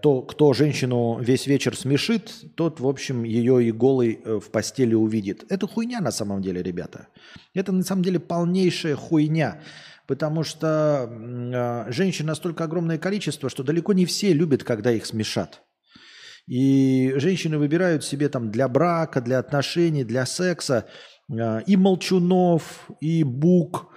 то, 0.02 0.22
кто 0.22 0.54
женщину 0.54 1.20
весь 1.20 1.46
вечер 1.46 1.76
смешит, 1.78 2.34
тот, 2.56 2.80
в 2.80 2.88
общем, 2.88 3.24
ее 3.24 3.64
и 3.66 3.72
голой 3.72 4.20
э, 4.24 4.40
в 4.40 4.50
постели 4.52 4.96
увидит. 4.96 5.44
Это 5.50 5.68
хуйня 5.68 6.00
на 6.00 6.12
самом 6.12 6.42
деле, 6.42 6.64
ребята. 6.64 7.10
Это 7.54 7.72
на 7.72 7.84
самом 7.84 8.02
деле 8.02 8.20
полнейшая 8.20 8.96
хуйня. 8.96 9.62
Потому 10.08 10.44
что 10.44 11.86
женщин 11.90 12.26
настолько 12.26 12.64
огромное 12.64 12.98
количество, 12.98 13.48
что 13.48 13.62
далеко 13.64 13.94
не 13.94 14.06
все 14.06 14.34
любят, 14.34 14.64
когда 14.64 14.92
их 14.92 15.06
смешат. 15.06 15.62
И 16.48 17.14
женщины 17.18 17.60
выбирают 17.60 18.04
себе 18.04 18.28
там 18.28 18.50
для 18.50 18.68
брака, 18.68 19.22
для 19.22 19.38
отношений, 19.38 20.04
для 20.04 20.26
секса 20.26 20.88
и 21.30 21.78
молчунов, 21.78 22.90
и 23.02 23.24
бук, 23.24 23.89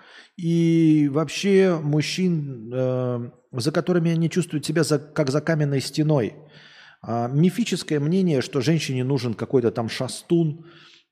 и 0.43 1.09
вообще 1.09 1.79
мужчин, 1.81 2.69
э, 2.75 3.31
за 3.53 3.71
которыми 3.71 4.11
они 4.11 4.29
чувствуют 4.29 4.67
себя 4.67 4.83
за, 4.83 4.99
как 4.99 5.31
за 5.31 5.41
каменной 5.41 5.81
стеной. 5.81 6.35
А 7.01 7.29
мифическое 7.29 8.01
мнение, 8.01 8.43
что 8.43 8.61
женщине 8.61 9.05
нужен 9.05 9.35
какой-то 9.35 9.71
там 9.71 9.89
шастун 9.89 10.67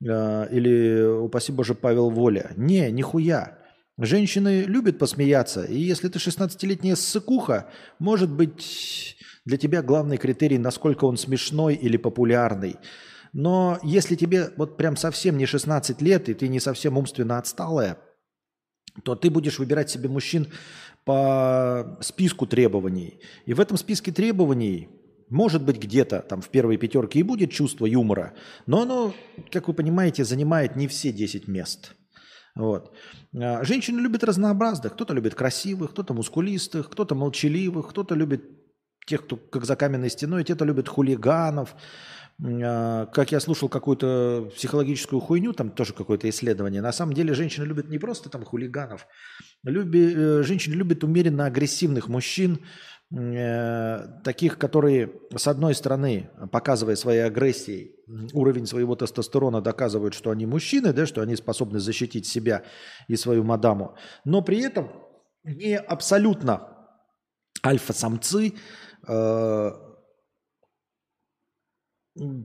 э, 0.04 0.48
или, 0.50 1.02
упаси 1.04 1.52
боже, 1.52 1.74
Павел 1.76 2.10
Воля. 2.10 2.50
Не, 2.56 2.90
нихуя. 2.90 3.58
Женщины 3.98 4.62
любят 4.62 4.98
посмеяться, 4.98 5.62
и 5.62 5.78
если 5.78 6.08
ты 6.08 6.18
16-летняя 6.18 6.96
ссыкуха, 6.96 7.68
может 8.00 8.32
быть 8.32 9.16
для 9.44 9.58
тебя 9.58 9.82
главный 9.82 10.16
критерий, 10.16 10.58
насколько 10.58 11.04
он 11.04 11.16
смешной 11.16 11.76
или 11.76 11.96
популярный. 11.96 12.78
Но 13.32 13.78
если 13.84 14.16
тебе 14.16 14.50
вот 14.56 14.76
прям 14.76 14.96
совсем 14.96 15.38
не 15.38 15.46
16 15.46 16.02
лет, 16.02 16.28
и 16.28 16.34
ты 16.34 16.48
не 16.48 16.58
совсем 16.58 16.98
умственно 16.98 17.38
отсталая– 17.38 17.96
то 19.04 19.14
ты 19.14 19.30
будешь 19.30 19.58
выбирать 19.58 19.90
себе 19.90 20.08
мужчин 20.08 20.48
по 21.04 21.98
списку 22.00 22.46
требований. 22.46 23.20
И 23.46 23.54
в 23.54 23.60
этом 23.60 23.76
списке 23.76 24.12
требований 24.12 24.88
может 25.28 25.62
быть 25.62 25.78
где-то 25.78 26.20
там 26.20 26.40
в 26.42 26.48
первой 26.48 26.76
пятерке 26.76 27.20
и 27.20 27.22
будет 27.22 27.52
чувство 27.52 27.86
юмора, 27.86 28.34
но 28.66 28.82
оно, 28.82 29.14
как 29.50 29.68
вы 29.68 29.74
понимаете, 29.74 30.24
занимает 30.24 30.76
не 30.76 30.88
все 30.88 31.12
10 31.12 31.48
мест. 31.48 31.94
Вот. 32.56 32.92
А, 33.34 33.64
женщины 33.64 34.00
любят 34.00 34.24
разнообразных. 34.24 34.92
Кто-то 34.94 35.14
любит 35.14 35.34
красивых, 35.34 35.92
кто-то 35.92 36.14
мускулистых, 36.14 36.90
кто-то 36.90 37.14
молчаливых, 37.14 37.88
кто-то 37.88 38.14
любит 38.14 38.42
тех, 39.06 39.24
кто 39.24 39.36
как 39.36 39.64
за 39.64 39.76
каменной 39.76 40.10
стеной, 40.10 40.44
те, 40.44 40.54
кто 40.54 40.64
любит 40.64 40.88
хулиганов, 40.88 41.74
как 42.42 43.32
я 43.32 43.40
слушал 43.40 43.68
какую-то 43.68 44.50
психологическую 44.56 45.20
хуйню, 45.20 45.52
там 45.52 45.70
тоже 45.70 45.92
какое-то 45.92 46.28
исследование. 46.30 46.80
На 46.80 46.92
самом 46.92 47.12
деле 47.12 47.34
женщины 47.34 47.64
любят 47.66 47.88
не 47.88 47.98
просто 47.98 48.30
там 48.30 48.44
хулиганов, 48.44 49.06
люби, 49.62 50.14
э, 50.14 50.42
женщины 50.42 50.74
любят 50.74 51.04
умеренно 51.04 51.44
агрессивных 51.44 52.08
мужчин, 52.08 52.60
э, 53.10 53.98
таких, 54.24 54.56
которые, 54.56 55.12
с 55.36 55.46
одной 55.48 55.74
стороны, 55.74 56.30
показывая 56.50 56.96
своей 56.96 57.24
агрессией, 57.24 57.96
уровень 58.32 58.66
своего 58.66 58.96
тестостерона, 58.96 59.60
доказывают, 59.60 60.14
что 60.14 60.30
они 60.30 60.46
мужчины, 60.46 60.94
да, 60.94 61.04
что 61.04 61.20
они 61.20 61.36
способны 61.36 61.78
защитить 61.78 62.26
себя 62.26 62.62
и 63.06 63.16
свою 63.16 63.44
мадаму, 63.44 63.96
но 64.24 64.40
при 64.40 64.60
этом 64.60 64.90
не 65.44 65.76
абсолютно 65.76 66.68
альфа-самцы, 67.64 68.54
э, 69.06 69.70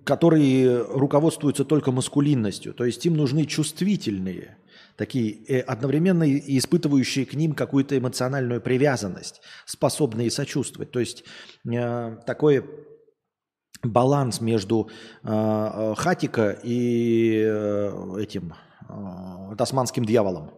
которые 0.04 0.84
руководствуются 0.84 1.66
только 1.66 1.92
маскулинностью. 1.92 2.74
То 2.74 2.86
есть 2.86 3.06
им 3.06 3.16
нужны 3.16 3.46
чувствительные, 3.46 4.58
такие 4.96 5.44
э, 5.48 5.60
одновременно 5.62 6.24
испытывающие 6.30 7.26
к 7.26 7.34
ним 7.34 7.54
какую-то 7.54 7.98
эмоциональную 7.98 8.62
привязанность, 8.62 9.42
способные 9.66 10.30
сочувствовать. 10.30 10.92
То 10.92 11.00
есть 11.00 11.24
э, 11.70 12.18
такой 12.26 12.64
баланс 13.84 14.40
между 14.40 14.90
э, 15.24 15.28
э 15.30 15.96
Хатика 15.96 16.58
и 16.64 17.44
э, 17.44 18.16
этим 18.20 18.54
э, 18.88 19.56
тасманским 19.58 20.06
дьяволом 20.06 20.52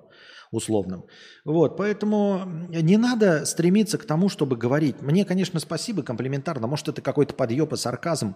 условным. 0.52 1.06
Вот, 1.46 1.76
поэтому 1.78 2.68
не 2.70 2.98
надо 2.98 3.46
стремиться 3.46 3.98
к 3.98 4.06
тому, 4.06 4.30
чтобы 4.30 4.56
говорить. 4.56 5.02
Мне, 5.02 5.26
конечно, 5.26 5.60
спасибо 5.60 6.04
комплиментарно. 6.04 6.68
Может, 6.68 6.90
это 6.90 7.02
какой-то 7.02 7.34
подъеб 7.34 7.74
и 7.74 7.78
сарказм. 7.78 8.36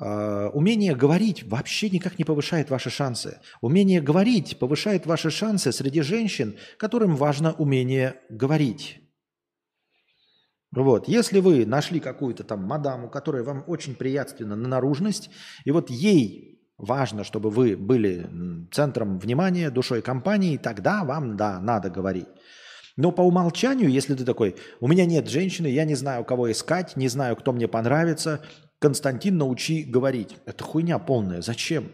А, 0.00 0.48
умение 0.50 0.94
говорить 0.94 1.42
вообще 1.44 1.90
никак 1.90 2.18
не 2.18 2.24
повышает 2.24 2.70
ваши 2.70 2.90
шансы. 2.90 3.40
Умение 3.60 4.00
говорить 4.00 4.58
повышает 4.58 5.06
ваши 5.06 5.30
шансы 5.30 5.72
среди 5.72 6.02
женщин, 6.02 6.56
которым 6.76 7.16
важно 7.16 7.52
умение 7.52 8.20
говорить. 8.28 9.00
Вот. 10.70 11.08
Если 11.08 11.40
вы 11.40 11.66
нашли 11.66 11.98
какую-то 11.98 12.44
там 12.44 12.62
мадаму, 12.62 13.10
которая 13.10 13.42
вам 13.42 13.64
очень 13.66 13.96
приятственна 13.96 14.54
на 14.54 14.68
наружность, 14.68 15.30
и 15.64 15.70
вот 15.72 15.90
ей 15.90 16.60
важно, 16.76 17.24
чтобы 17.24 17.50
вы 17.50 17.76
были 17.76 18.68
центром 18.70 19.18
внимания, 19.18 19.70
душой 19.70 20.02
компании, 20.02 20.58
тогда 20.58 21.04
вам, 21.04 21.36
да, 21.36 21.58
надо 21.58 21.90
говорить. 21.90 22.28
Но 22.96 23.12
по 23.12 23.22
умолчанию, 23.22 23.90
если 23.90 24.14
ты 24.14 24.24
такой, 24.24 24.56
у 24.80 24.88
меня 24.88 25.06
нет 25.06 25.28
женщины, 25.28 25.68
я 25.68 25.84
не 25.84 25.94
знаю, 25.94 26.24
кого 26.24 26.50
искать, 26.52 26.96
не 26.96 27.08
знаю, 27.08 27.36
кто 27.36 27.52
мне 27.52 27.66
понравится, 27.66 28.44
Константин, 28.78 29.38
научи 29.38 29.82
говорить. 29.82 30.36
Это 30.46 30.62
хуйня 30.62 30.98
полная. 30.98 31.42
Зачем? 31.42 31.92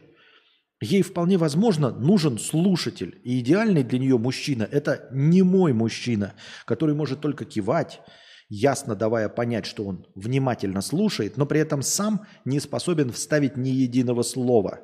Ей 0.82 1.02
вполне 1.02 1.38
возможно 1.38 1.90
нужен 1.90 2.38
слушатель. 2.38 3.20
И 3.24 3.40
идеальный 3.40 3.82
для 3.82 3.98
нее 3.98 4.18
мужчина– 4.18 4.68
это 4.70 5.08
не 5.10 5.42
мой 5.42 5.72
мужчина, 5.72 6.34
который 6.66 6.94
может 6.94 7.20
только 7.20 7.46
кивать, 7.46 8.02
ясно 8.50 8.94
давая 8.94 9.30
понять, 9.30 9.64
что 9.64 9.84
он 9.84 10.06
внимательно 10.14 10.82
слушает, 10.82 11.38
но 11.38 11.46
при 11.46 11.60
этом 11.60 11.80
сам 11.80 12.26
не 12.44 12.60
способен 12.60 13.12
вставить 13.12 13.56
ни 13.56 13.70
единого 13.70 14.22
слова. 14.22 14.80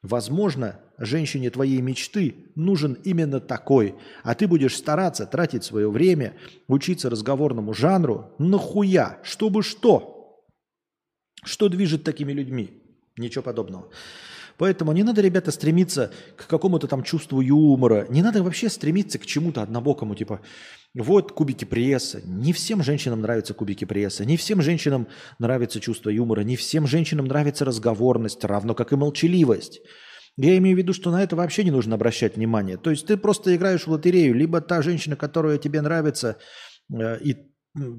Возможно, 0.00 0.80
женщине 0.98 1.50
твоей 1.50 1.82
мечты 1.82 2.50
нужен 2.56 2.94
именно 3.04 3.38
такой, 3.38 3.94
а 4.24 4.34
ты 4.34 4.48
будешь 4.48 4.76
стараться 4.76 5.26
тратить 5.26 5.64
свое 5.64 5.90
время, 5.90 6.34
учиться 6.66 7.10
разговорному 7.10 7.74
жанру, 7.74 8.34
нахуя, 8.38 9.18
чтобы 9.22 9.62
что– 9.62 10.08
что 11.44 11.68
движет 11.68 12.04
такими 12.04 12.32
людьми? 12.32 12.82
Ничего 13.16 13.42
подобного. 13.42 13.88
Поэтому 14.58 14.92
не 14.92 15.02
надо, 15.02 15.22
ребята, 15.22 15.50
стремиться 15.50 16.12
к 16.36 16.46
какому-то 16.46 16.86
там 16.86 17.02
чувству 17.02 17.40
юмора. 17.40 18.06
Не 18.08 18.22
надо 18.22 18.42
вообще 18.42 18.68
стремиться 18.68 19.18
к 19.18 19.26
чему-то 19.26 19.62
однобокому, 19.62 20.14
типа, 20.14 20.40
вот 20.94 21.32
кубики 21.32 21.64
пресса. 21.64 22.20
Не 22.24 22.52
всем 22.52 22.82
женщинам 22.82 23.22
нравятся 23.22 23.54
кубики 23.54 23.84
пресса, 23.84 24.24
не 24.24 24.36
всем 24.36 24.62
женщинам 24.62 25.08
нравится 25.38 25.80
чувство 25.80 26.10
юмора, 26.10 26.42
не 26.42 26.56
всем 26.56 26.86
женщинам 26.86 27.26
нравится 27.26 27.64
разговорность, 27.64 28.44
равно 28.44 28.74
как 28.74 28.92
и 28.92 28.96
молчаливость. 28.96 29.80
Я 30.36 30.56
имею 30.58 30.76
в 30.76 30.78
виду, 30.78 30.92
что 30.92 31.10
на 31.10 31.22
это 31.22 31.36
вообще 31.36 31.64
не 31.64 31.70
нужно 31.70 31.94
обращать 31.94 32.36
внимание. 32.36 32.76
То 32.76 32.90
есть 32.90 33.06
ты 33.06 33.16
просто 33.16 33.54
играешь 33.54 33.86
в 33.86 33.90
лотерею, 33.90 34.34
либо 34.34 34.60
та 34.60 34.80
женщина, 34.80 35.16
которая 35.16 35.58
тебе 35.58 35.82
нравится, 35.82 36.38
э, 36.90 37.18
и 37.20 37.36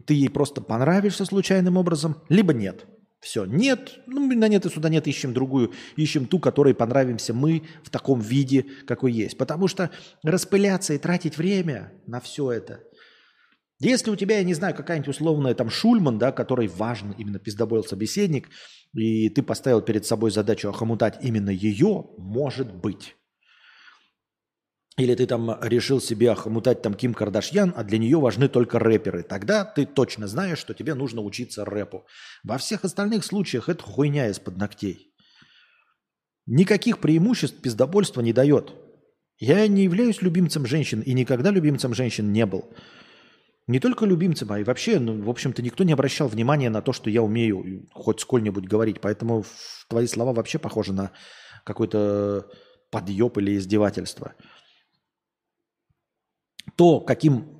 ты 0.05 0.13
ей 0.13 0.29
просто 0.29 0.61
понравишься 0.61 1.25
случайным 1.25 1.77
образом, 1.77 2.23
либо 2.29 2.53
нет. 2.53 2.85
Все. 3.23 3.45
Нет, 3.45 4.01
ну, 4.05 4.27
на 4.27 4.49
нет 4.49 4.65
и 4.65 4.69
сюда 4.69 4.89
нет, 4.89 5.07
ищем 5.07 5.33
другую, 5.33 5.71
ищем 5.95 6.25
ту, 6.25 6.39
которой 6.39 6.75
понравимся 6.75 7.33
мы 7.33 7.63
в 7.81 7.89
таком 7.89 8.19
виде, 8.19 8.65
какой 8.85 9.13
есть. 9.13 9.37
Потому 9.37 9.69
что 9.69 9.91
распыляться 10.23 10.93
и 10.93 10.97
тратить 10.97 11.37
время 11.37 11.93
на 12.05 12.19
все 12.19 12.51
это. 12.51 12.81
Если 13.79 14.11
у 14.11 14.17
тебя, 14.17 14.39
я 14.39 14.43
не 14.43 14.53
знаю, 14.53 14.75
какая-нибудь 14.75 15.07
условная 15.07 15.55
там 15.55 15.69
Шульман, 15.69 16.19
да, 16.19 16.33
который 16.33 16.67
важен 16.67 17.11
именно 17.17 17.39
пиздобойл 17.39 17.85
собеседник, 17.85 18.49
и 18.93 19.29
ты 19.29 19.41
поставил 19.41 19.81
перед 19.81 20.05
собой 20.05 20.29
задачу 20.31 20.67
охомутать 20.67 21.15
именно 21.21 21.49
ее, 21.49 22.05
может 22.17 22.73
быть. 22.73 23.15
Или 24.97 25.15
ты 25.15 25.25
там 25.25 25.57
решил 25.61 25.99
себе 25.99 26.31
охмутать 26.31 26.81
там 26.83 26.93
Ким 26.93 27.13
Кардашьян, 27.13 27.73
а 27.75 27.83
для 27.83 27.97
нее 27.97 28.19
важны 28.19 28.47
только 28.47 28.77
рэперы. 28.77 29.23
Тогда 29.23 29.65
ты 29.65 29.85
точно 29.85 30.27
знаешь, 30.27 30.59
что 30.59 30.73
тебе 30.73 30.93
нужно 30.93 31.21
учиться 31.21 31.65
рэпу. 31.65 32.05
Во 32.43 32.57
всех 32.57 32.85
остальных 32.85 33.25
случаях 33.25 33.69
это 33.69 33.83
хуйня 33.83 34.29
из-под 34.29 34.57
ногтей. 34.57 35.11
Никаких 36.45 36.99
преимуществ 36.99 37.59
пиздобольство 37.61 38.21
не 38.21 38.33
дает. 38.33 38.73
Я 39.39 39.67
не 39.67 39.83
являюсь 39.83 40.21
любимцем 40.21 40.65
женщин 40.67 41.01
и 41.01 41.13
никогда 41.13 41.49
любимцем 41.49 41.93
женщин 41.95 42.31
не 42.31 42.45
был. 42.45 42.71
Не 43.65 43.79
только 43.79 44.05
любимцем, 44.05 44.51
а 44.51 44.59
и 44.59 44.63
вообще, 44.63 44.99
ну, 44.99 45.23
в 45.23 45.29
общем-то, 45.29 45.61
никто 45.61 45.85
не 45.85 45.93
обращал 45.93 46.27
внимания 46.27 46.69
на 46.69 46.81
то, 46.81 46.91
что 46.91 47.09
я 47.09 47.23
умею 47.23 47.87
хоть 47.93 48.19
сколь-нибудь 48.19 48.65
говорить. 48.65 48.99
Поэтому 49.01 49.45
твои 49.89 50.05
слова 50.05 50.33
вообще 50.33 50.59
похожи 50.59 50.91
на 50.93 51.11
какой-то 51.63 52.49
подъеб 52.91 53.37
или 53.37 53.55
издевательство. 53.57 54.35
То, 56.75 56.99
каким 56.99 57.53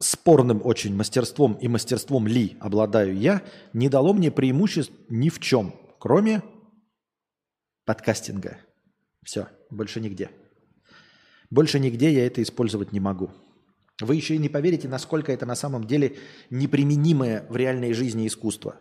спорным 0.00 0.60
очень 0.64 0.94
мастерством 0.94 1.54
и 1.54 1.68
мастерством 1.68 2.26
ли 2.26 2.56
обладаю 2.60 3.16
я, 3.16 3.42
не 3.72 3.88
дало 3.88 4.12
мне 4.12 4.30
преимуществ 4.30 4.92
ни 5.08 5.28
в 5.28 5.40
чем, 5.40 5.74
кроме 5.98 6.42
подкастинга. 7.84 8.58
Все, 9.22 9.48
больше 9.70 10.00
нигде. 10.00 10.30
Больше 11.50 11.78
нигде 11.78 12.12
я 12.12 12.26
это 12.26 12.42
использовать 12.42 12.92
не 12.92 13.00
могу. 13.00 13.30
Вы 14.00 14.16
еще 14.16 14.34
и 14.34 14.38
не 14.38 14.48
поверите, 14.48 14.88
насколько 14.88 15.32
это 15.32 15.46
на 15.46 15.54
самом 15.54 15.84
деле 15.84 16.16
неприменимое 16.50 17.46
в 17.48 17.56
реальной 17.56 17.92
жизни 17.92 18.26
искусство. 18.26 18.76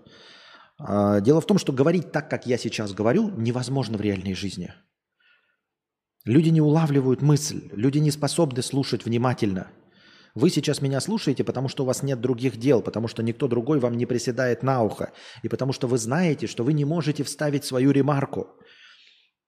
А, 0.79 1.21
дело 1.21 1.39
в 1.39 1.45
том, 1.45 1.59
что 1.59 1.71
говорить 1.71 2.11
так, 2.11 2.29
как 2.29 2.47
я 2.47 2.57
сейчас 2.57 2.93
говорю, 2.93 3.29
невозможно 3.29 3.97
в 3.97 4.01
реальной 4.01 4.33
жизни. 4.33 4.73
Люди 6.25 6.49
не 6.49 6.61
улавливают 6.61 7.21
мысль, 7.21 7.69
люди 7.73 7.97
не 7.99 8.11
способны 8.11 8.61
слушать 8.61 9.05
внимательно. 9.05 9.67
Вы 10.35 10.49
сейчас 10.49 10.81
меня 10.81 10.99
слушаете, 10.99 11.43
потому 11.43 11.67
что 11.67 11.83
у 11.83 11.85
вас 11.85 12.01
нет 12.01 12.21
других 12.21 12.57
дел, 12.57 12.81
потому 12.81 13.07
что 13.07 13.21
никто 13.21 13.47
другой 13.47 13.79
вам 13.79 13.97
не 13.97 14.05
приседает 14.05 14.63
на 14.63 14.81
ухо, 14.81 15.11
и 15.43 15.49
потому 15.49 15.73
что 15.73 15.87
вы 15.87 15.97
знаете, 15.97 16.47
что 16.47 16.63
вы 16.63 16.73
не 16.73 16.85
можете 16.85 17.23
вставить 17.23 17.65
свою 17.65 17.91
ремарку– 17.91 18.47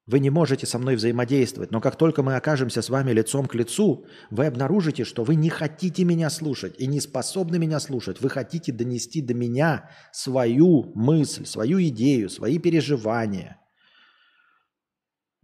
вы 0.07 0.19
не 0.19 0.29
можете 0.29 0.67
со 0.67 0.77
мной 0.77 0.97
взаимодействовать, 0.97 1.71
но 1.71 1.81
как 1.81 1.95
только 1.95 2.21
мы 2.21 2.35
окажемся 2.35 2.83
с 2.83 2.89
вами 2.89 3.11
лицом 3.11 3.47
к 3.47 3.55
лицу, 3.55 4.05
вы 4.29 4.45
обнаружите, 4.45 5.03
что 5.03 5.23
вы 5.23 5.33
не 5.33 5.49
хотите 5.49 6.03
меня 6.03 6.29
слушать 6.29 6.75
и 6.77 6.85
не 6.85 6.99
способны 6.99 7.57
меня 7.57 7.79
слушать. 7.79 8.21
Вы 8.21 8.29
хотите 8.29 8.71
донести 8.71 9.21
до 9.21 9.33
меня 9.33 9.89
свою 10.13 10.91
мысль, 10.93 11.47
свою 11.47 11.81
идею, 11.87 12.29
свои 12.29 12.59
переживания. 12.59 13.59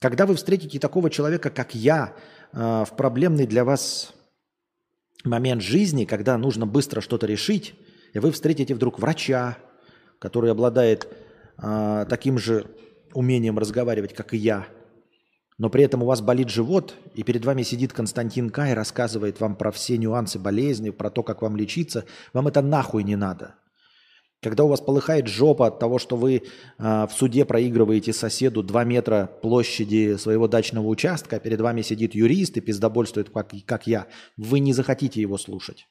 Когда 0.01 0.25
вы 0.25 0.33
встретите 0.35 0.79
такого 0.79 1.11
человека, 1.11 1.51
как 1.51 1.75
я, 1.75 2.15
э, 2.53 2.57
в 2.57 2.95
проблемный 2.97 3.45
для 3.45 3.63
вас 3.63 4.13
момент 5.23 5.61
жизни, 5.61 6.05
когда 6.05 6.39
нужно 6.39 6.65
быстро 6.65 7.01
что-то 7.01 7.27
решить, 7.27 7.75
и 8.13 8.17
вы 8.17 8.31
встретите 8.31 8.73
вдруг 8.73 8.97
врача, 8.97 9.59
который 10.17 10.49
обладает 10.49 11.07
э, 11.59 12.07
таким 12.09 12.39
же 12.39 12.65
умением 13.13 13.59
разговаривать, 13.59 14.15
как 14.15 14.33
и 14.33 14.37
я, 14.37 14.65
но 15.59 15.69
при 15.69 15.83
этом 15.83 16.01
у 16.01 16.07
вас 16.07 16.19
болит 16.19 16.49
живот, 16.49 16.95
и 17.13 17.21
перед 17.21 17.45
вами 17.45 17.61
сидит 17.61 17.93
Константин 17.93 18.49
К. 18.49 18.71
и 18.71 18.73
рассказывает 18.73 19.39
вам 19.39 19.55
про 19.55 19.71
все 19.71 19.99
нюансы 19.99 20.39
болезни, 20.39 20.89
про 20.89 21.11
то, 21.11 21.21
как 21.21 21.43
вам 21.43 21.55
лечиться, 21.55 22.05
вам 22.33 22.47
это 22.47 22.63
нахуй 22.63 23.03
не 23.03 23.15
надо. 23.15 23.53
Когда 24.41 24.63
у 24.63 24.67
вас 24.67 24.81
полыхает 24.81 25.27
жопа 25.27 25.67
от 25.67 25.79
того, 25.79 25.99
что 25.99 26.15
вы 26.15 26.35
э, 26.35 26.41
в 26.79 27.11
суде 27.11 27.45
проигрываете 27.45 28.11
соседу 28.11 28.63
2 28.63 28.83
метра 28.85 29.27
площади 29.41 30.17
своего 30.17 30.47
дачного 30.47 30.87
участка, 30.87 31.35
а 31.35 31.39
перед 31.39 31.61
вами 31.61 31.83
сидит 31.83 32.15
юрист 32.15 32.57
и 32.57 32.61
пиздобольствует, 32.61 33.29
как, 33.29 33.51
как 33.65 33.85
я, 33.85 34.07
вы 34.37 34.59
не 34.59 34.73
захотите 34.73 35.21
его 35.21 35.37
слушать. 35.37 35.87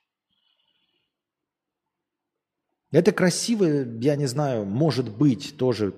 Это 2.91 3.13
красиво, 3.13 3.65
я 4.01 4.17
не 4.17 4.27
знаю, 4.27 4.65
может 4.65 5.09
быть 5.17 5.57
тоже 5.57 5.95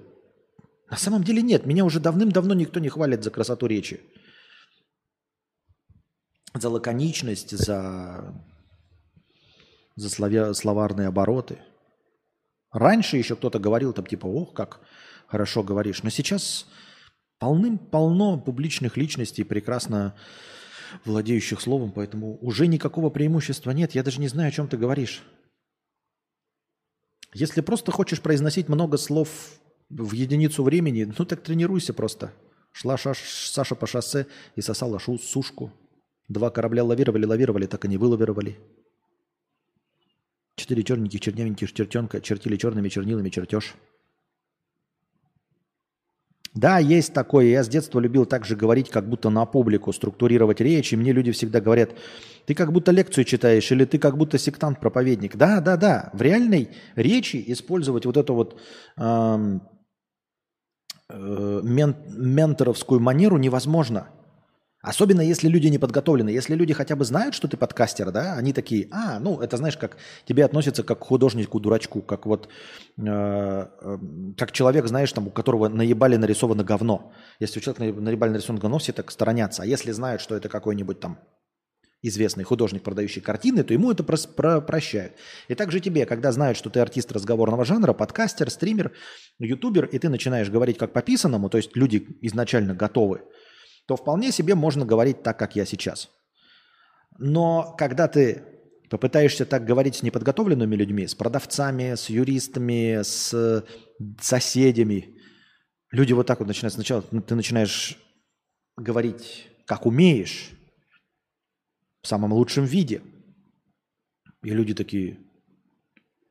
на 0.93 0.99
самом 0.99 1.25
деле 1.25 1.41
нет, 1.41 1.65
меня 1.65 1.87
уже 1.87 2.01
давным-давно 2.01 2.53
никто 2.53 2.79
не 2.79 2.91
хвалит 2.91 3.25
за 3.25 3.31
красоту 3.31 3.67
речи. 3.67 4.03
За 6.53 6.69
лаконичность, 6.69 7.57
за, 7.57 8.35
за 9.97 10.11
словя, 10.11 10.53
словарные 10.53 11.09
обороты. 11.09 11.63
Раньше 12.73 13.19
еще 13.19 13.37
кто-то 13.37 13.59
говорил 13.59 13.93
там 13.93 14.07
типа, 14.07 14.27
ох, 14.27 14.55
как 14.55 14.81
хорошо 15.27 15.63
говоришь. 15.63 16.03
Но 16.03 16.11
сейчас 16.11 16.67
полным-полно 17.39 18.39
публичных 18.39 18.97
личностей, 18.97 19.45
прекрасно 19.45 20.15
владеющих 21.05 21.61
словом, 21.61 21.93
поэтому 21.93 22.39
уже 22.41 22.67
никакого 22.67 23.11
преимущества 23.11 23.71
нет. 23.71 23.95
Я 23.95 24.03
даже 24.03 24.21
не 24.21 24.29
знаю, 24.29 24.49
о 24.49 24.53
чем 24.53 24.69
ты 24.69 24.77
говоришь. 24.77 25.23
Если 27.35 27.63
просто 27.63 27.93
хочешь 27.93 28.21
произносить 28.21 28.69
много 28.69 28.99
слов 28.99 29.29
в 29.89 30.13
единицу 30.13 30.63
времени, 30.63 31.13
ну 31.19 31.25
так 31.25 31.43
тренируйся 31.43 31.95
просто. 31.95 32.33
Шла 32.73 32.97
шаш, 32.97 33.19
Саша 33.51 33.75
по 33.75 33.87
шоссе 33.87 34.27
и 34.57 34.63
сосала 34.63 34.99
шу, 34.99 35.19
сушку. 35.19 35.73
Два 36.29 36.51
корабля 36.51 36.85
лавировали, 36.85 37.27
лавировали, 37.27 37.67
так 37.67 37.85
и 37.85 37.89
не 37.89 37.99
вылавировали. 37.99 38.59
Четыре 40.57 40.83
черненьких, 40.83 41.21
чернявеньких 41.21 41.73
чертенка 41.73 42.21
чертили 42.21 42.57
черными 42.57 42.89
чернилами 42.89 43.31
чертеж. 43.31 43.75
Да, 46.55 46.79
есть 46.79 47.15
такое. 47.15 47.47
Я 47.47 47.65
с 47.65 47.69
детства 47.69 47.99
любил 47.99 48.27
также 48.27 48.57
говорить, 48.57 48.91
как 48.91 49.09
будто 49.09 49.31
на 49.31 49.47
публику, 49.47 49.93
структурировать 49.93 50.61
речь. 50.61 50.93
И 50.93 50.97
мне 50.97 51.13
люди 51.13 51.33
всегда 51.33 51.63
говорят, 51.63 51.97
ты 52.45 52.55
как 52.55 52.73
будто 52.73 52.93
лекцию 52.93 53.25
читаешь 53.25 53.73
или 53.73 53.87
ты 53.87 53.99
как 53.99 54.19
будто 54.19 54.37
сектант-проповедник. 54.37 55.37
Да, 55.37 55.61
да, 55.61 55.79
да. 55.79 56.11
В 56.13 56.21
реальной 56.21 56.69
речи 56.95 57.43
использовать 57.47 58.05
вот 58.05 58.19
это 58.19 58.35
вот 58.35 58.61
эм, 58.99 59.63
Э, 61.13 61.61
мен, 61.63 61.95
менторовскую 62.09 63.01
манеру 63.01 63.37
невозможно. 63.37 64.09
Особенно 64.83 65.21
если 65.21 65.47
люди 65.47 65.69
не 65.69 65.79
подготовлены. 65.79 66.31
Если 66.31 66.57
люди 66.57 66.75
хотя 66.75 66.97
бы 66.97 67.05
знают, 67.05 67.37
что 67.37 67.47
ты 67.47 67.57
подкастер, 67.57 68.11
да, 68.11 68.35
они 68.35 68.53
такие, 68.53 68.89
а, 68.91 69.21
ну, 69.21 69.41
это 69.41 69.57
знаешь, 69.57 69.77
как 69.77 69.97
тебе 70.25 70.45
относятся 70.45 70.83
как 70.83 70.99
к 70.99 71.05
художнику-дурачку, 71.05 72.03
как 72.03 72.27
вот, 72.27 72.49
э, 72.99 73.03
э, 73.05 73.99
как 74.37 74.51
человек, 74.51 74.87
знаешь, 74.87 75.13
там, 75.13 75.29
у 75.29 75.31
которого 75.31 75.69
наебали 75.69 76.17
нарисовано 76.17 76.65
говно. 76.65 77.13
Если 77.39 77.61
у 77.61 77.63
человека 77.63 78.01
наебали 78.01 78.31
нарисовано 78.31 78.61
говно, 78.61 78.79
все 78.79 78.93
так 78.93 79.13
сторонятся. 79.13 79.63
А 79.63 79.67
если 79.67 79.93
знают, 79.93 80.21
что 80.21 80.35
это 80.35 80.49
какой-нибудь 80.49 80.99
там 80.99 81.19
известный 82.03 82.43
художник, 82.43 82.83
продающий 82.83 83.23
картины, 83.23 83.63
то 83.63 83.73
ему 83.73 83.93
это 83.93 84.03
про 84.03 84.17
про 84.17 84.61
прощают. 84.61 85.13
И 85.47 85.55
также 85.55 85.79
тебе, 85.79 86.07
когда 86.07 86.33
знают, 86.33 86.59
что 86.59 86.69
ты 86.69 86.81
артист 86.81 87.13
разговорного 87.13 87.65
жанра, 87.65 87.93
подкастер, 87.93 88.51
стример, 88.51 88.91
ютубер, 89.39 89.85
и 89.85 90.01
ты 90.01 90.09
начинаешь 90.09 90.51
говорить 90.51 90.79
как 90.79 90.93
по 90.93 91.03
писанному, 91.03 91.49
то 91.49 91.59
есть 91.59 91.77
люди 91.77 92.05
изначально 92.21 92.75
готовы, 92.75 93.23
то 93.87 93.97
вполне 93.97 94.33
себе 94.33 94.55
можно 94.55 94.85
говорить 94.85 95.23
так, 95.23 95.39
как 95.39 95.57
я 95.57 95.65
сейчас. 95.65 96.11
Но 97.19 97.75
когда 97.79 98.09
ты 98.09 98.45
попытаешься 98.91 99.47
так 99.47 99.65
говорить 99.65 99.97
с 99.97 100.03
неподготовленными 100.03 100.77
людьми, 100.77 101.07
с 101.07 101.15
продавцами, 101.15 101.95
с 101.95 102.09
юристами, 102.09 103.03
с 103.03 103.65
соседями, 104.21 105.17
люди 105.91 106.13
вот 106.13 106.27
так 106.27 106.41
вот 106.41 106.49
начинают 106.49 106.75
сначала, 106.75 107.03
ты 107.03 107.35
начинаешь 107.35 107.99
говорить 108.77 109.49
как 109.67 109.87
умеешь, 109.87 110.51
в 112.03 112.09
самом 112.09 112.33
лучшем 112.33 112.65
виде. 112.65 113.03
И 114.43 114.51
люди 114.51 114.75
такие, 114.75 115.21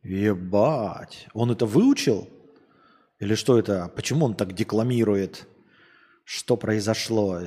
ебать, 0.03 1.27
он 1.33 1.51
это 1.51 1.65
выучил? 1.65 2.29
Или 3.19 3.35
что 3.35 3.57
это? 3.57 3.91
Почему 3.95 4.25
он 4.25 4.35
так 4.35 4.53
декламирует? 4.53 5.47
Что 6.33 6.55
произошло? 6.55 7.41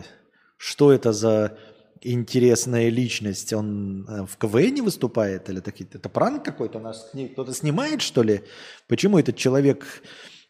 Что 0.59 0.93
это 0.93 1.15
за 1.15 1.56
интересная 2.02 2.90
личность? 2.90 3.55
Он 3.55 4.06
э, 4.06 4.27
в 4.27 4.36
КВН 4.36 4.85
выступает? 4.85 5.48
Или 5.48 5.61
такие, 5.61 5.89
это 5.90 6.11
пранк 6.11 6.44
какой-то? 6.44 6.78
Нас 6.81 7.11
кто-то 7.32 7.55
снимает, 7.55 8.02
что 8.02 8.23
ли? 8.23 8.44
Почему 8.86 9.19
этот 9.19 9.39
человек 9.39 9.86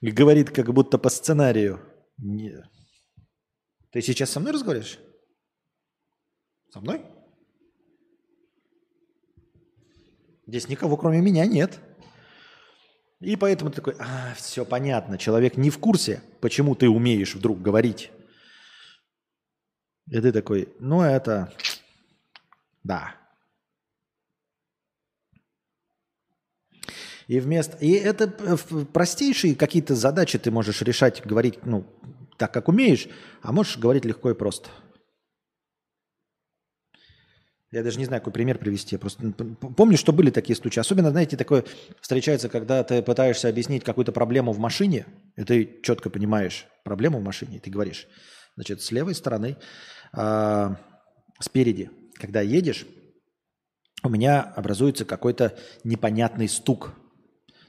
говорит 0.01 0.51
как 0.51 0.75
будто 0.75 0.99
по 0.99 1.11
сценарию? 1.11 1.79
Не. 2.19 2.69
Ты 3.93 4.03
сейчас 4.03 4.31
со 4.31 4.41
мной 4.41 4.55
разговариваешь? 4.55 4.99
Со 6.73 6.81
мной? 6.81 7.03
Здесь 10.49 10.69
никого, 10.69 10.97
кроме 10.97 11.21
меня, 11.21 11.47
нет. 11.47 11.79
И 13.21 13.37
поэтому 13.37 13.71
ты 13.71 13.77
такой, 13.77 13.95
а, 14.01 14.35
все 14.35 14.65
понятно, 14.65 15.19
человек 15.19 15.57
не 15.57 15.71
в 15.71 15.79
курсе, 15.79 16.21
почему 16.41 16.75
ты 16.75 16.89
умеешь 16.89 17.37
вдруг 17.37 17.63
говорить. 17.63 18.11
И 20.09 20.21
ты 20.21 20.33
такой, 20.33 20.69
ну 20.79 21.01
это, 21.01 21.53
да. 22.83 23.15
И 27.27 27.41
вместо, 27.41 27.77
и 27.79 27.93
это 27.93 28.29
простейшие 28.93 29.55
какие-то 29.55 29.95
задачи 29.95 30.39
ты 30.39 30.51
можешь 30.51 30.83
решать, 30.83 31.25
говорить, 31.25 31.65
ну, 31.65 31.87
так 32.37 32.53
как 32.53 32.69
умеешь, 32.69 33.09
а 33.43 33.53
можешь 33.53 33.79
говорить 33.79 34.05
легко 34.05 34.31
и 34.31 34.35
просто. 34.35 34.69
Я 37.71 37.83
даже 37.83 37.99
не 37.99 38.05
знаю, 38.05 38.21
какой 38.21 38.33
пример 38.33 38.59
привести. 38.59 38.97
Просто 38.97 39.33
помню, 39.33 39.97
что 39.97 40.13
были 40.13 40.31
такие 40.31 40.55
случаи. 40.55 40.79
Особенно, 40.79 41.11
знаете, 41.11 41.37
такое 41.37 41.65
встречается, 42.01 42.49
когда 42.49 42.85
ты 42.85 43.03
пытаешься 43.03 43.49
объяснить 43.49 43.83
какую-то 43.83 44.13
проблему 44.13 44.53
в 44.53 44.61
машине, 44.61 45.07
и 45.35 45.43
ты 45.43 45.81
четко 45.83 46.09
понимаешь 46.09 46.67
проблему 46.85 47.19
в 47.19 47.25
машине, 47.25 47.57
и 47.57 47.61
ты 47.61 47.71
говоришь, 47.71 48.07
значит, 48.55 48.83
с 48.83 48.91
левой 48.91 49.15
стороны, 49.15 49.57
э, 50.17 50.75
спереди, 51.41 51.91
когда 52.15 52.41
едешь, 52.41 52.87
у 54.03 54.09
меня 54.09 54.43
образуется 54.43 55.05
какой-то 55.05 55.57
непонятный 55.83 56.49
стук, 56.49 56.93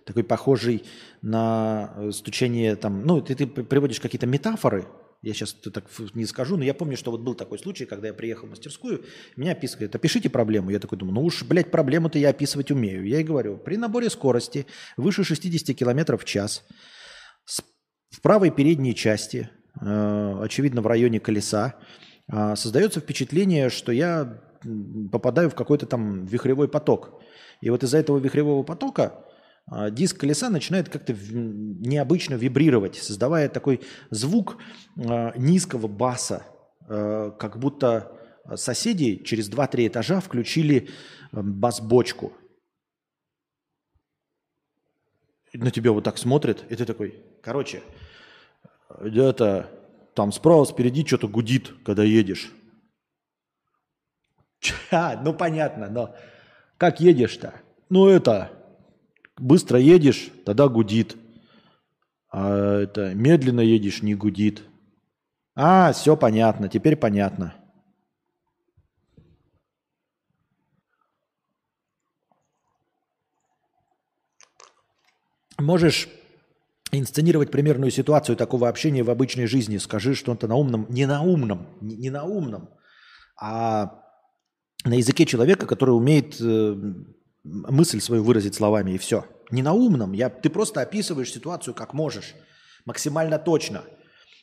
такой 0.06 0.24
похожий 0.24 0.84
на 1.22 1.94
э, 1.95 2.12
стучение 2.12 2.76
там, 2.76 3.06
ну, 3.06 3.22
ты, 3.22 3.36
ты 3.36 3.48
приводишь 3.48 3.99
какие-то 3.99 4.28
метафоры, 4.28 4.88
я 5.22 5.34
сейчас 5.34 5.53
так 5.53 5.86
не 6.14 6.26
скажу, 6.26 6.56
но 6.56 6.64
я 6.64 6.76
помню, 6.76 6.98
что 6.98 7.10
вот 7.10 7.22
был 7.22 7.34
такой 7.34 7.57
случай, 7.57 7.86
когда 7.86 8.10
я 8.10 8.14
приехал 8.14 8.45
в 8.45 8.52
мастерскую, 8.52 9.03
меня 9.36 9.53
описывают, 9.53 9.95
опишите 9.95 10.30
проблему. 10.30 10.70
Я 10.70 10.80
такой 10.80 10.99
думаю, 10.99 11.16
ну 11.16 11.24
уж, 11.24 11.41
блядь, 11.44 11.72
проблему-то 11.72 12.20
я 12.20 12.30
описывать 12.30 12.70
умею. 12.70 13.07
Я 13.07 13.22
и 13.22 13.24
говорю, 13.24 13.57
при 13.57 13.76
наборе 13.76 14.12
скорости 14.12 14.68
выше 14.98 15.24
60 15.24 15.76
км 15.76 16.16
в 16.18 16.26
час 16.26 16.64
в 18.12 18.22
правой 18.22 18.52
передней 18.52 18.94
части, 18.94 19.49
очевидно, 19.81 20.81
в 20.81 20.88
районе 20.88 21.19
колеса, 21.19 21.76
э, 22.31 22.56
создается 22.56 22.99
впечатление, 22.99 23.69
что 23.69 23.91
я 23.91 24.41
попадаю 25.11 25.49
в 25.49 25.56
какой-то 25.56 25.85
там 25.85 26.26
вихревой 26.26 26.68
поток. 26.68 27.22
И 27.61 27.69
вот 27.69 27.84
из-за 27.84 27.97
этого 27.97 28.18
вихревого 28.18 28.64
потока 28.64 29.26
а, 29.68 29.89
диск 29.89 30.19
колеса 30.19 30.49
начинает 30.49 30.89
как-то 30.89 31.14
необычно 31.14 32.35
вибрировать, 32.35 32.95
создавая 32.95 33.49
такой 33.49 33.81
звук 34.11 34.57
а, 34.97 35.34
низкого 35.38 35.88
баса, 35.88 36.45
а, 36.88 37.31
как 37.31 37.60
будто 37.60 38.11
соседи 38.56 39.23
через 39.23 39.49
2-3 39.49 39.88
этажа 39.88 40.19
включили 40.19 40.89
бас-бочку. 41.31 42.34
На 45.53 45.72
тебя 45.72 45.91
вот 45.93 46.03
так 46.03 46.18
смотрят, 46.19 46.64
и 46.69 46.76
ты 46.76 46.85
такой, 46.85 47.23
короче, 47.41 47.81
это 48.90 49.70
там 50.14 50.32
справа, 50.32 50.66
спереди 50.66 51.06
что-то 51.06 51.28
гудит, 51.28 51.74
когда 51.84 52.03
едешь. 52.03 52.52
А, 54.91 55.22
ну 55.22 55.34
понятно, 55.34 55.90
но 55.90 56.16
как 56.78 56.99
едешь-то? 56.99 57.53
Ну 57.90 58.07
это, 58.07 58.52
Быстро 59.38 59.78
едешь, 59.78 60.30
тогда 60.45 60.70
гудит. 60.70 61.18
А 62.32 62.80
это 62.80 63.14
медленно 63.14 63.60
едешь, 63.60 64.02
не 64.02 64.16
гудит. 64.16 64.64
А, 65.56 65.91
все 65.91 66.16
понятно, 66.16 66.70
теперь 66.70 66.95
понятно. 66.95 67.53
Можешь 75.57 76.10
инсценировать 76.99 77.51
примерную 77.51 77.91
ситуацию 77.91 78.35
такого 78.35 78.69
общения 78.69 79.03
в 79.03 79.09
обычной 79.09 79.47
жизни. 79.47 79.77
Скажи 79.77 80.15
что-то 80.15 80.47
на 80.47 80.55
умном, 80.55 80.85
не 80.89 81.05
на 81.05 81.22
умном, 81.22 81.67
не 81.81 82.09
на 82.09 82.23
умном, 82.23 82.69
а 83.39 84.01
на 84.84 84.93
языке 84.93 85.26
человека, 85.26 85.65
который 85.65 85.91
умеет 85.91 86.39
э, 86.39 86.76
мысль 87.43 87.99
свою 87.99 88.23
выразить 88.23 88.55
словами 88.55 88.91
и 88.91 88.97
все. 88.97 89.26
Не 89.51 89.61
на 89.61 89.73
умном. 89.73 90.13
Я, 90.13 90.30
ты 90.30 90.49
просто 90.49 90.81
описываешь 90.81 91.31
ситуацию 91.31 91.73
как 91.73 91.93
можешь. 91.93 92.34
Максимально 92.85 93.39
точно. 93.39 93.84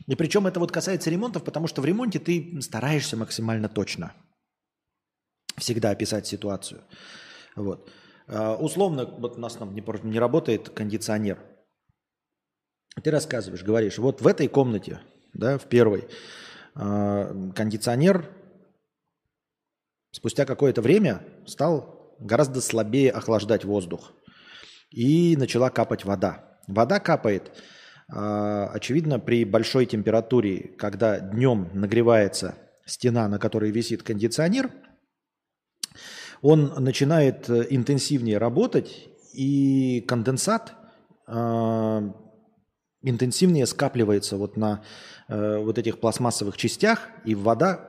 И 0.06 0.16
причем 0.16 0.46
это 0.46 0.58
вот 0.58 0.72
касается 0.72 1.10
ремонтов, 1.10 1.44
потому 1.44 1.66
что 1.68 1.80
в 1.80 1.84
ремонте 1.84 2.18
ты 2.18 2.60
стараешься 2.60 3.16
максимально 3.16 3.68
точно. 3.68 4.12
Всегда 5.56 5.90
описать 5.90 6.26
ситуацию. 6.26 6.82
Вот. 7.54 7.90
Uh, 8.28 8.56
условно, 8.56 9.04
вот 9.04 9.36
у 9.36 9.40
нас 9.40 9.54
там 9.54 9.74
не, 9.74 9.84
не 10.04 10.18
работает 10.18 10.70
кондиционер. 10.70 11.38
Ты 13.00 13.10
рассказываешь, 13.10 13.62
говоришь, 13.62 13.98
вот 13.98 14.20
в 14.20 14.26
этой 14.26 14.48
комнате, 14.48 15.00
да, 15.32 15.56
в 15.56 15.64
первой, 15.64 16.08
uh, 16.74 17.52
кондиционер 17.54 18.28
спустя 20.10 20.44
какое-то 20.44 20.82
время 20.82 21.22
стал 21.46 22.16
гораздо 22.20 22.60
слабее 22.60 23.10
охлаждать 23.10 23.64
воздух. 23.64 24.12
И 24.90 25.36
начала 25.36 25.70
капать 25.70 26.04
вода. 26.04 26.58
Вода 26.68 27.00
капает, 27.00 27.50
а, 28.08 28.68
очевидно, 28.68 29.18
при 29.18 29.44
большой 29.44 29.86
температуре, 29.86 30.74
когда 30.78 31.18
днем 31.18 31.70
нагревается 31.72 32.56
стена, 32.84 33.26
на 33.28 33.38
которой 33.38 33.70
висит 33.70 34.02
кондиционер, 34.02 34.70
он 36.42 36.74
начинает 36.78 37.48
э, 37.48 37.66
интенсивнее 37.70 38.38
работать, 38.38 39.08
и 39.32 40.04
конденсат 40.06 40.74
а, 41.26 42.12
интенсивнее 43.02 43.66
скапливается 43.66 44.36
вот 44.36 44.56
на 44.56 44.82
э, 45.28 45.58
вот 45.58 45.78
этих 45.78 45.98
пластмассовых 46.00 46.56
частях, 46.56 47.08
и 47.24 47.34
вода 47.34 47.88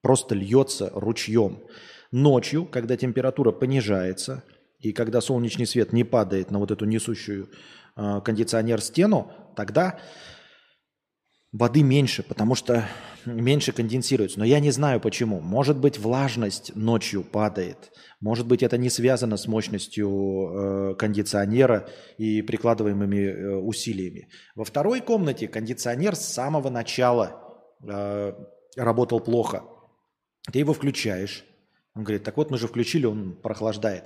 просто 0.00 0.34
льется 0.34 0.90
ручьем. 0.94 1.62
Ночью, 2.12 2.64
когда 2.66 2.96
температура 2.96 3.50
понижается, 3.50 4.44
и 4.78 4.92
когда 4.92 5.20
солнечный 5.20 5.66
свет 5.66 5.92
не 5.92 6.04
падает 6.04 6.50
на 6.50 6.58
вот 6.58 6.70
эту 6.70 6.84
несущую 6.84 7.50
э, 7.96 8.20
кондиционер 8.24 8.80
стену, 8.80 9.32
тогда 9.56 9.98
воды 11.52 11.82
меньше, 11.82 12.22
потому 12.22 12.54
что 12.54 12.86
меньше 13.26 13.72
конденсируется. 13.72 14.38
Но 14.38 14.44
я 14.44 14.60
не 14.60 14.70
знаю 14.70 15.00
почему. 15.00 15.40
Может 15.40 15.78
быть, 15.78 15.98
влажность 15.98 16.74
ночью 16.74 17.22
падает. 17.22 17.92
Может 18.20 18.46
быть, 18.46 18.62
это 18.62 18.78
не 18.78 18.90
связано 18.90 19.36
с 19.36 19.46
мощностью 19.46 20.08
э, 20.10 20.94
кондиционера 20.96 21.88
и 22.18 22.42
прикладываемыми 22.42 23.16
э, 23.16 23.56
усилиями. 23.56 24.28
Во 24.54 24.64
второй 24.64 25.00
комнате 25.00 25.48
кондиционер 25.48 26.16
с 26.16 26.24
самого 26.24 26.70
начала 26.70 27.40
э, 27.86 28.32
работал 28.76 29.20
плохо. 29.20 29.64
Ты 30.52 30.58
его 30.58 30.72
включаешь, 30.72 31.44
он 31.94 32.02
говорит, 32.02 32.24
так 32.24 32.36
вот 32.36 32.50
мы 32.50 32.58
же 32.58 32.66
включили, 32.66 33.06
он 33.06 33.34
прохлаждает. 33.34 34.04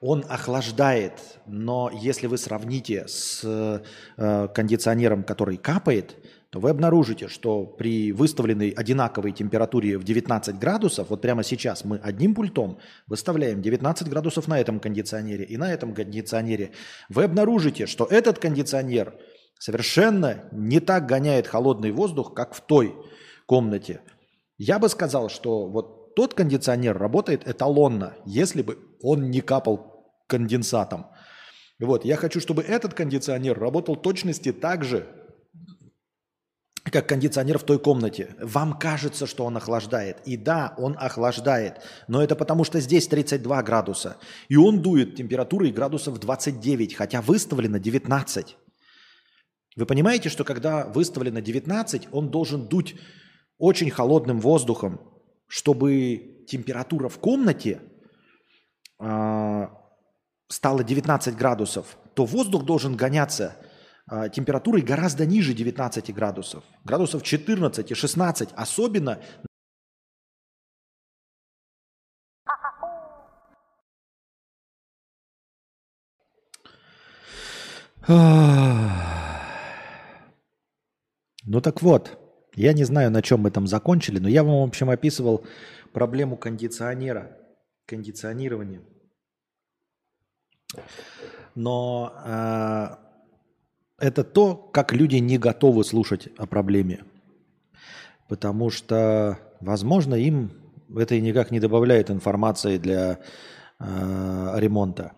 Он 0.00 0.24
охлаждает, 0.28 1.40
но 1.46 1.90
если 1.92 2.28
вы 2.28 2.38
сравните 2.38 3.06
с 3.08 3.42
э, 3.44 4.48
кондиционером, 4.54 5.24
который 5.24 5.56
капает, 5.56 6.16
вы 6.54 6.70
обнаружите, 6.70 7.28
что 7.28 7.66
при 7.66 8.10
выставленной 8.12 8.70
одинаковой 8.70 9.32
температуре 9.32 9.98
в 9.98 10.04
19 10.04 10.58
градусов, 10.58 11.10
вот 11.10 11.20
прямо 11.20 11.42
сейчас 11.44 11.84
мы 11.84 11.98
одним 11.98 12.34
пультом 12.34 12.78
выставляем 13.06 13.60
19 13.60 14.08
градусов 14.08 14.48
на 14.48 14.58
этом 14.58 14.80
кондиционере 14.80 15.44
и 15.44 15.58
на 15.58 15.70
этом 15.70 15.94
кондиционере, 15.94 16.70
вы 17.10 17.24
обнаружите, 17.24 17.86
что 17.86 18.06
этот 18.06 18.38
кондиционер 18.38 19.14
совершенно 19.58 20.44
не 20.50 20.80
так 20.80 21.06
гоняет 21.06 21.46
холодный 21.46 21.90
воздух, 21.90 22.32
как 22.32 22.54
в 22.54 22.62
той 22.62 22.94
комнате. 23.44 24.00
Я 24.56 24.78
бы 24.78 24.88
сказал, 24.88 25.28
что 25.28 25.66
вот 25.68 26.14
тот 26.14 26.32
кондиционер 26.32 26.96
работает 26.96 27.46
эталонно, 27.46 28.14
если 28.24 28.62
бы 28.62 28.78
он 29.02 29.30
не 29.30 29.42
капал 29.42 30.16
конденсатом. 30.26 31.06
Вот, 31.78 32.04
я 32.04 32.16
хочу, 32.16 32.40
чтобы 32.40 32.62
этот 32.62 32.94
кондиционер 32.94 33.58
работал 33.58 33.96
точности 33.96 34.52
так 34.52 34.84
же, 34.84 35.06
как 36.90 37.08
кондиционер 37.08 37.58
в 37.58 37.64
той 37.64 37.78
комнате. 37.78 38.34
Вам 38.40 38.78
кажется, 38.78 39.26
что 39.26 39.44
он 39.44 39.56
охлаждает. 39.56 40.18
И 40.24 40.36
да, 40.36 40.74
он 40.78 40.96
охлаждает. 40.98 41.80
Но 42.06 42.22
это 42.22 42.36
потому, 42.36 42.64
что 42.64 42.80
здесь 42.80 43.08
32 43.08 43.62
градуса. 43.62 44.16
И 44.48 44.56
он 44.56 44.80
дует 44.80 45.16
температурой 45.16 45.72
градусов 45.72 46.18
29, 46.20 46.94
хотя 46.94 47.20
выставлено 47.20 47.78
19. 47.78 48.56
Вы 49.76 49.86
понимаете, 49.86 50.28
что 50.28 50.44
когда 50.44 50.86
выставлено 50.86 51.40
19, 51.40 52.08
он 52.12 52.30
должен 52.30 52.66
дуть 52.68 52.96
очень 53.58 53.90
холодным 53.90 54.40
воздухом, 54.40 55.00
чтобы 55.46 56.44
температура 56.48 57.08
в 57.08 57.18
комнате 57.18 57.80
э, 59.00 59.66
стала 60.48 60.84
19 60.84 61.36
градусов, 61.36 61.98
то 62.14 62.24
воздух 62.24 62.64
должен 62.64 62.96
гоняться 62.96 63.56
температурой 64.32 64.82
гораздо 64.82 65.26
ниже 65.26 65.54
19 65.54 66.14
градусов. 66.14 66.64
Градусов 66.84 67.22
14 67.22 67.90
и 67.90 67.94
16, 67.94 68.50
особенно 68.56 69.18
Ну 81.50 81.60
так 81.62 81.82
вот, 81.82 82.18
я 82.56 82.72
не 82.72 82.84
знаю, 82.84 83.10
на 83.10 83.20
чем 83.20 83.40
мы 83.40 83.50
там 83.50 83.66
закончили, 83.66 84.18
но 84.18 84.28
я 84.28 84.42
вам, 84.44 84.60
в 84.60 84.68
общем, 84.68 84.88
описывал 84.88 85.46
проблему 85.92 86.38
кондиционера, 86.38 87.36
кондиционирования. 87.86 88.82
Но 91.54 92.12
э, 92.24 93.07
это 93.98 94.24
то, 94.24 94.54
как 94.54 94.92
люди 94.92 95.16
не 95.16 95.38
готовы 95.38 95.84
слушать 95.84 96.28
о 96.36 96.46
проблеме. 96.46 97.04
Потому 98.28 98.70
что, 98.70 99.38
возможно, 99.60 100.14
им 100.14 100.52
это 100.96 101.14
и 101.14 101.20
никак 101.20 101.50
не 101.50 101.60
добавляет 101.60 102.10
информации 102.10 102.78
для 102.78 103.18
э, 103.78 104.52
ремонта. 104.56 105.12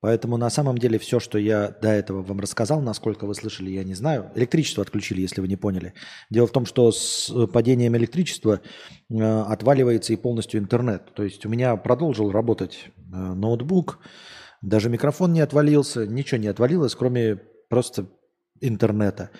Поэтому 0.00 0.36
на 0.36 0.48
самом 0.48 0.78
деле 0.78 0.98
все, 0.98 1.18
что 1.18 1.38
я 1.38 1.74
до 1.82 1.88
этого 1.88 2.22
вам 2.22 2.38
рассказал, 2.38 2.80
насколько 2.80 3.26
вы 3.26 3.34
слышали, 3.34 3.70
я 3.70 3.82
не 3.82 3.94
знаю. 3.94 4.30
Электричество 4.36 4.82
отключили, 4.82 5.22
если 5.22 5.40
вы 5.40 5.48
не 5.48 5.56
поняли. 5.56 5.92
Дело 6.30 6.46
в 6.46 6.52
том, 6.52 6.66
что 6.66 6.92
с 6.92 7.32
падением 7.52 7.96
электричества 7.96 8.60
э, 9.10 9.40
отваливается 9.42 10.12
и 10.12 10.16
полностью 10.16 10.60
интернет. 10.60 11.12
То 11.14 11.24
есть 11.24 11.44
у 11.46 11.48
меня 11.48 11.76
продолжил 11.76 12.30
работать 12.30 12.90
э, 12.96 13.16
ноутбук, 13.16 13.98
даже 14.62 14.88
микрофон 14.88 15.32
не 15.32 15.40
отвалился, 15.40 16.06
ничего 16.06 16.40
не 16.40 16.48
отвалилось, 16.48 16.94
кроме 16.94 17.38
просто 17.68 18.06
интернета. 18.60 19.30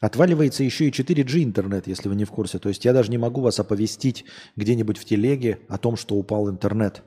Отваливается 0.00 0.62
еще 0.62 0.86
и 0.86 0.90
4G 0.90 1.42
интернет, 1.42 1.86
если 1.86 2.08
вы 2.08 2.16
не 2.16 2.24
в 2.24 2.30
курсе. 2.30 2.58
То 2.58 2.68
есть 2.68 2.84
я 2.84 2.92
даже 2.92 3.10
не 3.10 3.18
могу 3.18 3.40
вас 3.40 3.58
оповестить 3.58 4.24
где-нибудь 4.56 4.98
в 4.98 5.04
телеге 5.04 5.60
о 5.68 5.78
том, 5.78 5.96
что 5.96 6.16
упал 6.16 6.50
интернет. 6.50 7.02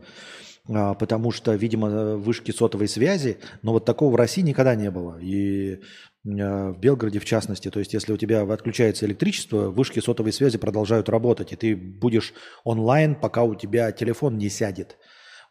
А, 0.67 0.93
потому 0.95 1.31
что, 1.31 1.53
видимо, 1.53 2.15
вышки 2.17 2.51
сотовой 2.51 2.87
связи, 2.87 3.37
но 3.61 3.73
вот 3.73 3.85
такого 3.85 4.11
в 4.11 4.15
России 4.15 4.41
никогда 4.41 4.75
не 4.75 4.89
было. 4.89 5.19
И 5.19 5.81
а, 6.25 6.71
в 6.71 6.79
Белгороде 6.79 7.19
в 7.19 7.25
частности. 7.25 7.69
То 7.69 7.79
есть 7.79 7.93
если 7.93 8.11
у 8.11 8.17
тебя 8.17 8.41
отключается 8.41 9.05
электричество, 9.05 9.69
вышки 9.69 9.99
сотовой 9.99 10.33
связи 10.33 10.57
продолжают 10.57 11.09
работать, 11.09 11.53
и 11.53 11.55
ты 11.55 11.75
будешь 11.75 12.33
онлайн, 12.63 13.15
пока 13.15 13.43
у 13.43 13.55
тебя 13.55 13.91
телефон 13.91 14.37
не 14.37 14.49
сядет. 14.49 14.97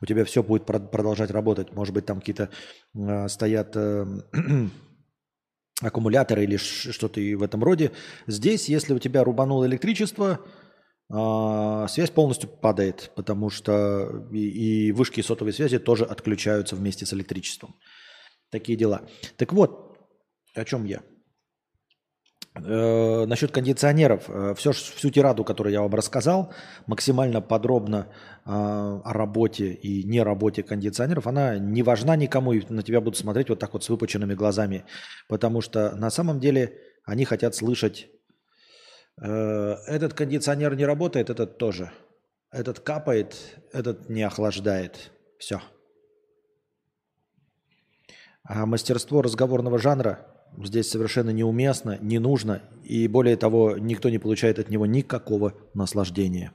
У 0.01 0.07
тебя 0.07 0.25
все 0.25 0.43
будет 0.43 0.65
продолжать 0.65 1.31
работать. 1.31 1.73
Может 1.73 1.95
быть, 1.95 2.07
там 2.07 2.21
какие-то 2.21 2.51
э, 2.95 3.29
стоят 3.29 3.73
э, 3.75 4.07
аккумуляторы 5.81 6.45
или 6.45 6.57
что-то 6.57 7.21
в 7.21 7.43
этом 7.43 7.63
роде. 7.63 7.93
Здесь, 8.27 8.69
если 8.69 8.95
у 8.95 8.99
тебя 8.99 9.25
рубануло 9.25 9.67
электричество, 9.67 10.45
а, 11.11 11.89
связь 11.89 12.11
полностью 12.11 12.51
падает, 12.51 13.13
потому 13.17 13.49
что 13.51 14.27
и, 14.33 14.89
и 14.89 14.93
вышки 14.93 15.21
сотовой 15.21 15.53
связи 15.53 15.79
тоже 15.79 16.05
отключаются 16.05 16.77
вместе 16.77 17.07
с 17.07 17.13
электричеством. 17.15 17.77
Такие 18.51 18.77
дела. 18.77 19.09
Так 19.37 19.53
вот, 19.53 19.99
о 20.55 20.65
чем 20.65 20.85
я? 20.85 21.03
Э, 22.65 23.27
насчет 23.27 23.51
кондиционеров. 23.51 24.25
Э, 24.29 24.55
все, 24.57 24.73
всю 24.73 25.11
тираду, 25.11 25.45
которую 25.45 25.73
я 25.73 25.83
вам 25.83 25.95
рассказал, 25.95 26.53
максимально 26.87 27.41
подробно 27.41 28.07
э, 28.45 28.51
о 28.51 29.13
работе 29.13 29.73
и 29.73 30.05
не 30.05 30.23
работе 30.23 30.63
кондиционеров, 30.63 31.27
она 31.27 31.59
не 31.59 31.83
важна 31.83 32.17
никому, 32.17 32.53
и 32.53 32.63
на 32.73 32.83
тебя 32.83 33.01
будут 33.01 33.17
смотреть 33.17 33.49
вот 33.49 33.59
так 33.59 33.73
вот 33.73 33.85
с 33.85 33.89
выпученными 33.89 34.35
глазами. 34.35 34.85
Потому 35.29 35.61
что 35.61 35.95
на 35.97 36.11
самом 36.11 36.41
деле 36.41 36.79
они 37.05 37.25
хотят 37.25 37.55
слышать 37.55 38.09
Э, 39.21 39.77
этот 39.87 40.15
кондиционер 40.15 40.77
не 40.77 40.85
работает, 40.85 41.31
этот 41.31 41.59
тоже. 41.59 41.91
Этот 42.51 42.81
капает, 42.81 43.37
этот 43.73 44.09
не 44.09 44.23
охлаждает. 44.23 45.11
Все. 45.39 45.61
А 48.45 48.65
мастерство 48.65 49.21
разговорного 49.23 49.79
жанра 49.79 50.27
здесь 50.57 50.91
совершенно 50.91 51.31
неуместно, 51.31 51.99
не 52.01 52.19
нужно. 52.19 52.63
И 52.85 53.09
более 53.09 53.37
того, 53.37 53.77
никто 53.79 54.09
не 54.09 54.19
получает 54.19 54.59
от 54.59 54.71
него 54.71 54.87
никакого 54.87 55.55
наслаждения. 55.75 56.53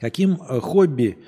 Каким 0.00 0.40
э, 0.40 0.60
хобби 0.60 1.18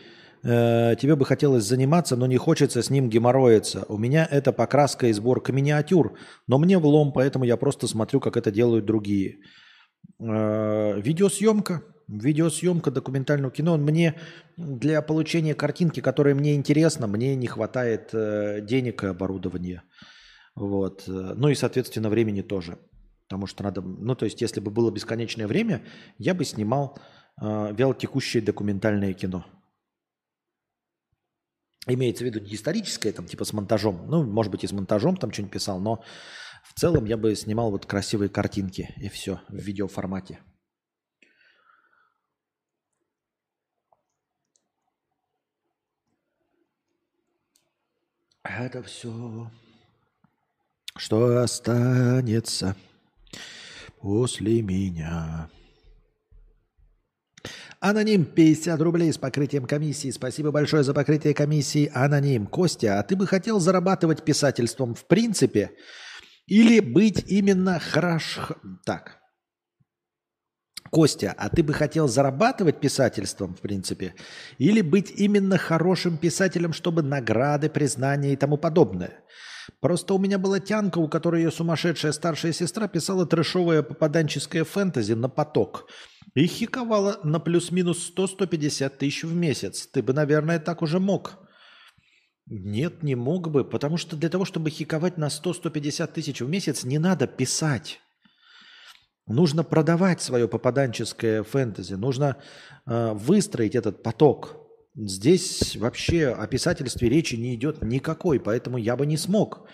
э, 0.43 0.95
тебе 1.01 1.17
бы 1.17 1.25
хотелось 1.25 1.65
заниматься, 1.65 2.17
но 2.17 2.27
не 2.27 2.37
хочется 2.37 2.83
с 2.83 2.91
ним 2.91 3.09
геморроиться. 3.11 3.85
У 3.89 3.99
меня 3.99 4.27
это 4.31 4.53
покраска 4.53 5.09
и 5.09 5.13
сборка 5.13 5.53
миниатюр, 5.53 6.17
но 6.47 6.59
мне 6.59 6.79
влом, 6.79 7.13
поэтому 7.13 7.45
я 7.45 7.57
просто 7.57 7.89
смотрю, 7.89 8.21
как 8.21 8.37
это 8.37 8.51
делают 8.51 8.85
другие. 8.87 9.39
Э, 10.21 11.01
видеосъемка, 11.01 11.83
видеосъемка 12.09 12.91
документального 12.91 13.51
кино. 13.51 13.79
Мне 13.79 14.17
для 14.57 15.01
получения 15.01 15.55
картинки, 15.55 16.01
которая 16.01 16.35
мне 16.35 16.55
интересна, 16.55 17.07
мне 17.07 17.35
не 17.37 17.47
хватает 17.47 18.11
э, 18.13 18.61
денег 18.61 19.03
и 19.05 19.07
оборудования. 19.09 19.83
Вот. 20.55 21.05
Ну 21.07 21.49
и, 21.49 21.55
соответственно, 21.55 22.11
времени 22.11 22.43
тоже. 22.43 22.79
Потому 23.29 23.47
что 23.47 23.63
надо... 23.63 23.81
Ну, 23.81 24.15
то 24.15 24.25
есть, 24.25 24.41
если 24.41 24.61
бы 24.61 24.71
было 24.71 24.91
бесконечное 24.91 25.47
время, 25.47 25.83
я 26.19 26.35
бы 26.35 26.45
снимал 26.45 26.99
э, 27.41 27.73
вялотекущее 27.73 28.43
документальное 28.43 29.15
кино. 29.15 29.47
Имеется 31.87 32.25
в 32.25 32.27
виду 32.27 32.41
не 32.41 32.55
историческое, 32.55 33.13
там, 33.13 33.27
типа 33.27 33.45
с 33.45 33.53
монтажом. 33.53 34.05
Ну, 34.09 34.25
может 34.25 34.53
быть, 34.53 34.65
и 34.65 34.67
с 34.67 34.73
монтажом 34.73 35.17
там 35.17 35.33
что-нибудь 35.33 35.53
писал, 35.53 35.81
но 35.81 36.03
в 36.63 36.75
целом 36.79 37.05
я 37.05 37.17
бы 37.17 37.35
снимал 37.35 37.71
вот 37.71 37.87
красивые 37.87 38.29
картинки 38.29 38.95
и 38.97 39.09
все 39.09 39.41
в 39.49 39.57
видеоформате. 39.57 40.39
Это 48.43 48.83
все, 48.83 49.51
что 50.97 51.39
останется 51.39 52.75
после 54.01 54.63
меня. 54.63 55.51
Аноним 57.81 58.27
50 58.27 58.79
рублей 58.83 59.11
с 59.13 59.17
покрытием 59.17 59.67
комиссии. 59.67 60.11
Спасибо 60.11 60.51
большое 60.51 60.83
за 60.83 60.93
покрытие 60.93 61.33
комиссии, 61.33 61.91
Аноним. 61.95 62.47
Костя, 62.47 62.99
а 62.99 63.03
ты 63.03 63.17
бы 63.17 63.27
хотел 63.27 63.59
зарабатывать 63.59 64.23
писательством 64.23 64.95
в 64.95 65.07
принципе 65.07 65.71
или 66.51 66.81
быть 66.81 67.25
именно 67.29 67.79
хорош... 67.79 68.39
Так. 68.85 69.19
Костя, 70.91 71.35
а 71.39 71.49
ты 71.49 71.63
бы 71.63 71.73
хотел 71.73 72.09
зарабатывать 72.09 72.81
писательством, 72.81 73.55
в 73.55 73.61
принципе, 73.61 74.15
или 74.59 74.81
быть 74.81 75.13
именно 75.17 75.57
хорошим 75.57 76.19
писателем, 76.19 76.73
чтобы 76.73 77.03
награды, 77.03 77.71
признания 77.71 78.33
и 78.33 78.37
тому 78.37 78.57
подобное? 78.57 79.25
Просто 79.81 80.15
у 80.15 80.19
меня 80.19 80.39
была 80.39 80.59
тянка, 80.59 80.99
у 80.99 81.09
которой 81.09 81.43
ее 81.43 81.53
сумасшедшая 81.53 82.11
старшая 82.11 82.53
сестра 82.53 82.89
писала 82.89 83.25
трэшовое 83.25 83.83
попаданческое 83.83 84.65
фэнтези 84.65 85.13
на 85.13 85.29
поток– 85.29 85.89
и 86.35 86.47
хиковала 86.47 87.19
на 87.25 87.41
плюс-минус 87.41 88.13
100-150 88.17 88.91
тысяч 88.91 89.25
в 89.25 89.35
месяц. 89.35 89.87
Ты 89.87 90.03
бы, 90.03 90.13
наверное, 90.13 90.59
так 90.59 90.83
уже 90.83 91.01
мог. 91.01 91.39
Нет, 92.53 93.05
не 93.05 93.15
мог 93.15 93.49
бы, 93.49 93.65
потому 93.65 93.97
что 93.97 94.17
для 94.17 94.29
того, 94.29 94.45
чтобы 94.45 94.71
хиковать 94.71 95.17
на 95.17 95.29
100-150 95.29 96.13
тысяч 96.13 96.41
в 96.41 96.49
месяц, 96.49 96.83
не 96.83 96.99
надо 96.99 97.29
писать. 97.29 98.01
Нужно 99.29 99.63
продавать 99.63 100.21
свое 100.21 100.49
попаданческое 100.49 101.45
фэнтези, 101.45 101.95
нужно 101.95 102.39
э, 102.87 103.13
выстроить 103.13 103.77
этот 103.77 104.03
поток. 104.03 104.57
Здесь 104.97 105.77
вообще 105.77 106.31
о 106.31 106.49
писательстве 106.49 107.09
речи 107.09 107.37
не 107.37 107.55
идет 107.55 107.83
никакой, 107.83 108.41
поэтому 108.41 108.79
я 108.79 108.97
бы 108.97 109.07
не 109.07 109.17
смог. 109.17 109.69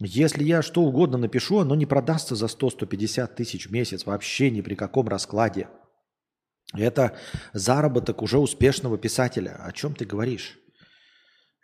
Если 0.00 0.42
я 0.42 0.62
что 0.62 0.80
угодно 0.80 1.18
напишу, 1.18 1.58
оно 1.58 1.74
не 1.74 1.84
продастся 1.84 2.34
за 2.34 2.46
100-150 2.46 3.34
тысяч 3.34 3.66
в 3.66 3.72
месяц 3.72 4.06
вообще 4.06 4.50
ни 4.50 4.62
при 4.62 4.74
каком 4.74 5.06
раскладе. 5.08 5.68
Это 6.72 7.14
заработок 7.52 8.22
уже 8.22 8.38
успешного 8.38 8.96
писателя. 8.96 9.62
О 9.62 9.70
чем 9.72 9.94
ты 9.94 10.06
говоришь? 10.06 10.58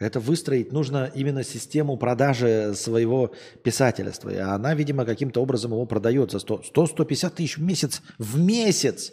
Это 0.00 0.18
выстроить 0.18 0.72
нужно 0.72 1.12
именно 1.14 1.44
систему 1.44 1.96
продажи 1.96 2.72
своего 2.74 3.32
писательства. 3.62 4.30
И 4.30 4.38
она, 4.38 4.74
видимо, 4.74 5.04
каким-то 5.04 5.40
образом 5.40 5.70
его 5.70 5.86
продает 5.86 6.32
за 6.32 6.38
100-150 6.38 7.30
тысяч 7.30 7.58
в 7.58 7.62
месяц. 7.62 8.02
В 8.18 8.40
месяц! 8.40 9.12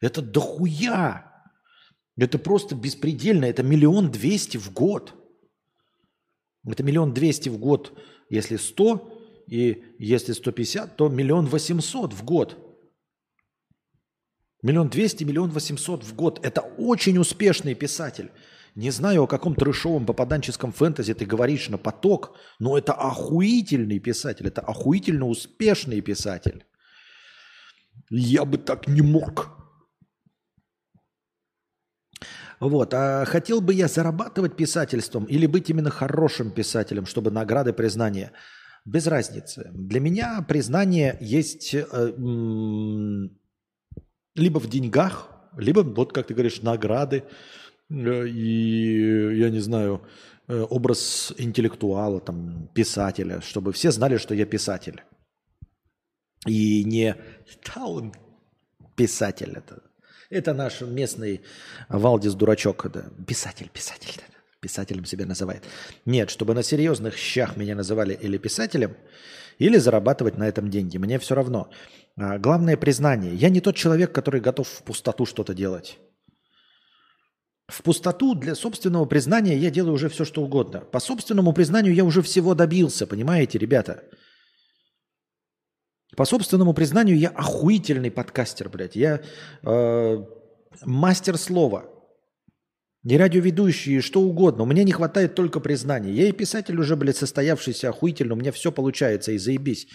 Это 0.00 0.22
дохуя! 0.22 1.30
Это 2.16 2.38
просто 2.38 2.74
беспредельно. 2.74 3.44
Это 3.44 3.62
миллион 3.62 4.10
двести 4.10 4.56
в 4.56 4.72
год. 4.72 5.14
Это 6.66 6.82
миллион 6.82 7.12
двести 7.12 7.48
в 7.48 7.58
год 7.58 7.92
если 8.32 8.56
100 8.56 9.44
и 9.46 9.84
если 9.98 10.32
150, 10.32 10.96
то 10.96 11.08
миллион 11.10 11.44
восемьсот 11.46 12.14
в 12.14 12.24
год. 12.24 12.56
Миллион 14.62 14.88
двести, 14.88 15.24
миллион 15.24 15.50
восемьсот 15.50 16.02
в 16.02 16.14
год. 16.14 16.40
Это 16.42 16.62
очень 16.62 17.18
успешный 17.18 17.74
писатель. 17.74 18.30
Не 18.74 18.90
знаю, 18.90 19.24
о 19.24 19.26
каком 19.26 19.54
трешовом 19.54 20.06
попаданческом 20.06 20.72
фэнтези 20.72 21.12
ты 21.12 21.26
говоришь 21.26 21.68
на 21.68 21.76
поток, 21.76 22.36
но 22.58 22.78
это 22.78 22.94
охуительный 22.94 23.98
писатель, 23.98 24.46
это 24.46 24.62
охуительно 24.62 25.26
успешный 25.26 26.00
писатель. 26.00 26.64
Я 28.08 28.44
бы 28.46 28.56
так 28.56 28.88
не 28.88 29.02
мог. 29.02 29.50
Вот. 32.60 32.94
А 32.94 33.24
хотел 33.26 33.60
бы 33.60 33.74
я 33.74 33.88
зарабатывать 33.88 34.56
писательством 34.56 35.24
или 35.24 35.46
быть 35.46 35.68
именно 35.68 35.90
хорошим 35.90 36.50
писателем, 36.50 37.06
чтобы 37.06 37.30
награды, 37.30 37.72
признания? 37.72 38.32
Без 38.84 39.06
разницы. 39.06 39.70
Для 39.74 40.00
меня 40.00 40.44
признание 40.48 41.18
есть 41.20 41.74
э, 41.74 41.84
либо 44.34 44.58
в 44.58 44.68
деньгах, 44.68 45.28
либо, 45.56 45.80
вот 45.80 46.12
как 46.12 46.28
ты 46.28 46.34
говоришь, 46.34 46.62
награды 46.62 47.24
и, 47.92 49.38
я 49.38 49.50
не 49.50 49.60
знаю, 49.60 50.02
э, 50.48 50.66
образ 50.70 51.34
интеллектуала, 51.36 52.20
там, 52.20 52.68
писателя, 52.74 53.40
чтобы 53.40 53.72
все 53.72 53.90
знали, 53.90 54.16
что 54.16 54.34
я 54.34 54.46
писатель. 54.46 55.02
И 56.46 56.84
не 56.84 57.16
таун 57.62 58.12
писатель 58.96 59.52
это. 59.56 59.82
Это 60.30 60.54
наш 60.54 60.80
местный 60.80 61.42
Валдис 61.88 62.34
Дурачок. 62.34 62.90
Да. 62.90 63.04
Писатель, 63.26 63.68
писатель. 63.68 64.14
Да. 64.16 64.24
Писателем 64.60 65.04
себя 65.04 65.26
называет. 65.26 65.64
Нет, 66.06 66.30
чтобы 66.30 66.54
на 66.54 66.62
серьезных 66.62 67.16
щах 67.16 67.56
меня 67.56 67.74
называли 67.74 68.14
или 68.14 68.38
писателем, 68.38 68.96
или 69.58 69.76
зарабатывать 69.76 70.38
на 70.38 70.48
этом 70.48 70.70
деньги. 70.70 70.96
Мне 70.96 71.18
все 71.18 71.34
равно. 71.34 71.68
А, 72.16 72.38
главное 72.38 72.76
признание. 72.76 73.34
Я 73.34 73.50
не 73.50 73.60
тот 73.60 73.76
человек, 73.76 74.12
который 74.12 74.40
готов 74.40 74.68
в 74.68 74.82
пустоту 74.82 75.26
что-то 75.26 75.52
делать. 75.52 75.98
В 77.72 77.82
пустоту 77.82 78.34
для 78.34 78.54
собственного 78.54 79.06
признания 79.06 79.56
я 79.56 79.70
делаю 79.70 79.94
уже 79.94 80.10
все, 80.10 80.26
что 80.26 80.42
угодно. 80.42 80.80
По 80.80 81.00
собственному 81.00 81.54
признанию 81.54 81.94
я 81.94 82.04
уже 82.04 82.20
всего 82.20 82.54
добился, 82.54 83.06
понимаете, 83.06 83.58
ребята? 83.58 84.02
По 86.14 86.26
собственному 86.26 86.74
признанию 86.74 87.18
я 87.18 87.30
охуительный 87.30 88.10
подкастер, 88.10 88.68
блядь. 88.68 88.94
Я 88.94 89.22
э, 89.62 90.16
мастер 90.84 91.38
слова. 91.38 91.86
Не 93.04 93.16
радиоведущий, 93.16 94.00
что 94.02 94.20
угодно. 94.20 94.64
У 94.64 94.66
меня 94.66 94.84
не 94.84 94.92
хватает 94.92 95.34
только 95.34 95.58
признания. 95.58 96.12
Я 96.12 96.28
и 96.28 96.32
писатель 96.32 96.78
уже, 96.78 96.94
блядь, 96.94 97.16
состоявшийся 97.16 97.88
охуительно. 97.88 98.34
У 98.34 98.36
меня 98.36 98.52
все 98.52 98.70
получается 98.70 99.32
и 99.32 99.38
заебись. 99.38 99.86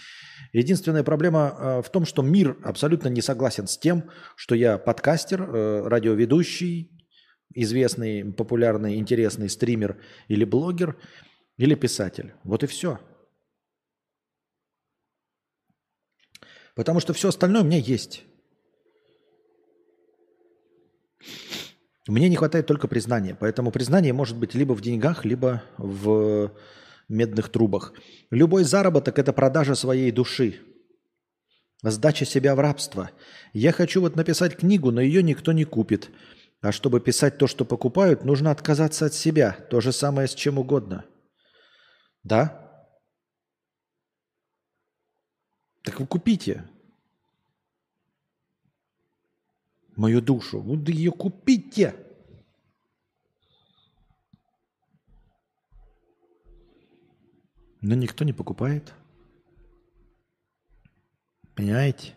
Единственная 0.52 1.04
проблема 1.04 1.54
э, 1.56 1.82
в 1.82 1.90
том, 1.90 2.04
что 2.04 2.22
мир 2.22 2.56
абсолютно 2.64 3.06
не 3.06 3.22
согласен 3.22 3.68
с 3.68 3.78
тем, 3.78 4.10
что 4.34 4.56
я 4.56 4.78
подкастер, 4.78 5.42
э, 5.42 5.82
радиоведущий, 5.86 6.97
известный, 7.54 8.24
популярный, 8.32 8.96
интересный 8.96 9.48
стример 9.48 10.00
или 10.28 10.44
блогер, 10.44 10.96
или 11.56 11.74
писатель. 11.74 12.34
Вот 12.44 12.62
и 12.62 12.66
все. 12.66 12.98
Потому 16.74 17.00
что 17.00 17.12
все 17.12 17.28
остальное 17.28 17.62
у 17.62 17.64
меня 17.64 17.78
есть. 17.78 18.24
Мне 22.06 22.28
не 22.28 22.36
хватает 22.36 22.66
только 22.66 22.88
признания. 22.88 23.36
Поэтому 23.38 23.70
признание 23.70 24.12
может 24.12 24.38
быть 24.38 24.54
либо 24.54 24.72
в 24.74 24.80
деньгах, 24.80 25.24
либо 25.24 25.62
в 25.76 26.52
медных 27.08 27.50
трубах. 27.50 27.92
Любой 28.30 28.64
заработок– 28.64 29.18
это 29.20 29.32
продажа 29.32 29.74
своей 29.74 30.10
души. 30.10 30.60
Сдача 31.82 32.24
себя 32.24 32.54
в 32.54 32.60
рабство. 32.60 33.10
Я 33.52 33.72
хочу 33.72 34.00
вот 34.00 34.16
написать 34.16 34.56
книгу, 34.56 34.90
но 34.90 35.00
ее 35.00 35.22
никто 35.22 35.52
не 35.52 35.64
купит. 35.64 36.10
А 36.60 36.72
чтобы 36.72 37.00
писать 37.00 37.38
то, 37.38 37.46
что 37.46 37.64
покупают, 37.64 38.24
нужно 38.24 38.50
отказаться 38.50 39.06
от 39.06 39.14
себя. 39.14 39.52
То 39.70 39.80
же 39.80 39.92
самое 39.92 40.26
с 40.26 40.34
чем 40.34 40.58
угодно. 40.58 41.04
Да? 42.24 42.64
Так 45.82 46.00
вы 46.00 46.06
купите. 46.06 46.68
Мою 49.94 50.20
душу. 50.20 50.60
Вы 50.60 50.82
ее 50.90 51.12
купите. 51.12 51.94
Но 57.80 57.94
никто 57.94 58.24
не 58.24 58.32
покупает. 58.32 58.92
Понимаете? 61.54 62.16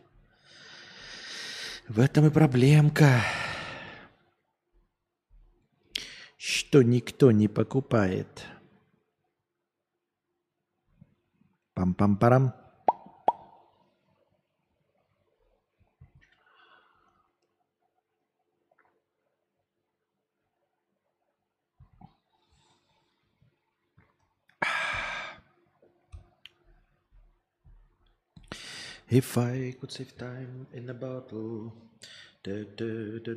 В 1.88 2.00
этом 2.00 2.26
и 2.26 2.32
проблемка. 2.32 3.22
Что 6.44 6.82
никто 6.82 7.30
не 7.32 7.48
покупает. 7.48 8.48
Пам-пам-парам. 11.76 12.56
If 29.10 29.38
I 29.38 29.74
could 29.80 29.92
save 29.92 30.18
time 30.18 30.66
in 30.74 30.90
a 30.90 30.94
bottle. 30.96 31.72
Da, 32.42 32.64
da, 32.76 33.20
da, 33.20 33.34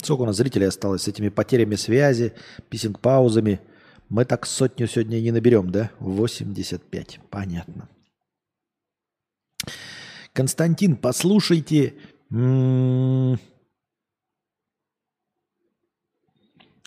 Сколько 0.00 0.22
у 0.22 0.26
нас 0.26 0.36
зрителей 0.36 0.68
осталось 0.68 1.02
с 1.02 1.08
этими 1.08 1.28
потерями 1.28 1.74
связи, 1.74 2.32
писинг-паузами? 2.68 3.60
Мы 4.08 4.24
так 4.24 4.46
сотню 4.46 4.86
сегодня 4.86 5.20
не 5.20 5.32
наберем, 5.32 5.70
да? 5.70 5.90
85. 5.98 7.18
Понятно. 7.30 7.88
Константин, 10.32 10.94
послушайте 10.94 11.94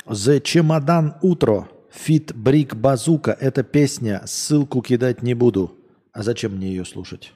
The 0.07 0.39
Чемодан 0.39 1.15
Утро, 1.21 1.67
Фит 1.91 2.33
Брик 2.33 2.75
Базука. 2.75 3.31
Это 3.31 3.63
песня, 3.63 4.21
ссылку 4.25 4.81
кидать 4.81 5.21
не 5.21 5.33
буду. 5.33 5.75
А 6.13 6.23
зачем 6.23 6.55
мне 6.55 6.69
ее 6.69 6.85
слушать? 6.85 7.33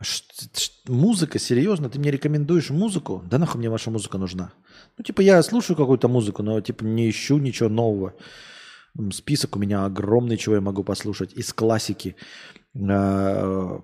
Ш 0.00 0.24
музыка, 0.88 1.38
серьезно? 1.38 1.90
Ты 1.90 1.98
мне 1.98 2.10
рекомендуешь 2.10 2.70
музыку? 2.70 3.22
Да 3.30 3.36
нахуй 3.36 3.58
мне 3.58 3.68
ваша 3.68 3.90
музыка 3.90 4.16
нужна? 4.16 4.52
Ну, 4.96 5.04
типа, 5.04 5.20
я 5.20 5.42
слушаю 5.42 5.76
какую-то 5.76 6.08
музыку, 6.08 6.42
но, 6.42 6.58
типа, 6.62 6.84
не 6.84 7.10
ищу 7.10 7.36
ничего 7.36 7.68
нового. 7.68 8.14
Список 9.12 9.56
у 9.56 9.58
меня 9.58 9.84
огромный, 9.84 10.38
чего 10.38 10.54
я 10.54 10.62
могу 10.62 10.82
послушать. 10.84 11.34
Из 11.34 11.52
классики. 11.52 12.16
Э, 12.74 13.80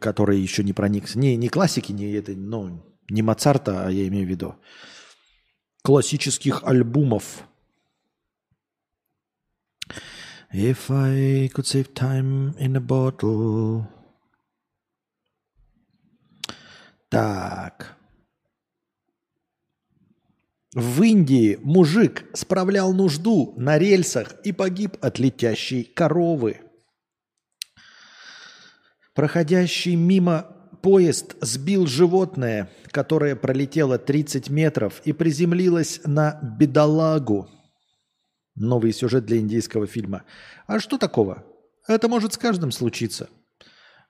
который 0.00 0.40
еще 0.40 0.64
не 0.64 0.72
проникся. 0.72 1.16
Не, 1.16 1.36
не 1.36 1.48
классики, 1.48 1.92
не, 1.92 2.12
это, 2.12 2.32
ну, 2.32 2.84
не 3.08 3.22
Моцарта, 3.22 3.86
а 3.86 3.90
я 3.90 4.08
имею 4.08 4.26
в 4.26 4.30
виду 4.30 4.56
классических 5.84 6.64
альбомов. 6.64 7.46
If 10.50 10.90
I 10.90 11.48
could 11.48 11.66
save 11.66 11.92
time 11.92 12.56
in 12.58 12.76
a 12.76 12.80
bottle. 12.80 13.84
Так. 17.10 17.96
В 20.72 21.02
Индии 21.02 21.58
мужик 21.62 22.24
справлял 22.32 22.94
нужду 22.94 23.52
на 23.58 23.78
рельсах 23.78 24.36
и 24.42 24.52
погиб 24.52 24.96
от 25.02 25.18
летящей 25.18 25.84
коровы. 25.84 26.62
Проходящий 29.12 29.96
мимо 29.96 30.53
поезд 30.84 31.34
сбил 31.40 31.86
животное, 31.86 32.68
которое 32.90 33.36
пролетело 33.36 33.96
30 33.96 34.50
метров 34.50 35.00
и 35.06 35.14
приземлилось 35.14 36.02
на 36.04 36.38
бедолагу. 36.42 37.48
Новый 38.54 38.92
сюжет 38.92 39.24
для 39.24 39.38
индийского 39.38 39.86
фильма. 39.86 40.24
А 40.66 40.78
что 40.78 40.98
такого? 40.98 41.42
Это 41.88 42.06
может 42.06 42.34
с 42.34 42.36
каждым 42.36 42.70
случиться. 42.70 43.30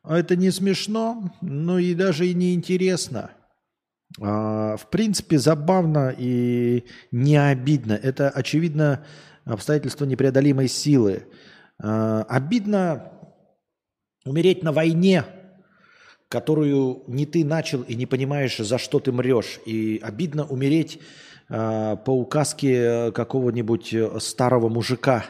Это 0.02 0.34
не 0.34 0.50
смешно, 0.50 1.32
но 1.40 1.78
и 1.78 1.94
даже 1.94 2.26
и 2.26 2.34
не 2.34 2.54
интересно. 2.54 3.30
А, 4.20 4.76
в 4.76 4.90
принципе, 4.90 5.38
забавно 5.38 6.12
и 6.18 6.86
не 7.12 7.36
обидно. 7.36 7.92
Это, 7.92 8.30
очевидно, 8.30 9.06
обстоятельство 9.44 10.06
непреодолимой 10.06 10.66
силы. 10.66 11.28
А, 11.80 12.24
обидно 12.24 13.12
Умереть 14.24 14.62
на 14.62 14.72
войне, 14.72 15.24
которую 16.34 17.04
не 17.06 17.26
ты 17.26 17.44
начал 17.44 17.82
и 17.82 17.94
не 17.94 18.06
понимаешь, 18.06 18.56
за 18.58 18.76
что 18.76 18.98
ты 18.98 19.12
мрешь. 19.12 19.60
И 19.66 20.00
обидно 20.02 20.44
умереть 20.44 20.98
э, 21.48 21.96
по 22.04 22.10
указке 22.10 23.12
какого-нибудь 23.12 23.94
э, 23.94 24.18
старого 24.18 24.68
мужика, 24.68 25.26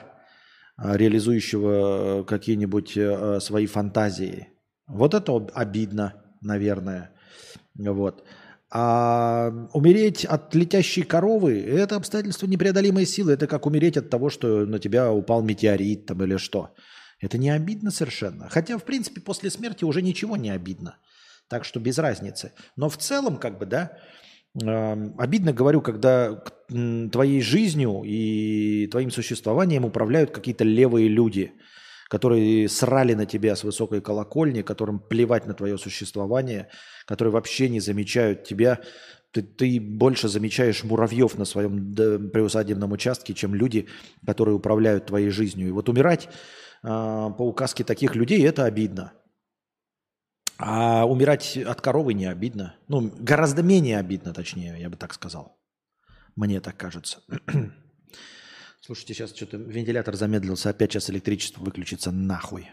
э, 0.78 0.96
реализующего 0.96 2.24
какие-нибудь 2.26 2.96
э, 2.96 3.38
свои 3.40 3.66
фантазии. 3.66 4.48
Вот 4.86 5.12
это 5.12 5.46
обидно, 5.52 6.14
наверное. 6.40 7.10
Вот. 7.74 8.24
А 8.70 9.52
умереть 9.74 10.24
от 10.24 10.54
летящей 10.54 11.02
коровы– 11.02 11.60
это 11.82 11.96
обстоятельство 11.96 12.46
непреодолимой 12.46 13.04
силы. 13.04 13.32
Это 13.32 13.46
как 13.46 13.66
умереть 13.66 13.98
от 13.98 14.08
того, 14.08 14.30
что 14.30 14.64
на 14.64 14.78
тебя 14.78 15.12
упал 15.12 15.42
метеорит 15.42 16.06
там, 16.06 16.22
или 16.22 16.38
что. 16.38 16.70
Это 17.24 17.38
не 17.38 17.48
обидно 17.48 17.90
совершенно. 17.90 18.48
Хотя, 18.50 18.76
в 18.76 18.84
принципе, 18.84 19.20
после 19.20 19.50
смерти 19.50 19.84
уже 19.84 20.02
ничего 20.02 20.36
не 20.36 20.50
обидно. 20.50 20.98
Так 21.48 21.64
что 21.64 21.80
без 21.80 21.98
разницы. 21.98 22.52
Но 22.76 22.90
в 22.90 22.98
целом, 22.98 23.38
как 23.38 23.58
бы, 23.58 23.64
да, 23.64 23.96
э, 24.62 25.10
обидно, 25.16 25.54
говорю, 25.54 25.80
когда 25.80 26.42
твоей 26.68 27.40
жизнью 27.40 28.02
и 28.04 28.88
твоим 28.88 29.10
существованием 29.10 29.84
управляют 29.84 30.32
какие-то 30.32 30.64
левые 30.64 31.08
люди, 31.08 31.52
которые 32.08 32.68
срали 32.68 33.14
на 33.14 33.24
тебя 33.24 33.56
с 33.56 33.64
высокой 33.64 34.02
колокольни, 34.02 34.60
которым 34.60 34.98
плевать 34.98 35.46
на 35.46 35.54
твое 35.54 35.78
существование, 35.78 36.68
которые 37.06 37.32
вообще 37.32 37.70
не 37.70 37.80
замечают 37.80 38.44
тебя. 38.44 38.80
Ты, 39.30 39.42
ты 39.42 39.80
больше 39.80 40.28
замечаешь 40.28 40.84
муравьев 40.84 41.38
на 41.38 41.46
своем 41.46 41.94
приусадебном 42.30 42.92
участке, 42.92 43.32
чем 43.32 43.54
люди, 43.54 43.88
которые 44.26 44.54
управляют 44.54 45.06
твоей 45.06 45.30
жизнью. 45.30 45.68
И 45.68 45.72
вот 45.72 45.88
умирать 45.88 46.28
по 46.84 47.34
указке 47.38 47.82
таких 47.82 48.14
людей– 48.14 48.42
это 48.46 48.64
обидно. 48.66 49.12
А 50.58 51.06
умирать 51.06 51.56
от 51.56 51.80
коровы 51.80 52.14
не 52.14 52.26
обидно. 52.26 52.76
Ну, 52.88 53.10
гораздо 53.18 53.62
менее 53.62 53.98
обидно, 53.98 54.32
точнее, 54.32 54.76
я 54.78 54.90
бы 54.90 54.96
так 54.96 55.14
сказал. 55.14 55.58
Мне 56.36 56.60
так 56.60 56.76
кажется. 56.76 57.20
Слушайте, 58.80 59.14
сейчас 59.14 59.34
что-то 59.34 59.56
вентилятор 59.56 60.14
замедлился. 60.14 60.70
Опять 60.70 60.92
сейчас 60.92 61.08
электричество 61.08 61.62
выключится 61.64 62.10
нахуй. 62.12 62.68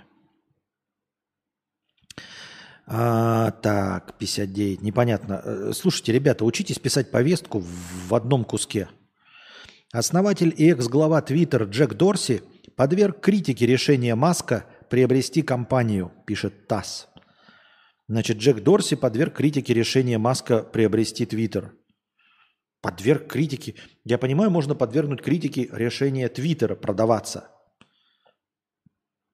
А, 2.86 3.52
так, 3.52 4.18
59. 4.18 4.82
Непонятно. 4.82 5.42
Э, 5.44 5.72
слушайте, 5.74 6.12
ребята, 6.12 6.44
учитесь 6.44 6.80
писать 6.80 7.12
повестку 7.12 7.60
в 7.60 8.14
одном 8.14 8.44
куске. 8.44 8.90
Основатель 9.94 10.54
и 10.56 10.72
экс-глава 10.72 11.22
Twitter 11.22 11.64
Джек 11.70 11.94
Дорси 11.94 12.44
подверг 12.76 13.22
критике 13.22 13.65
решения 13.65 14.15
Маска 14.15 14.65
приобрести 14.89 15.41
компанию, 15.41 16.11
пишет 16.26 16.68
ТАСС. 16.68 17.07
Значит, 18.07 18.38
Джек 18.38 18.61
Дорси 18.61 18.95
подверг 18.95 19.35
критике 19.35 19.73
решения 19.73 20.18
Маска 20.18 20.64
приобрести 20.64 21.26
Твиттер. 21.26 21.73
Подверг 22.81 23.27
критике. 23.27 23.76
Я 24.03 24.18
понимаю, 24.18 24.52
можно 24.52 24.76
подвергнуть 24.76 25.22
критике 25.22 25.69
решение 25.72 26.27
Твиттера 26.27 26.76
продаваться. 26.76 27.49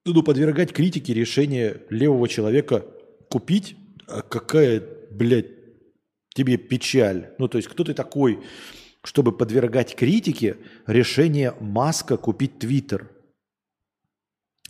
Ну, 0.05 0.21
подвергать 0.21 0.73
критике 0.73 1.13
решение 1.13 1.81
левого 1.89 2.27
человека 2.27 2.85
купить, 3.29 3.75
а 4.07 4.21
какая, 4.21 4.81
блядь, 5.11 5.47
тебе 6.35 6.57
печаль. 6.57 7.33
Ну, 7.39 7.47
то 7.47 7.57
есть, 7.57 7.67
кто 7.67 7.83
ты 7.83 7.93
такой, 7.93 8.43
чтобы 9.03 9.35
подвергать 9.35 9.95
критике 9.95 10.57
решение 10.85 11.53
Маска 11.59 12.15
купить 12.17 12.59
Твиттер? 12.59 13.11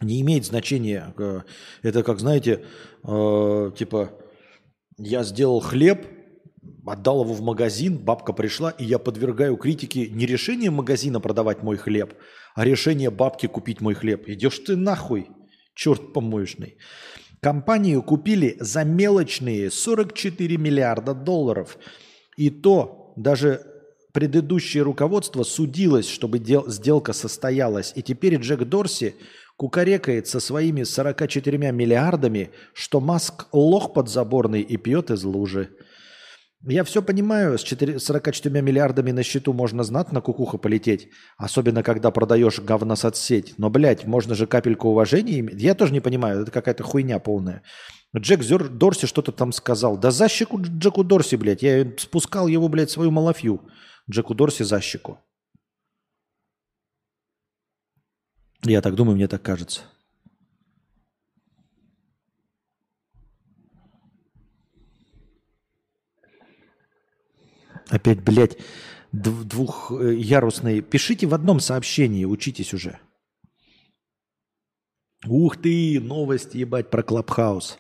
Не 0.02 0.22
имеет 0.22 0.45
значения. 0.45 1.14
Э, 1.18 1.41
это 1.82 2.03
как, 2.03 2.19
знаете, 2.19 2.65
э, 3.03 3.72
типа, 3.78 4.11
я 4.98 5.24
сделал 5.24 5.60
хлеб, 5.60 6.06
отдал 6.86 7.24
его 7.24 7.34
в 7.34 7.41
магазин, 7.41 7.98
бабка 7.98 8.34
пришла, 8.34 8.72
и 8.72 8.86
я 8.86 8.99
подвергаю 8.99 9.57
критике 9.57 10.07
не 10.10 10.26
решение 10.26 10.72
магазина 10.72 11.19
продавать 11.19 11.64
мой 11.64 11.78
хлеб, 11.78 12.14
а 12.56 12.65
решение 12.65 13.10
бабки 13.10 13.48
купить 13.48 13.82
мой 13.82 13.94
хлеб. 13.94 14.28
Идешь 14.28 14.60
ты 14.60 14.76
нахуй, 14.76 15.28
черт 15.76 16.14
помоечный. 16.14 16.78
Компанию 17.40 18.02
купили 18.02 18.57
за 18.60 18.84
мелочные 18.84 19.69
44 19.69 20.57
миллиарда 20.57 21.14
долларов. 21.14 21.78
И 22.36 22.49
то 22.49 23.14
даже 23.15 23.65
предыдущее 24.11 24.82
руководство 24.82 25.44
судилось, 25.44 26.10
чтобы 26.10 26.40
дел, 26.40 26.68
сделка 26.68 27.14
состоялась. 27.14 27.94
И 27.95 28.02
теперь 28.02 28.38
Джек 28.38 28.64
Дорси 28.64 29.15
кукарекает 29.58 30.28
со 30.28 30.40
своими 30.40 30.84
44 30.84 31.72
миллиардами, 31.72 32.52
что 32.74 33.02
Маск 33.02 33.48
лох 33.52 33.94
подзаборный 33.94 34.62
и 34.62 34.78
пьет 34.78 35.12
из 35.12 35.24
лужи. 35.24 35.70
Я 36.64 36.84
все 36.84 37.02
понимаю, 37.02 37.58
с 37.58 37.64
4, 37.64 38.00
44 38.00 38.62
миллиардами 38.62 39.12
на 39.12 39.24
счету 39.24 39.54
можно 39.54 39.84
знатно 39.84 40.22
кукуха 40.22 40.58
полететь, 40.58 41.10
особенно 41.38 41.84
когда 41.84 42.10
продаешь 42.12 42.60
говносоцсеть. 42.60 43.54
Но, 43.58 43.70
блядь, 43.70 44.06
можно 44.06 44.34
же 44.34 44.48
капельку 44.48 44.90
уважения 44.90 45.40
иметь. 45.40 45.62
Я 45.62 45.76
тоже 45.76 45.94
не 45.94 46.00
понимаю, 46.00 46.42
это 46.42 46.52
какая-то 46.52 46.84
хуйня 46.84 47.20
полная. 47.20 47.62
Джек 48.16 48.42
Зер, 48.42 48.70
Дорси 48.70 49.06
что-то 49.06 49.32
там 49.32 49.52
сказал. 49.52 49.98
Да 49.98 50.12
за 50.12 50.28
щеку 50.28 50.60
Джеку 50.62 51.04
Дорси, 51.04 51.36
блядь. 51.36 51.62
Я 51.62 51.86
спускал 51.98 52.48
его, 52.48 52.68
блядь, 52.70 52.90
свою 52.90 53.12
малафью. 53.12 53.62
Джеку 54.10 54.34
Дорси 54.34 54.64
за 54.64 54.82
Я 58.68 58.81
так 58.81 58.95
думаю, 58.95 59.15
мне 59.15 59.27
так 59.27 59.41
кажется. 59.41 59.81
Опять, 67.89 68.22
блядь, 68.22 68.57
двухярусные. 69.11 70.81
Пишите 70.81 71.27
в 71.27 71.34
одном 71.34 71.60
сообщении, 71.60 72.26
учитесь 72.26 72.73
уже. 72.73 72.99
Ух 75.26 75.57
ты, 75.57 75.99
новость, 75.99 76.53
ебать, 76.53 76.91
про 76.91 77.02
Клабхаус. 77.02 77.80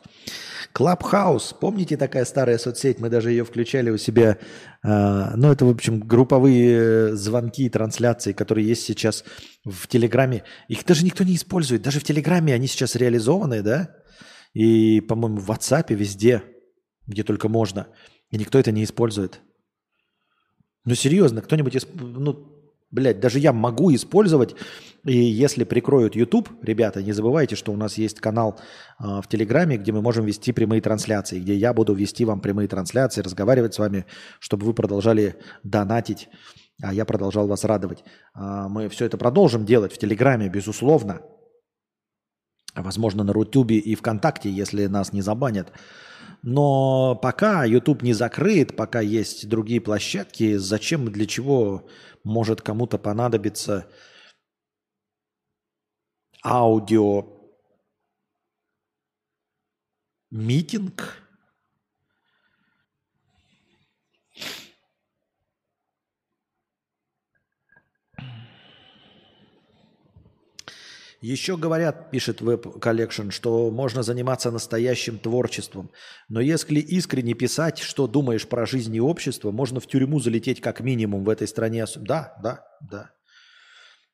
Клабхаус, 0.73 1.55
помните 1.59 1.95
такая 1.95 2.25
старая 2.25 2.57
соцсеть, 2.57 2.99
мы 2.99 3.09
даже 3.09 3.29
ее 3.29 3.45
включали 3.45 3.91
у 3.91 3.97
себя, 3.97 4.39
э, 4.83 5.35
ну 5.35 5.51
это, 5.51 5.65
в 5.65 5.69
общем, 5.69 5.99
групповые 5.99 7.15
звонки 7.15 7.65
и 7.65 7.69
трансляции, 7.69 8.33
которые 8.33 8.67
есть 8.67 8.83
сейчас 8.83 9.23
в 9.63 9.87
Телеграме. 9.87 10.43
Их 10.67 10.83
даже 10.83 11.05
никто 11.05 11.23
не 11.23 11.35
использует, 11.35 11.83
даже 11.83 11.99
в 11.99 12.03
Телеграме 12.03 12.53
они 12.53 12.67
сейчас 12.67 12.95
реализованы, 12.95 13.61
да, 13.61 13.95
и, 14.53 14.99
по-моему, 15.01 15.37
в 15.37 15.49
WhatsApp 15.51 15.93
везде, 15.93 16.43
где 17.05 17.23
только 17.23 17.49
можно, 17.49 17.87
и 18.31 18.37
никто 18.37 18.57
это 18.57 18.71
не 18.71 18.83
использует. 18.83 19.41
Ну 20.85 20.95
серьезно, 20.95 21.41
кто-нибудь, 21.41 21.85
ну 21.93 22.56
Блять, 22.89 23.19
даже 23.19 23.39
я 23.39 23.51
могу 23.51 23.93
использовать, 23.93 24.55
и 25.03 25.17
если 25.17 25.65
прикроют 25.65 26.15
YouTube, 26.15 26.49
ребята, 26.61 27.03
не 27.03 27.11
забывайте, 27.11 27.57
что 27.57 27.73
у 27.73 27.75
нас 27.75 27.97
есть 27.97 28.21
канал 28.21 28.59
э, 28.99 29.21
в 29.21 29.27
Телеграме, 29.27 29.77
где 29.77 29.91
мы 29.91 30.01
можем 30.01 30.25
вести 30.25 30.53
прямые 30.53 30.81
трансляции, 30.81 31.39
где 31.39 31.53
я 31.53 31.73
буду 31.73 31.93
вести 31.93 32.23
вам 32.23 32.39
прямые 32.39 32.69
трансляции, 32.69 33.21
разговаривать 33.21 33.73
с 33.73 33.79
вами, 33.79 34.05
чтобы 34.39 34.65
вы 34.65 34.73
продолжали 34.73 35.35
донатить, 35.63 36.29
а 36.81 36.93
я 36.93 37.03
продолжал 37.03 37.47
вас 37.47 37.65
радовать. 37.65 38.05
Э, 38.35 38.67
мы 38.69 38.87
все 38.87 39.05
это 39.05 39.17
продолжим 39.17 39.65
делать 39.65 39.93
в 39.93 39.97
Телеграме, 39.97 40.47
безусловно. 40.47 41.21
Возможно, 42.73 43.23
на 43.23 43.33
Рутюбе 43.33 43.77
и 43.77 43.95
ВКонтакте, 43.95 44.49
если 44.49 44.85
нас 44.85 45.11
не 45.11 45.21
забанят. 45.21 45.73
Но 46.43 47.15
пока 47.15 47.65
YouTube 47.65 48.03
не 48.03 48.13
закрыт, 48.13 48.75
пока 48.75 49.01
есть 49.01 49.49
другие 49.49 49.81
площадки, 49.81 50.57
зачем 50.57 51.07
и 51.07 51.11
для 51.11 51.25
чего 51.25 51.87
может 52.27 52.61
кому-то 52.61 52.97
понадобиться 52.97 53.89
аудио 56.43 57.25
митинг. 60.29 61.26
Еще 71.27 71.57
говорят, 71.57 72.09
пишет 72.09 72.39
Web 72.41 72.79
Collection, 72.79 73.31
что 73.31 73.69
можно 73.69 74.01
заниматься 74.01 74.49
настоящим 74.49 75.19
творчеством. 75.19 75.91
Но 76.29 76.39
если 76.39 76.79
искренне 76.79 77.33
писать, 77.33 77.79
что 77.79 78.07
думаешь 78.07 78.47
про 78.47 78.65
жизнь 78.65 78.95
и 78.95 79.01
общество, 79.01 79.51
можно 79.51 79.81
в 79.81 79.87
тюрьму 79.87 80.21
залететь 80.21 80.61
как 80.61 80.79
минимум 80.79 81.25
в 81.25 81.29
этой 81.29 81.45
стране. 81.49 81.83
Да, 81.97 82.33
да, 82.41 82.65
да. 82.79 83.11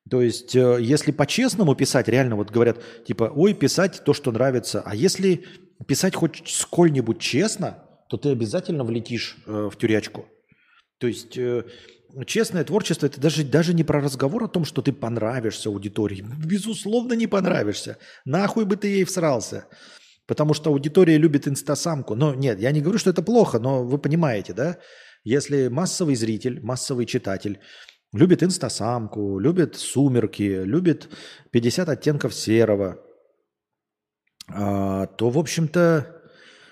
То 0.09 0.23
есть, 0.23 0.55
э, 0.55 0.79
если 0.81 1.11
по-честному 1.11 1.75
писать, 1.75 2.07
реально 2.07 2.35
вот 2.35 2.49
говорят, 2.49 2.81
типа, 3.05 3.31
ой, 3.35 3.53
писать 3.53 4.01
то, 4.03 4.13
что 4.13 4.31
нравится. 4.31 4.81
А 4.83 4.95
если 4.95 5.45
писать 5.87 6.15
хоть 6.15 6.41
сколь-нибудь 6.47 7.19
честно, 7.19 7.83
то 8.09 8.17
ты 8.17 8.29
обязательно 8.29 8.83
влетишь 8.83 9.37
э, 9.45 9.69
в 9.71 9.77
тюрячку. 9.77 10.25
То 10.97 11.05
есть 11.05 11.37
э, 11.37 11.63
честное 12.25 12.63
творчество 12.63 13.07
это 13.07 13.19
даже, 13.19 13.43
даже 13.43 13.73
не 13.73 13.83
про 13.83 14.01
разговор 14.01 14.43
о 14.43 14.47
том, 14.47 14.65
что 14.65 14.81
ты 14.81 14.93
понравишься 14.93 15.69
аудитории. 15.69 16.25
Безусловно, 16.45 17.13
не 17.13 17.27
понравишься. 17.27 17.97
Нахуй 18.25 18.65
бы 18.65 18.75
ты 18.75 18.87
ей 18.87 19.03
всрался. 19.03 19.65
Потому 20.25 20.53
что 20.53 20.69
аудитория 20.69 21.17
любит 21.17 21.47
инстасамку. 21.47 22.15
Но 22.15 22.33
нет, 22.33 22.59
я 22.59 22.71
не 22.71 22.81
говорю, 22.81 22.99
что 22.99 23.09
это 23.09 23.21
плохо, 23.21 23.59
но 23.59 23.83
вы 23.83 23.97
понимаете, 23.97 24.53
да? 24.53 24.77
Если 25.23 25.67
массовый 25.67 26.15
зритель, 26.15 26.61
массовый 26.61 27.05
читатель 27.05 27.59
любит 28.13 28.43
инстасамку, 28.43 29.39
любит 29.39 29.75
сумерки, 29.75 30.63
любит 30.63 31.09
50 31.51 31.89
оттенков 31.89 32.33
серого, 32.33 32.99
а, 34.47 35.07
то, 35.07 35.29
в 35.29 35.37
общем-то, 35.37 36.21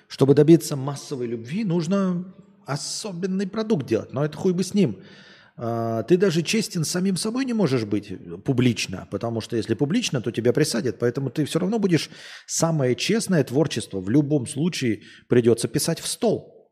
чтобы 0.07 0.33
добиться 0.33 0.75
массовой 0.75 1.27
любви, 1.27 1.63
нужно 1.63 2.33
особенный 2.65 3.47
продукт 3.47 3.85
делать. 3.85 4.13
Но 4.13 4.23
это 4.25 4.37
хуй 4.37 4.53
бы 4.53 4.63
с 4.63 4.73
ним. 4.73 5.01
А, 5.63 6.01
ты 6.01 6.17
даже 6.17 6.41
честен 6.41 6.83
самим 6.83 7.17
собой 7.17 7.45
не 7.45 7.53
можешь 7.53 7.85
быть 7.85 8.11
публично, 8.43 9.07
потому 9.11 9.41
что 9.41 9.55
если 9.55 9.75
публично, 9.75 10.19
то 10.19 10.31
тебя 10.31 10.53
присадят. 10.53 10.97
Поэтому 10.97 11.29
ты 11.29 11.45
все 11.45 11.59
равно 11.59 11.77
будешь 11.77 12.09
самое 12.47 12.95
честное 12.95 13.43
творчество 13.43 13.99
в 13.99 14.09
любом 14.09 14.47
случае 14.47 15.03
придется 15.29 15.67
писать 15.67 15.99
в 15.99 16.07
стол. 16.07 16.71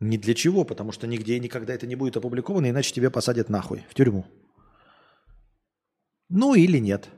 Ни 0.00 0.16
для 0.16 0.34
чего, 0.34 0.64
потому 0.64 0.90
что 0.90 1.06
нигде 1.06 1.36
и 1.36 1.40
никогда 1.40 1.72
это 1.72 1.86
не 1.86 1.94
будет 1.94 2.16
опубликовано, 2.16 2.68
иначе 2.68 2.92
тебя 2.92 3.08
посадят 3.08 3.48
нахуй 3.48 3.84
в 3.88 3.94
тюрьму. 3.94 4.26
Ну 6.28 6.54
или 6.54 6.78
нет. 6.78 7.08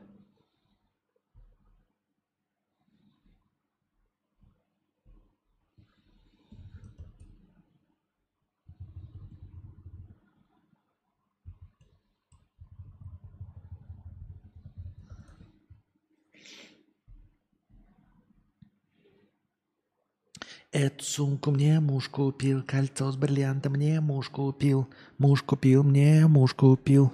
Эту 20.73 21.03
сумку 21.03 21.51
мне 21.51 21.79
муж 21.79 22.09
купил, 22.09 22.63
кольцо 22.63 23.11
с 23.11 23.15
бриллиантом 23.15 23.73
мне 23.73 24.01
муж 24.01 24.29
купил, 24.29 24.89
муж 25.19 25.43
купил, 25.43 25.83
мне 25.83 26.25
муж 26.25 26.55
купил. 26.55 27.13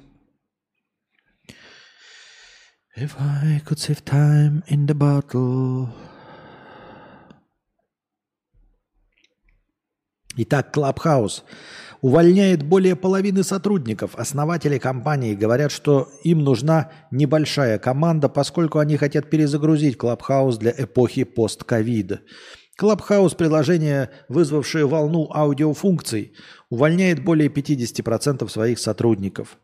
If 2.95 3.11
I 3.19 3.61
could 3.65 3.77
save 3.77 4.01
time 4.05 4.63
in 4.69 4.87
the 4.87 4.93
bottle. 4.93 5.89
Итак, 10.37 10.71
Клабхаус 10.71 11.43
увольняет 11.99 12.63
более 12.63 12.95
половины 12.95 13.43
сотрудников. 13.43 14.15
Основатели 14.15 14.77
компании 14.77 15.35
говорят, 15.35 15.73
что 15.73 16.07
им 16.23 16.45
нужна 16.45 16.91
небольшая 17.11 17.77
команда, 17.77 18.29
поскольку 18.29 18.79
они 18.79 18.95
хотят 18.95 19.29
перезагрузить 19.29 19.97
Клабхаус 19.97 20.57
для 20.57 20.71
эпохи 20.77 21.25
пост-ковида. 21.25 22.21
Клабхаус, 22.79 23.33
приложение, 23.33 24.09
вызвавшее 24.29 24.87
волну 24.87 25.29
аудиофункций, 25.33 26.31
увольняет 26.69 27.21
более 27.21 27.49
50% 27.49 28.47
своих 28.47 28.79
сотрудников. 28.79 29.57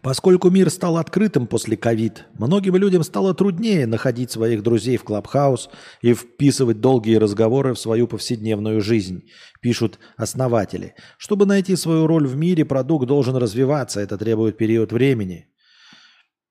Поскольку 0.00 0.48
мир 0.48 0.70
стал 0.70 0.96
открытым 0.96 1.46
после 1.46 1.76
ковид, 1.76 2.24
многим 2.38 2.74
людям 2.76 3.02
стало 3.02 3.34
труднее 3.34 3.86
находить 3.86 4.30
своих 4.30 4.62
друзей 4.62 4.96
в 4.96 5.04
Клабхаус 5.04 5.68
и 6.00 6.14
вписывать 6.14 6.80
долгие 6.80 7.16
разговоры 7.16 7.74
в 7.74 7.78
свою 7.78 8.08
повседневную 8.08 8.80
жизнь, 8.80 9.28
пишут 9.60 9.98
основатели. 10.16 10.94
Чтобы 11.18 11.44
найти 11.44 11.76
свою 11.76 12.06
роль 12.06 12.26
в 12.26 12.34
мире, 12.34 12.64
продукт 12.64 13.06
должен 13.06 13.36
развиваться, 13.36 14.00
это 14.00 14.16
требует 14.16 14.56
период 14.56 14.90
времени. 14.90 15.48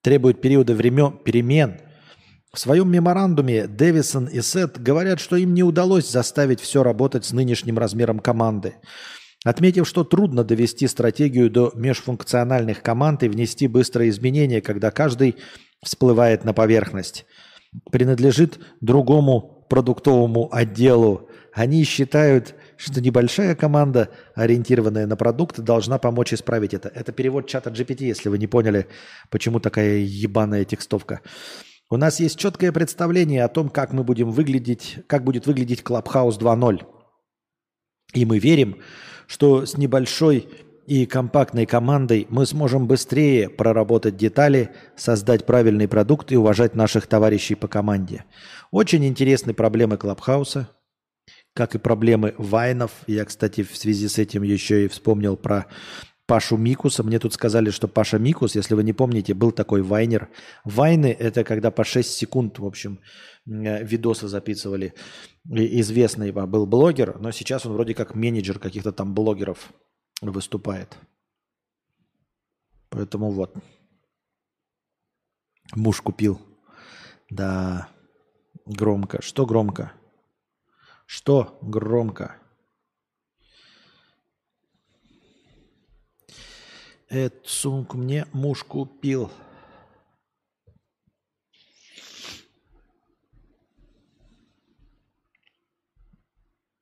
Требует 0.03 0.41
периода 0.41 0.75
времен, 0.75 1.17
перемен. 1.17 1.88
В 2.51 2.57
своем 2.59 2.91
меморандуме 2.91 3.67
Дэвисон 3.67 4.25
и 4.25 4.41
Сет 4.41 4.81
говорят, 4.81 5.19
что 5.19 5.35
им 5.35 5.53
не 5.53 5.61
удалось 5.61 6.09
заставить 6.09 6.59
все 6.59 6.81
работать 6.81 7.23
с 7.23 7.31
нынешним 7.31 7.77
размером 7.77 8.19
команды. 8.19 8.75
Отметив, 9.45 9.87
что 9.87 10.03
трудно 10.03 10.43
довести 10.43 10.87
стратегию 10.87 11.51
до 11.51 11.71
межфункциональных 11.75 12.81
команд 12.81 13.23
и 13.23 13.29
внести 13.29 13.67
быстрые 13.67 14.09
изменения, 14.09 14.61
когда 14.61 14.89
каждый 14.89 15.35
всплывает 15.83 16.43
на 16.43 16.53
поверхность. 16.53 17.25
Принадлежит 17.91 18.59
другому 18.81 19.67
продуктовому 19.69 20.49
отделу. 20.51 21.29
Они 21.53 21.83
считают, 21.83 22.55
что 22.77 22.99
небольшая 22.99 23.55
команда, 23.55 24.09
ориентированная 24.33 25.05
на 25.05 25.15
продукт, 25.15 25.59
должна 25.59 25.99
помочь 25.99 26.33
исправить 26.33 26.73
это. 26.73 26.89
Это 26.89 27.11
перевод 27.11 27.47
чата 27.47 27.69
GPT, 27.69 28.05
если 28.05 28.29
вы 28.29 28.39
не 28.39 28.47
поняли, 28.47 28.87
почему 29.29 29.59
такая 29.59 29.99
ебаная 29.99 30.65
текстовка. 30.65 31.21
У 31.91 31.97
нас 31.97 32.19
есть 32.19 32.37
четкое 32.37 32.71
представление 32.71 33.43
о 33.43 33.47
том, 33.47 33.67
как 33.67 33.93
мы 33.93 34.03
будем 34.03 34.29
выглядеть, 34.29 34.99
как 35.07 35.23
будет 35.23 35.47
выглядеть 35.47 35.81
Clubhouse 35.81 36.37
2.0. 36.37 36.85
И 38.13 38.25
мы 38.25 38.37
верим, 38.37 38.77
что 39.25 39.65
с 39.65 39.75
небольшой 39.75 40.47
и 40.85 41.07
компактной 41.07 41.65
командой 41.65 42.27
мы 42.29 42.45
сможем 42.45 42.85
быстрее 42.85 43.49
проработать 43.49 44.17
детали, 44.17 44.69
создать 44.95 45.47
правильный 45.47 45.87
продукт 45.87 46.31
и 46.31 46.37
уважать 46.37 46.75
наших 46.75 47.07
товарищей 47.07 47.55
по 47.55 47.67
команде. 47.67 48.25
Очень 48.69 49.05
интересны 49.05 49.55
проблемы 49.55 49.97
Клабхауса, 49.97 50.69
как 51.55 51.73
и 51.73 51.79
проблемы 51.79 52.35
Вайнов. 52.37 52.91
Я, 53.07 53.25
кстати, 53.25 53.63
в 53.63 53.75
связи 53.75 54.07
с 54.07 54.19
этим 54.19 54.43
еще 54.43 54.85
и 54.85 54.87
вспомнил 54.87 55.35
про 55.35 55.65
Пашу 56.29 56.57
Микуса. 56.57 57.03
Мне 57.03 57.19
тут 57.19 57.33
сказали, 57.33 57.71
что 57.71 57.87
Паша 57.87 58.19
Микус, 58.19 58.55
если 58.55 58.75
вы 58.75 58.83
не 58.83 58.93
помните, 58.93 59.33
был 59.33 59.51
такой 59.51 59.81
вайнер. 59.81 60.29
Вайны– 60.63 61.15
это 61.19 61.43
когда 61.43 61.71
по 61.71 61.83
6 61.83 62.09
секунд, 62.09 62.59
в 62.59 62.65
общем, 62.65 62.99
Э, 63.49 63.83
видосы 63.83 64.27
записывали. 64.27 64.93
Известный 65.45 66.31
был 66.31 66.65
блогер, 66.65 67.19
но 67.19 67.31
сейчас 67.31 67.65
он 67.65 67.73
вроде 67.73 67.95
как 67.95 68.15
менеджер 68.15 68.59
каких-то 68.59 68.91
там 68.91 69.13
блогеров 69.13 69.73
выступает. 70.21 70.97
Поэтому 72.89 73.31
вот. 73.31 73.55
Муж 75.75 76.01
купил. 76.01 76.39
Да, 77.29 77.89
громко. 78.65 79.21
Что 79.21 79.45
громко? 79.45 79.93
Что 81.05 81.57
громко? 81.61 82.38
Эту 87.09 87.49
сумку 87.49 87.97
мне 87.97 88.27
муж 88.33 88.63
купил. 88.63 89.31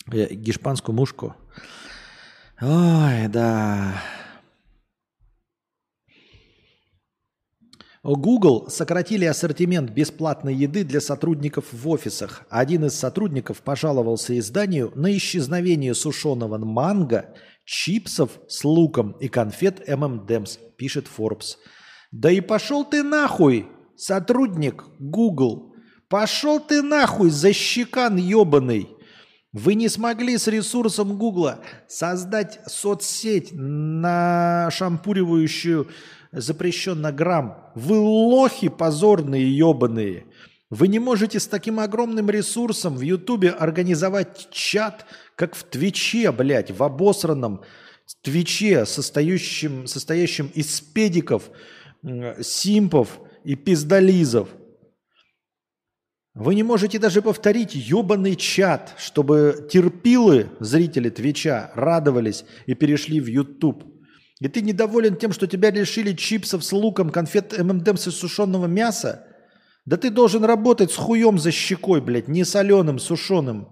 Гешпанскую 0.06 0.96
мушку. 0.96 1.36
Ой, 2.62 3.28
да. 3.30 4.02
Google 8.04 8.70
сократили 8.70 9.26
ассортимент 9.26 9.92
бесплатной 9.92 10.56
еды 10.56 10.84
для 10.84 11.02
сотрудников 11.02 11.66
в 11.72 11.90
офисах. 11.90 12.46
Один 12.50 12.86
из 12.86 12.96
сотрудников 12.96 13.62
пожаловался 13.62 14.38
изданию 14.40 14.92
на 14.96 15.16
исчезновение 15.16 15.94
сушеного 15.94 16.58
манго, 16.58 17.34
чипсов 17.68 18.40
с 18.48 18.64
луком 18.64 19.12
и 19.20 19.28
конфет 19.28 19.88
M&M's, 19.88 20.58
пишет 20.78 21.06
Forbes. 21.06 21.58
Да 22.12 22.32
и 22.32 22.40
пошел 22.40 22.86
ты 22.86 23.04
нахуй, 23.04 23.68
сотрудник 23.98 24.86
Google. 25.00 25.76
Пошел 26.08 26.62
ты 26.62 26.82
нахуй, 26.82 27.30
защекан 27.30 28.16
ебаный. 28.16 28.88
Вы 29.52 29.74
не 29.74 29.90
смогли 29.90 30.38
с 30.38 30.48
ресурсом 30.48 31.18
Гугла 31.18 31.60
создать 31.90 32.60
соцсеть, 32.68 33.50
на 33.52 34.70
шампуривающую 34.72 35.88
запрещенно 36.32 37.12
грамм. 37.12 37.72
Вы 37.76 37.98
лохи 37.98 38.70
позорные, 38.70 39.58
ебаные. 39.58 40.26
Вы 40.70 40.90
не 40.90 41.00
можете 41.00 41.40
с 41.40 41.48
таким 41.48 41.80
огромным 41.80 42.30
ресурсом 42.30 42.98
в 42.98 43.02
Ютубе 43.02 43.52
организовать 43.52 44.50
чат, 44.52 45.06
как 45.36 45.56
в 45.56 45.64
Твиче, 45.64 46.32
блядь, 46.32 46.72
в 46.72 46.84
обосранном 46.84 47.64
Твиче, 48.22 48.86
состоящем, 48.86 49.88
состоящем 49.88 50.48
из 50.54 50.82
педиков, 50.82 51.50
симпов 52.42 53.20
и 53.46 53.56
пиздолизов. 53.56 54.50
Вы 56.34 56.54
не 56.54 56.64
можете 56.64 57.00
даже 57.00 57.22
повторить 57.22 57.74
ебаный 57.74 58.36
чат, 58.36 58.94
чтобы 58.98 59.68
терпилы, 59.72 60.50
зрители 60.60 61.10
Твича, 61.10 61.72
радовались 61.76 62.44
и 62.66 62.76
перешли 62.76 63.22
в 63.22 63.28
YouTube. 63.28 63.86
И 64.40 64.48
ты 64.50 64.62
недоволен 64.62 65.16
тем, 65.16 65.32
что 65.32 65.48
тебя 65.48 65.72
лишили 65.72 66.14
чипсов 66.14 66.64
с 66.64 66.72
луком, 66.74 67.10
конфет 67.10 67.58
ММДМ 67.58 67.96
с 67.96 68.12
сушеного 68.12 68.68
мяса? 68.68 69.27
Да 69.88 69.96
ты 69.96 70.10
должен 70.10 70.44
работать 70.44 70.92
с 70.92 70.98
хуем 70.98 71.40
за 71.40 71.52
щекой, 71.52 72.02
блядь, 72.02 72.28
не 72.28 72.44
соленым, 72.44 73.00
сушеным. 73.00 73.70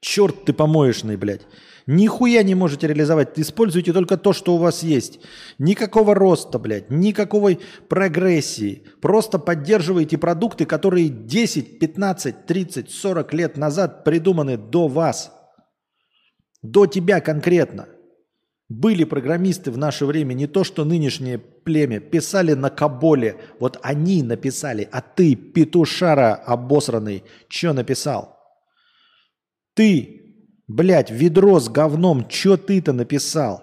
Черт 0.00 0.44
ты 0.44 0.52
помоечный, 0.52 1.16
блядь. 1.16 1.42
Нихуя 1.88 2.44
не 2.44 2.54
можете 2.54 2.86
реализовать. 2.86 3.36
Используйте 3.40 3.92
только 3.92 4.16
то, 4.16 4.32
что 4.32 4.54
у 4.54 4.58
вас 4.58 4.84
есть. 4.84 5.18
Никакого 5.58 6.14
роста, 6.14 6.60
блядь, 6.60 6.90
никакой 6.90 7.58
прогрессии. 7.88 8.86
Просто 9.00 9.40
поддерживайте 9.40 10.16
продукты, 10.16 10.64
которые 10.64 11.08
10, 11.08 11.80
15, 11.80 12.46
30, 12.46 12.88
40 12.88 13.34
лет 13.34 13.56
назад 13.56 14.04
придуманы 14.04 14.56
до 14.56 14.86
вас. 14.86 15.32
До 16.62 16.86
тебя 16.86 17.20
конкретно. 17.20 17.88
Были 18.80 19.04
программисты 19.04 19.70
в 19.70 19.76
наше 19.76 20.06
время, 20.06 20.32
не 20.32 20.46
то 20.46 20.64
что 20.64 20.84
нынешнее 20.84 21.38
племя, 21.38 22.00
писали 22.00 22.54
на 22.54 22.70
Каболе. 22.70 23.36
Вот 23.60 23.78
они 23.82 24.22
написали, 24.22 24.88
а 24.90 25.02
ты, 25.02 25.34
петушара 25.34 26.34
обосранный, 26.34 27.24
что 27.48 27.72
написал? 27.72 28.38
Ты 29.74 30.22
Блять, 30.68 31.10
ведро 31.10 31.60
с 31.60 31.68
говном, 31.68 32.26
чё 32.28 32.56
ты-то 32.56 32.94
написал? 32.94 33.62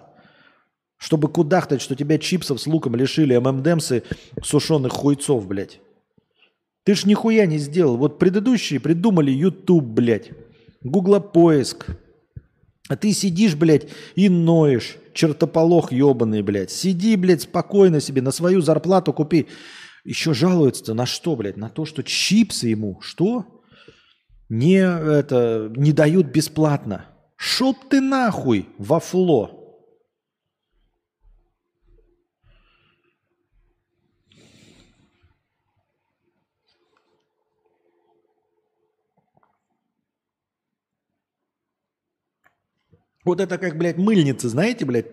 Чтобы 0.96 1.28
кудахтать, 1.28 1.80
что 1.80 1.96
тебя 1.96 2.18
чипсов 2.18 2.60
с 2.60 2.68
луком 2.68 2.94
лишили 2.94 3.36
ММДМсы 3.36 4.04
сушеных 4.44 4.92
хуйцов, 4.92 5.48
блядь. 5.48 5.80
Ты 6.84 6.94
ж 6.94 7.06
нихуя 7.06 7.46
не 7.46 7.58
сделал. 7.58 7.96
Вот 7.96 8.20
предыдущие 8.20 8.78
придумали 8.78 9.32
YouTube, 9.32 9.86
блядь. 9.86 10.30
Гуглопоиск. 10.82 11.86
А 12.88 12.96
ты 12.96 13.12
сидишь, 13.12 13.56
блядь, 13.56 13.88
и 14.14 14.28
ноешь. 14.28 14.96
Чертополох 15.12 15.92
ебаный, 15.92 16.42
блядь. 16.42 16.70
Сиди, 16.70 17.16
блядь, 17.16 17.42
спокойно 17.42 18.00
себе, 18.00 18.22
на 18.22 18.30
свою 18.30 18.60
зарплату 18.60 19.12
купи. 19.12 19.46
Еще 20.04 20.34
жалуется 20.34 20.94
на 20.94 21.06
что, 21.06 21.36
блядь? 21.36 21.56
На 21.56 21.68
то, 21.68 21.84
что 21.84 22.02
чипсы 22.02 22.68
ему. 22.68 23.00
Что? 23.00 23.60
не, 24.50 24.78
это, 24.78 25.72
не 25.74 25.92
дают 25.92 26.26
бесплатно. 26.26 27.06
Шоп 27.36 27.88
ты 27.88 28.02
нахуй 28.02 28.68
во 28.76 29.00
фло. 29.00 29.59
Вот 43.24 43.40
это 43.40 43.58
как, 43.58 43.76
блядь, 43.76 43.98
мыльница, 43.98 44.48
знаете, 44.48 44.84
блядь? 44.84 45.06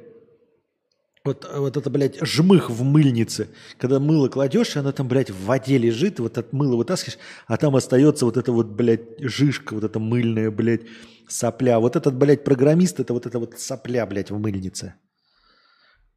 Вот, 1.25 1.45
вот 1.53 1.75
это, 1.75 1.89
блядь, 1.89 2.25
жмых 2.25 2.69
в 2.69 2.83
мыльнице. 2.83 3.49
Когда 3.77 3.99
мыло 3.99 4.29
кладешь, 4.29 4.75
и 4.75 4.79
оно 4.79 4.93
там, 4.93 5.09
блядь, 5.09 5.29
в 5.29 5.45
воде 5.45 5.77
лежит, 5.77 6.19
вот 6.19 6.37
от 6.37 6.53
мыла 6.53 6.77
вытаскиваешь, 6.77 7.19
а 7.47 7.57
там 7.57 7.75
остается 7.75 8.25
вот 8.25 8.37
эта 8.37 8.53
вот, 8.53 8.67
блядь, 8.67 9.19
жишка, 9.19 9.73
вот 9.73 9.83
эта 9.83 9.99
мыльная, 9.99 10.51
блядь, 10.51 10.83
сопля. 11.27 11.79
Вот 11.79 11.97
этот, 11.97 12.15
блядь, 12.15 12.45
программист, 12.45 13.01
это 13.01 13.13
вот 13.13 13.25
эта 13.25 13.39
вот 13.39 13.59
сопля, 13.59 14.05
блядь, 14.05 14.31
в 14.31 14.39
мыльнице. 14.39 14.93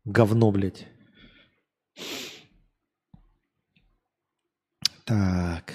Говно, 0.05 0.53
блядь. 0.53 0.87
Так. 5.05 5.75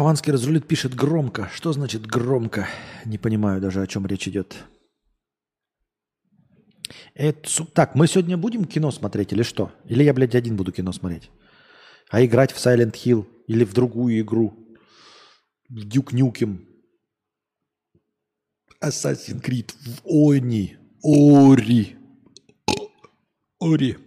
Хованский 0.00 0.32
разрулит, 0.32 0.66
пишет 0.66 0.94
громко. 0.94 1.50
Что 1.52 1.74
значит 1.74 2.06
громко? 2.06 2.66
Не 3.04 3.18
понимаю 3.18 3.60
даже, 3.60 3.82
о 3.82 3.86
чем 3.86 4.06
речь 4.06 4.26
идет. 4.28 4.56
Это, 7.12 7.66
так, 7.74 7.94
мы 7.94 8.06
сегодня 8.06 8.38
будем 8.38 8.64
кино 8.64 8.92
смотреть 8.92 9.34
или 9.34 9.42
что? 9.42 9.70
Или 9.84 10.02
я, 10.02 10.14
блядь, 10.14 10.34
один 10.34 10.56
буду 10.56 10.72
кино 10.72 10.92
смотреть? 10.92 11.30
А 12.08 12.24
играть 12.24 12.50
в 12.50 12.56
Silent 12.56 12.94
Hill 12.94 13.26
или 13.46 13.62
в 13.62 13.74
другую 13.74 14.18
игру? 14.22 14.74
В 15.68 15.86
Duke 15.86 16.14
Nukem? 16.14 16.64
Assassin's 18.82 19.42
Creed 19.42 19.70
в 19.84 20.32
Они. 20.32 20.78
Ори. 21.02 21.98
Ори. 23.60 23.98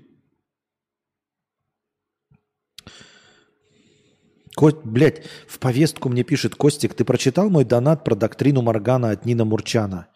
Кость, 4.55 4.77
блядь, 4.83 5.23
в 5.47 5.59
повестку 5.59 6.09
мне 6.09 6.23
пишет 6.23 6.55
Костик, 6.55 6.93
ты 6.93 7.05
прочитал 7.05 7.49
мой 7.49 7.65
донат 7.65 8.03
про 8.03 8.15
доктрину 8.15 8.61
Моргана 8.61 9.11
от 9.11 9.25
Нина 9.25 9.45
Мурчана? 9.45 10.07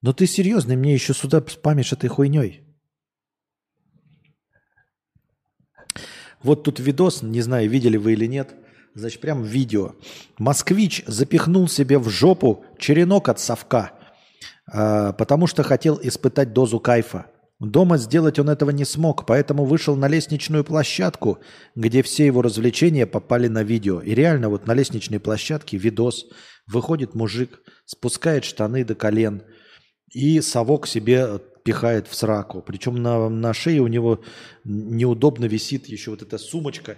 Но 0.00 0.12
ты 0.12 0.26
серьезно, 0.26 0.76
мне 0.76 0.94
еще 0.94 1.14
сюда 1.14 1.42
спамишь 1.46 1.92
этой 1.92 2.08
хуйней. 2.08 2.64
Вот 6.42 6.62
тут 6.62 6.78
видос, 6.78 7.22
не 7.22 7.40
знаю, 7.40 7.68
видели 7.70 7.96
вы 7.96 8.12
или 8.12 8.26
нет. 8.26 8.54
Значит, 8.94 9.20
прям 9.20 9.42
видео. 9.42 9.94
Москвич 10.38 11.02
запихнул 11.06 11.66
себе 11.68 11.98
в 11.98 12.08
жопу 12.10 12.64
черенок 12.78 13.28
от 13.28 13.40
совка, 13.40 13.92
э, 14.72 15.14
потому 15.18 15.46
что 15.48 15.64
хотел 15.64 15.98
испытать 16.00 16.52
дозу 16.52 16.78
кайфа. 16.78 17.26
Дома 17.64 17.96
сделать 17.98 18.38
он 18.38 18.50
этого 18.50 18.70
не 18.70 18.84
смог, 18.84 19.26
поэтому 19.26 19.64
вышел 19.64 19.96
на 19.96 20.08
лестничную 20.08 20.64
площадку, 20.64 21.38
где 21.74 22.02
все 22.02 22.26
его 22.26 22.42
развлечения 22.42 23.06
попали 23.06 23.48
на 23.48 23.62
видео. 23.62 24.00
И 24.00 24.14
реально 24.14 24.48
вот 24.48 24.66
на 24.66 24.74
лестничной 24.74 25.20
площадке 25.20 25.76
видос. 25.76 26.26
Выходит 26.66 27.14
мужик, 27.14 27.60
спускает 27.84 28.44
штаны 28.44 28.84
до 28.84 28.94
колен 28.94 29.42
и 30.10 30.40
совок 30.40 30.86
себе 30.86 31.40
пихает 31.64 32.06
в 32.08 32.14
сраку. 32.14 32.62
Причем 32.62 33.02
на, 33.02 33.28
на 33.28 33.52
шее 33.52 33.80
у 33.80 33.86
него 33.86 34.22
неудобно 34.64 35.46
висит 35.46 35.86
еще 35.86 36.10
вот 36.10 36.22
эта 36.22 36.38
сумочка, 36.38 36.96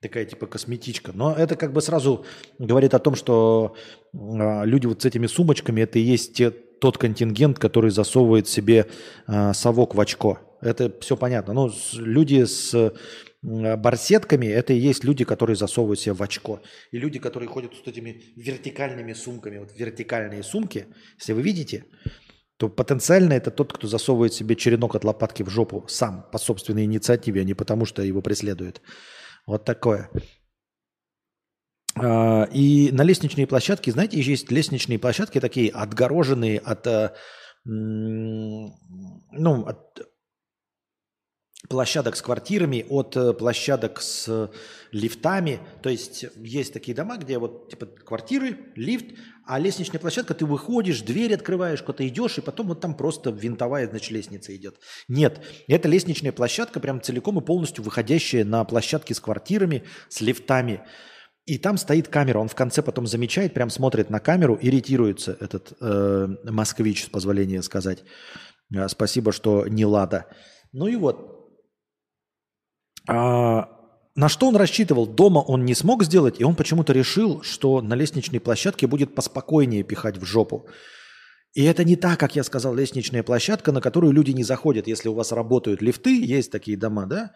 такая 0.00 0.24
типа 0.24 0.46
косметичка. 0.46 1.12
Но 1.14 1.34
это 1.34 1.56
как 1.56 1.72
бы 1.72 1.80
сразу 1.80 2.24
говорит 2.58 2.94
о 2.94 2.98
том, 2.98 3.14
что 3.14 3.74
э, 4.12 4.16
люди 4.64 4.86
вот 4.86 5.02
с 5.02 5.04
этими 5.04 5.26
сумочками, 5.26 5.80
это 5.80 5.98
и 5.98 6.02
есть 6.02 6.34
те 6.34 6.52
тот 6.80 6.98
контингент, 6.98 7.58
который 7.58 7.90
засовывает 7.90 8.48
себе 8.48 8.86
э, 9.26 9.52
совок 9.52 9.94
в 9.94 10.00
очко. 10.00 10.38
Это 10.60 10.92
все 11.00 11.16
понятно. 11.16 11.52
Но 11.54 11.70
люди 11.94 12.44
с 12.44 12.74
э, 12.74 12.92
барсетками, 13.76 14.46
это 14.46 14.72
и 14.72 14.78
есть 14.78 15.04
люди, 15.04 15.24
которые 15.24 15.56
засовывают 15.56 16.00
себе 16.00 16.14
в 16.14 16.22
очко. 16.22 16.60
И 16.90 16.98
люди, 16.98 17.18
которые 17.18 17.48
ходят 17.48 17.72
с 17.74 17.86
этими 17.86 18.22
вертикальными 18.36 19.12
сумками, 19.12 19.58
вот 19.58 19.70
вертикальные 19.76 20.42
сумки, 20.42 20.86
если 21.18 21.32
вы 21.32 21.42
видите, 21.42 21.84
то 22.56 22.68
потенциально 22.68 23.34
это 23.34 23.52
тот, 23.52 23.72
кто 23.72 23.86
засовывает 23.86 24.34
себе 24.34 24.56
черенок 24.56 24.96
от 24.96 25.04
лопатки 25.04 25.44
в 25.44 25.48
жопу 25.48 25.84
сам, 25.88 26.26
по 26.32 26.38
собственной 26.38 26.84
инициативе, 26.84 27.42
а 27.42 27.44
не 27.44 27.54
потому, 27.54 27.84
что 27.84 28.02
его 28.02 28.20
преследуют. 28.20 28.82
Вот 29.46 29.64
такое. 29.64 30.10
А, 32.02 32.44
и 32.52 32.90
на 32.92 33.02
лестничные 33.02 33.46
площадки, 33.46 33.90
знаете, 33.90 34.20
есть 34.20 34.50
лестничные 34.50 34.98
площадки 34.98 35.40
такие 35.40 35.70
отгороженные 35.70 36.58
от, 36.58 36.86
э, 36.86 37.10
ну, 37.64 38.74
от 39.66 40.06
площадок 41.68 42.16
с 42.16 42.22
квартирами, 42.22 42.86
от 42.88 43.16
э, 43.16 43.32
площадок 43.32 44.00
с 44.00 44.50
лифтами. 44.92 45.60
То 45.82 45.90
есть 45.90 46.24
есть 46.36 46.72
такие 46.72 46.94
дома, 46.94 47.16
где 47.16 47.38
вот 47.38 47.70
типа 47.70 47.86
квартиры, 47.86 48.56
лифт, 48.74 49.06
а 49.44 49.58
лестничная 49.58 50.00
площадка, 50.00 50.34
ты 50.34 50.46
выходишь, 50.46 51.02
дверь 51.02 51.34
открываешь, 51.34 51.82
куда-то 51.82 52.06
идешь, 52.06 52.38
и 52.38 52.42
потом 52.42 52.68
вот 52.68 52.80
там 52.80 52.94
просто 52.94 53.30
винтовая, 53.30 53.88
значит, 53.88 54.10
лестница 54.10 54.54
идет. 54.54 54.76
Нет, 55.08 55.40
это 55.66 55.88
лестничная 55.88 56.32
площадка, 56.32 56.80
прям 56.80 57.00
целиком 57.00 57.38
и 57.38 57.44
полностью 57.44 57.82
выходящая 57.84 58.44
на 58.44 58.64
площадки 58.64 59.12
с 59.12 59.20
квартирами, 59.20 59.84
с 60.08 60.20
лифтами. 60.20 60.82
И 61.48 61.56
там 61.56 61.78
стоит 61.78 62.08
камера, 62.08 62.40
он 62.40 62.48
в 62.48 62.54
конце 62.54 62.82
потом 62.82 63.06
замечает, 63.06 63.54
прям 63.54 63.70
смотрит 63.70 64.10
на 64.10 64.20
камеру, 64.20 64.58
иритируется 64.60 65.34
этот 65.40 65.72
э, 65.80 66.28
москвич, 66.44 67.06
с 67.06 67.08
позволения 67.08 67.62
сказать. 67.62 68.04
Э, 68.74 68.86
спасибо, 68.88 69.32
что 69.32 69.66
не 69.66 69.86
лада. 69.86 70.26
Ну 70.72 70.88
и 70.88 70.96
вот. 70.96 71.16
А, 73.08 73.70
на 74.14 74.28
что 74.28 74.48
он 74.48 74.56
рассчитывал? 74.56 75.06
Дома 75.06 75.38
он 75.38 75.64
не 75.64 75.74
смог 75.74 76.04
сделать, 76.04 76.38
и 76.38 76.44
он 76.44 76.54
почему-то 76.54 76.92
решил, 76.92 77.40
что 77.42 77.80
на 77.80 77.94
лестничной 77.94 78.40
площадке 78.40 78.86
будет 78.86 79.14
поспокойнее 79.14 79.84
пихать 79.84 80.18
в 80.18 80.26
жопу. 80.26 80.68
И 81.54 81.64
это 81.64 81.82
не 81.82 81.96
так, 81.96 82.20
как 82.20 82.36
я 82.36 82.44
сказал, 82.44 82.74
лестничная 82.74 83.22
площадка, 83.22 83.72
на 83.72 83.80
которую 83.80 84.12
люди 84.12 84.32
не 84.32 84.44
заходят. 84.44 84.86
Если 84.86 85.08
у 85.08 85.14
вас 85.14 85.32
работают 85.32 85.80
лифты, 85.80 86.22
есть 86.22 86.52
такие 86.52 86.76
дома, 86.76 87.06
да? 87.06 87.32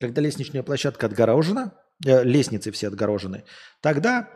Когда 0.00 0.20
лестничная 0.20 0.64
площадка 0.64 1.06
отгорожена, 1.06 1.74
лестницы 2.04 2.70
все 2.70 2.88
отгорожены, 2.88 3.44
тогда 3.80 4.28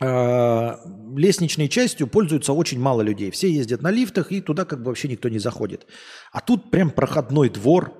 э, 0.00 0.70
лестничной 1.16 1.68
частью 1.68 2.06
пользуются 2.06 2.52
очень 2.52 2.80
мало 2.80 3.02
людей. 3.02 3.30
Все 3.30 3.50
ездят 3.50 3.82
на 3.82 3.90
лифтах, 3.90 4.32
и 4.32 4.40
туда 4.40 4.64
как 4.64 4.80
бы 4.80 4.86
вообще 4.86 5.08
никто 5.08 5.28
не 5.28 5.38
заходит. 5.38 5.86
А 6.32 6.40
тут 6.40 6.70
прям 6.70 6.90
проходной 6.90 7.48
двор, 7.48 7.92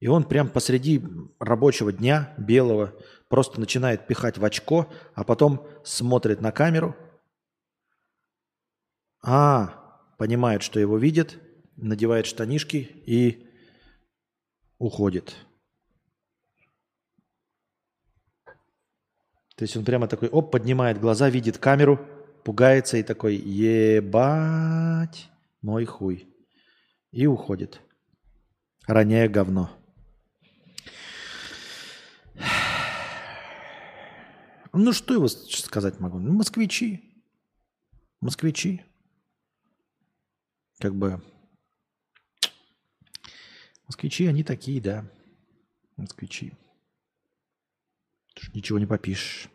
и 0.00 0.08
он 0.08 0.24
прям 0.24 0.48
посреди 0.48 1.02
рабочего 1.38 1.92
дня 1.92 2.34
белого 2.38 2.94
просто 3.28 3.58
начинает 3.58 4.06
пихать 4.06 4.38
в 4.38 4.44
очко, 4.44 4.92
а 5.14 5.24
потом 5.24 5.66
смотрит 5.84 6.40
на 6.40 6.52
камеру. 6.52 6.94
А, 9.22 10.12
понимает, 10.18 10.62
что 10.62 10.78
его 10.78 10.98
видят, 10.98 11.38
надевает 11.76 12.26
штанишки 12.26 12.76
и 13.06 13.48
уходит. 14.78 15.34
То 19.56 19.62
есть 19.62 19.76
он 19.76 19.84
прямо 19.84 20.08
такой, 20.08 20.28
оп, 20.28 20.50
поднимает 20.50 21.00
глаза, 21.00 21.30
видит 21.30 21.58
камеру, 21.58 22.04
пугается 22.42 22.96
и 22.96 23.02
такой, 23.02 23.36
ебать 23.36 25.30
мой 25.62 25.84
хуй. 25.84 26.28
И 27.12 27.26
уходит, 27.26 27.80
роняя 28.86 29.28
говно. 29.28 29.70
Ну, 34.72 34.92
что 34.92 35.14
его 35.14 35.28
сказать 35.28 36.00
могу? 36.00 36.18
Ну, 36.18 36.32
москвичи. 36.32 37.22
Москвичи. 38.20 38.82
Как 40.80 40.96
бы... 40.96 41.22
Москвичи, 43.86 44.26
они 44.26 44.42
такие, 44.42 44.80
да. 44.80 45.04
Москвичи. 45.96 46.52
Тут 48.34 48.54
ничего 48.54 48.78
не 48.78 48.86
попишешь. 48.86 49.48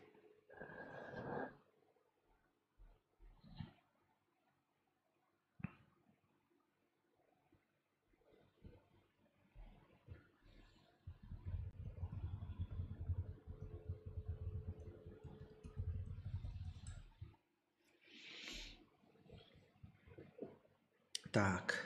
Так. 21.32 21.86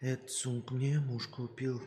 Эдсунг 0.00 0.72
мне 0.72 0.98
муж 0.98 1.28
купил 1.28 1.80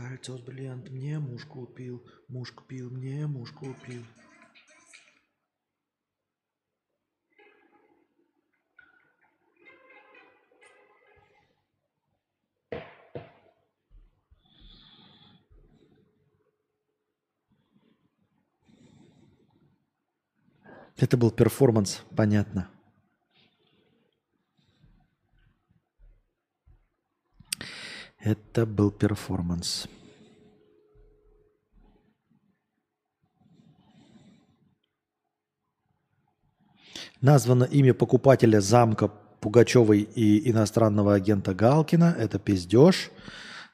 Кольцо 0.00 0.38
с 0.38 0.40
бриллиантом 0.40 0.94
мне 0.94 1.18
муж 1.18 1.44
купил. 1.44 2.02
Муж 2.26 2.52
купил 2.52 2.90
мне, 2.90 3.26
муж 3.26 3.52
купил. 3.52 4.02
Это 20.96 21.18
был 21.18 21.30
перформанс, 21.30 22.02
понятно. 22.16 22.70
Это 28.20 28.66
был 28.66 28.90
перформанс. 28.90 29.88
Названо 37.22 37.64
имя 37.64 37.94
покупателя 37.94 38.60
замка 38.60 39.08
Пугачевой 39.40 40.00
и 40.00 40.50
иностранного 40.50 41.14
агента 41.14 41.54
Галкина. 41.54 42.14
Это 42.18 42.38
пиздеж. 42.38 43.10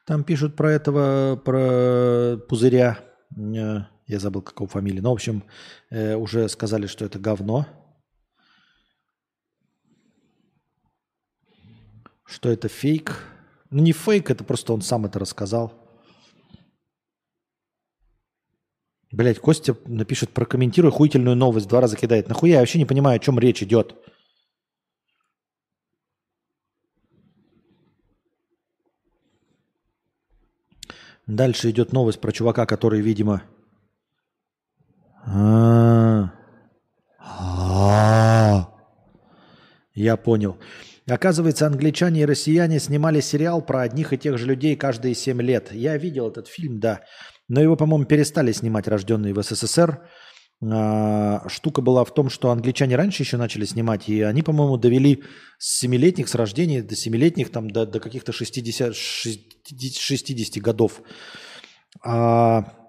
Там 0.04 0.22
пишут 0.22 0.54
про 0.54 0.70
этого, 0.70 1.34
про 1.36 2.36
пузыря. 2.48 3.00
Э, 3.36 3.80
я 4.06 4.20
забыл, 4.20 4.42
какого 4.42 4.68
фамилии. 4.70 5.00
Но, 5.00 5.10
в 5.10 5.14
общем, 5.14 5.42
э, 5.90 6.14
уже 6.14 6.48
сказали, 6.48 6.86
что 6.86 7.04
это 7.04 7.18
говно. 7.18 7.66
Что 12.24 12.48
это 12.50 12.68
фейк. 12.68 13.20
Ну, 13.76 13.82
не 13.82 13.92
фейк, 13.92 14.30
это 14.30 14.42
просто 14.42 14.72
он 14.72 14.80
сам 14.80 15.04
это 15.04 15.18
рассказал. 15.18 15.70
Блять, 19.12 19.38
Костя 19.38 19.76
напишет, 19.84 20.30
прокомментируй 20.30 20.90
охуительную 20.90 21.36
новость, 21.36 21.68
два 21.68 21.82
раза 21.82 21.94
кидает. 21.94 22.26
Нахуя? 22.26 22.54
Я 22.54 22.60
вообще 22.60 22.78
не 22.78 22.86
понимаю, 22.86 23.16
о 23.16 23.18
чем 23.18 23.38
речь 23.38 23.62
идет. 23.62 23.94
Дальше 31.26 31.68
идет 31.68 31.92
новость 31.92 32.18
про 32.18 32.32
чувака, 32.32 32.64
который, 32.64 33.02
видимо... 33.02 33.42
А. 35.26 36.32
А. 37.18 38.72
Я 39.92 40.16
понял. 40.16 40.56
Оказывается, 41.08 41.66
англичане 41.66 42.22
и 42.22 42.24
россияне 42.24 42.80
снимали 42.80 43.20
сериал 43.20 43.62
про 43.64 43.82
одних 43.82 44.12
и 44.12 44.18
тех 44.18 44.38
же 44.38 44.46
людей 44.46 44.74
каждые 44.74 45.14
7 45.14 45.40
лет. 45.40 45.72
Я 45.72 45.96
видел 45.96 46.28
этот 46.28 46.48
фильм, 46.48 46.80
да. 46.80 47.02
Но 47.48 47.60
его, 47.60 47.76
по-моему, 47.76 48.06
перестали 48.06 48.50
снимать 48.50 48.88
рожденные 48.88 49.32
в 49.32 49.40
СССР. 49.40 50.02
А, 50.64 51.48
штука 51.48 51.80
была 51.80 52.04
в 52.04 52.12
том, 52.12 52.28
что 52.28 52.50
англичане 52.50 52.96
раньше 52.96 53.22
еще 53.22 53.36
начали 53.36 53.64
снимать, 53.66 54.08
и 54.08 54.22
они, 54.22 54.42
по-моему, 54.42 54.78
довели 54.78 55.22
с 55.58 55.84
7-летних, 55.84 56.28
с 56.28 56.34
рождения 56.34 56.82
до 56.82 56.94
7-летних, 56.94 57.50
там, 57.50 57.70
до, 57.70 57.86
до 57.86 58.00
каких-то 58.00 58.32
60, 58.32 58.96
60, 58.96 59.94
60 59.94 60.62
годов. 60.62 61.02
А 62.04 62.85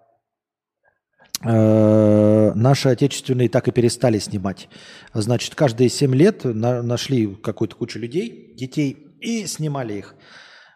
наши 1.41 2.89
отечественные 2.89 3.49
так 3.49 3.67
и 3.67 3.71
перестали 3.71 4.17
снимать. 4.19 4.69
Значит, 5.13 5.53
каждые 5.55 5.89
7 5.89 6.15
лет 6.15 6.43
на, 6.43 6.81
нашли 6.81 7.27
какую-то 7.35 7.75
кучу 7.75 7.99
людей, 7.99 8.55
детей, 8.55 9.07
и 9.19 9.45
снимали 9.45 9.93
их. 9.93 10.15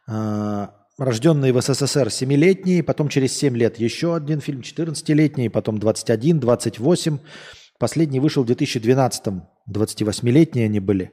Э, 0.08 0.68
рожденные 0.98 1.54
в 1.54 1.62
СССР 1.62 2.08
7-летние, 2.08 2.84
потом 2.84 3.10
через 3.10 3.36
7 3.38 3.56
лет 3.58 3.80
еще 3.80 4.16
один 4.16 4.42
фильм, 4.42 4.62
14-летний, 4.62 5.50
потом 5.50 5.80
21, 5.80 6.40
28. 6.40 7.20
Последний 7.80 8.20
вышел 8.20 8.44
в 8.44 8.48
2012-м, 8.48 9.48
28-летние 9.70 10.66
они 10.66 10.80
были. 10.80 11.12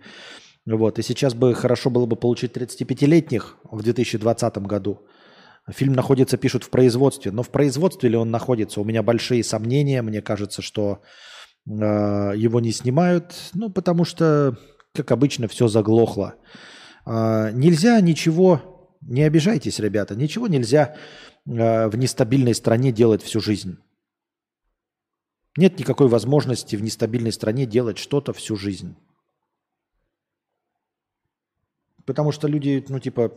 Вот, 0.66 0.98
и 0.98 1.02
сейчас 1.02 1.32
бы 1.32 1.54
хорошо 1.54 1.88
было 1.88 2.04
бы 2.04 2.16
получить 2.16 2.52
35-летних 2.52 3.56
в 3.70 3.82
2020 3.82 4.58
году. 4.58 5.06
Фильм 5.70 5.92
находится, 5.92 6.36
пишут, 6.38 6.64
в 6.64 6.70
производстве. 6.70 7.30
Но 7.30 7.42
в 7.42 7.50
производстве 7.50 8.08
ли 8.08 8.16
он 8.16 8.30
находится? 8.30 8.80
У 8.80 8.84
меня 8.84 9.02
большие 9.02 9.44
сомнения. 9.44 10.02
Мне 10.02 10.22
кажется, 10.22 10.62
что 10.62 11.02
э, 11.66 11.70
его 11.70 12.60
не 12.60 12.72
снимают. 12.72 13.34
Ну, 13.54 13.70
потому 13.70 14.04
что, 14.04 14.56
как 14.94 15.10
обычно, 15.12 15.46
все 15.46 15.68
заглохло. 15.68 16.36
Э, 17.04 17.50
нельзя 17.52 18.00
ничего, 18.00 18.96
не 19.02 19.22
обижайтесь, 19.22 19.78
ребята, 19.78 20.14
ничего 20.14 20.46
нельзя 20.46 20.96
э, 21.46 21.88
в 21.88 21.96
нестабильной 21.96 22.54
стране 22.54 22.90
делать 22.90 23.22
всю 23.22 23.40
жизнь. 23.40 23.78
Нет 25.56 25.78
никакой 25.78 26.08
возможности 26.08 26.76
в 26.76 26.82
нестабильной 26.82 27.32
стране 27.32 27.66
делать 27.66 27.98
что-то 27.98 28.32
всю 28.32 28.56
жизнь. 28.56 28.96
Потому 32.06 32.32
что 32.32 32.48
люди, 32.48 32.84
ну, 32.88 33.00
типа, 33.00 33.32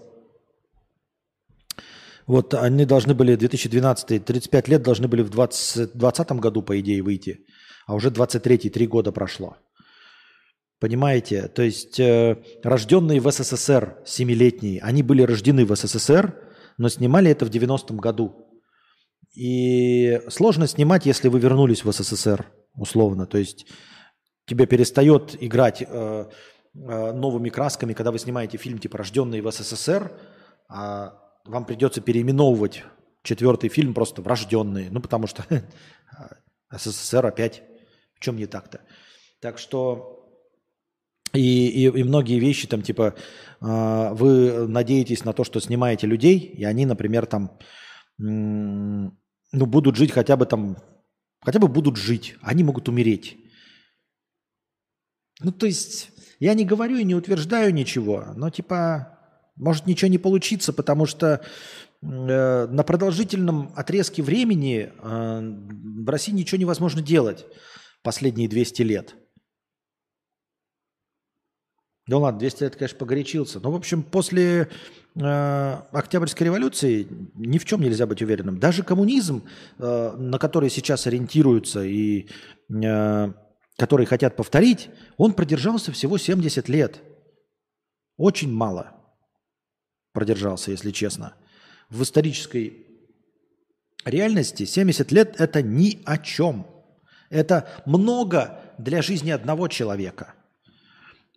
вот 2.28 2.54
они 2.54 2.86
должны 2.86 3.14
были 3.14 3.36
2012, 3.36 4.26
35 4.26 4.68
лет 4.68 4.82
должны 4.84 5.08
были 5.08 5.22
в 5.22 5.30
2020 5.30 6.32
году, 6.34 6.62
по 6.62 6.80
идее, 6.80 7.02
выйти. 7.02 7.46
А 7.88 7.96
уже 7.96 8.10
23, 8.10 8.70
три 8.70 8.88
года 8.88 9.12
прошло. 9.12 9.58
Понимаете? 10.80 11.48
То 11.48 11.62
есть 11.62 12.00
э, 12.00 12.38
рожденные 12.64 13.20
в 13.20 13.32
СССР, 13.32 13.98
семилетние, 14.06 14.82
они 14.82 15.04
были 15.04 15.22
рождены 15.22 15.66
в 15.66 15.76
СССР, 15.76 16.36
но 16.78 16.90
снимали 16.90 17.30
это 17.30 17.46
в 17.46 17.50
90-м 17.50 17.98
году. 17.98 18.48
И 19.36 20.20
сложно 20.30 20.68
снимать, 20.68 21.06
если 21.06 21.30
вы 21.30 21.40
вернулись 21.40 21.86
в 21.86 21.92
СССР, 21.92 22.48
условно. 22.76 23.28
То 23.28 23.38
есть 23.38 23.68
тебя 24.46 24.66
перестает 24.66 25.42
играть 25.42 25.84
э, 25.88 26.26
э, 26.74 27.12
новыми 27.14 27.50
красками, 27.50 27.94
когда 27.94 28.12
вы 28.12 28.20
снимаете 28.20 28.58
фильм 28.58 28.80
типа 28.80 28.98
«Рожденные 28.98 29.42
в 29.42 29.52
СССР», 29.52 30.12
а 30.68 31.14
вам 31.46 31.66
придется 31.66 32.02
переименовывать 32.02 32.84
четвертый 33.24 33.70
фильм 33.70 33.94
просто 33.94 34.22
врожденные. 34.22 34.90
Ну, 34.92 35.02
потому 35.02 35.28
что 35.28 35.46
СССР 36.72 37.26
опять 37.26 37.64
в 38.16 38.20
чем 38.20 38.38
не 38.38 38.46
так-то. 38.46 38.82
Так 39.40 39.58
что 39.58 40.22
и, 41.34 41.68
и, 41.68 41.86
и 41.86 42.04
многие 42.04 42.40
вещи 42.40 42.68
там 42.68 42.82
типа 42.82 43.16
э, 43.62 44.10
вы 44.14 44.68
надеетесь 44.68 45.24
на 45.24 45.34
то, 45.34 45.44
что 45.44 45.60
снимаете 45.60 46.08
людей, 46.08 46.38
и 46.38 46.64
они, 46.64 46.86
например, 46.86 47.26
там 47.26 47.58
ну, 48.18 49.12
будут 49.52 49.96
жить 49.96 50.12
хотя 50.12 50.38
бы 50.38 50.46
там, 50.46 50.78
хотя 51.42 51.58
бы 51.58 51.68
будут 51.68 51.98
жить, 51.98 52.36
они 52.42 52.64
могут 52.64 52.88
умереть. 52.88 53.38
Ну, 55.40 55.52
то 55.52 55.66
есть, 55.66 56.12
я 56.40 56.54
не 56.54 56.66
говорю 56.66 56.98
и 56.98 57.04
не 57.04 57.16
утверждаю 57.16 57.74
ничего, 57.74 58.26
но 58.36 58.52
типа 58.52 59.21
может 59.62 59.86
ничего 59.86 60.10
не 60.10 60.18
получиться, 60.18 60.74
потому 60.74 61.06
что 61.06 61.40
э, 62.02 62.68
на 62.68 62.84
продолжительном 62.84 63.72
отрезке 63.76 64.24
времени 64.24 64.92
э, 64.92 65.42
в 66.04 66.10
России 66.10 66.34
ничего 66.34 66.60
невозможно 66.60 67.02
делать 67.02 67.46
последние 68.04 68.50
200 68.50 68.82
лет. 68.82 69.16
Ну 72.08 72.20
ладно, 72.20 72.40
200 72.40 72.64
лет, 72.64 72.76
конечно, 72.76 72.98
погорячился. 72.98 73.60
Но, 73.60 73.72
в 73.72 73.76
общем, 73.76 74.02
после 74.02 74.68
э, 75.16 75.74
Октябрьской 75.92 76.46
революции 76.46 77.08
ни 77.36 77.60
в 77.60 77.66
чем 77.66 77.82
нельзя 77.82 78.08
быть 78.08 78.24
уверенным. 78.24 78.60
Даже 78.60 78.82
коммунизм, 78.82 79.44
э, 79.78 80.12
на 80.18 80.40
который 80.40 80.72
сейчас 80.72 81.06
ориентируются 81.06 81.84
и 81.84 82.28
э, 82.84 83.34
который 83.78 84.08
хотят 84.08 84.36
повторить, 84.36 84.90
он 85.18 85.34
продержался 85.34 85.92
всего 85.92 86.18
70 86.18 86.68
лет. 86.68 87.00
Очень 88.18 88.52
мало 88.52 89.01
продержался, 90.14 90.72
если 90.72 90.92
честно. 90.92 91.34
В 91.90 92.04
исторической 92.04 92.86
реальности 94.06 94.66
70 94.66 95.12
лет– 95.12 95.36
это 95.40 95.62
ни 95.62 96.02
о 96.06 96.18
чем. 96.18 96.68
Это 97.30 97.70
много 97.86 98.60
для 98.78 99.02
жизни 99.02 99.32
одного 99.32 99.68
человека. 99.68 100.34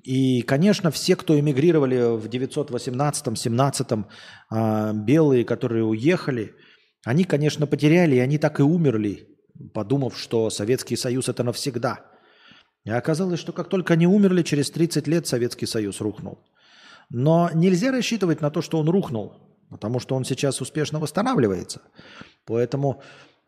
И, 0.03 0.43
конечно, 0.43 0.91
все, 0.91 1.17
кто 1.17 1.39
эмигрировали 1.39 2.17
в 2.17 2.27
918-17, 2.27 4.05
а, 4.51 4.93
белые, 4.93 5.45
которые 5.45 5.85
уехали, 5.85 6.55
они, 7.05 7.25
конечно, 7.25 7.67
потеряли, 7.67 8.17
и 8.17 8.21
они 8.21 8.37
так 8.39 8.61
и 8.61 8.63
умерли, 8.63 9.29
подумав, 9.73 10.19
что 10.19 10.51
Советский 10.51 10.97
Союз– 10.97 11.29
это 11.31 11.43
навсегда. 11.43 12.05
И 12.85 12.91
оказалось, 12.91 13.41
что 13.41 13.53
как 13.53 13.71
только 13.71 13.95
они 13.95 14.07
умерли, 14.07 14.43
через 14.43 14.71
30 14.71 15.07
лет 15.07 15.27
Советский 15.27 15.67
Союз 15.67 16.03
рухнул. 16.03 16.39
Но 17.11 17.51
нельзя 17.55 17.91
рассчитывать 17.91 18.41
на 18.41 18.51
то, 18.51 18.63
что 18.63 18.79
он 18.79 18.89
рухнул, 18.89 19.35
потому 19.71 20.01
что 20.01 20.15
он 20.15 20.25
сейчас 20.25 20.61
успешно 20.61 20.99
восстанавливается. 20.99 21.83
Поэтому 22.45 23.03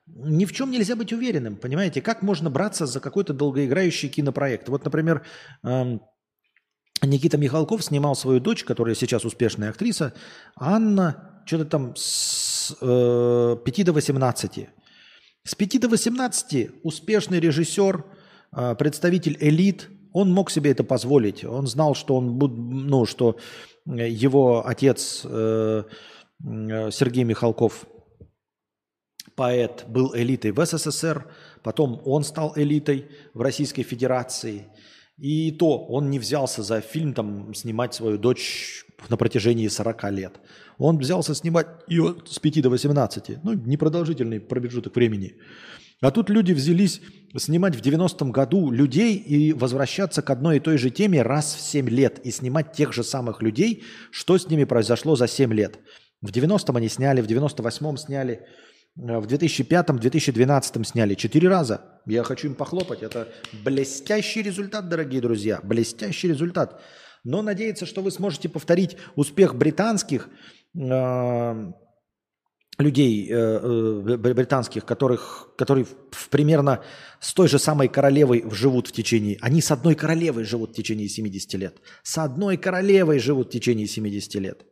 ни 0.07 0.44
в 0.44 0.52
чем 0.52 0.70
нельзя 0.70 0.97
быть 0.97 1.12
уверенным, 1.12 1.57
понимаете? 1.57 2.01
Как 2.01 2.23
можно 2.23 2.49
браться 2.49 2.86
за 2.86 3.01
какой-то 3.01 3.33
долгоиграющий 3.33 4.09
кинопроект? 4.09 4.68
Вот, 4.68 4.85
например, 4.85 5.25
эм, 5.65 6.01
Никита 7.02 7.36
Михалков 7.39 7.85
снимал 7.85 8.15
свою 8.15 8.41
дочь, 8.41 8.65
которая 8.65 8.94
сейчас 8.94 9.25
успешная 9.25 9.70
актриса, 9.70 10.15
Анна, 10.55 11.43
что-то 11.44 11.65
там 11.65 11.94
с 11.97 12.76
э, 12.81 13.57
5 13.65 13.85
до 13.85 13.93
18. 13.93 14.68
С 15.44 15.55
5 15.55 15.81
до 15.81 15.89
18 15.89 16.70
успешный 16.83 17.41
режиссер, 17.41 18.05
э, 18.52 18.75
представитель 18.76 19.36
элит, 19.41 19.89
он 20.17 20.33
мог 20.33 20.51
себе 20.51 20.70
это 20.70 20.83
позволить. 20.83 21.45
Он 21.45 21.67
знал, 21.67 21.95
что 21.95 22.17
он, 22.17 22.39
ну, 22.39 23.05
что 23.05 23.36
его 23.85 24.67
отец 24.67 25.20
э, 25.25 25.83
э, 26.43 26.91
Сергей 26.91 27.25
Михалков, 27.25 27.86
поэт, 29.35 29.85
был 29.89 30.17
элитой 30.17 30.53
в 30.53 30.65
СССР, 30.65 31.27
потом 31.62 32.01
он 32.07 32.25
стал 32.25 32.55
элитой 32.57 33.11
в 33.35 33.43
Российской 33.43 33.83
Федерации. 33.83 34.65
И 35.19 35.53
то 35.53 35.85
он 35.85 36.09
не 36.11 36.19
взялся 36.19 36.62
за 36.62 36.81
фильм 36.81 37.12
там 37.12 37.55
снимать 37.55 37.93
свою 37.93 38.17
дочь 38.17 38.86
на 39.11 39.19
протяжении 39.19 39.69
40 39.69 40.12
лет. 40.12 40.41
Он 40.78 40.97
взялся 40.97 41.35
снимать 41.35 41.67
ее 41.89 42.17
с 42.27 42.39
5 42.39 42.62
до 42.62 42.70
18. 42.70 43.45
Ну, 43.45 43.53
непродолжительный 43.53 44.41
промежуток 44.41 44.97
времени. 44.97 45.35
А 46.00 46.10
тут 46.10 46.28
люди 46.28 46.52
взялись 46.52 47.00
снимать 47.36 47.75
в 47.75 47.81
90-м 47.81 48.31
году 48.31 48.70
людей 48.70 49.16
и 49.16 49.52
возвращаться 49.52 50.23
к 50.23 50.31
одной 50.31 50.57
и 50.57 50.60
той 50.60 50.78
же 50.78 50.91
теме 50.91 51.23
раз 51.23 51.55
в 51.55 51.60
7 51.60 51.89
лет 51.89 52.20
и 52.25 52.31
снимать 52.31 52.73
тех 52.73 52.92
же 52.92 53.02
самых 53.02 53.42
людей, 53.42 53.84
что 54.10 54.39
с 54.39 54.49
ними 54.49 54.65
произошло 54.65 55.16
за 55.16 55.26
7 55.26 55.52
лет. 55.52 55.78
В 56.23 56.31
90-м 56.31 56.76
они 56.76 56.89
сняли, 56.89 57.20
в 57.20 57.26
98-м 57.26 57.97
сняли, 57.97 58.47
э, 58.97 59.18
в 59.18 59.26
2005-м, 59.26 59.99
2012-м 59.99 60.84
сняли. 60.84 61.15
Четыре 61.15 61.49
раза. 61.49 62.00
Я 62.07 62.23
хочу 62.25 62.49
им 62.49 62.55
похлопать. 62.55 63.02
Это 63.02 63.28
блестящий 63.65 64.42
результат, 64.42 64.89
дорогие 64.89 65.20
друзья. 65.20 65.60
Блестящий 65.62 66.28
результат. 66.28 66.81
Но 67.25 67.42
надеяться, 67.42 67.86
что 67.86 68.02
вы 68.02 68.10
сможете 68.10 68.49
повторить 68.49 68.97
успех 69.15 69.55
британских 69.55 70.28
э, 70.75 71.73
людей 72.79 73.29
э, 73.31 73.35
э, 73.35 74.17
британских, 74.17 74.85
которых, 74.85 75.51
которые 75.57 75.85
в, 75.85 76.29
примерно 76.29 76.83
с 77.21 77.33
той 77.33 77.49
же 77.49 77.59
самой 77.59 77.89
королевой 77.89 78.45
живут 78.51 78.89
в 78.89 78.93
течение... 78.93 79.39
Они 79.41 79.61
с 79.61 79.71
одной 79.71 79.95
королевой 79.95 80.45
живут 80.45 80.73
в 80.73 80.75
течение 80.75 81.09
70 81.09 81.55
лет. 81.55 81.77
С 82.03 82.19
одной 82.19 82.57
королевой 82.57 83.19
живут 83.19 83.49
в 83.49 83.51
течение 83.51 83.87
70 83.87 84.35
лет. 84.37 84.67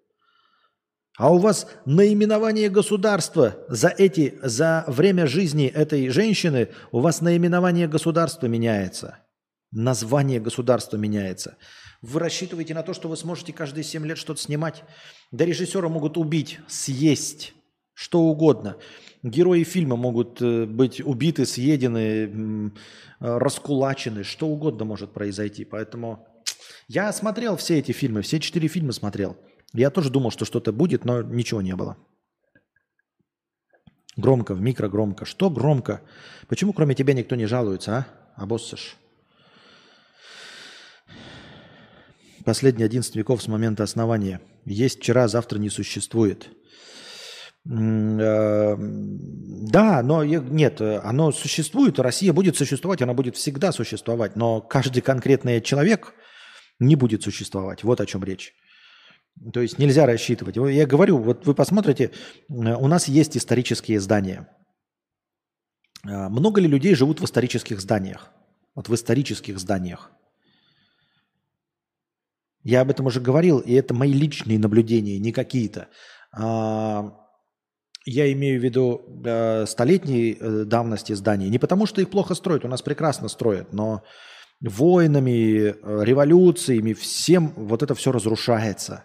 А 1.17 1.33
у 1.33 1.39
вас 1.39 1.67
наименование 1.87 2.69
государства 2.69 3.57
за 3.69 3.89
эти, 3.89 4.39
за 4.43 4.85
время 4.89 5.27
жизни 5.27 5.67
этой 5.67 6.09
женщины, 6.09 6.69
у 6.91 7.01
вас 7.01 7.21
наименование 7.21 7.87
государства 7.87 8.47
меняется. 8.47 9.19
Название 9.71 10.41
государства 10.41 10.97
меняется. 10.97 11.57
Вы 12.03 12.21
рассчитываете 12.21 12.75
на 12.75 12.83
то, 12.83 12.93
что 12.93 13.09
вы 13.09 13.17
сможете 13.17 13.53
каждые 13.53 13.85
7 13.85 14.05
лет 14.05 14.19
что-то 14.19 14.41
снимать? 14.41 14.85
Да 15.31 15.45
режиссера 15.45 15.89
могут 15.89 16.19
убить, 16.19 16.59
съесть 16.69 17.55
что 17.95 18.21
угодно. 18.21 18.77
Герои 19.23 19.63
фильма 19.63 19.97
могут 19.97 20.43
э, 20.43 20.67
быть 20.67 21.01
убиты, 21.01 21.47
съедены, 21.47 22.01
э, 22.01 22.71
раскулачены, 23.21 24.25
что 24.25 24.49
угодно 24.49 24.85
может 24.85 25.13
произойти. 25.13 25.65
Поэтому 25.65 26.27
я 26.89 27.13
смотрел 27.13 27.57
все 27.57 27.79
эти 27.79 27.93
фильмы, 27.93 28.23
все 28.23 28.41
четыре 28.41 28.69
фильма 28.69 28.93
смотрел. 28.93 29.37
Я 29.73 29.91
тоже 29.91 30.11
думал, 30.11 30.31
что 30.31 30.45
что-то 30.45 30.73
будет, 30.73 31.05
но 31.05 31.23
ничего 31.23 31.63
не 31.63 31.75
было. 31.75 31.97
Громко, 34.17 34.55
в 34.55 34.61
микро 34.61 34.89
громко. 34.89 35.25
Что 35.25 35.51
громко? 35.51 36.03
Почему 36.47 36.73
кроме 36.73 36.95
тебя 36.95 37.15
никто 37.15 37.35
не 37.35 37.47
жалуется, 37.47 37.97
а? 37.97 38.43
Обоссышь. 38.43 38.97
Последний 42.45 42.85
11 42.85 43.17
веков 43.17 43.43
с 43.43 43.49
момента 43.49 43.83
основания. 43.83 44.41
Есть 44.67 44.99
вчера, 44.99 45.29
завтра 45.29 45.59
не 45.59 45.71
существует. 45.71 46.51
Э, 47.67 48.77
да, 48.77 50.03
но 50.03 50.23
нет, 50.25 50.81
оно 50.81 51.33
существует, 51.33 51.99
Россия 51.99 52.33
будет 52.33 52.57
существовать, 52.57 53.01
она 53.01 53.15
будет 53.15 53.37
всегда 53.37 53.73
существовать, 53.73 54.37
но 54.37 54.61
каждый 54.61 55.01
конкретный 55.01 55.61
человек 55.63 56.15
не 56.79 56.97
будет 56.97 57.23
существовать. 57.23 57.83
Вот 57.83 58.01
о 58.01 58.07
чем 58.07 58.23
речь. 58.23 58.55
То 59.53 59.61
есть 59.61 59.79
нельзя 59.79 60.07
рассчитывать. 60.07 60.57
Я 60.57 60.87
говорю, 60.87 61.19
вот 61.19 61.47
вы 61.47 61.55
посмотрите, 61.55 62.13
у 62.49 62.87
нас 62.87 63.09
есть 63.09 63.37
исторические 63.37 63.99
здания. 63.99 64.49
Э, 66.07 66.29
много 66.29 66.61
ли 66.61 66.69
людей 66.69 66.95
живут 66.95 67.21
в 67.21 67.25
исторических 67.25 67.81
зданиях? 67.81 68.31
Вот 68.75 68.89
в 68.89 68.95
исторических 68.95 69.59
зданиях. 69.59 70.11
Я 72.63 72.81
об 72.83 72.91
этом 72.91 73.07
уже 73.07 73.21
говорил, 73.21 73.59
и 73.59 73.73
это 73.73 73.95
мои 73.95 74.13
личные 74.13 74.59
наблюдения, 74.59 75.19
не 75.19 75.33
какие-то. 75.33 75.89
Я 78.05 78.31
имею 78.33 78.61
в 78.61 78.65
виду 78.65 79.03
э, 79.25 79.65
столетней 79.67 80.37
э, 80.39 80.65
давности 80.65 81.15
зданий. 81.15 81.49
Не 81.49 81.59
потому, 81.59 81.87
что 81.87 82.03
их 82.03 82.11
плохо 82.11 82.35
строят, 82.35 82.65
у 82.65 82.69
нас 82.69 82.83
прекрасно 82.83 83.29
строят, 83.29 83.73
но 83.73 84.03
войнами, 84.61 85.69
э, 85.69 86.05
революциями, 86.05 86.93
всем 86.93 87.53
вот 87.57 87.83
это 87.83 87.95
все 87.95 88.13
разрушается. 88.13 89.05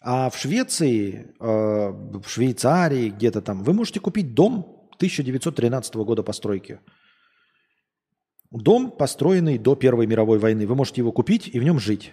А 0.00 0.28
в 0.28 0.36
Швеции, 0.36 1.34
э, 1.40 1.44
в 1.44 2.28
Швейцарии, 2.28 3.08
где-то 3.08 3.40
там, 3.40 3.62
вы 3.64 3.72
можете 3.72 4.00
купить 4.00 4.34
дом 4.34 4.88
1913 4.96 6.04
года 6.04 6.22
постройки. 6.22 6.80
Дом, 8.50 8.90
построенный 8.90 9.58
до 9.58 9.74
Первой 9.74 10.06
мировой 10.06 10.38
войны. 10.38 10.66
Вы 10.66 10.74
можете 10.74 11.00
его 11.00 11.12
купить 11.12 11.48
и 11.52 11.58
в 11.58 11.64
нем 11.64 11.78
жить. 11.78 12.12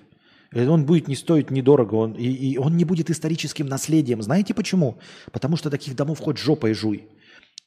Он 0.56 0.86
будет 0.86 1.10
не 1.10 1.16
стоить 1.16 1.52
недорого, 1.52 1.96
он, 1.96 2.14
и, 2.14 2.28
и 2.28 2.58
он 2.58 2.78
не 2.78 2.86
будет 2.86 3.10
историческим 3.10 3.66
наследием. 3.68 4.22
Знаете 4.22 4.54
почему? 4.54 5.00
Потому 5.34 5.58
что 5.58 5.70
таких 5.70 5.96
домов 5.96 6.22
хоть 6.22 6.38
жопой 6.38 6.74
жуй. 6.74 7.10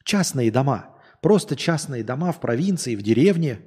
Частные 0.04 0.50
дома, 0.50 0.96
просто 1.20 1.54
частные 1.54 2.02
дома 2.02 2.32
в 2.32 2.40
провинции, 2.40 2.96
в 2.96 3.02
деревне. 3.02 3.60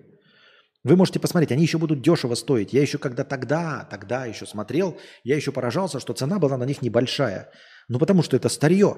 Вы 0.84 0.96
можете 0.96 1.20
посмотреть, 1.20 1.52
они 1.52 1.62
еще 1.62 1.78
будут 1.78 2.02
дешево 2.02 2.34
стоить. 2.34 2.74
Я 2.74 2.82
еще 2.82 2.98
когда 2.98 3.24
тогда, 3.24 3.88
тогда 3.92 4.26
еще 4.26 4.48
смотрел, 4.48 4.98
я 5.24 5.36
еще 5.36 5.52
поражался, 5.52 6.00
что 6.00 6.14
цена 6.14 6.40
была 6.40 6.58
на 6.58 6.64
них 6.64 6.82
небольшая. 6.82 7.52
Ну 7.88 8.00
потому 8.00 8.24
что 8.24 8.36
это 8.36 8.50
старье. 8.50 8.98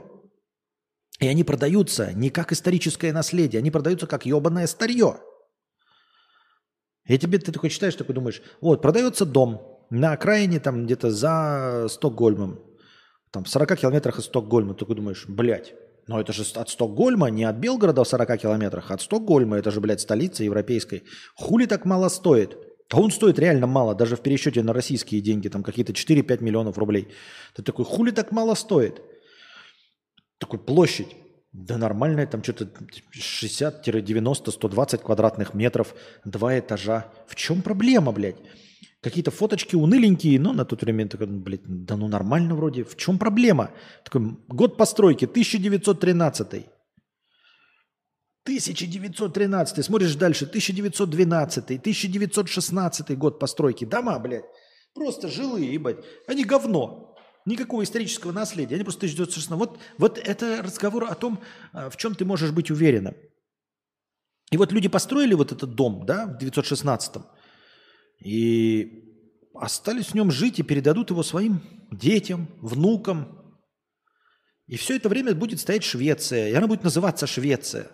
И 1.20 1.28
они 1.28 1.44
продаются 1.44 2.14
не 2.14 2.30
как 2.30 2.54
историческое 2.54 3.12
наследие, 3.12 3.60
они 3.60 3.72
продаются 3.72 4.08
как 4.08 4.26
ебаное 4.26 4.68
старье. 4.68 5.18
И 7.06 7.18
тебе 7.18 7.38
ты 7.40 7.52
такой 7.52 7.70
читаешь, 7.70 7.96
такой 7.96 8.16
думаешь, 8.16 8.42
вот, 8.62 8.82
продается 8.82 9.26
дом, 9.26 9.73
на 9.90 10.14
окраине, 10.14 10.60
там 10.60 10.86
где-то 10.86 11.12
за 11.12 11.88
Стокгольмом, 11.90 12.60
там 13.32 13.44
в 13.44 13.50
40 13.50 13.80
километрах 13.80 14.20
от 14.20 14.26
Стокгольма, 14.26 14.74
ты 14.74 14.86
думаешь, 14.86 15.26
блядь, 15.28 15.74
но 16.08 16.20
это 16.20 16.34
же 16.34 16.44
от 16.56 16.70
Стокгольма, 16.70 17.30
не 17.30 17.46
от 17.46 17.56
Белгорода 17.56 18.04
в 18.04 18.08
40 18.08 18.38
километрах, 18.38 18.92
от 18.92 19.02
Стокгольма, 19.02 19.58
это 19.58 19.72
же, 19.72 19.80
блядь, 19.80 20.02
столица 20.02 20.44
европейской. 20.44 21.04
Хули 21.36 21.66
так 21.66 21.86
мало 21.86 22.10
стоит? 22.10 22.58
А 22.92 23.00
он 23.00 23.10
стоит 23.10 23.40
реально 23.40 23.66
мало, 23.66 23.96
даже 23.96 24.16
в 24.16 24.22
пересчете 24.22 24.62
на 24.62 24.74
российские 24.74 25.22
деньги, 25.22 25.48
там 25.48 25.64
какие-то 25.64 25.94
4-5 25.94 26.44
миллионов 26.44 26.78
рублей. 26.78 27.08
Ты 27.56 27.64
такой, 27.64 27.86
хули 27.86 28.12
так 28.12 28.32
мало 28.32 28.54
стоит? 28.54 29.02
Такой 30.38 30.60
площадь. 30.60 31.16
Да 31.54 31.78
нормальная, 31.78 32.28
там 32.28 32.44
что-то 32.44 32.66
60-90, 33.16 34.52
120 34.52 35.02
квадратных 35.02 35.54
метров, 35.54 35.96
два 36.26 36.58
этажа. 36.60 37.12
В 37.28 37.36
чем 37.36 37.62
проблема, 37.62 38.12
блядь? 38.12 38.38
Какие-то 39.04 39.32
фоточки 39.32 39.76
уныленькие, 39.76 40.40
но 40.40 40.54
на 40.54 40.64
тот 40.64 40.82
время 40.82 41.10
такой, 41.10 41.28
ну, 41.28 41.40
блядь, 41.40 41.62
да 41.66 41.98
ну 41.98 42.08
нормально 42.08 42.56
вроде. 42.56 42.86
В 42.86 42.96
чем 42.96 43.20
проблема? 43.20 43.72
Такой, 44.06 44.38
год 44.48 44.78
постройки, 44.78 45.26
1913. 45.26 46.66
1913. 48.44 49.86
Смотришь 49.86 50.16
дальше, 50.16 50.46
1912, 50.46 51.66
1916 51.66 53.18
год 53.18 53.40
постройки. 53.40 53.84
Дома, 53.84 54.18
блядь, 54.20 54.46
просто 54.94 55.28
жилые, 55.28 55.74
ебать. 55.74 55.98
Они 56.26 56.46
говно. 56.46 57.14
Никакого 57.46 57.84
исторического 57.84 58.32
наследия. 58.32 58.76
Они 58.76 58.86
просто 58.86 59.00
1916. 59.00 59.60
Вот, 59.60 59.80
вот 59.98 60.18
это 60.18 60.62
разговор 60.64 61.04
о 61.12 61.16
том, 61.16 61.42
а, 61.74 61.90
в 61.90 61.98
чем 61.98 62.16
ты 62.16 62.24
можешь 62.24 62.52
быть 62.52 62.72
уверенным. 62.72 63.16
И 64.50 64.56
вот 64.56 64.72
люди 64.72 64.88
построили 64.88 65.34
вот 65.34 65.52
этот 65.52 65.76
дом, 65.76 66.06
да, 66.06 66.26
в 66.26 66.38
916 66.38 67.18
-м. 67.18 67.24
И 68.24 69.04
остались 69.54 70.08
в 70.08 70.14
нем 70.16 70.32
жить 70.32 70.60
и 70.60 70.64
передадут 70.64 71.10
его 71.10 71.24
своим 71.24 71.62
детям, 71.92 72.48
внукам. 72.62 73.58
И 74.68 74.78
все 74.78 74.96
это 74.96 75.10
время 75.10 75.36
будет 75.36 75.60
стоять 75.60 75.84
Швеция, 75.84 76.50
и 76.50 76.54
она 76.54 76.68
будет 76.68 76.84
называться 76.84 77.28
Швеция. 77.28 77.88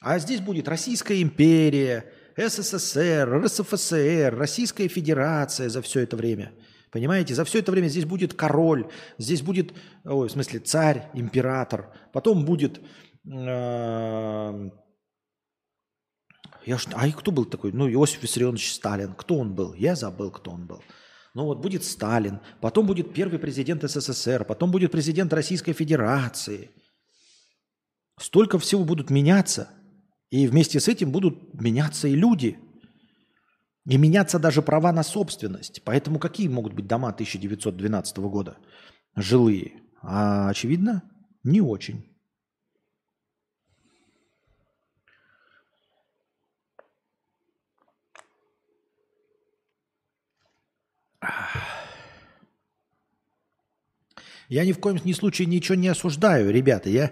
А 0.00 0.18
здесь 0.18 0.40
будет 0.40 0.66
Российская 0.68 1.22
империя, 1.22 2.12
СССР, 2.36 3.42
РСФСР, 3.44 4.34
Российская 4.36 4.88
Федерация 4.88 5.68
за 5.68 5.80
все 5.80 6.00
это 6.00 6.16
время. 6.16 6.52
Понимаете, 6.90 7.34
за 7.34 7.44
все 7.44 7.60
это 7.60 7.72
время 7.72 7.86
здесь 7.86 8.04
будет 8.04 8.34
король, 8.34 8.88
здесь 9.16 9.42
будет, 9.42 9.72
ой, 10.04 10.28
в 10.28 10.32
смысле, 10.32 10.58
царь, 10.58 11.08
император, 11.14 11.94
потом 12.12 12.44
будет 12.44 12.80
э, 13.24 14.70
я 16.66 16.78
ж, 16.78 16.86
а 16.94 17.10
кто 17.10 17.32
был 17.32 17.44
такой? 17.44 17.72
Ну, 17.72 17.90
Иосиф 17.90 18.22
Виссарионович 18.22 18.72
Сталин. 18.72 19.14
Кто 19.14 19.38
он 19.38 19.54
был? 19.54 19.74
Я 19.74 19.96
забыл, 19.96 20.30
кто 20.30 20.50
он 20.50 20.66
был. 20.66 20.82
Ну 21.34 21.44
вот 21.44 21.60
будет 21.60 21.82
Сталин, 21.82 22.40
потом 22.60 22.86
будет 22.86 23.14
первый 23.14 23.38
президент 23.38 23.82
СССР, 23.82 24.44
потом 24.44 24.70
будет 24.70 24.92
президент 24.92 25.32
Российской 25.32 25.72
Федерации. 25.72 26.70
Столько 28.20 28.58
всего 28.58 28.84
будут 28.84 29.10
меняться. 29.10 29.70
И 30.30 30.46
вместе 30.46 30.78
с 30.78 30.88
этим 30.88 31.10
будут 31.10 31.60
меняться 31.60 32.08
и 32.08 32.14
люди. 32.14 32.58
И 33.86 33.96
меняться 33.96 34.38
даже 34.38 34.62
права 34.62 34.92
на 34.92 35.02
собственность. 35.02 35.82
Поэтому 35.84 36.18
какие 36.18 36.48
могут 36.48 36.74
быть 36.74 36.86
дома 36.86 37.08
1912 37.08 38.18
года? 38.18 38.58
Жилые. 39.16 39.72
А 40.02 40.48
очевидно, 40.50 41.02
не 41.42 41.60
очень. 41.60 42.11
Я 54.48 54.66
ни 54.66 54.72
в 54.72 54.80
коем 54.80 55.00
ни 55.04 55.12
случае 55.12 55.46
ничего 55.46 55.76
не 55.76 55.88
осуждаю, 55.88 56.52
ребята. 56.52 56.90
Я 56.90 57.10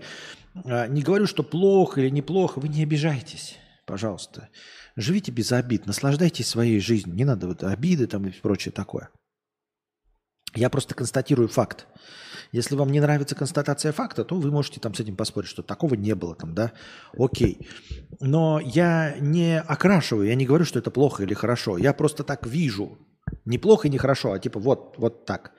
а, 0.64 0.86
не 0.88 1.02
говорю, 1.02 1.26
что 1.26 1.42
плохо 1.42 2.00
или 2.00 2.10
неплохо. 2.10 2.58
Вы 2.58 2.68
не 2.68 2.82
обижайтесь, 2.82 3.56
пожалуйста. 3.86 4.50
Живите 4.96 5.32
без 5.32 5.50
обид, 5.52 5.86
наслаждайтесь 5.86 6.48
своей 6.48 6.80
жизнью. 6.80 7.14
Не 7.14 7.24
надо 7.24 7.46
вот 7.46 7.64
обиды 7.64 8.06
там 8.06 8.26
и 8.26 8.30
прочее 8.30 8.72
такое. 8.72 9.08
Я 10.54 10.68
просто 10.68 10.94
констатирую 10.94 11.48
факт. 11.48 11.86
Если 12.52 12.74
вам 12.74 12.90
не 12.90 13.00
нравится 13.00 13.36
констатация 13.36 13.92
факта, 13.92 14.24
то 14.24 14.34
вы 14.34 14.50
можете 14.50 14.80
там 14.80 14.92
с 14.94 15.00
этим 15.00 15.14
поспорить, 15.14 15.48
что 15.48 15.62
такого 15.62 15.94
не 15.94 16.14
было 16.16 16.34
там, 16.34 16.54
да, 16.54 16.72
окей. 17.16 17.68
Но 18.18 18.60
я 18.60 19.16
не 19.20 19.60
окрашиваю, 19.60 20.26
я 20.26 20.34
не 20.34 20.46
говорю, 20.46 20.64
что 20.64 20.80
это 20.80 20.90
плохо 20.90 21.22
или 21.22 21.34
хорошо. 21.34 21.78
Я 21.78 21.92
просто 21.92 22.24
так 22.24 22.46
вижу. 22.46 22.98
Не 23.50 23.58
плохо 23.58 23.88
и 23.88 23.90
не 23.90 23.98
хорошо, 23.98 24.32
а 24.32 24.38
типа 24.38 24.60
вот, 24.60 24.94
вот 24.98 25.26
так. 25.26 25.52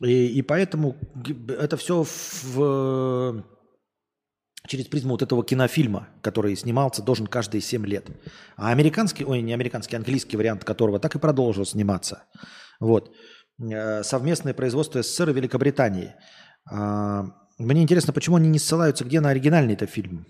И, 0.00 0.38
и 0.38 0.42
поэтому 0.42 0.96
это 1.48 1.76
все 1.76 2.04
в, 2.04 3.44
через 4.68 4.86
призму 4.86 5.10
вот 5.10 5.22
этого 5.22 5.44
кинофильма, 5.44 6.08
который 6.22 6.56
снимался, 6.56 7.02
должен 7.02 7.26
каждые 7.26 7.62
7 7.62 7.84
лет. 7.86 8.06
А 8.56 8.70
американский, 8.70 9.24
ой, 9.24 9.42
не 9.42 9.54
американский, 9.54 9.96
английский 9.96 10.36
вариант 10.36 10.64
которого 10.64 11.00
так 11.00 11.16
и 11.16 11.18
продолжил 11.18 11.66
сниматься. 11.66 12.22
Вот. 12.80 13.12
Э, 13.58 14.04
совместное 14.04 14.54
производство 14.54 15.02
СССР 15.02 15.30
и 15.30 15.32
Великобритании. 15.32 16.14
А, 16.70 17.24
мне 17.58 17.82
интересно, 17.82 18.12
почему 18.12 18.36
они 18.36 18.48
не 18.48 18.60
ссылаются 18.60 19.04
где 19.04 19.20
на 19.20 19.30
оригинальный 19.30 19.74
это 19.74 19.86
фильм? 19.86 20.26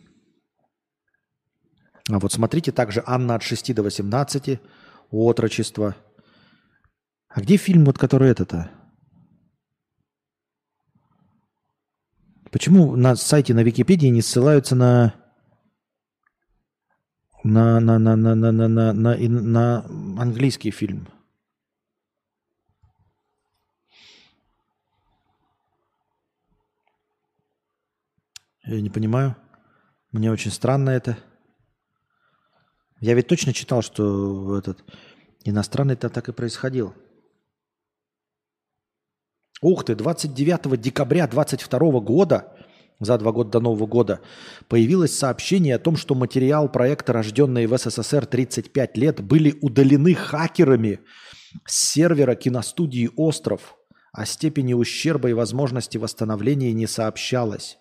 А 2.11 2.19
вот 2.19 2.33
смотрите 2.33 2.73
также 2.73 3.03
«Анна 3.07 3.35
от 3.35 3.43
6 3.43 3.75
до 3.75 3.83
18», 3.83 4.59
«Отрочество». 5.11 5.95
А 7.35 7.41
где 7.41 7.57
фильм, 7.57 7.85
вот 7.85 7.99
который 7.99 8.31
это-то? 8.31 8.71
Почему 12.53 12.95
на 12.95 13.17
сайте 13.17 13.53
на 13.55 13.65
Википедии 13.65 14.07
не 14.07 14.23
ссылаются 14.23 14.77
на 14.77 15.17
на 17.43 17.81
на 17.81 17.99
на 17.99 18.15
на 18.15 18.37
на 18.37 18.53
на 18.53 18.69
на, 18.69 18.93
на, 18.93 19.17
на 19.19 19.85
английский 20.23 20.71
фильм? 20.71 21.09
Я 28.63 28.81
не 28.81 28.91
понимаю. 28.91 29.35
Мне 30.13 30.31
очень 30.31 30.53
странно 30.53 30.91
это. 30.91 31.19
Я 33.01 33.15
ведь 33.15 33.27
точно 33.27 33.53
читал, 33.53 33.83
что 33.83 34.57
этот 34.57 34.85
иностранный-то 35.43 36.09
так 36.11 36.29
и 36.29 36.33
происходил. 36.33 36.95
Ух 39.65 39.83
ты, 39.83 39.95
29 39.95 40.79
декабря 40.79 41.27
22 41.27 42.01
года, 42.01 42.53
за 43.01 43.17
два 43.17 43.33
года 43.33 43.53
до 43.53 43.61
Нового 43.61 43.87
года, 43.87 44.21
появилось 44.69 45.17
сообщение 45.17 45.77
о 45.77 45.79
том, 45.79 45.97
что 45.97 46.15
материал 46.15 46.69
проекта, 46.69 47.15
рожденные 47.15 47.67
в 47.67 47.75
СССР 47.79 48.27
35 48.27 48.99
лет, 48.99 49.23
были 49.23 49.57
удалены 49.63 50.13
хакерами 50.13 51.01
с 51.65 51.93
сервера 51.93 52.35
киностудии 52.35 53.09
«Остров». 53.17 53.77
О 54.13 54.27
степени 54.27 54.75
ущерба 54.75 55.31
и 55.31 55.33
возможности 55.33 55.97
восстановления 55.97 56.75
не 56.75 56.87
сообщалось 56.87 57.79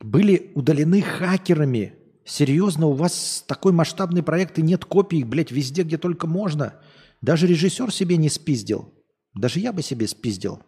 были 0.00 0.52
удалены 0.54 1.00
хакерами. 1.00 1.94
Серьезно, 2.26 2.88
у 2.88 2.92
вас 2.92 3.42
такой 3.48 3.72
масштабный 3.72 4.22
проект 4.22 4.58
и 4.58 4.62
нет 4.62 4.84
копий, 4.84 5.24
блядь, 5.24 5.50
везде, 5.50 5.82
где 5.82 5.96
только 5.96 6.26
можно. 6.26 6.74
Даже 7.22 7.46
режиссер 7.46 7.90
себе 7.90 8.18
не 8.18 8.28
спиздил. 8.28 8.95
Даже 9.36 9.60
я 9.60 9.72
бы 9.72 9.82
себе 9.82 10.08
спиздил. 10.08 10.62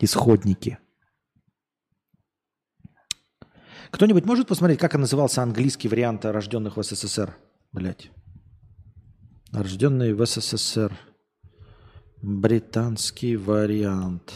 Исходники. 0.00 0.78
Кто-нибудь 3.90 4.26
может 4.26 4.48
посмотреть, 4.48 4.80
как 4.80 4.94
назывался 4.94 5.42
английский 5.42 5.88
вариант 5.88 6.24
рожденных 6.24 6.76
в 6.76 6.82
СССР? 6.82 7.36
Блять. 7.72 8.10
Рожденные 9.52 10.14
в 10.14 10.26
СССР. 10.26 10.92
Британский 12.20 13.36
вариант. 13.36 14.34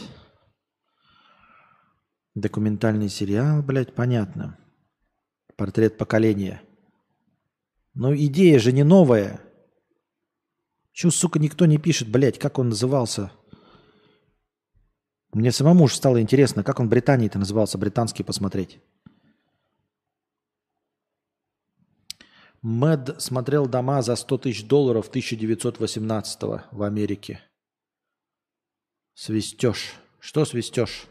Документальный 2.35 3.09
сериал, 3.09 3.61
блядь, 3.61 3.93
понятно. 3.93 4.57
Портрет 5.57 5.97
поколения. 5.97 6.61
Но 7.93 8.15
идея 8.15 8.59
же 8.59 8.71
не 8.71 8.83
новая. 8.83 9.41
Чего, 10.93 11.11
сука, 11.11 11.39
никто 11.39 11.65
не 11.65 11.79
пишет, 11.79 12.07
блядь, 12.07 12.37
как 12.37 12.59
он 12.59 12.69
назывался? 12.69 13.31
Мне 15.33 15.51
самому 15.51 15.85
уже 15.85 15.95
стало 15.95 16.21
интересно, 16.21 16.63
как 16.63 16.79
он 16.79 16.85
в 16.85 16.89
Британии-то 16.91 17.39
назывался, 17.39 17.79
британский 17.79 18.23
посмотреть. 18.23 18.79
Мэд 22.61 23.19
смотрел 23.19 23.65
дома 23.65 24.03
за 24.03 24.15
100 24.15 24.37
тысяч 24.37 24.65
долларов 24.65 25.09
1918 25.09 26.41
в 26.71 26.83
Америке. 26.83 27.41
Свистешь. 29.15 29.95
Что 30.19 30.45
свистешь? 30.45 31.07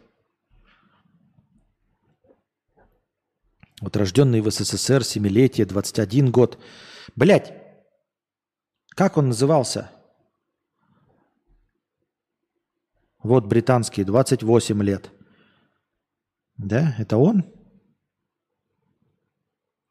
Вот 3.80 3.96
рожденный 3.96 4.40
в 4.40 4.50
СССР, 4.50 5.04
семилетие, 5.04 5.66
21 5.66 6.30
год. 6.30 6.58
Блять, 7.16 7.61
как 8.94 9.16
он 9.16 9.28
назывался? 9.28 9.90
Вот 13.22 13.46
британский, 13.46 14.04
28 14.04 14.82
лет. 14.82 15.10
Да, 16.56 16.94
это 16.98 17.16
он? 17.16 17.44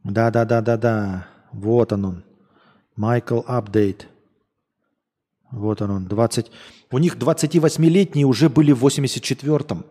Да, 0.03 0.31
да, 0.31 0.45
да, 0.45 0.61
да, 0.61 0.77
да. 0.77 1.27
Вот 1.51 1.93
он 1.93 2.05
он. 2.05 2.25
Майкл 2.95 3.41
Апдейт. 3.45 4.07
Вот 5.51 5.81
он 5.81 5.91
он. 5.91 6.07
20... 6.07 6.51
У 6.91 6.97
них 6.97 7.17
28-летние 7.17 8.25
уже 8.25 8.49
были 8.49 8.71
в 8.71 8.85
84-м. 8.85 9.85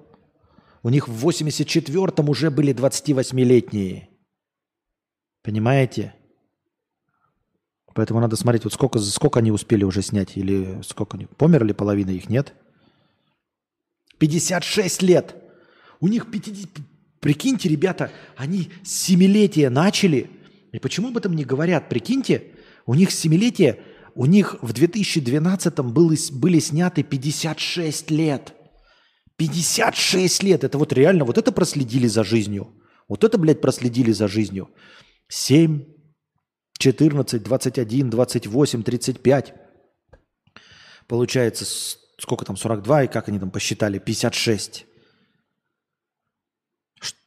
У 0.82 0.88
них 0.88 1.08
в 1.08 1.28
84-м 1.28 2.28
уже 2.28 2.50
были 2.50 2.74
28-летние. 2.74 4.08
Понимаете? 5.42 6.14
Поэтому 7.94 8.20
надо 8.20 8.36
смотреть, 8.36 8.64
вот 8.64 8.72
сколько, 8.72 8.98
сколько 8.98 9.40
они 9.40 9.50
успели 9.50 9.84
уже 9.84 10.02
снять, 10.02 10.36
или 10.36 10.80
сколько 10.82 11.16
они... 11.16 11.26
Померли 11.36 11.72
половина 11.72 12.10
их, 12.10 12.28
нет? 12.28 12.54
56 14.18 15.02
лет! 15.02 15.34
У 16.00 16.08
них 16.08 16.30
50... 16.30 16.68
Прикиньте, 17.20 17.68
ребята, 17.68 18.10
они 18.36 18.70
семилетие 18.82 19.68
начали. 19.70 20.30
И 20.72 20.78
почему 20.78 21.08
об 21.08 21.16
этом 21.16 21.34
не 21.34 21.44
говорят? 21.44 21.88
Прикиньте, 21.88 22.52
у 22.86 22.94
них 22.94 23.10
семилетие, 23.10 23.80
у 24.14 24.26
них 24.26 24.56
в 24.62 24.72
2012-м 24.72 25.92
были, 25.92 26.16
были 26.32 26.58
сняты 26.60 27.02
56 27.02 28.10
лет– 28.10 28.54
56 29.40 30.42
лет. 30.42 30.64
Это 30.64 30.76
вот 30.76 30.92
реально, 30.92 31.24
вот 31.24 31.38
это 31.38 31.50
проследили 31.50 32.06
за 32.06 32.24
жизнью. 32.24 32.68
Вот 33.08 33.24
это, 33.24 33.38
блядь, 33.38 33.62
проследили 33.62 34.12
за 34.12 34.28
жизнью. 34.28 34.68
7, 35.28 35.82
14, 36.80 37.42
21, 37.42 38.10
28, 38.10 38.82
35. 38.82 39.54
Получается, 41.06 41.64
сколько 42.18 42.44
там, 42.44 42.56
42, 42.56 43.04
и 43.04 43.08
как 43.08 43.28
они 43.28 43.38
там 43.38 43.52
посчитали, 43.52 43.98
56. 43.98 44.86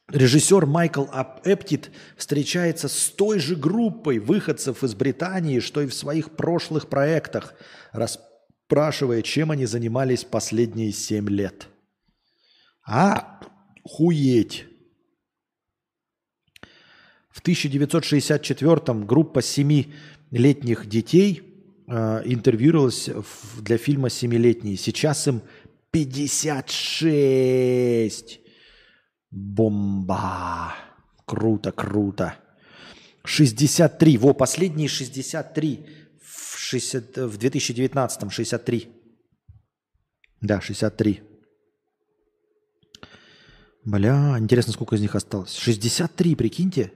Режиссер 0.08 0.66
Майкл 0.66 1.06
Эптит 1.44 1.90
встречается 2.18 2.88
с 2.88 3.08
той 3.08 3.38
же 3.38 3.56
группой 3.56 4.18
выходцев 4.18 4.84
из 4.84 4.94
Британии, 4.94 5.60
что 5.60 5.80
и 5.80 5.86
в 5.86 5.94
своих 5.94 6.36
прошлых 6.36 6.88
проектах, 6.88 7.54
расспрашивая, 7.92 9.22
чем 9.22 9.50
они 9.50 9.64
занимались 9.64 10.24
последние 10.24 10.92
7 10.92 11.28
лет– 11.30 11.68
а 12.86 13.40
хуеть. 13.82 14.66
В 17.34 17.42
1964-м 17.42 19.06
группа 19.06 19.42
семилетних 19.42 20.86
детей 20.88 21.42
э, 21.88 22.22
интервьюировалась 22.26 23.08
в- 23.08 23.60
для 23.60 23.76
фильма 23.76 24.08
«Семилетние». 24.08 24.76
Сейчас 24.76 25.26
им 25.26 25.42
56. 25.90 28.38
Бомба. 29.32 30.74
Круто, 31.26 31.72
круто. 31.72 32.36
63. 33.24 34.16
Во, 34.18 34.32
последние 34.32 34.86
63. 34.88 35.86
В, 36.22 36.56
60, 36.56 37.16
в 37.16 37.36
2019 37.36 38.30
63. 38.32 38.88
Да, 40.40 40.60
63. 40.60 41.20
Бля, 43.84 44.36
интересно, 44.38 44.72
сколько 44.72 44.94
из 44.94 45.00
них 45.00 45.16
осталось. 45.16 45.56
63, 45.56 46.36
прикиньте. 46.36 46.92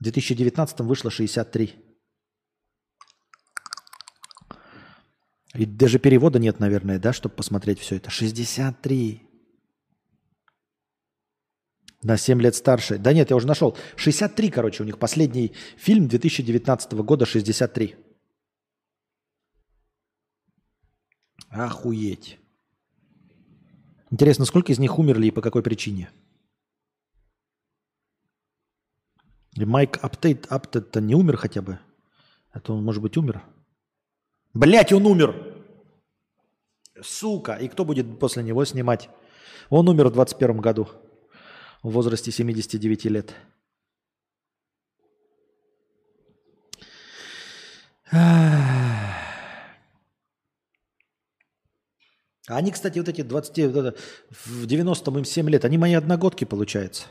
В 0.00 0.04
2019 0.04 0.80
вышло 0.80 1.10
63. 1.10 1.74
И 5.54 5.66
даже 5.66 5.98
перевода 5.98 6.38
нет, 6.38 6.58
наверное, 6.58 6.98
да, 6.98 7.12
чтобы 7.12 7.34
посмотреть 7.34 7.78
все 7.80 7.96
это. 7.96 8.08
63. 8.08 9.22
На 12.02 12.16
7 12.16 12.40
лет 12.40 12.54
старше. 12.54 12.96
Да 12.96 13.12
нет, 13.12 13.28
я 13.28 13.36
уже 13.36 13.46
нашел. 13.46 13.76
63, 13.96 14.50
короче, 14.50 14.82
у 14.82 14.86
них 14.86 14.98
последний 14.98 15.52
фильм 15.76 16.08
2019 16.08 16.92
года 16.92 17.26
63. 17.26 17.94
Охуеть. 21.50 22.38
Интересно, 24.10 24.46
сколько 24.46 24.72
из 24.72 24.78
них 24.78 24.98
умерли 24.98 25.26
и 25.26 25.30
по 25.30 25.42
какой 25.42 25.62
причине? 25.62 26.10
И 29.56 29.64
Майк 29.64 29.98
Аптейт, 30.02 30.46
Аптейт-то 30.50 31.00
не 31.00 31.14
умер 31.14 31.36
хотя 31.36 31.62
бы? 31.62 31.78
А 32.52 32.60
то 32.60 32.74
он, 32.74 32.84
может 32.84 33.02
быть, 33.02 33.16
умер? 33.16 33.42
Блять, 34.54 34.92
он 34.92 35.06
умер! 35.06 35.64
Сука! 37.02 37.54
И 37.54 37.68
кто 37.68 37.84
будет 37.84 38.18
после 38.18 38.42
него 38.42 38.64
снимать? 38.64 39.08
Он 39.68 39.88
умер 39.88 40.08
в 40.08 40.12
21 40.12 40.60
году. 40.60 40.88
В 41.82 41.90
возрасте 41.90 42.30
79 42.30 43.04
лет. 43.06 43.34
А 52.50 52.56
они, 52.56 52.72
кстати, 52.72 52.98
вот 52.98 53.08
эти 53.08 53.22
20, 53.22 53.72
вот 53.72 53.76
это, 53.76 53.98
в 54.30 54.66
90-м 54.66 55.18
им 55.18 55.24
7 55.24 55.48
лет, 55.50 55.64
они 55.64 55.78
мои 55.78 55.94
одногодки, 55.94 56.44
получается. 56.44 57.06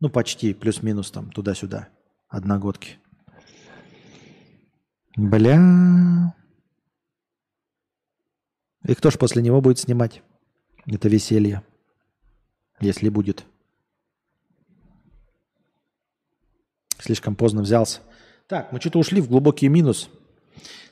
Ну, 0.00 0.10
почти, 0.10 0.52
плюс-минус 0.52 1.10
там, 1.10 1.30
туда-сюда. 1.30 1.88
Одногодки. 2.28 2.98
Бля. 5.16 6.34
И 8.86 8.94
кто 8.94 9.10
ж 9.10 9.18
после 9.18 9.42
него 9.42 9.60
будет 9.60 9.78
снимать? 9.78 10.22
Это 10.84 11.08
веселье. 11.08 11.62
Если 12.80 13.08
будет. 13.08 13.46
Слишком 16.98 17.34
поздно 17.34 17.62
взялся. 17.62 18.00
Так, 18.46 18.72
мы 18.72 18.80
что-то 18.80 18.98
ушли 18.98 19.20
в 19.20 19.28
глубокий 19.28 19.68
минус. 19.68 20.10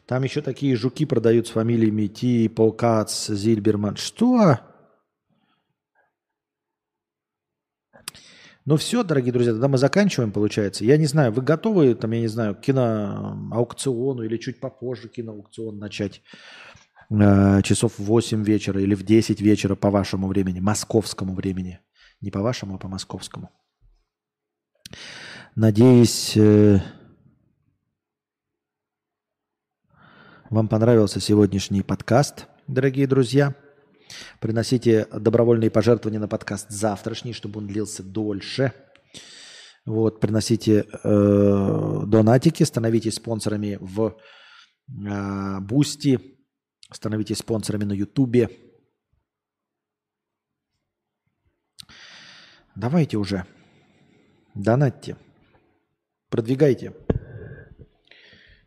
Там 0.07 0.23
еще 0.23 0.41
такие 0.41 0.77
жуки 0.77 1.05
продают 1.05 1.47
с 1.47 1.51
фамилиями 1.51 2.07
Ти, 2.07 2.49
Полкац, 2.49 3.29
Зильберман. 3.29 3.97
Что? 3.97 4.61
Ну 8.67 8.77
все, 8.79 9.03
дорогие 9.03 9.33
друзья, 9.33 9.53
тогда 9.53 9.69
мы 9.69 9.77
заканчиваем, 9.77 10.33
получается. 10.33 10.85
Я 10.85 10.97
не 10.97 11.07
знаю, 11.07 11.33
вы 11.33 11.43
готовы, 11.43 11.95
там, 11.95 12.13
я 12.13 12.21
не 12.21 12.29
знаю, 12.29 12.55
к 12.55 12.61
киноаукциону 12.61 14.23
или 14.23 14.39
чуть 14.39 14.59
попозже 14.59 15.09
киноаукцион 15.09 15.79
начать? 15.79 16.23
Э, 17.11 17.61
часов 17.63 17.99
в 17.99 18.05
8 18.05 18.43
вечера 18.43 18.81
или 18.81 18.95
в 18.95 19.03
10 19.03 19.41
вечера 19.43 19.75
по 19.75 19.91
вашему 19.91 20.29
времени, 20.29 20.61
московскому 20.61 21.35
времени. 21.35 21.81
Не 22.23 22.31
по 22.31 22.41
вашему, 22.41 22.77
а 22.77 22.79
по 22.79 22.89
московскому. 22.89 23.51
Надеюсь, 25.55 26.35
э, 26.35 26.81
вам 30.49 30.69
понравился 30.69 31.21
сегодняшний 31.21 31.83
подкаст, 31.83 32.47
дорогие 32.67 33.07
друзья. 33.07 33.55
Приносите 34.41 35.07
добровольные 35.13 35.71
пожертвования 35.71 36.21
на 36.21 36.29
подкаст 36.29 36.71
завтрашний, 36.71 37.33
чтобы 37.33 37.61
он 37.61 37.67
длился 37.67 38.03
дольше. 38.03 38.73
Вот, 39.87 40.21
приносите 40.21 40.87
э, 41.05 42.01
донатики, 42.07 42.63
становитесь 42.63 43.17
спонсорами 43.17 43.77
в 43.81 44.17
э, 44.89 45.61
Бусти, 45.61 46.39
становитесь 46.91 47.39
спонсорами 47.39 47.85
на 47.85 47.93
Ютубе. 47.93 48.49
Давайте 52.75 53.19
уже, 53.19 53.45
донатьте, 54.55 55.17
продвигайте. 56.31 56.95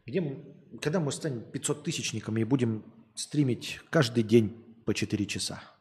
Где 0.05 0.21
мы, 0.21 0.45
когда 0.81 0.99
мы 0.99 1.11
станем 1.11 1.41
500 1.41 1.83
тысячниками 1.83 2.41
и 2.41 2.45
будем 2.45 2.85
стримить 3.15 3.81
каждый 3.89 4.23
день 4.23 4.66
по 4.87 4.93
4 4.93 5.25
часа? 5.25 5.76